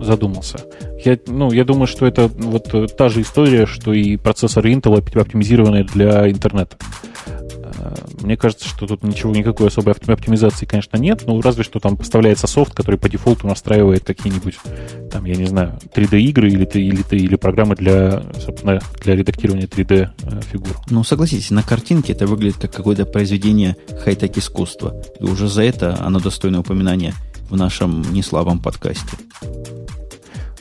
задумался. 0.05 0.59
Я, 1.05 1.19
ну, 1.27 1.51
я 1.51 1.65
думаю, 1.65 1.87
что 1.87 2.07
это 2.07 2.29
вот 2.29 2.97
та 2.97 3.09
же 3.09 3.23
история, 3.23 3.67
что 3.67 3.93
и 3.93 4.17
процессоры 4.17 4.73
Intel 4.73 4.99
оптимизированные 4.99 5.85
для 5.85 6.31
интернета. 6.31 6.77
Э, 7.83 7.95
мне 8.21 8.37
кажется, 8.37 8.69
что 8.69 8.87
тут 8.87 9.03
ничего, 9.03 9.33
никакой 9.33 9.69
особой 9.69 9.95
оптимизации, 9.95 10.67
конечно, 10.67 10.97
нет, 10.97 11.25
ну, 11.27 11.41
разве 11.41 11.65
что 11.65 11.81
там 11.81 11.97
поставляется 11.97 12.47
софт, 12.47 12.75
который 12.75 12.97
по 12.97 13.09
дефолту 13.09 13.49
настраивает 13.49 14.05
какие-нибудь, 14.05 14.59
там, 15.11 15.25
я 15.25 15.35
не 15.35 15.47
знаю, 15.47 15.79
3D-игры 15.93 16.49
или, 16.49 16.65
или, 16.65 17.05
или 17.11 17.37
программы 17.37 17.75
для, 17.75 18.23
собственно, 18.41 18.81
для 19.03 19.17
редактирования 19.17 19.67
3D-фигур. 19.67 20.71
Э, 20.71 20.91
ну, 20.91 21.03
согласитесь, 21.03 21.51
на 21.51 21.63
картинке 21.63 22.13
это 22.13 22.27
выглядит 22.27 22.59
как 22.59 22.73
какое-то 22.73 23.07
произведение 23.07 23.77
хай-тек 24.05 24.37
искусства. 24.39 25.03
И 25.19 25.25
уже 25.25 25.49
за 25.49 25.63
это 25.63 25.99
оно 26.01 26.21
достойно 26.21 26.61
упоминания 26.61 27.15
в 27.51 27.57
нашем 27.57 28.03
неслабом 28.13 28.61
подкасте. 28.61 29.17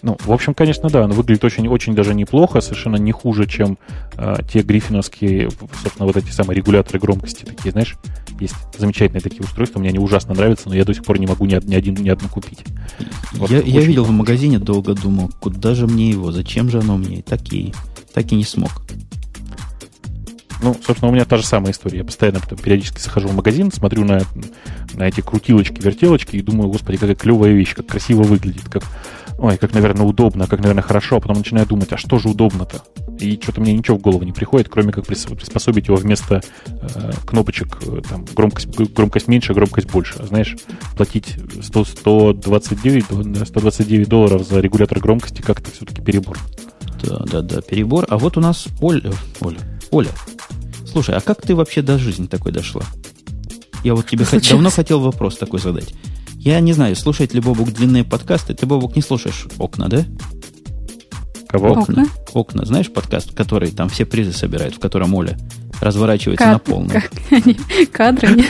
Ну, 0.03 0.17
в 0.19 0.31
общем, 0.31 0.53
конечно, 0.53 0.89
да, 0.89 1.03
оно 1.03 1.13
выглядит 1.13 1.43
очень-очень 1.43 1.93
даже 1.93 2.15
неплохо, 2.15 2.59
совершенно 2.61 2.95
не 2.95 3.11
хуже, 3.11 3.45
чем 3.45 3.77
э, 4.17 4.37
те 4.51 4.61
гриффиновские, 4.61 5.49
собственно, 5.83 6.07
вот 6.07 6.17
эти 6.17 6.31
самые 6.31 6.57
регуляторы 6.57 6.99
громкости 6.99 7.45
такие, 7.45 7.71
знаешь, 7.71 7.95
есть 8.39 8.55
замечательные 8.77 9.21
такие 9.21 9.43
устройства, 9.43 9.79
мне 9.79 9.89
они 9.89 9.99
ужасно 9.99 10.33
нравятся, 10.33 10.69
но 10.69 10.75
я 10.75 10.85
до 10.85 10.93
сих 10.93 11.03
пор 11.03 11.19
не 11.19 11.27
могу 11.27 11.45
ни, 11.45 11.59
ни, 11.67 11.75
один, 11.75 11.95
ни 11.95 12.09
одну 12.09 12.29
купить. 12.29 12.63
Вот, 13.33 13.51
я 13.51 13.59
я 13.59 13.81
видел 13.81 14.03
в 14.03 14.11
магазине, 14.11 14.57
долго 14.57 14.95
думал, 14.95 15.29
куда 15.39 15.75
же 15.75 15.85
мне 15.85 16.09
его, 16.09 16.31
зачем 16.31 16.71
же 16.71 16.79
оно 16.79 16.97
мне, 16.97 17.21
так 17.21 17.53
и, 17.53 17.71
так 18.13 18.31
и 18.31 18.35
не 18.35 18.43
смог. 18.43 18.71
Ну, 20.63 20.75
собственно, 20.85 21.09
у 21.09 21.13
меня 21.13 21.25
та 21.25 21.37
же 21.37 21.45
самая 21.45 21.71
история. 21.71 21.99
Я 21.99 22.03
постоянно 22.03 22.39
потом, 22.39 22.59
периодически 22.59 22.99
захожу 22.99 23.27
в 23.27 23.35
магазин, 23.35 23.71
смотрю 23.71 24.05
на, 24.05 24.21
на 24.93 25.07
эти 25.07 25.21
крутилочки, 25.21 25.81
вертелочки 25.81 26.35
и 26.35 26.41
думаю, 26.41 26.69
господи, 26.69 26.97
какая 26.97 27.15
клевая 27.15 27.51
вещь, 27.51 27.73
как 27.73 27.87
красиво 27.87 28.21
выглядит, 28.21 28.69
как 28.69 28.83
ой, 29.41 29.57
как, 29.57 29.73
наверное, 29.73 30.05
удобно, 30.05 30.47
как, 30.47 30.59
наверное, 30.59 30.83
хорошо, 30.83 31.17
а 31.17 31.19
потом 31.19 31.37
начинаю 31.37 31.65
думать, 31.65 31.91
а 31.91 31.97
что 31.97 32.19
же 32.19 32.29
удобно-то? 32.29 32.83
И 33.19 33.39
что-то 33.41 33.59
мне 33.59 33.73
ничего 33.73 33.97
в 33.97 34.01
голову 34.01 34.23
не 34.23 34.31
приходит, 34.31 34.69
кроме 34.69 34.93
как 34.93 35.05
приспособить 35.05 35.87
его 35.87 35.97
вместо 35.97 36.41
э, 36.67 37.11
кнопочек, 37.25 37.79
э, 37.81 38.01
там, 38.07 38.25
громкость, 38.35 38.67
громкость 38.67 39.27
меньше, 39.27 39.53
громкость 39.53 39.89
больше. 39.91 40.15
А 40.19 40.25
знаешь, 40.25 40.55
платить 40.95 41.37
100, 41.61 41.85
129, 41.85 43.47
129 43.47 44.07
долларов 44.07 44.47
за 44.47 44.59
регулятор 44.59 44.99
громкости 44.99 45.41
как-то 45.41 45.71
все-таки 45.71 46.01
перебор. 46.01 46.37
Да, 47.03 47.17
да, 47.25 47.41
да, 47.41 47.61
перебор. 47.61 48.05
А 48.09 48.17
вот 48.17 48.37
у 48.37 48.41
нас 48.41 48.67
Оля, 48.79 49.11
Оля, 49.39 49.59
Оля, 49.89 50.09
слушай, 50.85 51.15
а 51.15 51.19
как 51.21 51.41
ты 51.41 51.55
вообще 51.55 51.81
до 51.81 51.97
жизни 51.97 52.27
такой 52.27 52.51
дошла? 52.51 52.83
Я 53.83 53.95
вот 53.95 54.05
тебе 54.05 54.25
хот- 54.25 54.47
давно 54.47 54.69
хотел 54.69 54.99
вопрос 54.99 55.37
такой 55.37 55.59
задать. 55.59 55.93
Я 56.43 56.59
не 56.59 56.73
знаю, 56.73 56.95
слушает 56.95 57.35
ли 57.35 57.39
Бобук 57.39 57.71
длинные 57.71 58.03
подкасты. 58.03 58.55
Ты, 58.55 58.65
Бобук, 58.65 58.95
не 58.95 59.03
слушаешь 59.03 59.45
окна, 59.59 59.87
да? 59.89 60.05
Кого? 61.47 61.73
Окна. 61.73 62.07
Окна. 62.33 62.65
Знаешь 62.65 62.91
подкаст, 62.91 63.35
который 63.35 63.69
там 63.69 63.89
все 63.89 64.05
призы 64.05 64.33
собирает, 64.33 64.73
в 64.73 64.79
котором 64.79 65.13
Оля 65.13 65.37
разворачивается 65.81 66.45
Кад... 66.45 66.53
на 66.53 66.59
полную? 66.59 67.03
Кадры, 67.91 68.33
нет? 68.33 68.49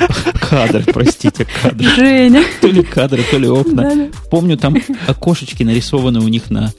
Кадры, 0.40 0.84
простите, 0.84 1.48
кадры. 1.60 1.88
Женя. 1.88 2.44
То 2.60 2.68
ли 2.68 2.84
кадры, 2.84 3.24
то 3.28 3.38
ли 3.38 3.48
окна. 3.48 4.08
Помню, 4.30 4.56
там 4.56 4.76
окошечки 5.08 5.64
нарисованы 5.64 6.20
у 6.20 6.28
них 6.28 6.48
на, 6.48 6.72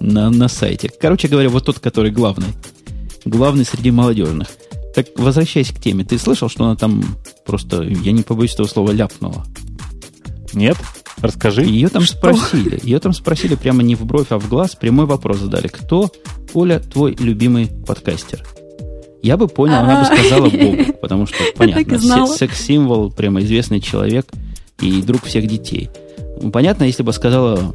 на, 0.00 0.30
на 0.30 0.48
сайте. 0.48 0.90
Короче 0.98 1.28
говоря, 1.28 1.50
вот 1.50 1.66
тот, 1.66 1.78
который 1.78 2.10
главный. 2.10 2.48
Главный 3.26 3.66
среди 3.66 3.90
молодежных. 3.90 4.48
Так, 4.94 5.08
возвращаясь 5.16 5.72
к 5.72 5.78
теме, 5.78 6.04
ты 6.04 6.18
слышал, 6.18 6.48
что 6.48 6.64
она 6.64 6.74
там 6.74 7.04
просто, 7.44 7.82
я 7.82 8.12
не 8.12 8.22
побоюсь 8.22 8.54
этого 8.54 8.66
слова, 8.66 8.92
ляпнула? 8.92 9.44
Нет? 10.56 10.78
Расскажи. 11.20 11.62
Ее 11.62 11.88
там 11.88 12.02
что? 12.02 12.16
спросили. 12.16 12.80
Ее 12.82 12.98
там 12.98 13.12
спросили 13.12 13.54
прямо 13.54 13.82
не 13.82 13.94
в 13.94 14.04
бровь, 14.06 14.28
а 14.30 14.38
в 14.38 14.48
глаз. 14.48 14.74
Прямой 14.74 15.04
вопрос 15.04 15.38
задали. 15.38 15.68
Кто, 15.68 16.10
Оля, 16.54 16.80
твой 16.80 17.14
любимый 17.14 17.68
подкастер? 17.86 18.42
Я 19.22 19.36
бы 19.36 19.48
понял, 19.48 19.76
она 19.76 20.00
бы 20.00 20.06
сказала 20.06 20.48
Бог, 20.48 21.00
потому 21.00 21.26
что, 21.26 21.36
понятно, 21.56 22.26
секс-символ, 22.26 23.10
прямо 23.10 23.40
известный 23.40 23.80
человек 23.80 24.26
и 24.80 25.02
друг 25.02 25.24
всех 25.24 25.46
детей. 25.46 25.90
Понятно, 26.52 26.84
если 26.84 27.02
бы 27.02 27.12
сказала 27.12 27.74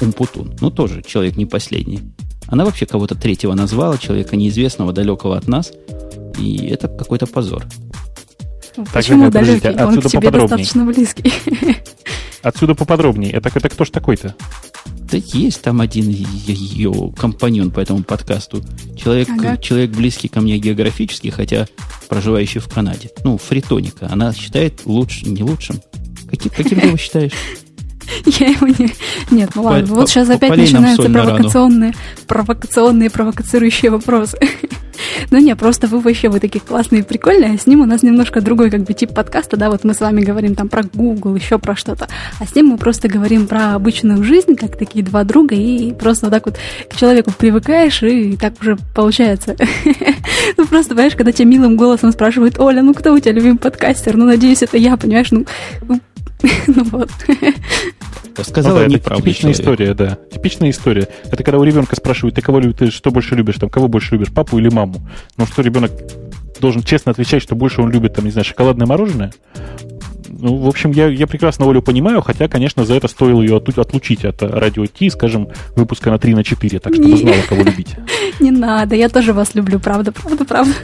Умпутун, 0.00 0.56
ну 0.60 0.70
тоже 0.70 1.02
человек 1.02 1.36
не 1.36 1.46
последний. 1.46 2.00
Она 2.46 2.64
вообще 2.64 2.84
кого-то 2.84 3.14
третьего 3.14 3.54
назвала, 3.54 3.96
человека 3.96 4.36
неизвестного, 4.36 4.92
далекого 4.92 5.36
от 5.36 5.48
нас, 5.48 5.72
и 6.38 6.66
это 6.66 6.88
какой-то 6.88 7.26
позор. 7.26 7.66
Почему 8.92 9.30
далекий? 9.30 9.68
Он 9.68 10.00
к 10.00 10.08
тебе 10.08 10.30
достаточно 10.30 10.84
близкий. 10.84 11.32
Отсюда 12.42 12.74
поподробнее. 12.74 13.32
Это, 13.32 13.50
это 13.54 13.68
кто 13.68 13.84
ж 13.84 13.90
такой-то? 13.90 14.34
Да 15.10 15.16
есть 15.16 15.62
там 15.62 15.80
один 15.80 16.08
ее 16.08 17.12
компаньон 17.16 17.70
по 17.70 17.80
этому 17.80 18.02
подкасту. 18.02 18.62
Человек, 18.96 19.28
ага. 19.30 19.56
человек 19.56 19.90
близкий 19.90 20.28
ко 20.28 20.40
мне 20.40 20.58
географически, 20.58 21.28
хотя 21.28 21.66
проживающий 22.08 22.60
в 22.60 22.68
Канаде. 22.68 23.10
Ну, 23.24 23.38
фритоника. 23.38 24.08
Она 24.10 24.32
считает 24.32 24.82
лучше, 24.84 25.28
не 25.28 25.42
лучшим. 25.42 25.80
Каким, 26.28 26.50
каким 26.50 26.80
ты 26.80 26.86
его 26.86 26.96
считаешь? 26.96 27.32
Я 28.24 28.48
его 28.48 28.66
не... 28.66 28.92
Нет, 29.30 29.50
ну 29.54 29.62
ладно, 29.62 29.94
вот 29.94 30.08
сейчас 30.08 30.28
опять 30.30 30.56
начинаются 30.56 31.08
провокационные, 31.08 31.94
провокационные, 32.26 33.10
провокацирующие 33.10 33.90
вопросы. 33.90 34.38
Ну 35.30 35.38
не, 35.38 35.54
просто 35.56 35.86
вы 35.86 36.00
вообще 36.00 36.28
вы 36.28 36.40
такие 36.40 36.60
классные 36.60 37.02
и 37.02 37.04
прикольные, 37.04 37.54
а 37.54 37.58
с 37.58 37.66
ним 37.66 37.80
у 37.80 37.86
нас 37.86 38.02
немножко 38.02 38.40
другой 38.40 38.70
как 38.70 38.84
бы 38.84 38.94
тип 38.94 39.12
подкаста, 39.12 39.56
да, 39.56 39.70
вот 39.70 39.84
мы 39.84 39.94
с 39.94 40.00
вами 40.00 40.22
говорим 40.22 40.54
там 40.54 40.68
про 40.68 40.82
Google, 40.82 41.34
еще 41.34 41.58
про 41.58 41.76
что-то, 41.76 42.08
а 42.38 42.46
с 42.46 42.54
ним 42.54 42.66
мы 42.66 42.78
просто 42.78 43.08
говорим 43.08 43.46
про 43.46 43.74
обычную 43.74 44.22
жизнь, 44.22 44.56
как 44.56 44.76
такие 44.76 45.04
два 45.04 45.24
друга, 45.24 45.54
и 45.54 45.92
просто 45.92 46.26
вот 46.26 46.32
так 46.32 46.46
вот 46.46 46.56
к 46.88 46.96
человеку 46.96 47.32
привыкаешь, 47.36 48.02
и 48.02 48.36
так 48.36 48.54
уже 48.60 48.76
получается. 48.94 49.56
Ну 50.56 50.64
просто, 50.64 50.94
понимаешь, 50.94 51.16
когда 51.16 51.32
тебя 51.32 51.48
милым 51.48 51.76
голосом 51.76 52.12
спрашивают, 52.12 52.58
Оля, 52.58 52.80
ну 52.80 52.94
кто 52.94 53.12
у 53.12 53.18
тебя 53.18 53.32
любимый 53.32 53.58
подкастер? 53.58 54.16
Ну, 54.16 54.24
надеюсь, 54.24 54.62
это 54.62 54.78
я, 54.78 54.96
понимаешь, 54.96 55.30
ну, 55.32 55.44
ну, 56.66 56.84
вот. 56.84 57.10
Сказала 58.42 58.80
ну, 58.80 58.84
да, 58.84 58.94
неправду. 58.94 59.22
Типичная 59.22 59.54
человек. 59.54 59.60
история, 59.60 59.94
да. 59.94 60.18
Типичная 60.32 60.70
история. 60.70 61.08
Это 61.24 61.42
когда 61.42 61.58
у 61.58 61.64
ребенка 61.64 61.96
спрашивают, 61.96 62.34
ты 62.34 62.42
кого 62.42 62.60
любишь, 62.60 62.76
ты 62.78 62.90
что 62.90 63.10
больше 63.10 63.34
любишь, 63.34 63.56
там, 63.56 63.70
кого 63.70 63.88
больше 63.88 64.14
любишь, 64.14 64.32
папу 64.32 64.58
или 64.58 64.68
маму? 64.68 65.00
Ну 65.36 65.46
что 65.46 65.62
ребенок 65.62 65.90
должен 66.60 66.82
честно 66.82 67.12
отвечать, 67.12 67.42
что 67.42 67.54
больше 67.54 67.80
он 67.80 67.90
любит, 67.90 68.14
там, 68.14 68.24
не 68.24 68.30
знаю, 68.30 68.44
шоколадное 68.44 68.86
мороженое? 68.86 69.32
Ну, 70.28 70.56
в 70.56 70.68
общем, 70.68 70.90
я, 70.90 71.06
я 71.06 71.26
прекрасно 71.26 71.68
Олю 71.68 71.82
понимаю, 71.82 72.20
хотя, 72.20 72.48
конечно, 72.48 72.84
за 72.84 72.94
это 72.94 73.08
стоило 73.08 73.40
ее 73.40 73.56
отлучить 73.56 74.24
от 74.24 74.42
радио 74.42 74.86
Ти, 74.86 75.08
скажем, 75.08 75.48
выпуска 75.76 76.10
на 76.10 76.18
3 76.18 76.34
на 76.34 76.44
4, 76.44 76.78
так 76.78 76.94
чтобы 76.94 77.16
знала, 77.16 77.36
кого 77.48 77.62
любить. 77.62 77.94
Не 78.40 78.50
надо, 78.50 78.94
я 78.94 79.08
тоже 79.08 79.32
вас 79.32 79.54
люблю, 79.54 79.78
правда, 79.78 80.12
правда, 80.12 80.44
правда. 80.44 80.74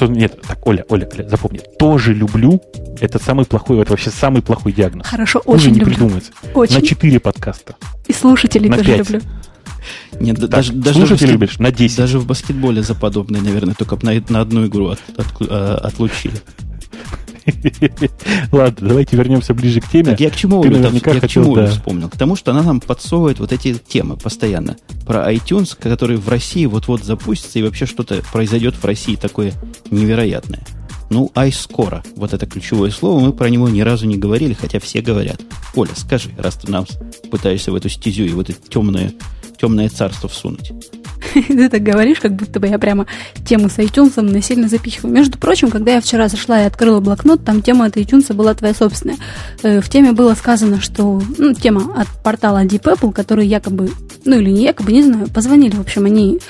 Нет, 0.00 0.40
так, 0.46 0.66
Оля, 0.66 0.84
Оля, 0.88 1.08
Оля, 1.12 1.28
запомни, 1.28 1.60
тоже 1.78 2.14
люблю, 2.14 2.60
это 3.00 3.18
самый 3.18 3.44
плохой, 3.44 3.80
это 3.80 3.90
вообще 3.90 4.10
самый 4.10 4.42
плохой 4.42 4.72
диагноз. 4.72 5.06
Хорошо, 5.06 5.40
очень 5.40 5.72
не 5.72 5.80
люблю. 5.80 5.94
придумается. 5.94 6.32
Очень. 6.54 6.76
На 6.76 6.82
4 6.82 7.20
подкаста. 7.20 7.76
И 8.06 8.12
слушателей 8.12 8.68
на 8.68 8.76
тоже 8.76 8.96
5. 8.96 8.98
люблю. 8.98 9.20
Нет, 10.20 10.40
так, 10.40 10.50
даже, 10.50 10.72
даже, 10.72 11.06
в 11.06 11.10
баскет... 11.10 11.28
любишь, 11.28 11.58
на 11.58 11.70
10. 11.70 11.96
даже 11.96 12.18
в 12.18 12.26
баскетболе 12.26 12.82
за 12.82 12.94
подобное, 12.94 13.40
наверное, 13.40 13.74
только 13.74 13.98
на, 14.02 14.12
на 14.28 14.40
одну 14.40 14.66
игру 14.66 14.88
от, 14.88 14.98
от, 15.16 15.26
а, 15.48 15.76
отлучили. 15.76 16.34
Ладно, 18.52 18.88
давайте 18.88 19.16
вернемся 19.16 19.54
ближе 19.54 19.80
к 19.80 19.88
теме. 19.88 20.04
Так 20.04 20.20
я 20.20 20.30
к 20.30 20.36
чему 20.36 20.62
Ты 20.62 20.68
я 20.68 20.90
хотел, 20.90 21.20
к 21.20 21.28
чему 21.28 21.54
да. 21.54 21.66
вспомнил? 21.68 22.08
К 22.08 22.16
тому, 22.16 22.36
что 22.36 22.50
она 22.50 22.62
нам 22.62 22.80
подсовывает 22.80 23.38
вот 23.38 23.52
эти 23.52 23.74
темы 23.74 24.16
постоянно. 24.16 24.76
Про 25.06 25.32
iTunes, 25.32 25.76
который 25.78 26.16
в 26.16 26.28
России 26.28 26.66
вот-вот 26.66 27.02
запустится, 27.04 27.58
и 27.58 27.62
вообще 27.62 27.86
что-то 27.86 28.22
произойдет 28.32 28.74
в 28.74 28.84
России 28.84 29.16
такое 29.16 29.52
невероятное. 29.90 30.64
Ну, 31.10 31.30
iScore, 31.34 32.02
вот 32.16 32.34
это 32.34 32.46
ключевое 32.46 32.90
слово, 32.90 33.20
мы 33.20 33.32
про 33.32 33.48
него 33.48 33.68
ни 33.68 33.80
разу 33.80 34.06
не 34.06 34.18
говорили, 34.18 34.52
хотя 34.52 34.78
все 34.78 35.00
говорят. 35.00 35.40
Оля, 35.74 35.92
скажи, 35.96 36.30
раз 36.36 36.56
ты 36.56 36.70
нам 36.70 36.86
пытаешься 37.30 37.72
в 37.72 37.74
эту 37.74 37.88
стезю 37.88 38.24
и 38.24 38.30
в 38.30 38.40
это 38.40 38.52
темное, 38.52 39.12
темное 39.58 39.88
царство 39.88 40.28
всунуть. 40.28 40.72
Ты 41.48 41.68
так 41.68 41.82
говоришь, 41.82 42.20
как 42.20 42.32
будто 42.32 42.60
бы 42.60 42.66
я 42.66 42.78
прямо 42.78 43.06
тему 43.46 43.68
с 43.68 43.78
iTunes 43.78 44.20
насильно 44.20 44.68
запихиваю. 44.68 45.14
Между 45.14 45.38
прочим, 45.38 45.70
когда 45.70 45.92
я 45.92 46.00
вчера 46.00 46.28
зашла 46.28 46.62
и 46.62 46.66
открыла 46.66 47.00
блокнот, 47.00 47.44
там 47.44 47.62
тема 47.62 47.86
от 47.86 47.96
iTunes 47.96 48.32
была 48.32 48.54
твоя 48.54 48.74
собственная. 48.74 49.16
Э, 49.62 49.80
в 49.80 49.88
теме 49.88 50.12
было 50.12 50.34
сказано, 50.34 50.80
что 50.80 51.20
ну, 51.38 51.54
тема 51.54 52.00
от 52.00 52.08
портала 52.22 52.64
Deep 52.64 52.82
Apple, 52.82 53.12
который 53.12 53.46
якобы, 53.46 53.90
ну 54.24 54.38
или 54.38 54.50
не 54.50 54.64
якобы, 54.64 54.92
не 54.92 55.02
знаю, 55.02 55.28
позвонили, 55.28 55.76
в 55.76 55.80
общем, 55.80 56.04
они 56.06 56.40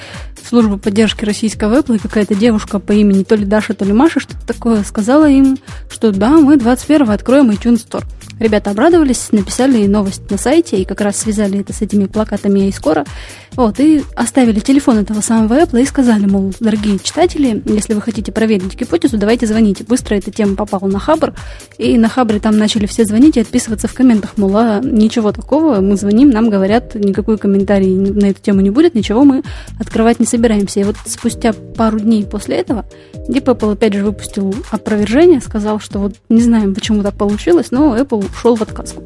в 0.43 0.49
службу 0.49 0.79
поддержки 0.79 1.25
российского 1.25 1.81
Apple, 1.81 1.97
и 1.97 1.99
какая-то 1.99 2.35
девушка 2.35 2.79
по 2.79 2.93
имени 2.93 3.25
то 3.25 3.35
ли 3.35 3.45
Даша, 3.45 3.75
то 3.75 3.85
ли 3.85 3.93
Маша, 3.93 4.21
что-то 4.21 4.47
такое, 4.47 4.83
сказала 4.85 5.29
им, 5.29 5.59
что 5.91 6.13
да, 6.13 6.31
мы 6.31 6.57
21-го 6.57 7.13
откроем 7.13 7.51
iTunes 7.51 7.87
Store. 7.87 8.05
Ребята 8.39 8.71
обрадовались, 8.71 9.33
написали 9.33 9.87
новость 9.87 10.31
на 10.31 10.39
сайте 10.39 10.81
и 10.81 10.85
как 10.85 11.01
раз 11.01 11.17
связали 11.17 11.61
это 11.61 11.73
с 11.73 11.83
этими 11.83 12.07
плакатами 12.07 12.69
и 12.69 12.73
скоро. 12.73 13.05
Вот, 13.53 13.81
и 13.81 14.05
оставили 14.15 14.61
телефон 14.61 14.99
этого 14.99 15.21
самого 15.21 15.55
Apple 15.55 15.83
и 15.83 15.85
сказали, 15.85 16.27
мол, 16.27 16.55
дорогие 16.61 17.01
читатели, 17.01 17.61
если 17.67 17.95
вы 17.95 18.01
хотите 18.01 18.31
проверить 18.31 18.77
гипотезу, 18.77 19.19
давайте 19.19 19.47
звоните. 19.47 19.83
Быстро 19.83 20.15
эта 20.15 20.31
тема 20.31 20.55
попала 20.55 20.87
на 20.87 21.01
Хабр, 21.01 21.35
и 21.79 21.99
на 21.99 22.09
Хабре 22.09 22.39
там 22.39 22.57
начали 22.57 22.87
все 22.87 23.05
звонить 23.05 23.37
и 23.37 23.41
отписываться 23.41 23.89
в 23.89 23.95
комментах, 23.95 24.37
мол, 24.37 24.57
а, 24.57 24.81
ничего 24.85 25.33
такого, 25.33 25.81
мы 25.81 25.97
звоним, 25.97 26.31
нам 26.31 26.49
говорят, 26.49 26.95
никакой 26.95 27.39
комментарий 27.39 27.93
на 27.97 28.27
эту 28.27 28.41
тему 28.41 28.61
не 28.61 28.71
будет, 28.71 28.95
ничего 28.95 29.25
мы 29.25 29.43
открывать 29.81 30.21
не 30.21 30.27
собираемся. 30.29 30.81
И 30.81 30.85
вот 30.85 30.97
спустя 31.07 31.53
пару 31.53 31.99
дней 31.99 32.25
после 32.25 32.57
этого 32.57 32.85
Deep 33.29 33.45
Apple 33.45 33.73
опять 33.73 33.95
же 33.95 34.05
выпустил 34.05 34.55
опровержение, 34.71 35.41
сказал, 35.41 35.81
что 35.81 35.99
вот 35.99 36.15
не 36.29 36.41
знаем, 36.41 36.75
почему 36.75 37.03
так 37.03 37.15
получилось, 37.15 37.71
но 37.71 37.97
Apple 37.97 38.27
ушел 38.31 38.57
в 38.57 38.63
отказку. 38.63 39.03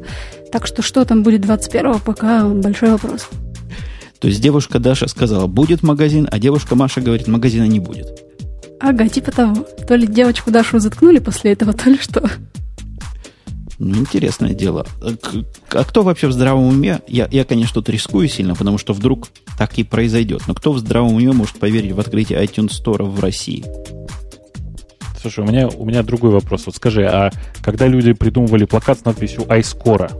Так 0.51 0.67
что 0.67 0.81
что 0.81 1.03
там 1.05 1.23
будет 1.23 1.45
21-го, 1.45 1.99
пока 1.99 2.45
большой 2.47 2.91
вопрос. 2.91 3.27
То 4.19 4.27
есть 4.27 4.41
девушка 4.41 4.79
Даша 4.79 5.07
сказала, 5.07 5.47
будет 5.47 5.83
магазин, 5.83 6.27
а 6.31 6.39
девушка 6.39 6.75
Маша 6.75 7.01
говорит, 7.01 7.27
магазина 7.27 7.65
не 7.65 7.79
будет. 7.79 8.23
Ага, 8.79 9.07
типа 9.07 9.31
того. 9.31 9.65
То 9.87 9.95
ли 9.95 10.07
девочку 10.07 10.51
Дашу 10.51 10.79
заткнули 10.79 11.19
после 11.19 11.53
этого, 11.53 11.73
то 11.73 11.89
ли 11.89 11.97
что. 11.97 12.29
Ну, 13.83 13.97
интересное 13.97 14.53
дело. 14.53 14.85
А 15.01 15.83
кто 15.83 16.03
вообще 16.03 16.27
в 16.27 16.31
здравом 16.31 16.63
уме? 16.63 17.01
Я, 17.05 17.27
я, 17.29 17.43
конечно, 17.43 17.75
тут 17.75 17.89
рискую 17.89 18.29
сильно, 18.29 18.55
потому 18.55 18.77
что 18.77 18.93
вдруг 18.93 19.27
так 19.57 19.77
и 19.77 19.83
произойдет. 19.83 20.43
Но 20.47 20.53
кто 20.53 20.71
в 20.71 20.79
здравом 20.79 21.13
уме 21.15 21.33
может 21.33 21.59
поверить 21.59 21.91
в 21.91 21.99
открытие 21.99 22.41
iTunes 22.41 22.69
Store 22.69 23.03
в 23.03 23.19
России? 23.19 23.65
Слушай, 25.21 25.43
у 25.43 25.47
меня, 25.47 25.67
у 25.67 25.85
меня 25.85 26.01
другой 26.01 26.31
вопрос. 26.31 26.65
Вот 26.65 26.75
скажи, 26.75 27.05
а 27.05 27.31
когда 27.61 27.87
люди 27.87 28.13
придумывали 28.13 28.63
плакат 28.63 28.99
с 28.99 29.05
надписью 29.05 29.41
iScore, 29.41 30.11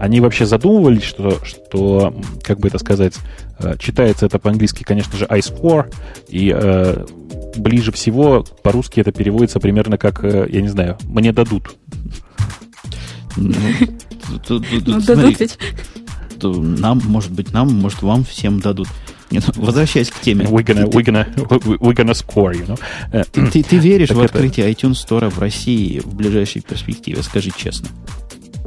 они 0.00 0.20
вообще 0.20 0.44
задумывались, 0.44 1.04
что, 1.04 1.38
что 1.44 2.12
как 2.42 2.58
бы 2.58 2.66
это 2.66 2.78
сказать, 2.78 3.14
э, 3.60 3.76
читается 3.78 4.26
это 4.26 4.40
по-английски, 4.40 4.82
конечно 4.82 5.16
же, 5.16 5.26
iScore, 5.26 5.94
и 6.28 6.52
э, 6.52 7.06
ближе 7.56 7.92
всего 7.92 8.44
по-русски 8.64 8.98
это 8.98 9.12
переводится 9.12 9.60
примерно 9.60 9.96
как, 9.96 10.24
э, 10.24 10.48
я 10.50 10.60
не 10.60 10.68
знаю, 10.68 10.98
«мне 11.04 11.32
дадут». 11.32 11.76
Ну, 13.36 13.54
ну 14.50 15.00
дадут 15.00 15.40
ведь. 15.40 15.58
Нам, 16.42 17.00
может 17.06 17.32
быть, 17.32 17.52
нам, 17.52 17.72
может, 17.72 18.02
вам 18.02 18.24
всем 18.24 18.60
дадут. 18.60 18.88
Нет, 19.30 19.44
возвращаясь 19.56 20.10
к 20.10 20.20
теме. 20.20 20.44
We're 20.44 20.64
gonna, 20.64 20.88
we're 20.90 21.04
gonna, 21.04 21.26
we're 21.78 21.94
gonna 21.94 22.14
score, 22.14 22.52
you 22.52 22.66
know? 22.66 23.50
Ты, 23.50 23.62
ты 23.62 23.76
веришь 23.78 24.10
в 24.10 24.20
открытие 24.20 24.70
iTunes 24.70 24.94
Store 24.94 25.28
в 25.30 25.38
России 25.38 26.00
в 26.00 26.14
ближайшей 26.14 26.62
перспективе? 26.62 27.22
Скажи 27.22 27.50
честно. 27.56 27.88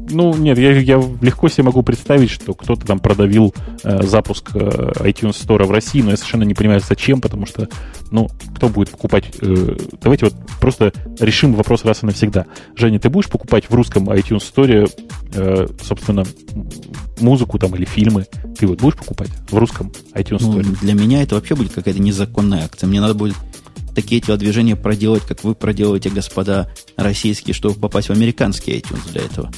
Ну, 0.09 0.35
нет, 0.35 0.57
я, 0.57 0.71
я 0.71 1.01
легко 1.21 1.49
себе 1.49 1.63
могу 1.63 1.81
представить, 1.83 2.29
что 2.29 2.53
кто-то 2.53 2.85
там 2.85 2.99
продавил 2.99 3.53
э, 3.83 4.03
запуск 4.03 4.51
э, 4.53 4.59
iTunes 4.59 5.31
Store 5.31 5.65
в 5.65 5.71
России, 5.71 6.01
но 6.01 6.11
я 6.11 6.17
совершенно 6.17 6.43
не 6.43 6.53
понимаю, 6.53 6.81
зачем, 6.87 7.21
потому 7.21 7.45
что, 7.45 7.67
ну, 8.11 8.29
кто 8.55 8.69
будет 8.69 8.89
покупать... 8.89 9.25
Э, 9.41 9.77
давайте 10.01 10.25
вот 10.25 10.35
просто 10.59 10.93
решим 11.19 11.53
вопрос 11.53 11.83
раз 11.83 12.03
и 12.03 12.05
навсегда. 12.05 12.45
Женя, 12.75 12.99
ты 12.99 13.09
будешь 13.09 13.29
покупать 13.29 13.65
в 13.69 13.73
русском 13.73 14.09
iTunes 14.09 14.43
Store, 14.53 14.89
э, 15.33 15.67
собственно, 15.83 16.23
музыку 17.19 17.59
там 17.59 17.75
или 17.75 17.85
фильмы? 17.85 18.25
Ты 18.57 18.67
вот 18.67 18.79
будешь 18.79 18.97
покупать 18.97 19.29
в 19.49 19.57
русском 19.57 19.91
iTunes 20.13 20.39
Store? 20.39 20.65
Ну, 20.65 20.75
для 20.81 20.93
меня 20.93 21.23
это 21.23 21.35
вообще 21.35 21.55
будет 21.55 21.73
какая-то 21.73 21.99
незаконная 21.99 22.65
акция. 22.65 22.87
Мне 22.87 23.01
надо 23.01 23.13
будет 23.13 23.35
такие 23.97 24.21
телодвижения 24.21 24.75
проделать, 24.75 25.23
как 25.23 25.43
вы 25.43 25.55
проделываете, 25.55 26.09
господа 26.11 26.71
российские, 26.97 27.55
чтобы 27.55 27.79
попасть 27.79 28.09
в 28.09 28.11
американский 28.11 28.77
iTunes 28.77 29.11
для 29.11 29.21
этого. 29.21 29.51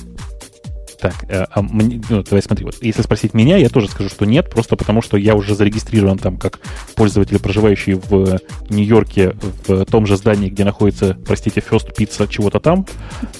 Так, 0.99 1.25
э, 1.29 1.45
а 1.49 1.61
мне, 1.61 2.01
ну, 2.09 2.23
давай 2.23 2.41
смотри, 2.41 2.65
вот 2.65 2.75
если 2.81 3.01
спросить 3.01 3.33
меня, 3.33 3.57
я 3.57 3.69
тоже 3.69 3.87
скажу, 3.87 4.09
что 4.09 4.25
нет, 4.25 4.49
просто 4.49 4.75
потому 4.75 5.01
что 5.01 5.15
я 5.15 5.33
уже 5.35 5.55
зарегистрирован 5.55 6.17
там 6.17 6.37
как 6.37 6.59
пользователь, 6.95 7.39
проживающий 7.39 7.93
в 7.93 8.39
Нью-Йорке, 8.69 9.33
в 9.67 9.85
том 9.85 10.05
же 10.05 10.17
здании, 10.17 10.49
где 10.49 10.65
находится, 10.65 11.17
простите, 11.25 11.61
First 11.61 11.95
Pizza 11.97 12.27
чего-то 12.27 12.59
там. 12.59 12.85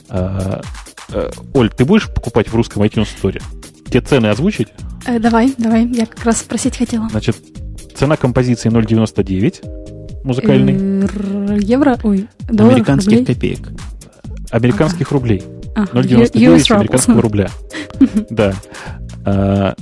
А, 0.08 0.62
а, 1.12 1.32
Оль, 1.54 1.70
ты 1.70 1.84
будешь 1.84 2.08
покупать 2.08 2.48
в 2.48 2.56
русском 2.56 2.82
iTunes 2.84 3.10
Store? 3.22 3.42
Те 3.92 4.00
цены 4.02 4.28
озвучить? 4.28 4.70
Э, 5.06 5.20
давай, 5.20 5.54
давай, 5.58 5.86
я 5.88 6.06
как 6.06 6.24
раз 6.24 6.38
спросить 6.38 6.78
хотела. 6.78 7.10
Значит, 7.10 7.36
цена 7.96 8.16
композиции 8.16 8.70
0,99 8.70 10.24
музыкальный. 10.24 10.74
Евро, 11.62 12.00
ой, 12.04 12.28
долларов, 12.48 12.76
Американских 12.76 13.20
рублей. 13.20 13.26
копеек. 13.26 13.70
Американских 14.52 15.08
ага. 15.08 15.14
рублей. 15.14 15.44
0,99 15.86 16.76
американского 16.76 17.22
рубля. 17.22 17.50
Да. 18.30 18.54
А, 19.26 19.76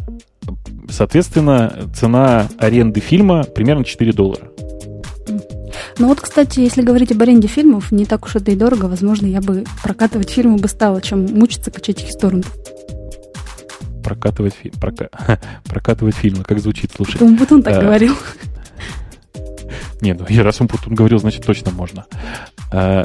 соответственно, 0.90 1.74
цена 1.96 2.48
аренды 2.58 3.00
фильма 3.00 3.44
примерно 3.44 3.84
4 3.84 4.12
доллара. 4.14 4.50
Ну 6.00 6.08
вот, 6.08 6.22
кстати, 6.22 6.60
если 6.60 6.82
говорить 6.82 7.12
об 7.12 7.22
аренде 7.22 7.48
фильмов, 7.48 7.92
не 7.92 8.06
так 8.06 8.26
уж 8.26 8.36
это 8.36 8.52
и 8.52 8.56
дорого. 8.56 8.86
Возможно, 8.86 9.26
я 9.26 9.42
бы 9.42 9.64
прокатывать 9.84 10.30
фильмы 10.30 10.58
бы 10.58 10.68
стала, 10.68 11.02
чем 11.02 11.26
мучиться 11.26 11.72
качать 11.72 12.02
их 12.02 12.10
из 12.10 12.16
торрентов. 12.16 12.54
Прокатывать, 14.04 14.54
фи... 14.54 14.72
прока... 14.80 15.10
прокатывать 15.66 16.16
фильмы, 16.16 16.44
как 16.44 16.60
звучит, 16.60 16.92
слушай. 16.96 17.22
Умбутун 17.22 17.64
так 17.64 17.78
а... 17.78 17.82
говорил. 17.82 18.16
Не, 20.02 20.14
ну 20.14 20.26
я 20.30 20.44
раз 20.44 20.62
Умбутун 20.62 20.96
говорил, 20.96 21.20
значит 21.20 21.46
точно 21.46 21.72
можно. 21.72 22.06
А, 22.72 23.04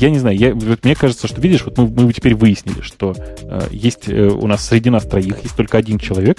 я 0.00 0.10
не 0.10 0.18
знаю, 0.18 0.36
я, 0.36 0.54
вот 0.54 0.84
мне 0.84 0.94
кажется, 0.94 1.26
что 1.26 1.40
видишь, 1.40 1.64
вот 1.64 1.76
мы, 1.78 1.88
мы 1.88 2.12
теперь 2.12 2.34
выяснили, 2.34 2.80
что 2.82 3.14
э, 3.16 3.68
есть 3.70 4.08
э, 4.08 4.28
у 4.28 4.46
нас 4.46 4.64
среди 4.64 4.90
нас 4.90 5.04
троих 5.04 5.42
есть 5.42 5.56
только 5.56 5.78
один 5.78 5.98
человек, 5.98 6.38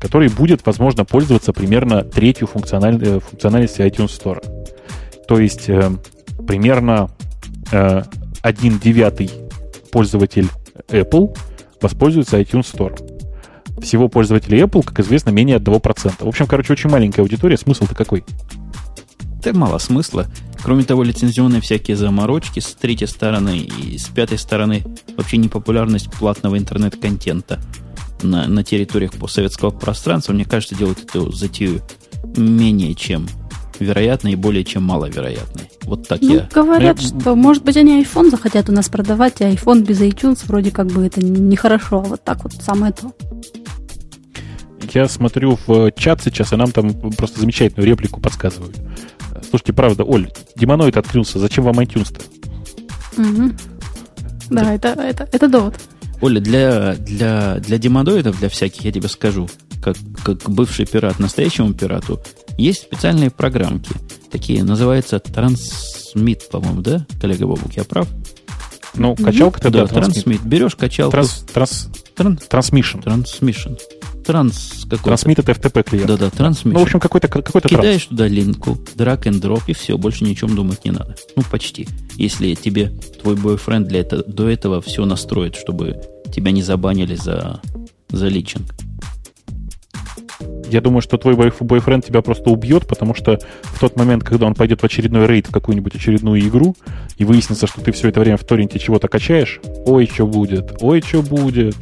который 0.00 0.28
будет, 0.28 0.64
возможно, 0.64 1.04
пользоваться 1.04 1.52
примерно 1.52 2.02
третью 2.02 2.46
функциональ, 2.46 2.98
э, 3.02 3.20
функциональностью 3.20 3.86
iTunes 3.86 4.18
Store. 4.18 4.42
То 5.26 5.38
есть 5.38 5.68
э, 5.68 5.90
примерно 6.46 7.10
э, 7.72 8.02
один 8.42 8.78
девятый 8.78 9.30
пользователь 9.90 10.48
Apple 10.88 11.36
воспользуется 11.80 12.40
iTunes 12.40 12.72
Store. 12.72 12.96
Всего 13.80 14.08
пользователей 14.08 14.62
Apple, 14.62 14.82
как 14.82 15.00
известно, 15.00 15.30
менее 15.30 15.58
1%. 15.58 16.24
В 16.24 16.28
общем, 16.28 16.46
короче, 16.46 16.72
очень 16.72 16.88
маленькая 16.88 17.22
аудитория. 17.22 17.58
Смысл-то 17.58 17.94
какой? 17.94 18.24
Да 19.46 19.52
мало 19.52 19.78
смысла. 19.78 20.26
Кроме 20.60 20.82
того, 20.82 21.04
лицензионные 21.04 21.60
всякие 21.60 21.96
заморочки 21.96 22.58
с 22.58 22.74
третьей 22.74 23.06
стороны 23.06 23.58
и 23.58 23.96
с 23.96 24.08
пятой 24.08 24.38
стороны 24.38 24.82
вообще 25.16 25.36
непопулярность 25.36 26.10
платного 26.10 26.58
интернет-контента 26.58 27.60
на, 28.24 28.48
на 28.48 28.64
территориях 28.64 29.12
постсоветского 29.12 29.70
пространства, 29.70 30.32
мне 30.32 30.44
кажется, 30.44 30.74
делает 30.74 31.04
эту 31.04 31.30
затею 31.30 31.80
менее 32.36 32.96
чем 32.96 33.28
вероятной 33.78 34.32
и 34.32 34.34
более 34.34 34.64
чем 34.64 34.82
маловероятной. 34.82 35.70
Вот 35.82 36.08
так 36.08 36.22
ну, 36.22 36.34
я... 36.34 36.48
Говорят, 36.52 36.98
я... 36.98 37.06
что, 37.06 37.36
может 37.36 37.62
быть, 37.62 37.76
они 37.76 38.02
iPhone 38.02 38.30
захотят 38.30 38.68
у 38.68 38.72
нас 38.72 38.88
продавать, 38.88 39.40
а 39.42 39.48
iPhone 39.48 39.84
без 39.84 40.00
iTunes 40.00 40.40
вроде 40.48 40.72
как 40.72 40.88
бы 40.88 41.06
это 41.06 41.24
нехорошо, 41.24 41.98
а 41.98 42.08
вот 42.08 42.24
так 42.24 42.42
вот 42.42 42.52
самое 42.54 42.92
то. 42.92 43.12
Я 44.92 45.06
смотрю 45.06 45.56
в 45.68 45.92
чат 45.92 46.20
сейчас, 46.24 46.52
и 46.52 46.56
нам 46.56 46.72
там 46.72 46.92
просто 47.12 47.38
замечательную 47.38 47.88
реплику 47.88 48.20
подсказывают. 48.20 48.76
Слушайте, 49.48 49.72
правда, 49.72 50.04
Оль, 50.04 50.30
демоноид 50.56 50.96
открылся, 50.96 51.38
зачем 51.38 51.64
вам 51.64 51.78
iTunes-то? 51.80 52.20
Угу. 53.20 53.52
Да, 54.50 54.62
да, 54.62 54.74
это, 54.74 54.88
это, 54.88 55.28
это 55.32 55.48
довод. 55.48 55.74
Оля, 56.20 56.40
для, 56.40 56.94
для, 56.94 57.56
для 57.56 57.78
демодоидов, 57.78 58.38
для 58.38 58.48
всяких, 58.48 58.84
я 58.84 58.92
тебе 58.92 59.08
скажу, 59.08 59.48
как, 59.82 59.96
как 60.24 60.48
бывший 60.50 60.86
пират 60.86 61.18
настоящему 61.18 61.74
пирату, 61.74 62.20
есть 62.56 62.82
специальные 62.82 63.30
программки. 63.30 63.90
Такие, 64.30 64.64
называются 64.64 65.16
Transmit, 65.16 66.50
по-моему, 66.50 66.80
да, 66.80 67.06
коллега 67.20 67.46
Бобук, 67.46 67.74
я 67.76 67.84
прав? 67.84 68.08
Ну, 68.96 69.14
качалка 69.16 69.60
тогда 69.60 69.86
да, 69.86 70.00
Transmit. 70.00 70.40
Берешь 70.44 70.76
качалку. 70.76 71.12
Транс, 71.12 71.44
транс, 71.52 71.88
тран, 72.14 72.38
transmission. 72.50 73.02
Transmission. 73.02 73.78
транс 74.24 74.84
какой-то. 74.84 75.04
Трансмит 75.04 75.38
это 75.38 75.52
FTP 75.52 75.82
клиент. 75.82 76.08
Да-да, 76.08 76.30
трансмит. 76.30 76.74
Ну, 76.74 76.80
в 76.80 76.82
общем, 76.82 77.00
какой-то 77.00 77.28
какой 77.28 77.60
Кидаешь 77.62 78.04
транс. 78.04 78.08
туда 78.08 78.28
линку, 78.28 78.78
драг 78.94 79.26
and 79.26 79.40
дроп, 79.40 79.62
и 79.68 79.72
все, 79.72 79.96
больше 79.96 80.24
ни 80.24 80.32
о 80.32 80.34
чем 80.34 80.54
думать 80.54 80.84
не 80.84 80.90
надо. 80.90 81.16
Ну, 81.36 81.42
почти. 81.50 81.88
Если 82.16 82.54
тебе 82.54 82.92
твой 83.20 83.36
бойфренд 83.36 83.86
для 83.88 84.00
этого, 84.00 84.22
до 84.24 84.48
этого 84.48 84.80
все 84.80 85.04
настроит, 85.04 85.56
чтобы 85.56 86.00
тебя 86.34 86.50
не 86.50 86.62
забанили 86.62 87.14
за, 87.14 87.60
за 88.08 88.28
личинг. 88.28 88.64
Я 90.68 90.80
думаю, 90.80 91.00
что 91.00 91.16
твой 91.16 91.34
бойфренд 91.34 92.04
тебя 92.04 92.22
просто 92.22 92.50
убьет, 92.50 92.86
потому 92.86 93.14
что 93.14 93.38
в 93.62 93.80
тот 93.80 93.96
момент, 93.96 94.24
когда 94.24 94.46
он 94.46 94.54
пойдет 94.54 94.80
в 94.80 94.84
очередной 94.84 95.26
рейд 95.26 95.46
в 95.46 95.52
какую-нибудь 95.52 95.94
очередную 95.94 96.40
игру, 96.40 96.76
и 97.16 97.24
выяснится, 97.24 97.66
что 97.66 97.80
ты 97.80 97.92
все 97.92 98.08
это 98.08 98.20
время 98.20 98.36
в 98.36 98.44
торренте 98.44 98.78
чего-то 98.78 99.08
качаешь, 99.08 99.60
ой, 99.86 100.10
что 100.12 100.26
будет, 100.26 100.76
ой, 100.80 101.02
что 101.02 101.22
будет. 101.22 101.76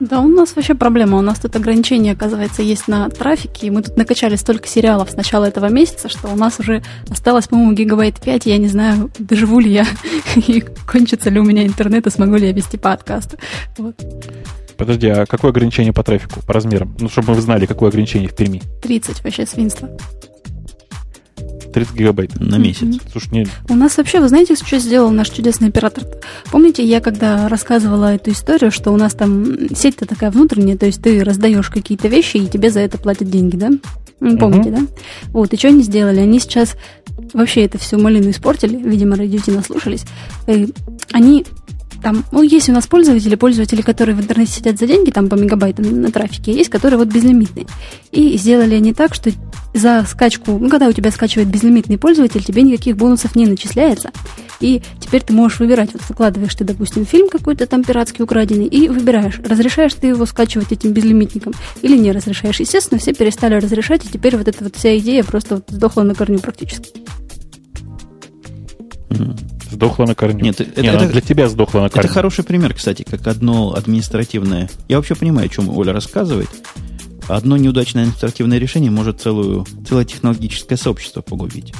Да, 0.00 0.20
у 0.20 0.28
нас 0.28 0.56
вообще 0.56 0.74
проблема. 0.74 1.18
У 1.18 1.20
нас 1.20 1.38
тут 1.40 1.54
ограничения, 1.56 2.12
оказывается, 2.12 2.62
есть 2.62 2.88
на 2.88 3.10
трафике. 3.10 3.66
И 3.66 3.70
мы 3.70 3.82
тут 3.82 3.98
накачали 3.98 4.34
столько 4.36 4.66
сериалов 4.66 5.10
с 5.10 5.14
начала 5.14 5.44
этого 5.44 5.66
месяца, 5.66 6.08
что 6.08 6.28
у 6.28 6.36
нас 6.36 6.58
уже 6.58 6.82
осталось, 7.10 7.48
по-моему, 7.48 7.74
гигабайт 7.74 8.18
5. 8.18 8.46
И 8.46 8.50
я 8.50 8.56
не 8.56 8.68
знаю, 8.68 9.10
доживу 9.18 9.60
ли 9.60 9.70
я 9.70 9.86
и 10.36 10.64
кончится 10.90 11.28
ли 11.28 11.38
у 11.38 11.44
меня 11.44 11.66
интернет, 11.66 12.06
и 12.06 12.10
смогу 12.10 12.36
ли 12.36 12.46
я 12.46 12.52
вести 12.52 12.78
подкасты. 12.78 13.36
Вот. 13.76 13.94
Подожди, 14.80 15.08
а 15.08 15.26
какое 15.26 15.50
ограничение 15.50 15.92
по 15.92 16.02
трафику, 16.02 16.40
по 16.40 16.54
размерам? 16.54 16.96
Ну, 16.98 17.10
чтобы 17.10 17.34
мы 17.34 17.40
знали, 17.42 17.66
какое 17.66 17.90
ограничение 17.90 18.30
в 18.30 18.34
Перми. 18.34 18.62
30 18.80 19.22
вообще 19.22 19.44
свинство. 19.44 19.90
30 21.74 21.94
гигабайт 21.94 22.40
на 22.40 22.56
месяц. 22.56 22.84
Mm-hmm. 22.84 23.02
Слушай, 23.12 23.28
не... 23.30 23.46
У 23.68 23.74
нас 23.74 23.98
вообще, 23.98 24.20
вы 24.20 24.30
знаете, 24.30 24.54
что 24.54 24.78
сделал 24.78 25.10
наш 25.10 25.28
чудесный 25.28 25.68
оператор? 25.68 26.04
Помните, 26.50 26.82
я 26.82 27.02
когда 27.02 27.46
рассказывала 27.50 28.14
эту 28.14 28.30
историю, 28.30 28.70
что 28.70 28.90
у 28.90 28.96
нас 28.96 29.12
там 29.12 29.68
сеть-то 29.74 30.06
такая 30.06 30.30
внутренняя, 30.30 30.78
то 30.78 30.86
есть 30.86 31.02
ты 31.02 31.22
раздаешь 31.22 31.68
какие-то 31.68 32.08
вещи, 32.08 32.38
и 32.38 32.48
тебе 32.48 32.70
за 32.70 32.80
это 32.80 32.96
платят 32.96 33.28
деньги, 33.28 33.56
да? 33.56 33.70
Помните, 34.18 34.70
mm-hmm. 34.70 34.80
да? 34.80 35.28
Вот, 35.28 35.52
и 35.52 35.58
что 35.58 35.68
они 35.68 35.82
сделали? 35.82 36.20
Они 36.20 36.40
сейчас 36.40 36.74
вообще 37.34 37.66
это 37.66 37.76
все 37.76 37.98
малину 37.98 38.30
испортили, 38.30 38.76
видимо, 38.76 39.16
радиоти 39.16 39.50
наслушались. 39.50 40.04
И 40.46 40.72
они 41.12 41.44
там, 42.02 42.24
ну, 42.32 42.42
есть 42.42 42.68
у 42.68 42.72
нас 42.72 42.86
пользователи, 42.86 43.34
пользователи, 43.34 43.82
которые 43.82 44.16
в 44.16 44.20
интернете 44.20 44.52
сидят 44.52 44.78
за 44.78 44.86
деньги, 44.86 45.10
там 45.10 45.28
по 45.28 45.34
мегабайтам 45.34 46.00
на 46.00 46.10
трафике, 46.10 46.52
есть, 46.52 46.70
которые 46.70 46.98
вот 46.98 47.08
безлимитные. 47.08 47.66
И 48.12 48.36
сделали 48.36 48.74
они 48.74 48.92
так, 48.92 49.14
что 49.14 49.30
за 49.74 50.04
скачку, 50.08 50.58
ну, 50.58 50.68
когда 50.68 50.88
у 50.88 50.92
тебя 50.92 51.10
скачивает 51.10 51.48
безлимитный 51.48 51.98
пользователь, 51.98 52.42
тебе 52.42 52.62
никаких 52.62 52.96
бонусов 52.96 53.36
не 53.36 53.46
начисляется. 53.46 54.10
И 54.60 54.82
теперь 54.98 55.22
ты 55.22 55.32
можешь 55.32 55.60
выбирать, 55.60 55.90
вот 55.92 56.02
выкладываешь 56.08 56.54
ты, 56.54 56.64
допустим, 56.64 57.06
фильм 57.06 57.28
какой-то 57.28 57.66
там 57.66 57.82
пиратский 57.82 58.22
украденный, 58.22 58.66
и 58.66 58.88
выбираешь, 58.88 59.40
разрешаешь 59.44 59.94
ты 59.94 60.08
его 60.08 60.26
скачивать 60.26 60.72
этим 60.72 60.92
безлимитником 60.92 61.54
или 61.82 61.96
не 61.96 62.12
разрешаешь. 62.12 62.60
Естественно, 62.60 63.00
все 63.00 63.14
перестали 63.14 63.54
разрешать, 63.54 64.04
и 64.04 64.08
теперь 64.08 64.36
вот 64.36 64.48
эта 64.48 64.64
вот 64.64 64.76
вся 64.76 64.96
идея 64.98 65.24
просто 65.24 65.56
вот 65.56 65.64
сдохла 65.68 66.02
на 66.02 66.14
корню 66.14 66.40
практически. 66.40 66.90
Сдохла 69.70 70.06
на 70.06 70.14
корню. 70.14 70.44
Нет, 70.44 70.60
это, 70.60 70.82
Нет, 70.82 70.94
это, 70.94 71.08
для 71.08 71.20
тебя 71.20 71.48
сдохла 71.48 71.80
на 71.80 71.88
корню. 71.88 72.04
Это 72.04 72.12
хороший 72.12 72.44
пример, 72.44 72.74
кстати, 72.74 73.04
как 73.08 73.26
одно 73.26 73.74
административное... 73.74 74.68
Я 74.88 74.96
вообще 74.96 75.14
понимаю, 75.14 75.46
о 75.46 75.48
чем 75.48 75.68
Оля 75.68 75.92
рассказывает. 75.92 76.48
Одно 77.28 77.56
неудачное 77.56 78.02
административное 78.02 78.58
решение 78.58 78.90
может 78.90 79.20
целую, 79.20 79.66
целое 79.88 80.04
технологическое 80.04 80.76
сообщество 80.76 81.20
погубить. 81.20 81.72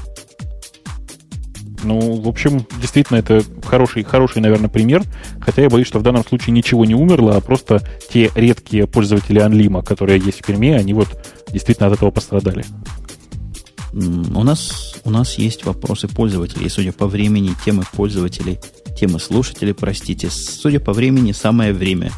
Ну, 1.83 2.21
в 2.21 2.29
общем, 2.29 2.67
действительно, 2.81 3.19
это 3.19 3.43
хороший, 3.65 4.03
хороший, 4.03 4.43
наверное, 4.43 4.69
пример. 4.69 5.03
Хотя 5.41 5.63
я 5.63 5.71
боюсь, 5.71 5.87
что 5.87 5.99
в 5.99 6.03
данном 6.03 6.25
случае 6.25 6.53
ничего 6.53 6.85
не 6.85 6.95
умерло, 6.95 7.37
а 7.37 7.41
просто 7.41 7.83
те 8.13 8.31
редкие 8.35 8.87
пользователи 8.87 9.39
Анлима, 9.39 9.83
которые 9.83 10.21
есть 10.21 10.41
в 10.41 10.47
Перми, 10.47 10.73
они 10.73 10.95
вот 10.95 11.09
действительно 11.51 11.89
от 11.89 11.95
этого 11.95 12.11
пострадали. 12.11 12.65
У 13.93 14.45
нас, 14.45 14.95
у 15.05 15.11
нас 15.11 15.37
есть 15.39 15.65
вопросы 15.65 16.07
пользователей, 16.07 16.67
и 16.67 16.69
судя 16.69 16.93
по 16.93 17.07
времени, 17.07 17.51
темы 17.65 17.85
пользователей, 17.93 18.59
темы 18.99 19.19
слушателей, 19.19 19.75
простите, 19.75 20.31
судя 20.31 20.79
по 20.81 20.93
времени, 20.93 21.33
самое 21.33 21.73
время 21.73 22.13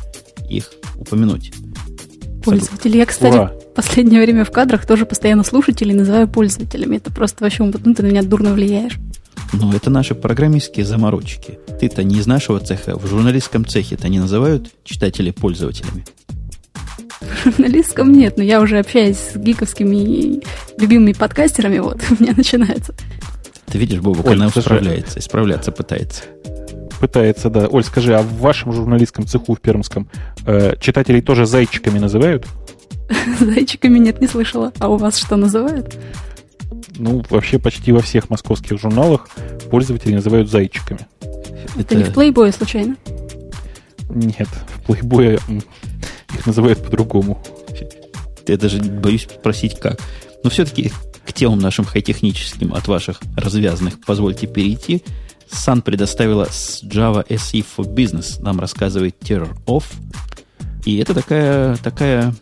их 0.49 0.71
упомянуть. 0.99 1.53
Пользователи. 2.45 2.97
Я, 2.99 3.07
кстати, 3.07 3.35
Ура. 3.35 3.53
в 3.71 3.75
последнее 3.75 4.21
время 4.21 4.45
в 4.45 4.51
кадрах 4.51 4.85
тоже 4.87 5.07
постоянно 5.07 5.45
слушателей 5.45 5.95
называю 5.95 6.29
пользователями. 6.29 6.97
Это 6.97 7.13
просто 7.13 7.45
вообще, 7.45 7.63
ну, 7.63 7.73
ты 7.73 8.03
на 8.03 8.07
меня 8.07 8.23
дурно 8.23 8.53
влияешь. 8.53 8.99
Ну, 9.53 9.73
это 9.73 9.91
наши 9.91 10.15
программистские 10.15 10.85
заморочки. 10.85 11.59
Ты-то 11.81 12.03
не 12.03 12.19
из 12.19 12.27
нашего 12.27 12.59
цеха. 12.59 12.99
В 12.99 13.07
журналистском 13.07 13.67
цехе-то 13.67 14.09
не 14.09 14.19
называют 14.19 14.71
читателей 14.85 15.33
пользователями. 15.33 16.05
В 17.21 17.45
журналистском 17.45 18.13
нет, 18.13 18.37
но 18.37 18.43
я 18.43 18.61
уже 18.61 18.79
общаюсь 18.79 19.17
с 19.17 19.37
гиковскими 19.37 20.43
любимыми 20.79 21.13
подкастерами, 21.13 21.79
вот, 21.79 22.01
у 22.11 22.23
меня 22.23 22.35
начинается. 22.37 22.95
Ты 23.67 23.79
видишь, 23.79 24.01
Бобок, 24.01 24.27
Оль, 24.27 24.35
она 24.35 24.49
справляется, 24.51 25.19
исправляться 25.19 25.73
пытается. 25.73 26.25
Пытается, 27.01 27.49
да. 27.49 27.67
Оль, 27.69 27.83
скажи, 27.83 28.15
а 28.15 28.23
в 28.23 28.39
вашем 28.39 28.73
журналистском 28.73 29.27
цеху 29.27 29.55
в 29.55 29.61
Пермском 29.61 30.09
э, 30.47 30.77
читателей 30.79 31.23
тоже 31.23 31.47
зайчиками 31.47 31.99
называют? 31.99 32.47
Зайчиками 33.41 33.99
нет, 33.99 34.21
не 34.21 34.27
слышала. 34.27 34.73
А 34.79 34.89
у 34.89 34.97
вас 34.97 35.17
что 35.17 35.37
называют? 35.37 35.99
Ну, 36.97 37.25
вообще 37.31 37.59
почти 37.59 37.93
во 37.93 38.01
всех 38.01 38.31
московских 38.31 38.79
журналах 38.79 39.29
пользователи 39.71 40.15
называют 40.15 40.51
зайчиками. 40.51 41.07
Это, 41.75 41.81
Это 41.81 41.95
не 41.97 42.05
в 42.05 42.13
плейбое 42.13 42.53
случайно? 42.53 42.97
Нет, 44.11 44.49
в 44.49 44.87
плейбое 44.87 45.39
их 46.35 46.47
называют 46.47 46.83
по-другому. 46.83 47.43
Я 48.47 48.57
даже 48.57 48.79
боюсь 48.79 49.23
спросить, 49.23 49.79
как. 49.79 50.01
Но 50.43 50.51
все-таки 50.51 50.93
к 51.25 51.33
темам 51.33 51.61
нашим 51.61 51.85
хай-техническим 51.85 52.75
от 52.75 52.89
ваших 52.89 53.21
развязанных 53.37 54.01
позвольте 54.05 54.47
перейти. 54.47 55.03
Sun 55.51 55.83
предоставила 55.83 56.49
с 56.51 56.83
Java 56.83 57.27
SE 57.29 57.65
for 57.77 57.87
Business, 57.87 58.43
нам 58.43 58.59
рассказывает 58.59 59.17
Terror 59.21 59.55
Off. 59.67 59.85
И 60.85 60.97
это 60.97 61.15
такая, 61.15 61.77
такая 61.77 62.35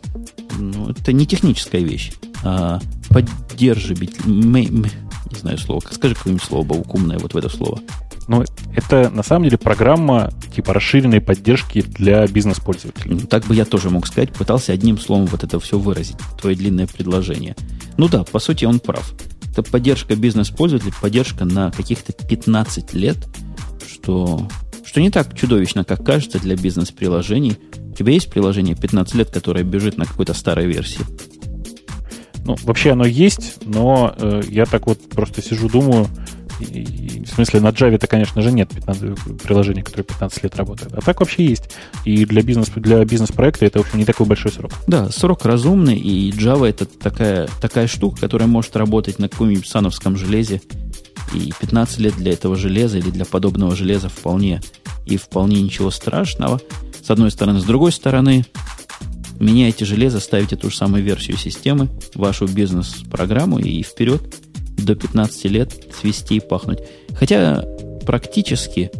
ну, 0.57 0.89
это 0.89 1.13
не 1.13 1.25
техническая 1.25 1.81
вещь, 1.81 2.13
а 2.43 2.79
поддерживать, 3.09 4.25
не 4.25 4.89
знаю 5.39 5.57
слово, 5.57 5.81
скажи 5.91 6.15
какое-нибудь 6.15 6.45
слово 6.45 6.63
баукумное 6.63 7.19
вот 7.19 7.33
в 7.33 7.37
это 7.37 7.49
слово. 7.49 7.79
Ну, 8.27 8.43
это 8.75 9.09
на 9.09 9.23
самом 9.23 9.45
деле 9.45 9.57
программа 9.57 10.31
типа 10.55 10.73
расширенной 10.73 11.21
поддержки 11.21 11.81
для 11.81 12.25
бизнес-пользователей. 12.27 13.15
Ну, 13.15 13.27
так 13.27 13.45
бы 13.45 13.55
я 13.55 13.65
тоже 13.65 13.89
мог 13.89 14.07
сказать, 14.07 14.31
пытался 14.31 14.73
одним 14.73 14.97
словом 14.97 15.25
вот 15.25 15.43
это 15.43 15.59
все 15.59 15.77
выразить, 15.77 16.17
твое 16.39 16.55
длинное 16.55 16.87
предложение. 16.87 17.55
Ну 17.97 18.07
да, 18.07 18.23
по 18.23 18.39
сути 18.39 18.65
он 18.65 18.79
прав. 18.79 19.13
Это 19.51 19.63
поддержка 19.63 20.15
бизнес-пользователей, 20.15 20.93
поддержка 21.01 21.45
на 21.45 21.71
каких-то 21.71 22.13
15 22.13 22.93
лет, 22.93 23.17
что, 23.85 24.47
что 24.85 25.01
не 25.01 25.09
так 25.09 25.35
чудовищно, 25.35 25.83
как 25.83 26.05
кажется 26.05 26.39
для 26.39 26.55
бизнес-приложений. 26.55 27.57
У 27.91 27.93
тебя 27.93 28.13
есть 28.13 28.31
приложение 28.31 28.75
15 28.75 29.15
лет, 29.15 29.29
которое 29.29 29.63
бежит 29.63 29.97
на 29.97 30.05
какой-то 30.05 30.33
старой 30.33 30.67
версии? 30.67 31.01
Ну, 32.45 32.55
вообще 32.63 32.91
оно 32.91 33.05
есть, 33.05 33.59
но 33.65 34.15
э, 34.17 34.41
я 34.49 34.65
так 34.65 34.87
вот 34.87 35.09
просто 35.09 35.41
сижу, 35.43 35.69
думаю, 35.69 36.07
и, 36.61 37.23
в 37.25 37.29
смысле, 37.29 37.59
на 37.61 37.69
Java 37.69 37.95
это, 37.95 38.07
конечно 38.07 38.41
же, 38.41 38.51
нет 38.51 38.69
15, 38.69 39.41
приложений, 39.41 39.83
которые 39.83 40.05
15 40.05 40.43
лет 40.43 40.55
работают. 40.55 40.93
А 40.93 41.01
так 41.01 41.19
вообще 41.19 41.45
есть. 41.45 41.69
И 42.05 42.25
для, 42.25 42.41
бизнес, 42.41 42.69
для 42.75 43.03
бизнес-проекта 43.03 43.65
это, 43.65 43.79
в 43.79 43.85
общем, 43.85 43.99
не 43.99 44.05
такой 44.05 44.25
большой 44.25 44.51
срок. 44.51 44.71
Да, 44.87 45.09
срок 45.09 45.45
разумный, 45.45 45.97
и 45.97 46.31
Java 46.31 46.67
это 46.67 46.85
такая, 46.85 47.47
такая 47.59 47.87
штука, 47.87 48.21
которая 48.21 48.47
может 48.47 48.75
работать 48.75 49.19
на 49.19 49.29
каком-нибудь 49.29 49.67
сановском 49.67 50.17
железе. 50.17 50.61
И 51.33 51.53
15 51.59 51.99
лет 51.99 52.15
для 52.15 52.33
этого 52.33 52.55
железа 52.55 52.97
или 52.97 53.09
для 53.09 53.25
подобного 53.25 53.75
железа 53.75 54.09
вполне 54.09 54.61
и 55.05 55.17
вполне 55.17 55.61
ничего 55.61 55.89
страшного. 55.89 56.59
С 57.03 57.09
одной 57.09 57.31
стороны. 57.31 57.59
С 57.59 57.63
другой 57.63 57.91
стороны, 57.91 58.45
меняете 59.39 59.85
железо, 59.85 60.19
ставите 60.19 60.55
ту 60.55 60.69
же 60.69 60.77
самую 60.77 61.03
версию 61.03 61.37
системы, 61.37 61.89
вашу 62.15 62.47
бизнес-программу 62.47 63.59
и 63.59 63.81
вперед 63.81 64.21
до 64.85 64.95
15 64.95 65.45
лет 65.45 65.71
свести 65.99 66.37
и 66.37 66.39
пахнуть. 66.39 66.79
Хотя 67.13 67.63
практически, 68.05 68.91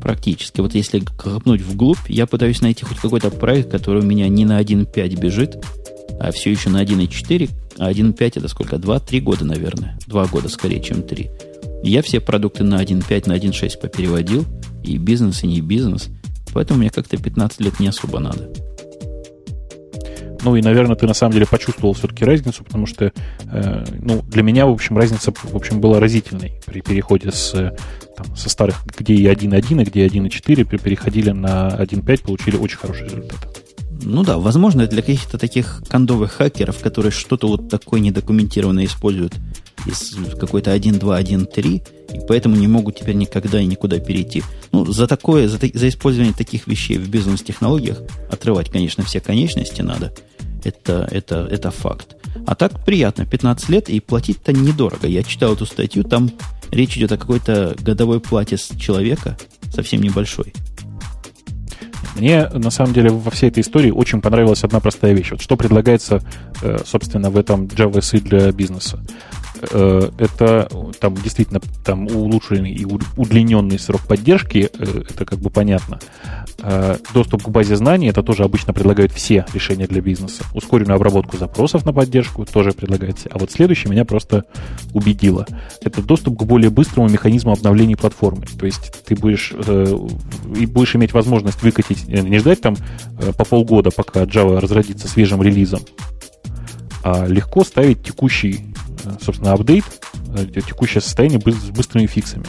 практически, 0.00 0.60
вот 0.60 0.74
если 0.74 1.00
копнуть 1.00 1.62
вглубь, 1.62 2.08
я 2.08 2.26
пытаюсь 2.26 2.60
найти 2.60 2.84
хоть 2.84 2.98
какой-то 2.98 3.30
проект, 3.30 3.70
который 3.70 4.02
у 4.02 4.06
меня 4.06 4.28
не 4.28 4.44
на 4.44 4.60
1.5 4.60 5.20
бежит, 5.20 5.64
а 6.20 6.30
все 6.30 6.50
еще 6.50 6.70
на 6.70 6.82
1.4, 6.82 7.50
а 7.78 7.90
1.5 7.90 8.32
это 8.36 8.48
сколько? 8.48 8.76
2-3 8.76 9.20
года, 9.20 9.44
наверное. 9.44 9.98
2 10.06 10.26
года 10.26 10.48
скорее, 10.48 10.80
чем 10.80 11.02
3. 11.02 11.30
Я 11.82 12.02
все 12.02 12.20
продукты 12.20 12.64
на 12.64 12.82
1.5, 12.82 13.28
на 13.28 13.36
1.6 13.36 13.78
попереводил, 13.80 14.44
и 14.82 14.96
бизнес, 14.96 15.42
и 15.42 15.46
не 15.46 15.60
бизнес. 15.60 16.08
Поэтому 16.52 16.80
мне 16.80 16.90
как-то 16.90 17.16
15 17.16 17.60
лет 17.60 17.80
не 17.80 17.88
особо 17.88 18.20
надо. 18.20 18.50
Ну 20.44 20.56
и, 20.56 20.62
наверное, 20.62 20.94
ты 20.94 21.06
на 21.06 21.14
самом 21.14 21.32
деле 21.32 21.46
почувствовал 21.46 21.94
все-таки 21.94 22.24
разницу, 22.24 22.62
потому 22.62 22.86
что, 22.86 23.12
э, 23.50 23.84
ну, 24.00 24.22
для 24.22 24.42
меня, 24.42 24.66
в 24.66 24.70
общем, 24.70 24.98
разница, 24.98 25.32
в 25.32 25.56
общем, 25.56 25.80
была 25.80 26.00
разительной 26.00 26.52
при 26.66 26.82
переходе 26.82 27.32
с, 27.32 27.50
там, 28.16 28.36
со 28.36 28.50
старых, 28.50 28.84
где 28.98 29.14
и 29.14 29.24
1.1, 29.26 29.82
и 29.82 29.84
где 29.84 30.06
1.4, 30.06 30.78
переходили 30.78 31.30
на 31.30 31.68
1.5, 31.68 32.24
получили 32.24 32.56
очень 32.56 32.76
хороший 32.76 33.04
результат. 33.04 33.64
Ну 34.02 34.22
да, 34.22 34.36
возможно, 34.36 34.86
для 34.86 35.00
каких-то 35.00 35.38
таких 35.38 35.82
кондовых 35.88 36.32
хакеров, 36.32 36.78
которые 36.80 37.10
что-то 37.10 37.48
вот 37.48 37.70
такое 37.70 38.00
недокументированное 38.00 38.84
используют 38.84 39.34
из 39.86 40.14
какой-то 40.38 40.74
1.2.1.3, 40.74 41.82
и 42.14 42.26
поэтому 42.26 42.56
не 42.56 42.66
могут 42.66 42.98
теперь 42.98 43.14
никогда 43.14 43.60
и 43.60 43.66
никуда 43.66 43.98
перейти. 43.98 44.42
Ну, 44.72 44.84
за 44.84 45.06
такое, 45.06 45.48
за, 45.48 45.58
за 45.58 45.88
использование 45.88 46.34
таких 46.34 46.66
вещей 46.66 46.98
в 46.98 47.08
бизнес-технологиях 47.08 48.02
отрывать, 48.30 48.70
конечно, 48.70 49.04
все 49.04 49.20
конечности 49.20 49.80
надо. 49.80 50.12
Это, 50.64 51.08
это, 51.10 51.46
это 51.50 51.70
факт. 51.70 52.16
А 52.46 52.54
так 52.54 52.84
приятно, 52.84 53.26
15 53.26 53.68
лет, 53.68 53.88
и 53.88 54.00
платить-то 54.00 54.52
недорого. 54.52 55.06
Я 55.06 55.22
читал 55.22 55.54
эту 55.54 55.66
статью, 55.66 56.04
там 56.04 56.30
речь 56.70 56.96
идет 56.96 57.12
о 57.12 57.18
какой-то 57.18 57.76
годовой 57.80 58.20
плате 58.20 58.56
с 58.56 58.70
человека, 58.76 59.36
совсем 59.72 60.02
небольшой. 60.02 60.52
Мне, 62.16 62.48
на 62.48 62.70
самом 62.70 62.92
деле, 62.92 63.10
во 63.10 63.30
всей 63.30 63.50
этой 63.50 63.60
истории 63.60 63.90
очень 63.90 64.20
понравилась 64.20 64.62
одна 64.62 64.78
простая 64.80 65.14
вещь. 65.14 65.32
Вот 65.32 65.42
что 65.42 65.56
предлагается, 65.56 66.22
э, 66.62 66.78
собственно, 66.84 67.30
в 67.30 67.36
этом 67.36 67.64
Java 67.64 67.98
SE 67.98 68.20
для 68.20 68.52
бизнеса. 68.52 69.00
Э, 69.60 70.10
это 70.18 70.68
там 71.00 71.14
действительно 71.14 71.60
там 71.84 72.06
улучшенный 72.06 72.72
и 72.72 72.84
удлиненный 73.16 73.78
срок 73.78 74.02
поддержки, 74.02 74.70
э, 74.72 75.02
это 75.08 75.24
как 75.24 75.38
бы 75.38 75.50
понятно. 75.50 76.00
Э, 76.58 76.96
доступ 77.12 77.44
к 77.44 77.48
базе 77.48 77.76
знаний, 77.76 78.08
это 78.08 78.22
тоже 78.22 78.44
обычно 78.44 78.72
предлагают 78.72 79.12
все 79.12 79.46
решения 79.52 79.86
для 79.86 80.00
бизнеса. 80.00 80.44
Ускоренную 80.54 80.96
обработку 80.96 81.36
запросов 81.36 81.84
на 81.84 81.92
поддержку 81.92 82.44
тоже 82.44 82.72
предлагается. 82.72 83.28
А 83.30 83.38
вот 83.38 83.52
следующее 83.52 83.90
меня 83.90 84.04
просто 84.04 84.44
убедило. 84.92 85.46
Это 85.82 86.02
доступ 86.02 86.38
к 86.38 86.42
более 86.44 86.70
быстрому 86.70 87.08
механизму 87.08 87.52
обновления 87.52 87.96
платформы. 87.96 88.46
То 88.58 88.66
есть 88.66 89.04
ты 89.04 89.14
будешь, 89.14 89.52
и 89.52 90.66
будешь 90.66 90.96
иметь 90.96 91.12
возможность 91.12 91.62
выкатить, 91.62 92.08
не 92.08 92.38
ждать 92.38 92.60
там 92.60 92.76
по 93.36 93.44
полгода, 93.44 93.90
пока 93.90 94.24
Java 94.24 94.58
разродится 94.58 95.08
свежим 95.08 95.42
релизом, 95.42 95.80
а 97.02 97.26
легко 97.26 97.64
ставить 97.64 98.02
текущий 98.02 98.73
собственно, 99.20 99.52
апдейт, 99.52 99.84
э, 100.36 100.46
текущее 100.46 101.00
состояние 101.00 101.40
с 101.40 101.70
быстрыми 101.70 102.06
фиксами. 102.06 102.44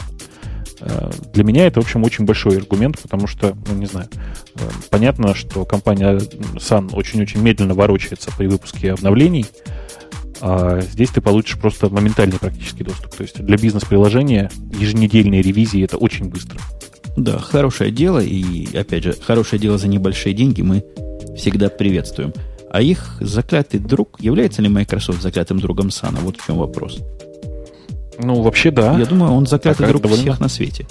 Э, 0.80 1.10
для 1.32 1.44
меня 1.44 1.66
это, 1.66 1.80
в 1.80 1.84
общем, 1.84 2.04
очень 2.04 2.24
большой 2.24 2.58
аргумент, 2.58 2.98
потому 3.00 3.26
что, 3.26 3.56
ну, 3.66 3.74
не 3.74 3.86
знаю, 3.86 4.08
э, 4.54 4.60
понятно, 4.90 5.34
что 5.34 5.64
компания 5.64 6.18
Sun 6.56 6.94
очень-очень 6.94 7.40
медленно 7.40 7.74
ворочается 7.74 8.30
при 8.36 8.46
выпуске 8.46 8.92
обновлений, 8.92 9.46
а 10.40 10.80
здесь 10.80 11.10
ты 11.10 11.20
получишь 11.20 11.58
просто 11.58 11.88
моментальный 11.88 12.38
практически 12.38 12.82
доступ. 12.82 13.14
То 13.14 13.22
есть 13.22 13.42
для 13.42 13.56
бизнес-приложения 13.56 14.50
еженедельные 14.78 15.42
ревизии 15.42 15.82
это 15.82 15.96
очень 15.96 16.28
быстро. 16.28 16.60
Да, 17.16 17.38
хорошее 17.38 17.90
дело, 17.90 18.18
и, 18.18 18.76
опять 18.76 19.04
же, 19.04 19.14
хорошее 19.14 19.60
дело 19.60 19.78
за 19.78 19.88
небольшие 19.88 20.34
деньги 20.34 20.60
мы 20.60 20.84
всегда 21.36 21.70
приветствуем. 21.70 22.34
А 22.76 22.82
их 22.82 23.16
заклятый 23.20 23.80
друг, 23.80 24.20
является 24.20 24.60
ли 24.60 24.68
Microsoft 24.68 25.22
заклятым 25.22 25.58
другом 25.58 25.90
Сана? 25.90 26.18
Вот 26.20 26.36
в 26.36 26.44
чем 26.44 26.58
вопрос. 26.58 26.98
Ну, 28.18 28.42
вообще, 28.42 28.70
да. 28.70 28.98
Я 28.98 29.06
думаю, 29.06 29.32
он 29.32 29.46
заклятый 29.46 29.78
Такая 29.78 29.92
друг 29.92 30.02
довольно... 30.02 30.22
всех 30.22 30.40
на 30.40 30.48
свете. 30.50 30.86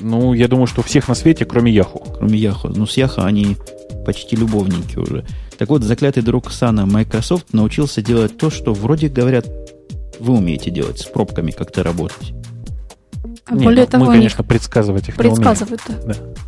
Ну, 0.00 0.32
я 0.32 0.48
думаю, 0.48 0.66
что 0.66 0.80
всех 0.80 1.06
на 1.08 1.14
свете, 1.14 1.44
кроме 1.44 1.70
Яху. 1.70 1.98
Кроме 2.16 2.38
Яху. 2.38 2.68
Ну, 2.68 2.86
с 2.86 2.96
Яху 2.96 3.20
они 3.20 3.58
почти 4.06 4.36
любовники 4.36 4.96
уже. 4.96 5.26
Так 5.58 5.68
вот, 5.68 5.82
заклятый 5.82 6.22
друг 6.22 6.50
Сана 6.50 6.86
Microsoft 6.86 7.52
научился 7.52 8.00
делать 8.00 8.38
то, 8.38 8.48
что 8.48 8.72
вроде 8.72 9.08
говорят, 9.08 9.46
вы 10.18 10.32
умеете 10.32 10.70
делать, 10.70 11.00
с 11.00 11.04
пробками 11.04 11.50
как-то 11.50 11.82
работать. 11.82 12.32
А 13.44 13.54
Нет, 13.54 13.64
более 13.64 13.84
ну, 13.84 13.90
того, 13.90 14.04
мы, 14.06 14.12
конечно, 14.12 14.44
предсказывать 14.44 15.10
их 15.10 15.16
предсказывают, 15.16 15.82
не 15.86 15.94
умеем. 15.96 16.08
Да. 16.08 16.40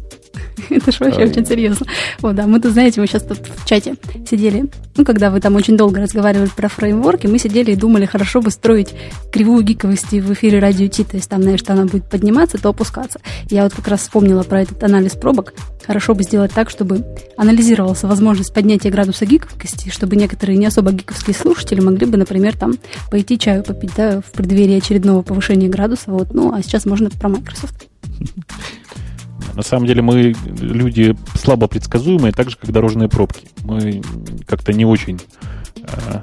Это 0.70 0.92
же 0.92 0.98
вообще 1.00 1.24
очень 1.24 1.46
серьезно. 1.46 1.86
Вот, 2.20 2.34
да, 2.34 2.46
мы 2.46 2.60
тут, 2.60 2.72
знаете, 2.72 3.00
мы 3.00 3.06
сейчас 3.06 3.22
тут 3.22 3.38
в 3.38 3.66
чате 3.66 3.96
сидели, 4.28 4.66
ну, 4.96 5.04
когда 5.04 5.30
вы 5.30 5.40
там 5.40 5.56
очень 5.56 5.76
долго 5.76 6.00
разговаривали 6.00 6.50
про 6.54 6.68
фреймворки, 6.68 7.26
мы 7.26 7.38
сидели 7.38 7.72
и 7.72 7.76
думали, 7.76 8.06
хорошо 8.06 8.40
бы 8.40 8.50
строить 8.50 8.94
кривую 9.32 9.62
гиковости 9.62 10.20
в 10.20 10.32
эфире 10.32 10.58
радио 10.58 10.86
Ти, 10.88 11.04
то 11.04 11.16
есть 11.16 11.28
там, 11.28 11.42
знаешь, 11.42 11.60
что 11.60 11.72
она 11.72 11.86
будет 11.86 12.08
подниматься, 12.08 12.58
то 12.58 12.68
опускаться. 12.68 13.20
Я 13.50 13.64
вот 13.64 13.74
как 13.74 13.88
раз 13.88 14.00
вспомнила 14.00 14.42
про 14.42 14.62
этот 14.62 14.82
анализ 14.82 15.12
пробок. 15.12 15.54
Хорошо 15.86 16.14
бы 16.14 16.22
сделать 16.22 16.52
так, 16.52 16.70
чтобы 16.70 17.04
анализировался 17.36 18.06
возможность 18.06 18.54
поднятия 18.54 18.90
градуса 18.90 19.26
гиковости, 19.26 19.90
чтобы 19.90 20.16
некоторые 20.16 20.58
не 20.58 20.66
особо 20.66 20.92
гиковские 20.92 21.34
слушатели 21.34 21.80
могли 21.80 22.06
бы, 22.06 22.16
например, 22.16 22.56
там 22.56 22.74
пойти 23.10 23.38
чаю 23.38 23.64
попить, 23.64 23.92
да, 23.96 24.20
в 24.20 24.30
преддверии 24.32 24.76
очередного 24.76 25.22
повышения 25.22 25.68
градуса. 25.68 26.10
Вот, 26.10 26.34
ну, 26.34 26.52
а 26.52 26.62
сейчас 26.62 26.86
можно 26.86 27.10
про 27.10 27.28
Microsoft. 27.28 27.88
На 29.54 29.62
самом 29.62 29.86
деле 29.86 30.02
мы 30.02 30.34
люди 30.60 31.16
слабо 31.34 31.66
предсказуемые, 31.66 32.32
так 32.32 32.50
же, 32.50 32.56
как 32.56 32.70
дорожные 32.72 33.08
пробки. 33.08 33.48
Мы 33.64 34.02
как-то 34.46 34.72
не 34.72 34.84
очень, 34.84 35.20
э, 35.76 36.20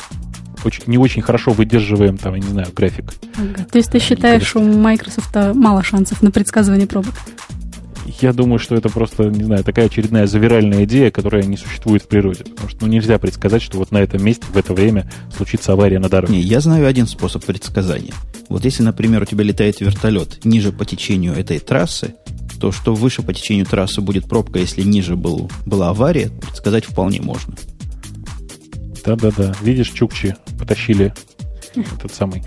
очень 0.63 0.83
не 0.87 0.97
очень 0.97 1.21
хорошо 1.21 1.51
выдерживаем, 1.51 2.17
там, 2.17 2.35
я 2.35 2.41
не 2.41 2.47
знаю, 2.47 2.67
график. 2.75 3.13
Ага. 3.37 3.65
То 3.71 3.77
есть 3.77 3.91
ты 3.91 3.99
считаешь, 3.99 4.43
что 4.43 4.59
у 4.59 4.63
Microsoft 4.63 5.35
мало 5.55 5.83
шансов 5.83 6.21
на 6.21 6.31
предсказывание 6.31 6.87
пробок? 6.87 7.13
Я 8.21 8.33
думаю, 8.33 8.59
что 8.59 8.75
это 8.75 8.89
просто, 8.89 9.25
не 9.25 9.43
знаю, 9.43 9.63
такая 9.63 9.85
очередная 9.85 10.25
завиральная 10.25 10.83
идея, 10.85 11.11
которая 11.11 11.43
не 11.43 11.57
существует 11.57 12.03
в 12.03 12.07
природе. 12.07 12.43
Потому 12.43 12.69
что 12.69 12.85
ну, 12.85 12.87
нельзя 12.91 13.19
предсказать, 13.19 13.61
что 13.61 13.77
вот 13.77 13.91
на 13.91 13.99
этом 13.99 14.23
месте 14.23 14.45
в 14.51 14.57
это 14.57 14.73
время 14.73 15.09
случится 15.35 15.73
авария 15.73 15.99
на 15.99 16.09
дороге. 16.09 16.33
Не, 16.33 16.41
я 16.41 16.59
знаю 16.59 16.87
один 16.87 17.07
способ 17.07 17.45
предсказания. 17.45 18.13
Вот 18.49 18.65
если, 18.65 18.83
например, 18.83 19.21
у 19.21 19.25
тебя 19.25 19.43
летает 19.43 19.79
вертолет 19.79 20.43
ниже 20.43 20.71
по 20.71 20.85
течению 20.85 21.33
этой 21.33 21.59
трассы, 21.59 22.15
то, 22.59 22.71
что 22.71 22.93
выше 22.93 23.21
по 23.21 23.33
течению 23.33 23.65
трассы 23.65 24.01
будет 24.01 24.27
пробка, 24.27 24.59
если 24.59 24.81
ниже 24.81 25.15
был, 25.15 25.49
была 25.65 25.89
авария, 25.89 26.29
предсказать 26.29 26.85
вполне 26.85 27.21
можно. 27.21 27.55
Да-да-да. 29.05 29.55
Видишь, 29.61 29.89
чукчи 29.89 30.35
потащили 30.59 31.13
этот 31.75 32.13
самый 32.13 32.43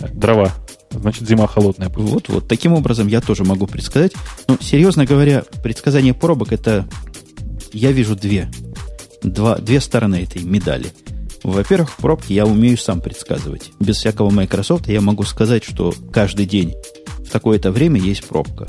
э, 0.00 0.08
дрова. 0.08 0.52
Значит, 0.90 1.28
зима 1.28 1.46
холодная. 1.48 1.88
Вот, 1.88 2.28
вот. 2.28 2.48
Таким 2.48 2.72
образом, 2.72 3.08
я 3.08 3.20
тоже 3.20 3.44
могу 3.44 3.66
предсказать. 3.66 4.12
Ну, 4.46 4.56
серьезно 4.60 5.04
говоря, 5.04 5.42
предсказание 5.62 6.14
пробок 6.14 6.52
это 6.52 6.86
я 7.72 7.90
вижу 7.90 8.14
две. 8.14 8.50
Два, 9.22 9.56
две 9.56 9.80
стороны 9.80 10.22
этой 10.22 10.42
медали. 10.42 10.92
Во-первых, 11.42 11.96
пробки 11.96 12.32
я 12.32 12.46
умею 12.46 12.78
сам 12.78 13.00
предсказывать. 13.00 13.72
Без 13.80 13.96
всякого 13.96 14.30
Microsoft 14.30 14.88
я 14.88 15.00
могу 15.00 15.24
сказать, 15.24 15.64
что 15.64 15.92
каждый 16.12 16.46
день 16.46 16.74
в 17.18 17.30
такое-то 17.30 17.72
время 17.72 18.00
есть 18.00 18.24
пробка 18.24 18.68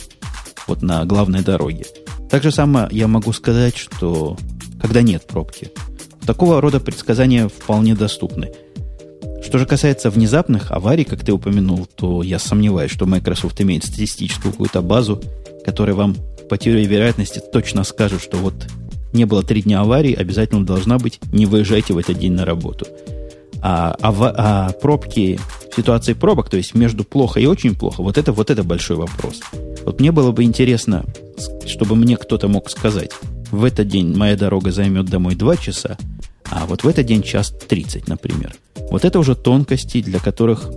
вот 0.67 0.81
на 0.81 1.05
главной 1.05 1.41
дороге. 1.41 1.85
Так 2.29 2.43
же 2.43 2.51
самое 2.51 2.87
я 2.91 3.07
могу 3.07 3.33
сказать, 3.33 3.77
что 3.77 4.37
когда 4.81 5.01
нет 5.01 5.25
пробки. 5.27 5.71
Такого 6.25 6.59
рода 6.59 6.79
предсказания 6.79 7.47
вполне 7.47 7.95
доступны. 7.95 8.51
Что 9.43 9.59
же 9.59 9.65
касается 9.65 10.09
внезапных 10.09 10.71
аварий, 10.71 11.03
как 11.03 11.23
ты 11.23 11.31
упомянул, 11.31 11.85
то 11.95 12.23
я 12.23 12.39
сомневаюсь, 12.39 12.91
что 12.91 13.05
Microsoft 13.05 13.61
имеет 13.61 13.85
статистическую 13.85 14.51
какую-то 14.51 14.81
базу, 14.81 15.21
которая 15.63 15.95
вам 15.95 16.15
по 16.49 16.57
теории 16.57 16.85
вероятности 16.85 17.41
точно 17.53 17.83
скажет, 17.83 18.21
что 18.21 18.37
вот 18.37 18.55
не 19.13 19.25
было 19.25 19.43
три 19.43 19.61
дня 19.61 19.81
аварии, 19.81 20.13
обязательно 20.13 20.65
должна 20.65 20.97
быть, 20.97 21.19
не 21.31 21.45
выезжайте 21.45 21.93
в 21.93 21.97
этот 21.97 22.19
день 22.19 22.33
на 22.33 22.43
работу. 22.43 22.87
А, 23.67 23.95
а, 23.99 24.13
а 24.37 24.71
пробки 24.73 25.39
в 25.71 25.75
ситуации 25.75 26.13
пробок, 26.13 26.51
то 26.51 26.57
есть 26.57 26.75
между 26.75 27.03
плохо 27.03 27.39
и 27.39 27.47
очень 27.47 27.73
плохо, 27.73 28.03
вот 28.03 28.19
это, 28.19 28.31
вот 28.31 28.51
это 28.51 28.63
большой 28.63 28.95
вопрос. 28.95 29.41
Вот 29.83 29.99
мне 29.99 30.11
было 30.11 30.31
бы 30.31 30.43
интересно, 30.43 31.03
чтобы 31.65 31.95
мне 31.95 32.15
кто-то 32.15 32.47
мог 32.47 32.69
сказать, 32.69 33.09
в 33.49 33.63
этот 33.63 33.87
день 33.87 34.15
моя 34.15 34.37
дорога 34.37 34.71
займет 34.71 35.07
домой 35.07 35.33
2 35.33 35.57
часа, 35.57 35.97
а 36.51 36.67
вот 36.67 36.83
в 36.83 36.87
этот 36.87 37.07
день 37.07 37.23
час 37.23 37.55
30, 37.67 38.07
например. 38.07 38.53
Вот 38.91 39.03
это 39.03 39.17
уже 39.17 39.33
тонкости, 39.33 40.03
для 40.03 40.19
которых 40.19 40.69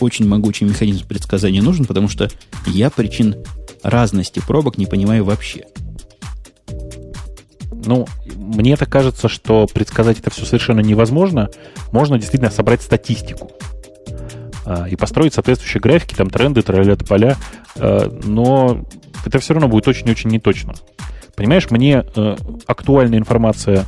очень 0.00 0.26
могучий 0.26 0.64
механизм 0.64 1.06
предсказания 1.06 1.62
нужен, 1.62 1.84
потому 1.84 2.08
что 2.08 2.28
я 2.66 2.90
причин 2.90 3.36
разности 3.84 4.42
пробок 4.44 4.76
не 4.76 4.86
понимаю 4.86 5.24
вообще. 5.24 5.66
Ну, 7.84 8.06
мне 8.36 8.76
так 8.76 8.88
кажется, 8.88 9.28
что 9.28 9.66
предсказать 9.66 10.18
это 10.20 10.30
все 10.30 10.44
совершенно 10.44 10.80
невозможно. 10.80 11.50
Можно 11.92 12.18
действительно 12.18 12.50
собрать 12.50 12.82
статистику 12.82 13.50
а, 14.64 14.88
и 14.88 14.96
построить 14.96 15.34
соответствующие 15.34 15.80
графики, 15.80 16.14
там 16.14 16.30
тренды, 16.30 16.62
тролля 16.62 16.96
поля, 16.96 17.36
а, 17.76 18.10
но 18.24 18.84
это 19.24 19.38
все 19.38 19.54
равно 19.54 19.68
будет 19.68 19.88
очень-очень 19.88 20.30
неточно. 20.30 20.74
Понимаешь, 21.36 21.68
мне 21.70 22.04
э, 22.14 22.36
актуальная 22.66 23.18
информация 23.18 23.86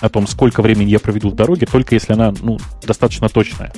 о 0.00 0.08
том, 0.08 0.26
сколько 0.26 0.62
времени 0.62 0.90
я 0.90 0.98
проведу 0.98 1.30
в 1.30 1.34
дороге, 1.34 1.66
только 1.66 1.94
если 1.94 2.14
она 2.14 2.32
ну, 2.40 2.58
достаточно 2.86 3.28
точная. 3.28 3.72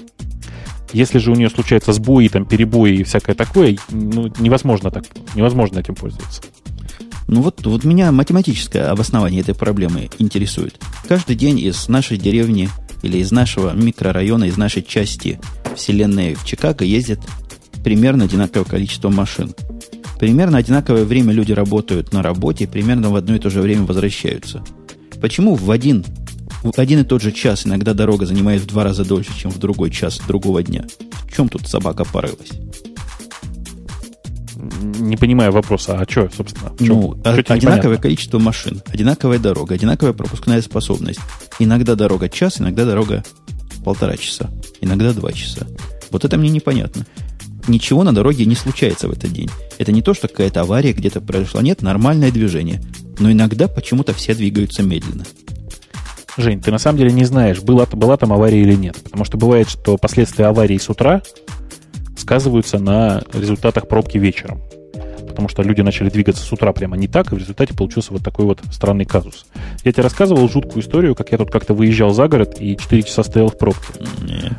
Если 0.93 1.19
же 1.19 1.31
у 1.31 1.35
нее 1.35 1.51
случаются 1.51 1.93
сбои, 1.93 2.29
там, 2.29 2.45
перебои 2.45 2.97
и 2.97 3.05
всякое 3.05 3.35
такое, 3.35 3.77
ну, 3.91 4.33
невозможно 4.39 4.91
так, 4.91 5.05
невозможно 5.35 5.79
этим 5.79 5.95
пользоваться. 5.95 6.43
Ну 7.31 7.43
вот, 7.43 7.65
вот 7.65 7.85
меня 7.85 8.11
математическое 8.11 8.87
обоснование 8.87 9.43
этой 9.43 9.55
проблемы 9.55 10.11
интересует. 10.19 10.81
Каждый 11.07 11.37
день 11.37 11.61
из 11.61 11.87
нашей 11.87 12.19
деревни 12.19 12.69
или 13.03 13.19
из 13.19 13.31
нашего 13.31 13.73
микрорайона, 13.73 14.45
из 14.45 14.57
нашей 14.57 14.83
части 14.83 15.39
вселенной 15.77 16.35
в 16.35 16.45
Чикаго 16.45 16.85
ездит 16.85 17.21
примерно 17.85 18.25
одинаковое 18.25 18.65
количество 18.65 19.11
машин. 19.11 19.55
Примерно 20.19 20.59
одинаковое 20.59 21.05
время 21.05 21.33
люди 21.33 21.53
работают 21.53 22.13
на 22.13 22.21
работе, 22.21 22.67
примерно 22.67 23.11
в 23.11 23.15
одно 23.15 23.37
и 23.37 23.39
то 23.39 23.49
же 23.49 23.61
время 23.61 23.85
возвращаются. 23.85 24.65
Почему 25.21 25.55
в 25.55 25.71
один, 25.71 26.05
в 26.65 26.77
один 26.81 26.99
и 26.99 27.05
тот 27.05 27.23
же 27.23 27.31
час 27.31 27.65
иногда 27.65 27.95
дорога 27.95 28.27
занимает 28.27 28.63
в 28.63 28.67
два 28.67 28.83
раза 28.83 29.05
дольше, 29.05 29.31
чем 29.39 29.53
в 29.53 29.59
другой 29.59 29.93
час 29.93 30.21
другого 30.27 30.65
дня? 30.65 30.85
В 31.29 31.37
чем 31.37 31.49
тут 31.49 31.69
собака 31.69 32.05
порылась? 32.05 32.51
Не 34.79 35.17
понимаю 35.17 35.53
вопроса, 35.53 35.99
а 35.99 36.11
что, 36.11 36.29
собственно? 36.35 36.71
В 36.71 36.81
ну, 36.81 37.21
а, 37.25 37.35
одинаковое 37.35 37.99
количество 37.99 38.39
машин, 38.39 38.83
одинаковая 38.87 39.39
дорога, 39.39 39.75
одинаковая 39.75 40.13
пропускная 40.13 40.63
способность. 40.63 41.21
Иногда 41.59 41.95
дорога 41.95 42.29
час, 42.29 42.61
иногда 42.61 42.85
дорога 42.85 43.25
полтора 43.85 44.17
часа, 44.17 44.51
иногда 44.81 45.13
два 45.13 45.33
часа. 45.33 45.67
Вот 46.11 46.25
это 46.25 46.37
мне 46.37 46.51
непонятно. 46.51 47.07
Ничего 47.69 48.03
на 48.05 48.15
дороге 48.15 48.47
не 48.47 48.55
случается 48.55 49.09
в 49.09 49.13
этот 49.13 49.33
день. 49.33 49.51
Это 49.79 49.93
не 49.93 50.03
то, 50.03 50.15
что 50.15 50.29
какая-то 50.29 50.63
авария 50.63 50.93
где-то 50.93 51.21
произошла. 51.21 51.63
Нет, 51.63 51.83
нормальное 51.83 52.31
движение. 52.31 52.83
Но 53.19 53.31
иногда 53.31 53.69
почему-то 53.69 54.15
все 54.15 54.35
двигаются 54.35 54.83
медленно. 54.83 55.25
Жень, 56.37 56.61
ты 56.61 56.71
на 56.71 56.79
самом 56.79 56.99
деле 56.99 57.13
не 57.13 57.25
знаешь, 57.25 57.61
была, 57.61 57.87
была 57.87 58.17
там 58.17 58.33
авария 58.33 58.63
или 58.63 58.75
нет. 58.75 58.97
Потому 59.03 59.25
что 59.25 59.37
бывает, 59.37 59.69
что 59.69 59.99
последствия 59.99 60.47
аварии 60.47 60.79
с 60.79 60.89
утра 60.89 61.23
сказываются 62.21 62.79
на 62.79 63.23
результатах 63.33 63.89
пробки 63.89 64.19
вечером. 64.19 64.61
Потому 65.27 65.49
что 65.49 65.63
люди 65.63 65.81
начали 65.81 66.11
двигаться 66.11 66.43
с 66.43 66.53
утра 66.53 66.73
прямо 66.73 66.97
не 66.97 67.09
так, 67.09 67.33
и 67.33 67.35
в 67.35 67.39
результате 67.39 67.75
получился 67.75 68.13
вот 68.13 68.23
такой 68.23 68.45
вот 68.45 68.61
странный 68.73 69.05
казус. 69.05 69.47
Я 69.85 69.93
тебе 69.93 70.03
рассказывал 70.03 70.49
жуткую 70.49 70.83
историю, 70.83 71.15
как 71.15 71.33
я 71.33 71.39
тут 71.39 71.51
как-то 71.51 71.73
выезжал 71.73 72.11
за 72.11 72.29
город 72.29 72.57
и 72.61 72.77
4 72.77 73.03
часа 73.03 73.23
стоял 73.23 73.49
в 73.49 73.57
пробке. 73.57 73.93
Нет. 74.23 74.53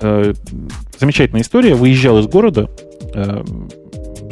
Э, 0.00 0.32
замечательная 0.98 1.42
история. 1.42 1.74
Выезжал 1.74 2.18
из 2.18 2.26
города, 2.26 2.68
э, 3.14 3.44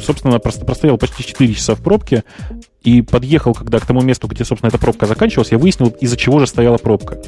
собственно, 0.01 0.39
просто 0.39 0.65
простоял 0.65 0.97
почти 0.97 1.23
4 1.23 1.53
часа 1.53 1.75
в 1.75 1.81
пробке 1.81 2.23
и 2.83 3.03
подъехал, 3.03 3.53
когда 3.53 3.79
к 3.79 3.85
тому 3.85 4.01
месту, 4.01 4.27
где, 4.27 4.43
собственно, 4.43 4.69
эта 4.69 4.79
пробка 4.79 5.05
заканчивалась, 5.05 5.51
я 5.51 5.57
выяснил, 5.59 5.89
из-за 5.99 6.17
чего 6.17 6.39
же 6.39 6.47
стояла 6.47 6.77
пробка. 6.77 7.19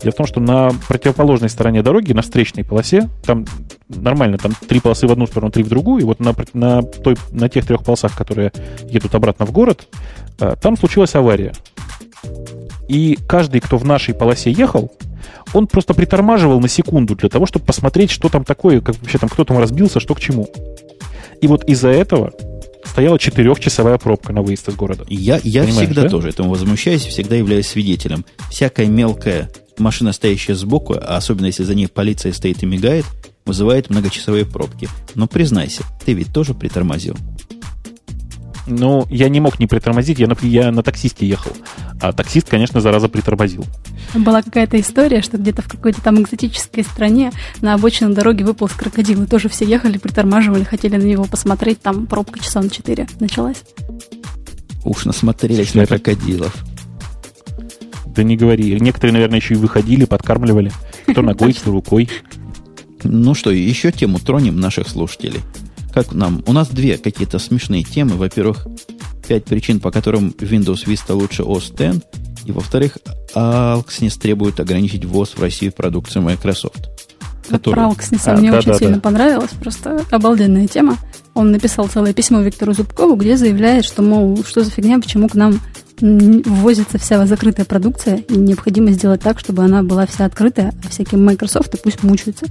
Дело 0.00 0.12
в 0.12 0.16
том, 0.16 0.26
что 0.26 0.40
на 0.40 0.70
противоположной 0.88 1.50
стороне 1.50 1.82
дороги, 1.82 2.12
на 2.12 2.22
встречной 2.22 2.64
полосе, 2.64 3.10
там 3.24 3.44
нормально, 3.88 4.38
там 4.38 4.52
три 4.66 4.80
полосы 4.80 5.06
в 5.06 5.12
одну 5.12 5.26
сторону, 5.26 5.52
три 5.52 5.62
в 5.64 5.68
другую, 5.68 6.00
и 6.00 6.04
вот 6.04 6.20
на, 6.20 6.34
на, 6.54 6.82
той, 6.82 7.16
на 7.30 7.50
тех 7.50 7.66
трех 7.66 7.84
полосах, 7.84 8.16
которые 8.16 8.52
едут 8.88 9.14
обратно 9.14 9.44
в 9.44 9.52
город, 9.52 9.86
э, 10.40 10.54
там 10.60 10.78
случилась 10.78 11.14
авария. 11.14 11.52
И 12.88 13.18
каждый, 13.28 13.60
кто 13.60 13.76
в 13.76 13.84
нашей 13.84 14.14
полосе 14.14 14.50
ехал, 14.50 14.92
он 15.52 15.66
просто 15.66 15.92
притормаживал 15.92 16.58
на 16.60 16.68
секунду 16.68 17.14
для 17.16 17.28
того, 17.28 17.44
чтобы 17.44 17.66
посмотреть, 17.66 18.10
что 18.10 18.30
там 18.30 18.44
такое, 18.44 18.80
как 18.80 18.96
вообще 18.98 19.18
там 19.18 19.28
кто 19.28 19.44
там 19.44 19.58
разбился, 19.58 20.00
что 20.00 20.14
к 20.14 20.20
чему. 20.20 20.48
И 21.42 21.46
вот 21.46 21.64
из-за 21.64 21.88
этого 21.88 22.32
стояла 22.92 23.18
четырехчасовая 23.18 23.96
пробка 23.96 24.34
на 24.34 24.42
выезд 24.42 24.68
из 24.68 24.74
города. 24.74 25.06
Я, 25.08 25.40
я 25.42 25.64
всегда 25.64 26.02
да? 26.02 26.08
тоже 26.10 26.28
этому 26.28 26.50
возмущаюсь, 26.50 27.06
всегда 27.06 27.36
являюсь 27.36 27.66
свидетелем. 27.66 28.26
Всякая 28.50 28.86
мелкая 28.86 29.50
машина, 29.78 30.12
стоящая 30.12 30.54
сбоку, 30.54 30.92
а 30.92 31.16
особенно 31.16 31.46
если 31.46 31.62
за 31.62 31.74
ней 31.74 31.88
полиция 31.88 32.34
стоит 32.34 32.62
и 32.62 32.66
мигает, 32.66 33.06
вызывает 33.46 33.88
многочасовые 33.88 34.44
пробки. 34.44 34.90
Но 35.14 35.26
признайся, 35.26 35.84
ты 36.04 36.12
ведь 36.12 36.34
тоже 36.34 36.52
притормозил. 36.52 37.16
Ну, 38.66 39.06
я 39.10 39.28
не 39.28 39.40
мог 39.40 39.58
не 39.58 39.66
притормозить, 39.66 40.18
я 40.18 40.28
на, 40.28 40.36
я 40.42 40.70
на 40.70 40.82
таксисте 40.82 41.26
ехал. 41.26 41.52
А 42.00 42.12
таксист, 42.12 42.48
конечно, 42.48 42.80
зараза 42.80 43.08
притормозил. 43.08 43.64
Была 44.14 44.42
какая-то 44.42 44.80
история, 44.80 45.20
что 45.20 45.36
где-то 45.36 45.62
в 45.62 45.68
какой-то 45.68 46.00
там 46.00 46.20
экзотической 46.22 46.84
стране 46.84 47.32
на 47.60 47.74
обочине 47.74 48.14
дороги 48.14 48.42
выполз 48.42 48.72
крокодил, 48.72 49.22
и 49.22 49.26
тоже 49.26 49.48
все 49.48 49.64
ехали, 49.64 49.98
притормаживали, 49.98 50.62
хотели 50.64 50.96
на 50.96 51.04
него 51.04 51.24
посмотреть, 51.24 51.80
там 51.82 52.06
пробка 52.06 52.38
часа 52.38 52.60
на 52.60 52.70
4 52.70 53.08
началась. 53.20 53.62
Уж 54.84 55.04
насмотрелись 55.04 55.74
на 55.74 55.86
крокодилов. 55.86 56.54
Да 58.06 58.22
не 58.22 58.36
говори. 58.36 58.78
Некоторые, 58.78 59.14
наверное, 59.14 59.38
еще 59.38 59.54
и 59.54 59.56
выходили, 59.56 60.04
подкармливали. 60.04 60.72
Кто 61.06 61.22
ногой, 61.22 61.52
кто 61.54 61.72
рукой. 61.72 62.08
Ну 63.04 63.34
что, 63.34 63.50
еще 63.50 63.90
тему 63.90 64.18
тронем 64.18 64.60
наших 64.60 64.88
слушателей. 64.88 65.40
Как 65.92 66.12
нам? 66.12 66.42
У 66.46 66.52
нас 66.52 66.68
две 66.68 66.96
какие-то 66.96 67.38
смешные 67.38 67.82
темы. 67.82 68.16
Во-первых, 68.16 68.66
пять 69.26 69.44
причин, 69.44 69.78
по 69.78 69.90
которым 69.90 70.34
Windows 70.38 70.86
Vista 70.86 71.14
лучше 71.14 71.42
OS 71.42 71.72
X. 71.72 72.04
И 72.46 72.52
во-вторых, 72.52 72.98
Alxnis 73.34 74.18
требует 74.18 74.58
ограничить 74.58 75.04
ввоз 75.04 75.30
в 75.30 75.40
Россию 75.40 75.72
продукции 75.72 76.20
Microsoft. 76.20 76.88
Который... 77.48 77.74
Про 77.74 77.84
Alxnis 77.84 78.22
а, 78.26 78.36
мне 78.36 78.50
да, 78.50 78.58
очень 78.58 78.72
да, 78.72 78.78
сильно 78.78 78.94
да. 78.94 79.00
понравилось. 79.00 79.50
Просто 79.60 80.04
обалденная 80.10 80.66
тема. 80.66 80.96
Он 81.34 81.50
написал 81.50 81.88
целое 81.88 82.12
письмо 82.14 82.40
Виктору 82.40 82.72
Зубкову, 82.72 83.16
где 83.16 83.36
заявляет, 83.36 83.84
что, 83.84 84.02
мол, 84.02 84.42
что 84.44 84.64
за 84.64 84.70
фигня, 84.70 84.98
почему 84.98 85.28
к 85.28 85.34
нам 85.34 85.60
ввозится 86.00 86.98
вся 86.98 87.24
закрытая 87.26 87.64
продукция, 87.64 88.16
и 88.16 88.36
необходимо 88.36 88.90
сделать 88.90 89.20
так, 89.20 89.38
чтобы 89.38 89.62
она 89.62 89.82
была 89.82 90.06
вся 90.06 90.24
открытая, 90.24 90.74
а 90.84 90.88
всякие 90.88 91.20
Microsoft 91.20 91.80
пусть 91.82 92.02
мучаются. 92.02 92.46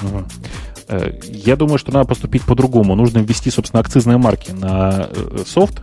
Ага. 0.00 0.26
Э, 0.90 1.12
я 1.24 1.54
думаю, 1.56 1.78
что 1.78 1.92
надо 1.92 2.08
поступить 2.08 2.42
по-другому. 2.42 2.96
Нужно 2.96 3.20
ввести, 3.20 3.50
собственно, 3.50 3.80
акцизные 3.80 4.18
марки 4.18 4.50
на 4.50 5.08
э, 5.08 5.38
софт, 5.46 5.80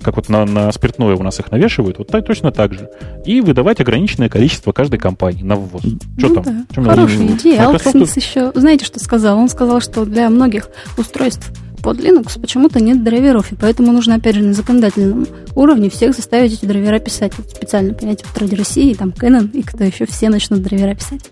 как 0.00 0.16
вот 0.16 0.28
на, 0.28 0.44
на 0.44 0.70
спиртное 0.70 1.16
у 1.16 1.22
нас 1.22 1.40
их 1.40 1.50
навешивают, 1.50 1.98
вот 1.98 2.08
так, 2.08 2.24
точно 2.24 2.52
так 2.52 2.72
же. 2.72 2.88
И 3.24 3.40
выдавать 3.40 3.80
ограниченное 3.80 4.28
количество 4.28 4.70
каждой 4.70 4.98
компании 4.98 5.42
на 5.42 5.56
ввоз. 5.56 5.82
Что 6.18 6.28
ну, 6.28 6.34
там? 6.34 6.44
Да. 6.44 6.64
Чем 6.72 6.84
Хорошая 6.84 7.18
я, 7.18 7.26
идея. 7.32 7.68
Microsoft... 7.68 8.16
Еще, 8.16 8.52
знаете, 8.54 8.84
что 8.84 9.00
сказал? 9.00 9.38
Он 9.38 9.48
сказал, 9.48 9.80
что 9.80 10.04
для 10.04 10.30
многих 10.30 10.68
устройств 10.96 11.50
под 11.82 11.98
Linux 11.98 12.40
почему-то 12.40 12.80
нет 12.80 13.02
драйверов, 13.02 13.50
и 13.50 13.56
поэтому 13.56 13.92
нужно, 13.92 14.16
опять 14.16 14.36
же, 14.36 14.42
на 14.42 14.52
законодательном 14.52 15.26
уровне 15.56 15.90
всех 15.90 16.14
заставить 16.14 16.52
эти 16.52 16.64
драйвера 16.64 17.00
писать. 17.00 17.32
Вот 17.38 17.50
специально, 17.50 17.92
понимаете, 17.92 18.24
в 18.24 18.36
Ради 18.36 18.54
России, 18.54 18.94
там 18.94 19.10
Canon, 19.10 19.50
и 19.52 19.62
кто 19.62 19.82
еще, 19.82 20.06
все 20.06 20.28
начнут 20.28 20.62
драйвера 20.62 20.94
писать. 20.94 21.30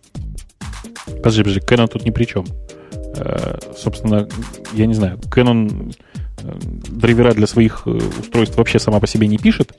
Подожди, 1.06 1.42
подожди, 1.42 1.60
Canon 1.60 1.88
тут 1.88 2.04
ни 2.04 2.10
при 2.10 2.24
чем. 2.24 2.46
Э, 3.16 3.58
собственно, 3.76 4.28
я 4.72 4.86
не 4.86 4.94
знаю, 4.94 5.18
Canon 5.30 5.94
э, 6.38 6.52
драйвера 6.90 7.32
для 7.32 7.46
своих 7.46 7.82
э, 7.86 7.98
устройств 8.20 8.56
вообще 8.56 8.78
сама 8.78 9.00
по 9.00 9.06
себе 9.06 9.26
не 9.26 9.38
пишет. 9.38 9.72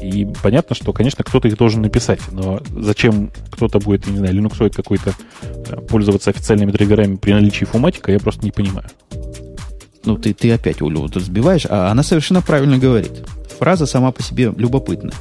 И 0.00 0.26
понятно, 0.42 0.74
что, 0.74 0.92
конечно, 0.92 1.24
кто-то 1.24 1.48
их 1.48 1.56
должен 1.56 1.82
написать. 1.82 2.20
Но 2.32 2.60
зачем 2.70 3.30
кто-то 3.50 3.78
будет, 3.78 4.06
не 4.06 4.16
знаю, 4.16 4.34
линуксоид 4.34 4.74
какой-то 4.74 5.12
пользоваться 5.88 6.30
официальными 6.30 6.72
драйверами 6.72 7.16
при 7.16 7.32
наличии 7.32 7.66
фуматика, 7.66 8.10
я 8.10 8.18
просто 8.18 8.44
не 8.44 8.50
понимаю. 8.50 8.86
Ну, 10.04 10.16
ты, 10.16 10.34
ты 10.34 10.52
опять 10.52 10.82
Улю 10.82 11.08
тут 11.08 11.22
сбиваешь, 11.22 11.66
а 11.68 11.90
она 11.90 12.02
совершенно 12.02 12.42
правильно 12.42 12.78
говорит. 12.78 13.12
Фраза 13.58 13.86
сама 13.86 14.10
по 14.10 14.22
себе 14.22 14.52
любопытна. 14.56 15.12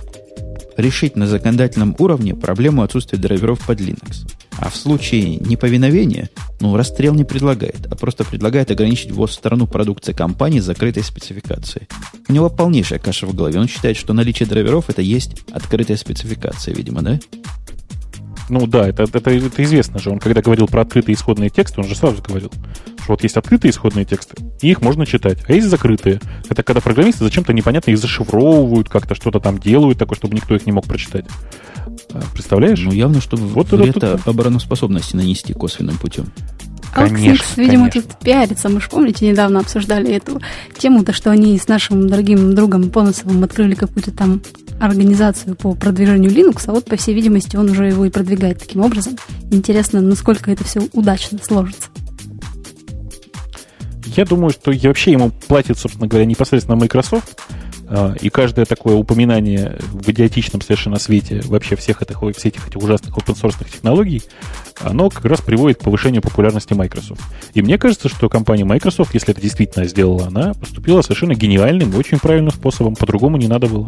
Решить 0.76 1.16
на 1.16 1.28
законодательном 1.28 1.96
уровне 2.00 2.34
проблему 2.34 2.82
отсутствия 2.84 3.20
драйверов 3.20 3.66
под 3.66 3.80
Linux. 3.80 4.26
А 4.64 4.70
в 4.70 4.78
случае 4.78 5.40
неповиновения, 5.40 6.30
ну, 6.62 6.78
расстрел 6.78 7.14
не 7.14 7.26
предлагает, 7.26 7.86
а 7.92 7.98
просто 7.98 8.24
предлагает 8.24 8.72
ограничить 8.72 9.12
ввоз 9.12 9.32
в 9.32 9.34
страну 9.34 9.68
продукции 9.68 10.14
компании 10.14 10.62
с 10.62 10.64
закрытой 10.64 11.04
спецификацией. 11.04 11.90
У 12.30 12.32
него 12.32 12.50
полнейшая 12.50 12.98
каша 12.98 13.28
в 13.28 13.36
голове. 13.36 13.60
Он 13.60 13.68
считает, 13.68 13.98
что 13.98 14.14
наличие 14.14 14.48
драйверов 14.48 14.90
это 14.90 15.02
есть 15.02 15.32
открытая 15.52 15.98
спецификация, 15.98 16.74
видимо, 16.74 17.02
да? 17.02 17.20
Ну 18.54 18.68
да, 18.68 18.88
это, 18.88 19.04
это, 19.04 19.32
это 19.32 19.64
известно 19.64 19.98
же. 19.98 20.12
Он 20.12 20.20
когда 20.20 20.42
говорил 20.42 20.68
про 20.68 20.82
открытые 20.82 21.16
исходные 21.16 21.50
тексты, 21.50 21.82
он 21.82 21.88
же 21.88 21.96
сразу 21.96 22.22
говорил, 22.22 22.52
что 23.02 23.14
вот 23.14 23.24
есть 23.24 23.36
открытые 23.36 23.72
исходные 23.72 24.06
тексты, 24.06 24.36
и 24.62 24.70
их 24.70 24.82
можно 24.82 25.08
читать, 25.08 25.40
а 25.48 25.54
есть 25.54 25.68
закрытые. 25.68 26.22
Это 26.48 26.62
когда 26.62 26.80
программисты 26.80 27.24
зачем-то 27.24 27.52
непонятно 27.52 27.90
их 27.90 27.98
зашифровывают, 27.98 28.90
как-то 28.90 29.16
что-то 29.16 29.40
там 29.40 29.58
делают 29.58 29.98
такое, 29.98 30.16
чтобы 30.16 30.36
никто 30.36 30.54
их 30.54 30.68
не 30.68 30.72
мог 30.72 30.86
прочитать. 30.86 31.26
А, 32.12 32.22
представляешь? 32.32 32.80
Ну, 32.80 32.92
явно, 32.92 33.22
чтобы 33.22 33.48
вот 33.48 33.72
вред 33.72 33.98
это, 33.98 34.20
это... 34.20 34.30
обороноспособности 34.30 35.16
нанести 35.16 35.54
косвенным 35.54 35.98
путем. 35.98 36.28
Конечно, 36.94 37.62
видимо, 37.62 37.90
конечно. 37.90 38.02
тут 38.02 38.20
пиарится. 38.20 38.70
Мы 38.70 38.80
же, 38.82 38.90
помните, 38.90 39.28
недавно 39.28 39.60
обсуждали 39.60 40.14
эту 40.14 40.42
тему, 40.78 41.04
то, 41.04 41.14
что 41.14 41.32
они 41.32 41.58
с 41.58 41.68
нашим 41.68 42.08
дорогим 42.08 42.54
другом 42.56 42.90
Поносовым 42.90 43.44
открыли 43.44 43.76
какую-то 43.76 44.12
там 44.12 44.42
организацию 44.80 45.56
по 45.56 45.76
продвижению 45.76 46.32
Linux, 46.32 46.64
а 46.68 46.74
вот, 46.74 46.86
по 46.86 46.96
всей 46.96 47.16
видимости, 47.16 47.56
он 47.56 47.70
уже 47.70 47.88
его 47.88 48.06
и 48.06 48.10
продвигает 48.10 48.60
таким 48.60 48.82
образом. 48.82 49.16
Интересно, 49.52 50.02
насколько 50.02 50.52
это 50.52 50.64
все 50.64 50.88
удачно 50.94 51.40
сложится. 51.42 51.90
Я 54.06 54.26
думаю, 54.26 54.52
что 54.52 54.72
вообще 54.72 55.12
ему 55.12 55.32
платит, 55.48 55.80
собственно 55.80 56.08
говоря, 56.08 56.26
непосредственно 56.26 56.78
Microsoft, 56.78 57.40
а, 57.50 57.54
и 58.22 58.30
каждое 58.30 58.66
такое 58.66 58.96
упоминание 58.96 59.78
в 59.92 60.10
идиотичном 60.10 60.62
совершенно 60.62 61.00
свете 61.00 61.42
вообще 61.46 61.76
всех 61.76 62.02
этих, 62.02 62.18
всех 62.36 62.68
этих 62.68 62.78
ужасных 62.78 63.16
open 63.18 63.36
source 63.36 63.64
технологий, 63.70 64.24
оно 64.80 65.10
как 65.10 65.26
раз 65.26 65.42
приводит 65.42 65.80
к 65.80 65.84
повышению 65.84 66.22
популярности 66.22 66.74
Microsoft. 66.74 67.22
И 67.54 67.62
мне 67.62 67.78
кажется, 67.78 68.10
что 68.10 68.30
компания 68.30 68.66
Microsoft, 68.66 69.14
если 69.14 69.32
это 69.32 69.42
действительно 69.42 69.86
сделала 69.86 70.28
она, 70.28 70.54
поступила 70.54 71.02
совершенно 71.02 71.34
гениальным 71.34 71.92
и 71.92 71.98
очень 71.98 72.20
правильным 72.20 72.52
способом. 72.52 72.96
По-другому 72.96 73.38
не 73.38 73.48
надо 73.48 73.68
было. 73.68 73.88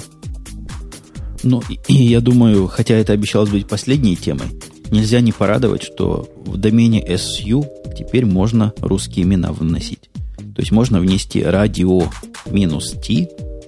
Ну, 1.44 1.62
и 1.88 1.94
я 1.94 2.22
думаю, 2.22 2.68
хотя 2.68 2.96
это 2.96 3.14
обещалось 3.14 3.50
быть 3.50 3.68
последней 3.68 4.16
темой, 4.16 4.48
нельзя 4.90 5.22
не 5.22 5.32
порадовать, 5.32 5.84
что 5.84 6.28
в 6.38 6.58
домене 6.58 7.06
SU 7.08 7.66
теперь 7.96 8.26
можно 8.26 8.74
русские 8.80 9.26
имена 9.26 9.52
вносить. 9.52 10.10
То 10.56 10.62
есть 10.62 10.72
можно 10.72 11.00
внести 11.00 11.44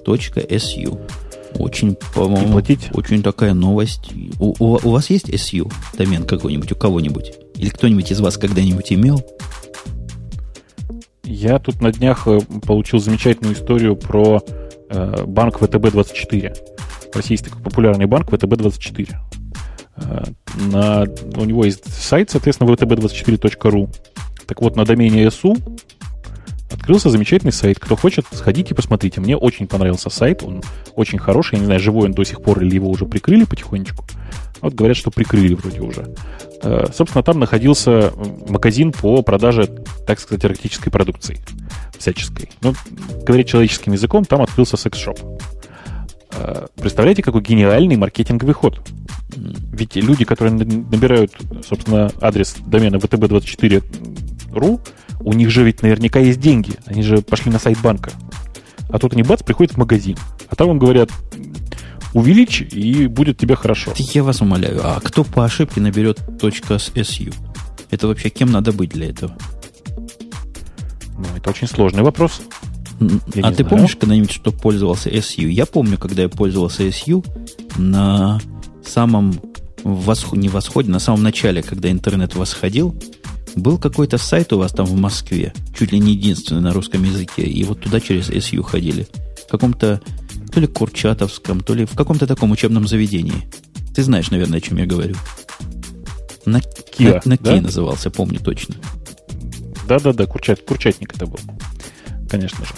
radio-t.su. 0.07 0.99
Очень, 1.59 1.95
по-моему, 2.13 2.53
платить? 2.53 2.89
очень 2.93 3.23
такая 3.23 3.53
новость. 3.53 4.11
У, 4.39 4.53
у, 4.59 4.79
у 4.83 4.91
вас 4.91 5.09
есть 5.09 5.29
SU 5.29 5.71
домен 5.97 6.23
какой-нибудь, 6.23 6.71
у 6.71 6.75
кого-нибудь? 6.75 7.33
Или 7.55 7.69
кто-нибудь 7.69 8.11
из 8.11 8.19
вас 8.19 8.37
когда-нибудь 8.37 8.93
имел? 8.93 9.21
Я 11.23 11.59
тут 11.59 11.81
на 11.81 11.91
днях 11.91 12.27
э, 12.27 12.39
получил 12.65 12.99
замечательную 12.99 13.55
историю 13.55 13.95
про 13.95 14.41
э, 14.89 15.25
банк 15.25 15.61
ВТБ-24. 15.61 16.55
В 17.11 17.15
России 17.15 17.33
есть 17.33 17.45
такой 17.45 17.61
популярный 17.61 18.05
банк 18.05 18.31
ВТБ-24. 18.31 19.15
Э, 19.97 20.23
на, 20.71 21.05
у 21.35 21.45
него 21.45 21.65
есть 21.65 21.91
сайт, 21.91 22.29
соответственно, 22.29 22.69
vtb24.ru. 22.71 23.89
Так 24.45 24.61
вот, 24.61 24.75
на 24.75 24.85
домене 24.85 25.25
SU 25.25 25.57
открылся 26.87 27.09
замечательный 27.09 27.51
сайт. 27.51 27.79
Кто 27.79 27.97
хочет, 27.97 28.25
сходите 28.31 28.73
посмотрите. 28.73 29.19
Мне 29.19 29.35
очень 29.35 29.67
понравился 29.67 30.09
сайт, 30.09 30.41
он 30.41 30.63
очень 30.95 31.19
хороший. 31.19 31.55
Я 31.55 31.59
не 31.59 31.65
знаю, 31.65 31.81
живой 31.81 32.05
он 32.05 32.13
до 32.13 32.23
сих 32.23 32.41
пор 32.41 32.63
или 32.63 32.75
его 32.75 32.89
уже 32.89 33.05
прикрыли 33.05 33.43
потихонечку. 33.43 34.05
Вот 34.61 34.73
говорят, 34.73 34.95
что 34.95 35.11
прикрыли 35.11 35.53
вроде 35.53 35.81
уже. 35.81 36.15
Э, 36.63 36.85
собственно, 36.93 37.23
там 37.23 37.39
находился 37.39 38.13
магазин 38.47 38.93
по 38.93 39.21
продаже, 39.21 39.67
так 40.07 40.17
сказать, 40.21 40.45
эротической 40.45 40.89
продукции 40.89 41.39
всяческой. 41.97 42.51
Ну, 42.61 42.73
говоря 43.25 43.43
человеческим 43.43 43.91
языком, 43.91 44.23
там 44.23 44.41
открылся 44.41 44.77
секс-шоп. 44.77 45.19
Э, 46.37 46.67
представляете, 46.77 47.21
какой 47.21 47.41
гениальный 47.41 47.97
маркетинговый 47.97 48.53
ход? 48.53 48.79
Ведь 49.35 49.97
люди, 49.97 50.23
которые 50.23 50.53
набирают, 50.53 51.33
собственно, 51.67 52.09
адрес 52.21 52.55
домена 52.65 52.95
vtb24.ru, 52.95 54.79
у 55.19 55.33
них 55.33 55.49
же 55.49 55.63
ведь 55.63 55.81
наверняка 55.81 56.19
есть 56.19 56.39
деньги. 56.39 56.73
Они 56.85 57.03
же 57.03 57.21
пошли 57.21 57.51
на 57.51 57.59
сайт 57.59 57.79
банка. 57.81 58.11
А 58.89 58.99
тут 58.99 59.13
они 59.13 59.23
бац, 59.23 59.43
приходят 59.43 59.73
в 59.73 59.77
магазин. 59.77 60.17
А 60.49 60.55
там 60.55 60.69
им 60.71 60.79
говорят, 60.79 61.09
увеличь, 62.13 62.61
и 62.61 63.07
будет 63.07 63.37
тебе 63.37 63.55
хорошо. 63.55 63.93
Я 63.97 64.23
вас 64.23 64.41
умоляю, 64.41 64.81
а 64.83 64.99
кто 65.01 65.23
по 65.23 65.43
ошибке 65.43 65.81
наберет 65.81 66.19
.su? 66.19 67.33
Это 67.89 68.07
вообще 68.07 68.29
кем 68.29 68.51
надо 68.51 68.71
быть 68.71 68.91
для 68.91 69.09
этого? 69.09 69.37
Ну, 71.17 71.25
это 71.35 71.49
очень 71.49 71.67
сложный 71.67 72.03
вопрос. 72.03 72.41
Я 72.99 73.43
а 73.43 73.51
ты 73.51 73.57
знаю. 73.57 73.69
помнишь 73.69 73.95
когда-нибудь, 73.95 74.31
что 74.31 74.51
пользовался 74.51 75.09
SU? 75.09 75.47
Я 75.47 75.65
помню, 75.65 75.97
когда 75.97 76.23
я 76.23 76.29
пользовался 76.29 76.83
SU 76.83 77.25
на 77.77 78.39
самом 78.85 79.39
восход, 79.83 80.37
не 80.37 80.49
восходе, 80.49 80.89
на 80.89 80.99
самом 80.99 81.23
начале, 81.23 81.61
когда 81.61 81.91
интернет 81.91 82.35
восходил, 82.35 82.95
был 83.57 83.77
какой-то 83.77 84.17
сайт 84.17 84.53
у 84.53 84.57
вас 84.57 84.71
там 84.71 84.85
в 84.85 84.95
Москве, 84.95 85.53
чуть 85.77 85.91
ли 85.91 85.99
не 85.99 86.13
единственный 86.13 86.61
на 86.61 86.73
русском 86.73 87.03
языке, 87.03 87.43
и 87.43 87.63
вот 87.63 87.81
туда 87.81 87.99
через 87.99 88.29
SU 88.29 88.61
ходили. 88.63 89.07
В 89.45 89.49
каком-то 89.49 90.01
то 90.53 90.59
ли 90.59 90.67
Курчатовском, 90.67 91.61
то 91.61 91.73
ли 91.73 91.85
в 91.85 91.95
каком-то 91.95 92.27
таком 92.27 92.51
учебном 92.51 92.87
заведении. 92.87 93.47
Ты 93.95 94.03
знаешь, 94.03 94.31
наверное, 94.31 94.59
о 94.59 94.61
чем 94.61 94.77
я 94.77 94.85
говорю. 94.85 95.15
На, 96.45 96.61
Киа, 96.61 97.21
на, 97.25 97.31
на 97.31 97.37
да? 97.37 97.57
Ки 97.57 97.61
назывался, 97.61 98.09
помню 98.09 98.39
точно. 98.39 98.75
Да-да-да, 99.87 100.25
Курчат, 100.25 100.61
Курчатник 100.61 101.15
это 101.15 101.25
был 101.25 101.39
конечно 102.27 102.65
же. 102.65 102.71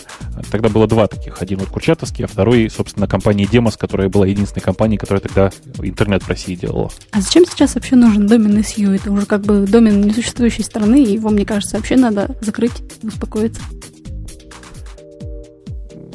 Тогда 0.51 0.69
было 0.69 0.87
два 0.87 1.07
таких. 1.07 1.41
Один 1.41 1.59
вот 1.59 1.69
Курчатовский, 1.69 2.25
а 2.25 2.27
второй, 2.27 2.69
собственно, 2.69 3.07
компания 3.07 3.45
Demos, 3.45 3.77
которая 3.77 4.09
была 4.09 4.27
единственной 4.27 4.61
компанией, 4.61 4.97
которая 4.97 5.21
тогда 5.21 5.51
интернет 5.79 6.23
в 6.23 6.29
России 6.29 6.55
делала. 6.55 6.91
А 7.11 7.21
зачем 7.21 7.45
сейчас 7.45 7.75
вообще 7.75 7.95
нужен 7.95 8.27
домен 8.27 8.57
SU? 8.59 8.95
Это 8.95 9.11
уже 9.11 9.25
как 9.25 9.41
бы 9.41 9.65
домен 9.67 10.01
несуществующей 10.01 10.63
страны, 10.63 11.03
и 11.03 11.13
его, 11.13 11.29
мне 11.29 11.45
кажется, 11.45 11.77
вообще 11.77 11.95
надо 11.95 12.35
закрыть 12.41 12.73
успокоиться. 13.03 13.61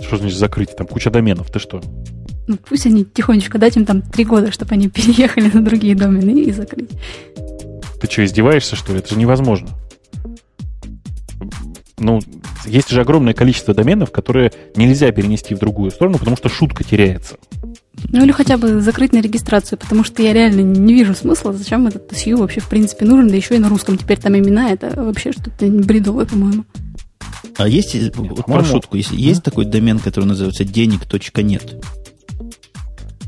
Что 0.06 0.18
значит 0.18 0.38
закрыть? 0.38 0.76
Там 0.76 0.86
куча 0.86 1.10
доменов, 1.10 1.50
ты 1.50 1.58
что? 1.58 1.82
Ну, 2.46 2.58
пусть 2.68 2.86
они 2.86 3.04
тихонечко, 3.04 3.58
дать 3.58 3.76
им 3.76 3.86
там 3.86 4.02
три 4.02 4.24
года, 4.24 4.52
чтобы 4.52 4.72
они 4.74 4.88
переехали 4.90 5.50
на 5.52 5.64
другие 5.64 5.94
домены 5.94 6.40
и 6.40 6.52
закрыть. 6.52 6.90
Ты 8.00 8.10
что, 8.10 8.24
издеваешься, 8.24 8.76
что 8.76 8.92
ли? 8.92 8.98
Это 8.98 9.14
же 9.14 9.18
невозможно. 9.18 9.70
Ну, 12.04 12.20
есть 12.66 12.90
же 12.90 13.00
огромное 13.00 13.32
количество 13.32 13.72
доменов, 13.72 14.12
которые 14.12 14.52
нельзя 14.76 15.10
перенести 15.10 15.54
в 15.54 15.58
другую 15.58 15.90
сторону, 15.90 16.18
потому 16.18 16.36
что 16.36 16.50
шутка 16.50 16.84
теряется. 16.84 17.36
Ну 18.10 18.22
или 18.22 18.30
хотя 18.30 18.58
бы 18.58 18.82
закрыть 18.82 19.14
на 19.14 19.22
регистрацию, 19.22 19.78
потому 19.78 20.04
что 20.04 20.22
я 20.22 20.34
реально 20.34 20.60
не 20.60 20.92
вижу 20.92 21.14
смысла, 21.14 21.54
зачем 21.54 21.86
этот 21.86 22.12
TSU 22.12 22.36
вообще 22.36 22.60
в 22.60 22.68
принципе 22.68 23.06
нужен, 23.06 23.28
да 23.28 23.36
еще 23.36 23.56
и 23.56 23.58
на 23.58 23.70
русском. 23.70 23.96
Теперь 23.96 24.18
там 24.18 24.36
имена, 24.36 24.70
это 24.70 24.92
вообще 25.02 25.32
что-то 25.32 25.64
бредовое, 25.66 26.26
по-моему. 26.26 26.66
А 27.56 27.66
есть, 27.66 27.96
вот 28.16 28.44
про 28.44 28.64
шутку, 28.64 28.98
есть, 28.98 29.12
есть 29.12 29.42
такой 29.42 29.64
домен, 29.64 29.98
который 29.98 30.26
называется 30.26 30.64
денег.нет? 30.64 31.82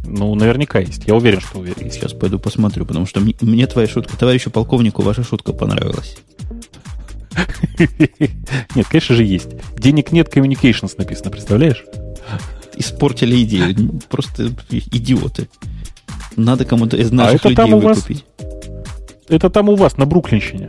Ну, 0.05 0.35
наверняка 0.35 0.81
есть. 0.81 1.05
Я 1.07 1.15
уверен, 1.15 1.41
что 1.41 1.61
уверен. 1.61 1.91
Сейчас 1.91 2.13
пойду 2.13 2.39
посмотрю, 2.39 2.85
потому 2.85 3.07
что 3.07 3.21
мне, 3.21 3.35
мне 3.41 3.67
твоя 3.67 3.89
шутка, 3.89 4.19
товарищу 4.19 4.51
полковнику, 4.51 5.01
ваша 5.01 5.25
шутка 5.25 5.55
понравилась. 5.55 6.19
Нет, 8.75 8.87
конечно 8.89 9.15
же 9.15 9.25
есть. 9.25 9.49
Денег 9.77 10.13
нет, 10.13 10.35
communications 10.35 10.95
написано, 10.99 11.31
представляешь? 11.31 11.85
Испортили 12.77 13.43
идею. 13.43 14.01
Просто 14.09 14.51
идиоты. 14.71 15.49
Надо 16.37 16.65
кому-то 16.65 16.97
из 16.97 17.11
наших 17.13 17.45
а 17.45 17.49
людей 17.49 17.57
там 17.57 17.81
выкупить. 17.81 18.25
это 19.29 19.51
там 19.51 19.69
у 19.69 19.77
вас, 19.77 19.97
на 19.97 20.07
Бруклинщине. 20.07 20.69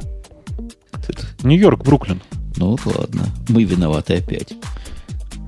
Нью-Йорк, 1.43 1.83
Бруклин. 1.83 2.21
Ну 2.57 2.77
ладно, 2.85 3.27
мы 3.49 3.63
виноваты 3.63 4.15
опять. 4.15 4.53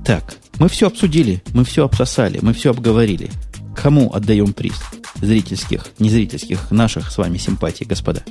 Так, 0.04 0.36
мы 0.58 0.68
все 0.68 0.86
обсудили, 0.86 1.42
мы 1.52 1.64
все 1.64 1.84
обсосали, 1.84 2.38
мы 2.42 2.52
все 2.52 2.70
обговорили. 2.70 3.30
Кому 3.74 4.12
отдаем 4.12 4.52
приз? 4.52 4.80
Зрительских, 5.20 5.86
незрительских, 5.98 6.70
наших 6.70 7.10
с 7.10 7.18
вами 7.18 7.38
симпатий, 7.38 7.86
господа. 7.86 8.22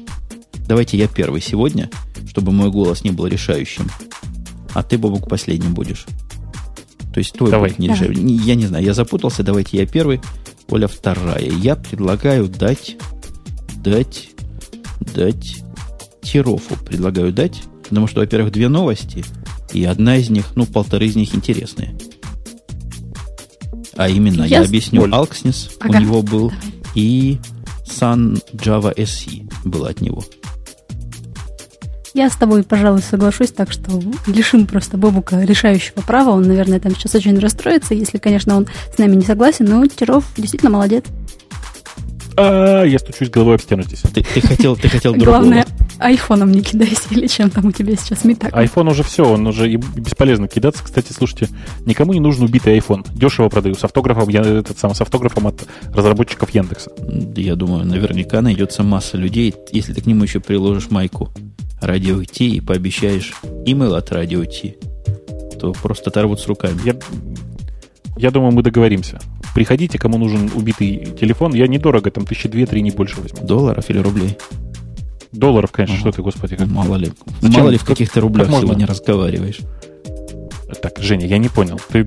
Давайте 0.68 0.98
я 0.98 1.08
первый 1.08 1.42
сегодня, 1.42 1.90
чтобы 2.28 2.52
мой 2.52 2.70
голос 2.70 3.04
не 3.04 3.12
был 3.12 3.28
решающим. 3.28 3.90
А 4.74 4.84
ты, 4.84 4.98
Бобук, 4.98 5.28
последним 5.28 5.74
будешь. 5.74 6.06
То 7.14 7.20
есть 7.20 7.34
твой 7.34 7.50
Давай. 7.50 7.70
будет 7.70 7.80
не 7.80 7.88
решающий. 7.90 8.22
Я 8.46 8.56
не 8.56 8.68
знаю, 8.68 8.86
я 8.86 8.94
запутался. 8.94 9.44
Давайте 9.44 9.78
я 9.78 9.86
первый, 9.86 10.22
Оля 10.70 10.88
вторая. 10.88 11.50
Я 11.50 11.76
предлагаю 11.76 12.48
дать, 12.48 12.98
дать, 13.78 14.30
дать 15.16 15.64
Тирофу. 16.22 16.76
Предлагаю 16.86 17.34
дать, 17.34 17.64
потому 17.84 18.08
что, 18.08 18.20
во-первых, 18.20 18.52
две 18.52 18.70
новости, 18.70 19.26
и 19.74 19.84
одна 19.84 20.18
из 20.18 20.30
них, 20.30 20.56
ну, 20.56 20.66
полторы 20.66 21.08
из 21.08 21.16
них 21.16 21.34
интересные. 21.34 21.98
А 23.96 24.08
именно, 24.08 24.44
я, 24.44 24.60
я 24.60 24.66
объясню. 24.66 25.06
Alxnis 25.08 25.72
ага. 25.80 25.98
у 25.98 26.02
него 26.02 26.22
был, 26.22 26.50
Давай. 26.50 26.66
и 26.96 27.40
Sun 27.86 28.42
Java 28.54 28.96
SE 28.96 29.52
был 29.66 29.86
от 29.86 30.02
него. 30.02 30.24
Я 32.20 32.30
с 32.30 32.36
тобой, 32.36 32.64
пожалуй, 32.64 33.02
соглашусь, 33.02 33.52
так 33.52 33.72
что 33.72 33.90
лишим 34.28 34.68
просто 34.68 34.98
Бобука 34.98 35.40
решающего 35.40 36.02
права. 36.02 36.32
Он, 36.32 36.42
наверное, 36.42 36.82
там 36.82 36.94
сейчас 36.94 37.16
очень 37.16 37.40
расстроится, 37.40 37.94
если, 37.94 38.18
конечно, 38.18 38.58
он 38.58 38.68
с 38.94 38.98
нами 38.98 39.16
не 39.16 39.22
согласен. 39.22 39.64
Но 39.64 39.88
Тиров 39.88 40.26
действительно 40.36 40.70
молодец. 40.70 41.06
А, 42.42 42.84
я 42.84 43.00
стучусь 43.00 43.30
головой 43.30 43.56
об 43.56 43.62
стену 43.62 43.84
здесь. 43.84 44.00
Ты, 44.00 44.24
ты 44.24 44.40
хотел, 44.40 44.78
ты 44.78 44.88
хотел 44.88 45.14
другого. 45.14 45.40
Главное, 45.40 45.66
айфоном 46.00 46.52
не 46.52 46.62
кидайся 46.62 47.02
или 47.12 47.28
чем 47.28 47.50
там 47.50 47.66
у 47.66 47.72
тебя 47.74 47.96
сейчас 47.98 48.24
метак. 48.24 48.56
Айфон 48.56 48.88
уже 48.88 49.04
все, 49.04 49.26
он 49.26 49.46
уже 49.46 49.70
и 49.70 49.76
бесполезно 49.76 50.48
кидаться. 50.48 50.82
Кстати, 50.84 51.12
слушайте, 51.12 51.50
никому 51.86 52.14
не 52.14 52.22
нужен 52.22 52.46
убитый 52.46 52.74
айфон. 52.74 53.04
Дешево 53.14 53.50
продаю 53.50 53.76
с 53.76 53.84
автографом, 53.84 54.30
я, 54.30 54.42
этот 54.42 54.80
сам, 54.80 54.96
с 54.96 55.02
автографом 55.02 55.48
от 55.48 55.68
разработчиков 55.94 56.50
Яндекса. 56.52 56.92
Я 57.36 57.56
думаю, 57.56 57.86
наверняка 57.86 58.42
найдется 58.42 58.84
масса 58.84 59.18
людей, 59.18 59.54
если 59.74 59.94
ты 59.94 60.02
к 60.02 60.06
нему 60.06 60.24
еще 60.24 60.40
приложишь 60.40 60.90
майку 60.90 61.30
радио 61.82 62.24
Ти 62.24 62.56
и 62.56 62.62
пообещаешь 62.62 63.34
имейл 63.66 63.96
от 63.96 64.12
радио 64.14 64.46
Ти, 64.46 64.78
то 65.60 65.74
просто 65.74 66.10
оторвут 66.10 66.40
с 66.40 66.48
руками. 66.48 66.80
Я, 66.86 66.96
я 68.20 68.32
думаю, 68.32 68.52
мы 68.52 68.64
договоримся. 68.64 69.20
Приходите, 69.56 69.98
кому 69.98 70.18
нужен 70.18 70.52
убитый 70.54 71.08
телефон. 71.20 71.54
Я 71.54 71.68
недорого, 71.68 72.12
там 72.12 72.26
тысячи 72.26 72.50
две-три, 72.50 72.82
не 72.82 72.92
больше 72.92 73.22
возьму. 73.22 73.48
Долларов 73.48 73.90
или 73.90 74.00
рублей? 74.00 74.38
Долларов, 75.32 75.72
конечно, 75.72 75.96
ага. 75.96 76.02
что 76.02 76.12
ты, 76.12 76.22
господи. 76.22 76.58
Как... 76.58 76.68
Мало 76.68 76.98
ли. 76.98 77.14
Зачем? 77.40 77.62
Мало 77.62 77.70
ли 77.70 77.78
в 77.78 77.86
каких-то 77.86 78.20
рублях 78.20 78.50
как 78.50 78.60
сегодня 78.60 78.86
разговариваешь. 78.86 79.60
Так, 80.82 81.00
Женя, 81.00 81.26
я 81.26 81.38
не 81.38 81.48
понял. 81.48 81.80
Ты, 81.90 82.04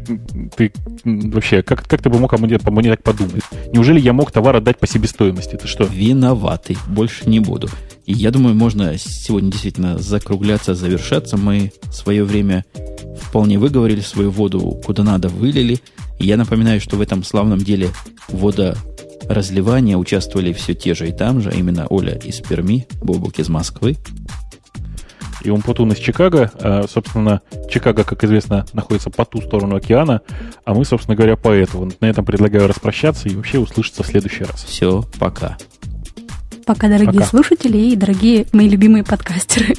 ты 0.57 0.73
вообще, 1.05 1.63
как, 1.63 1.87
как 1.87 2.03
ты 2.03 2.09
бы 2.11 2.19
мог 2.19 2.33
обо 2.33 2.47
мне, 2.47 2.57
обо 2.57 2.81
мне 2.81 2.91
так 2.91 3.03
подумать? 3.03 3.43
Неужели 3.73 3.99
я 3.99 4.13
мог 4.13 4.31
товар 4.31 4.57
отдать 4.57 4.79
по 4.79 4.87
себестоимости? 4.87 5.57
Ты 5.57 5.67
что? 5.67 5.85
Виноватый. 5.85 6.77
Больше 6.89 7.29
не 7.29 7.41
буду. 7.41 7.69
И 8.07 8.13
я 8.13 8.31
думаю, 8.31 8.55
можно 8.55 8.97
сегодня 8.99 9.51
действительно 9.51 9.99
закругляться, 9.99 10.75
завершаться. 10.75 11.37
Мы 11.37 11.73
свое 11.91 12.23
время 12.23 12.65
вполне 13.21 13.59
выговорили 13.59 14.01
свою 14.01 14.31
воду, 14.31 14.81
куда 14.85 15.03
надо 15.03 15.29
вылили. 15.29 15.81
Я 16.23 16.37
напоминаю, 16.37 16.81
что 16.81 16.97
в 16.97 17.01
этом 17.01 17.25
славном 17.25 17.59
деле 17.59 17.91
водоразливания 18.29 19.97
участвовали 19.97 20.53
все 20.53 20.73
те 20.73 20.95
же 20.95 21.09
и 21.09 21.13
там 21.13 21.41
же, 21.41 21.51
а 21.51 21.53
именно 21.53 21.89
Оля 21.89 22.15
из 22.15 22.41
Перми, 22.41 22.87
Бобук 23.03 23.41
из 23.41 23.49
Москвы. 23.49 23.97
и 25.43 25.51
Умпутун 25.51 25.91
из 25.91 25.99
Чикаго. 25.99 26.53
А, 26.61 26.85
собственно, 26.89 27.41
Чикаго, 27.69 28.05
как 28.05 28.23
известно, 28.23 28.65
находится 28.73 29.11
по 29.11 29.25
ту 29.25 29.43
сторону 29.43 29.75
океана, 29.75 30.21
а 30.65 30.75
мы, 30.75 30.85
собственно 30.85 31.17
говоря, 31.17 31.37
по 31.37 31.49
этому. 31.49 31.91
На 32.01 32.07
этом 32.07 32.25
предлагаю 32.25 32.69
распрощаться 32.69 33.29
и 33.29 33.35
вообще 33.35 33.59
услышаться 33.59 34.05
в 34.05 34.07
следующий 34.07 34.45
раз. 34.45 34.63
Все, 34.63 35.05
пока. 35.19 35.59
Пока, 36.65 36.87
дорогие 36.87 37.15
Пока. 37.15 37.27
слушатели 37.27 37.79
и 37.79 37.97
дорогие 37.97 38.47
мои 38.53 38.69
любимые 38.69 39.03
подкастеры. 39.03 39.75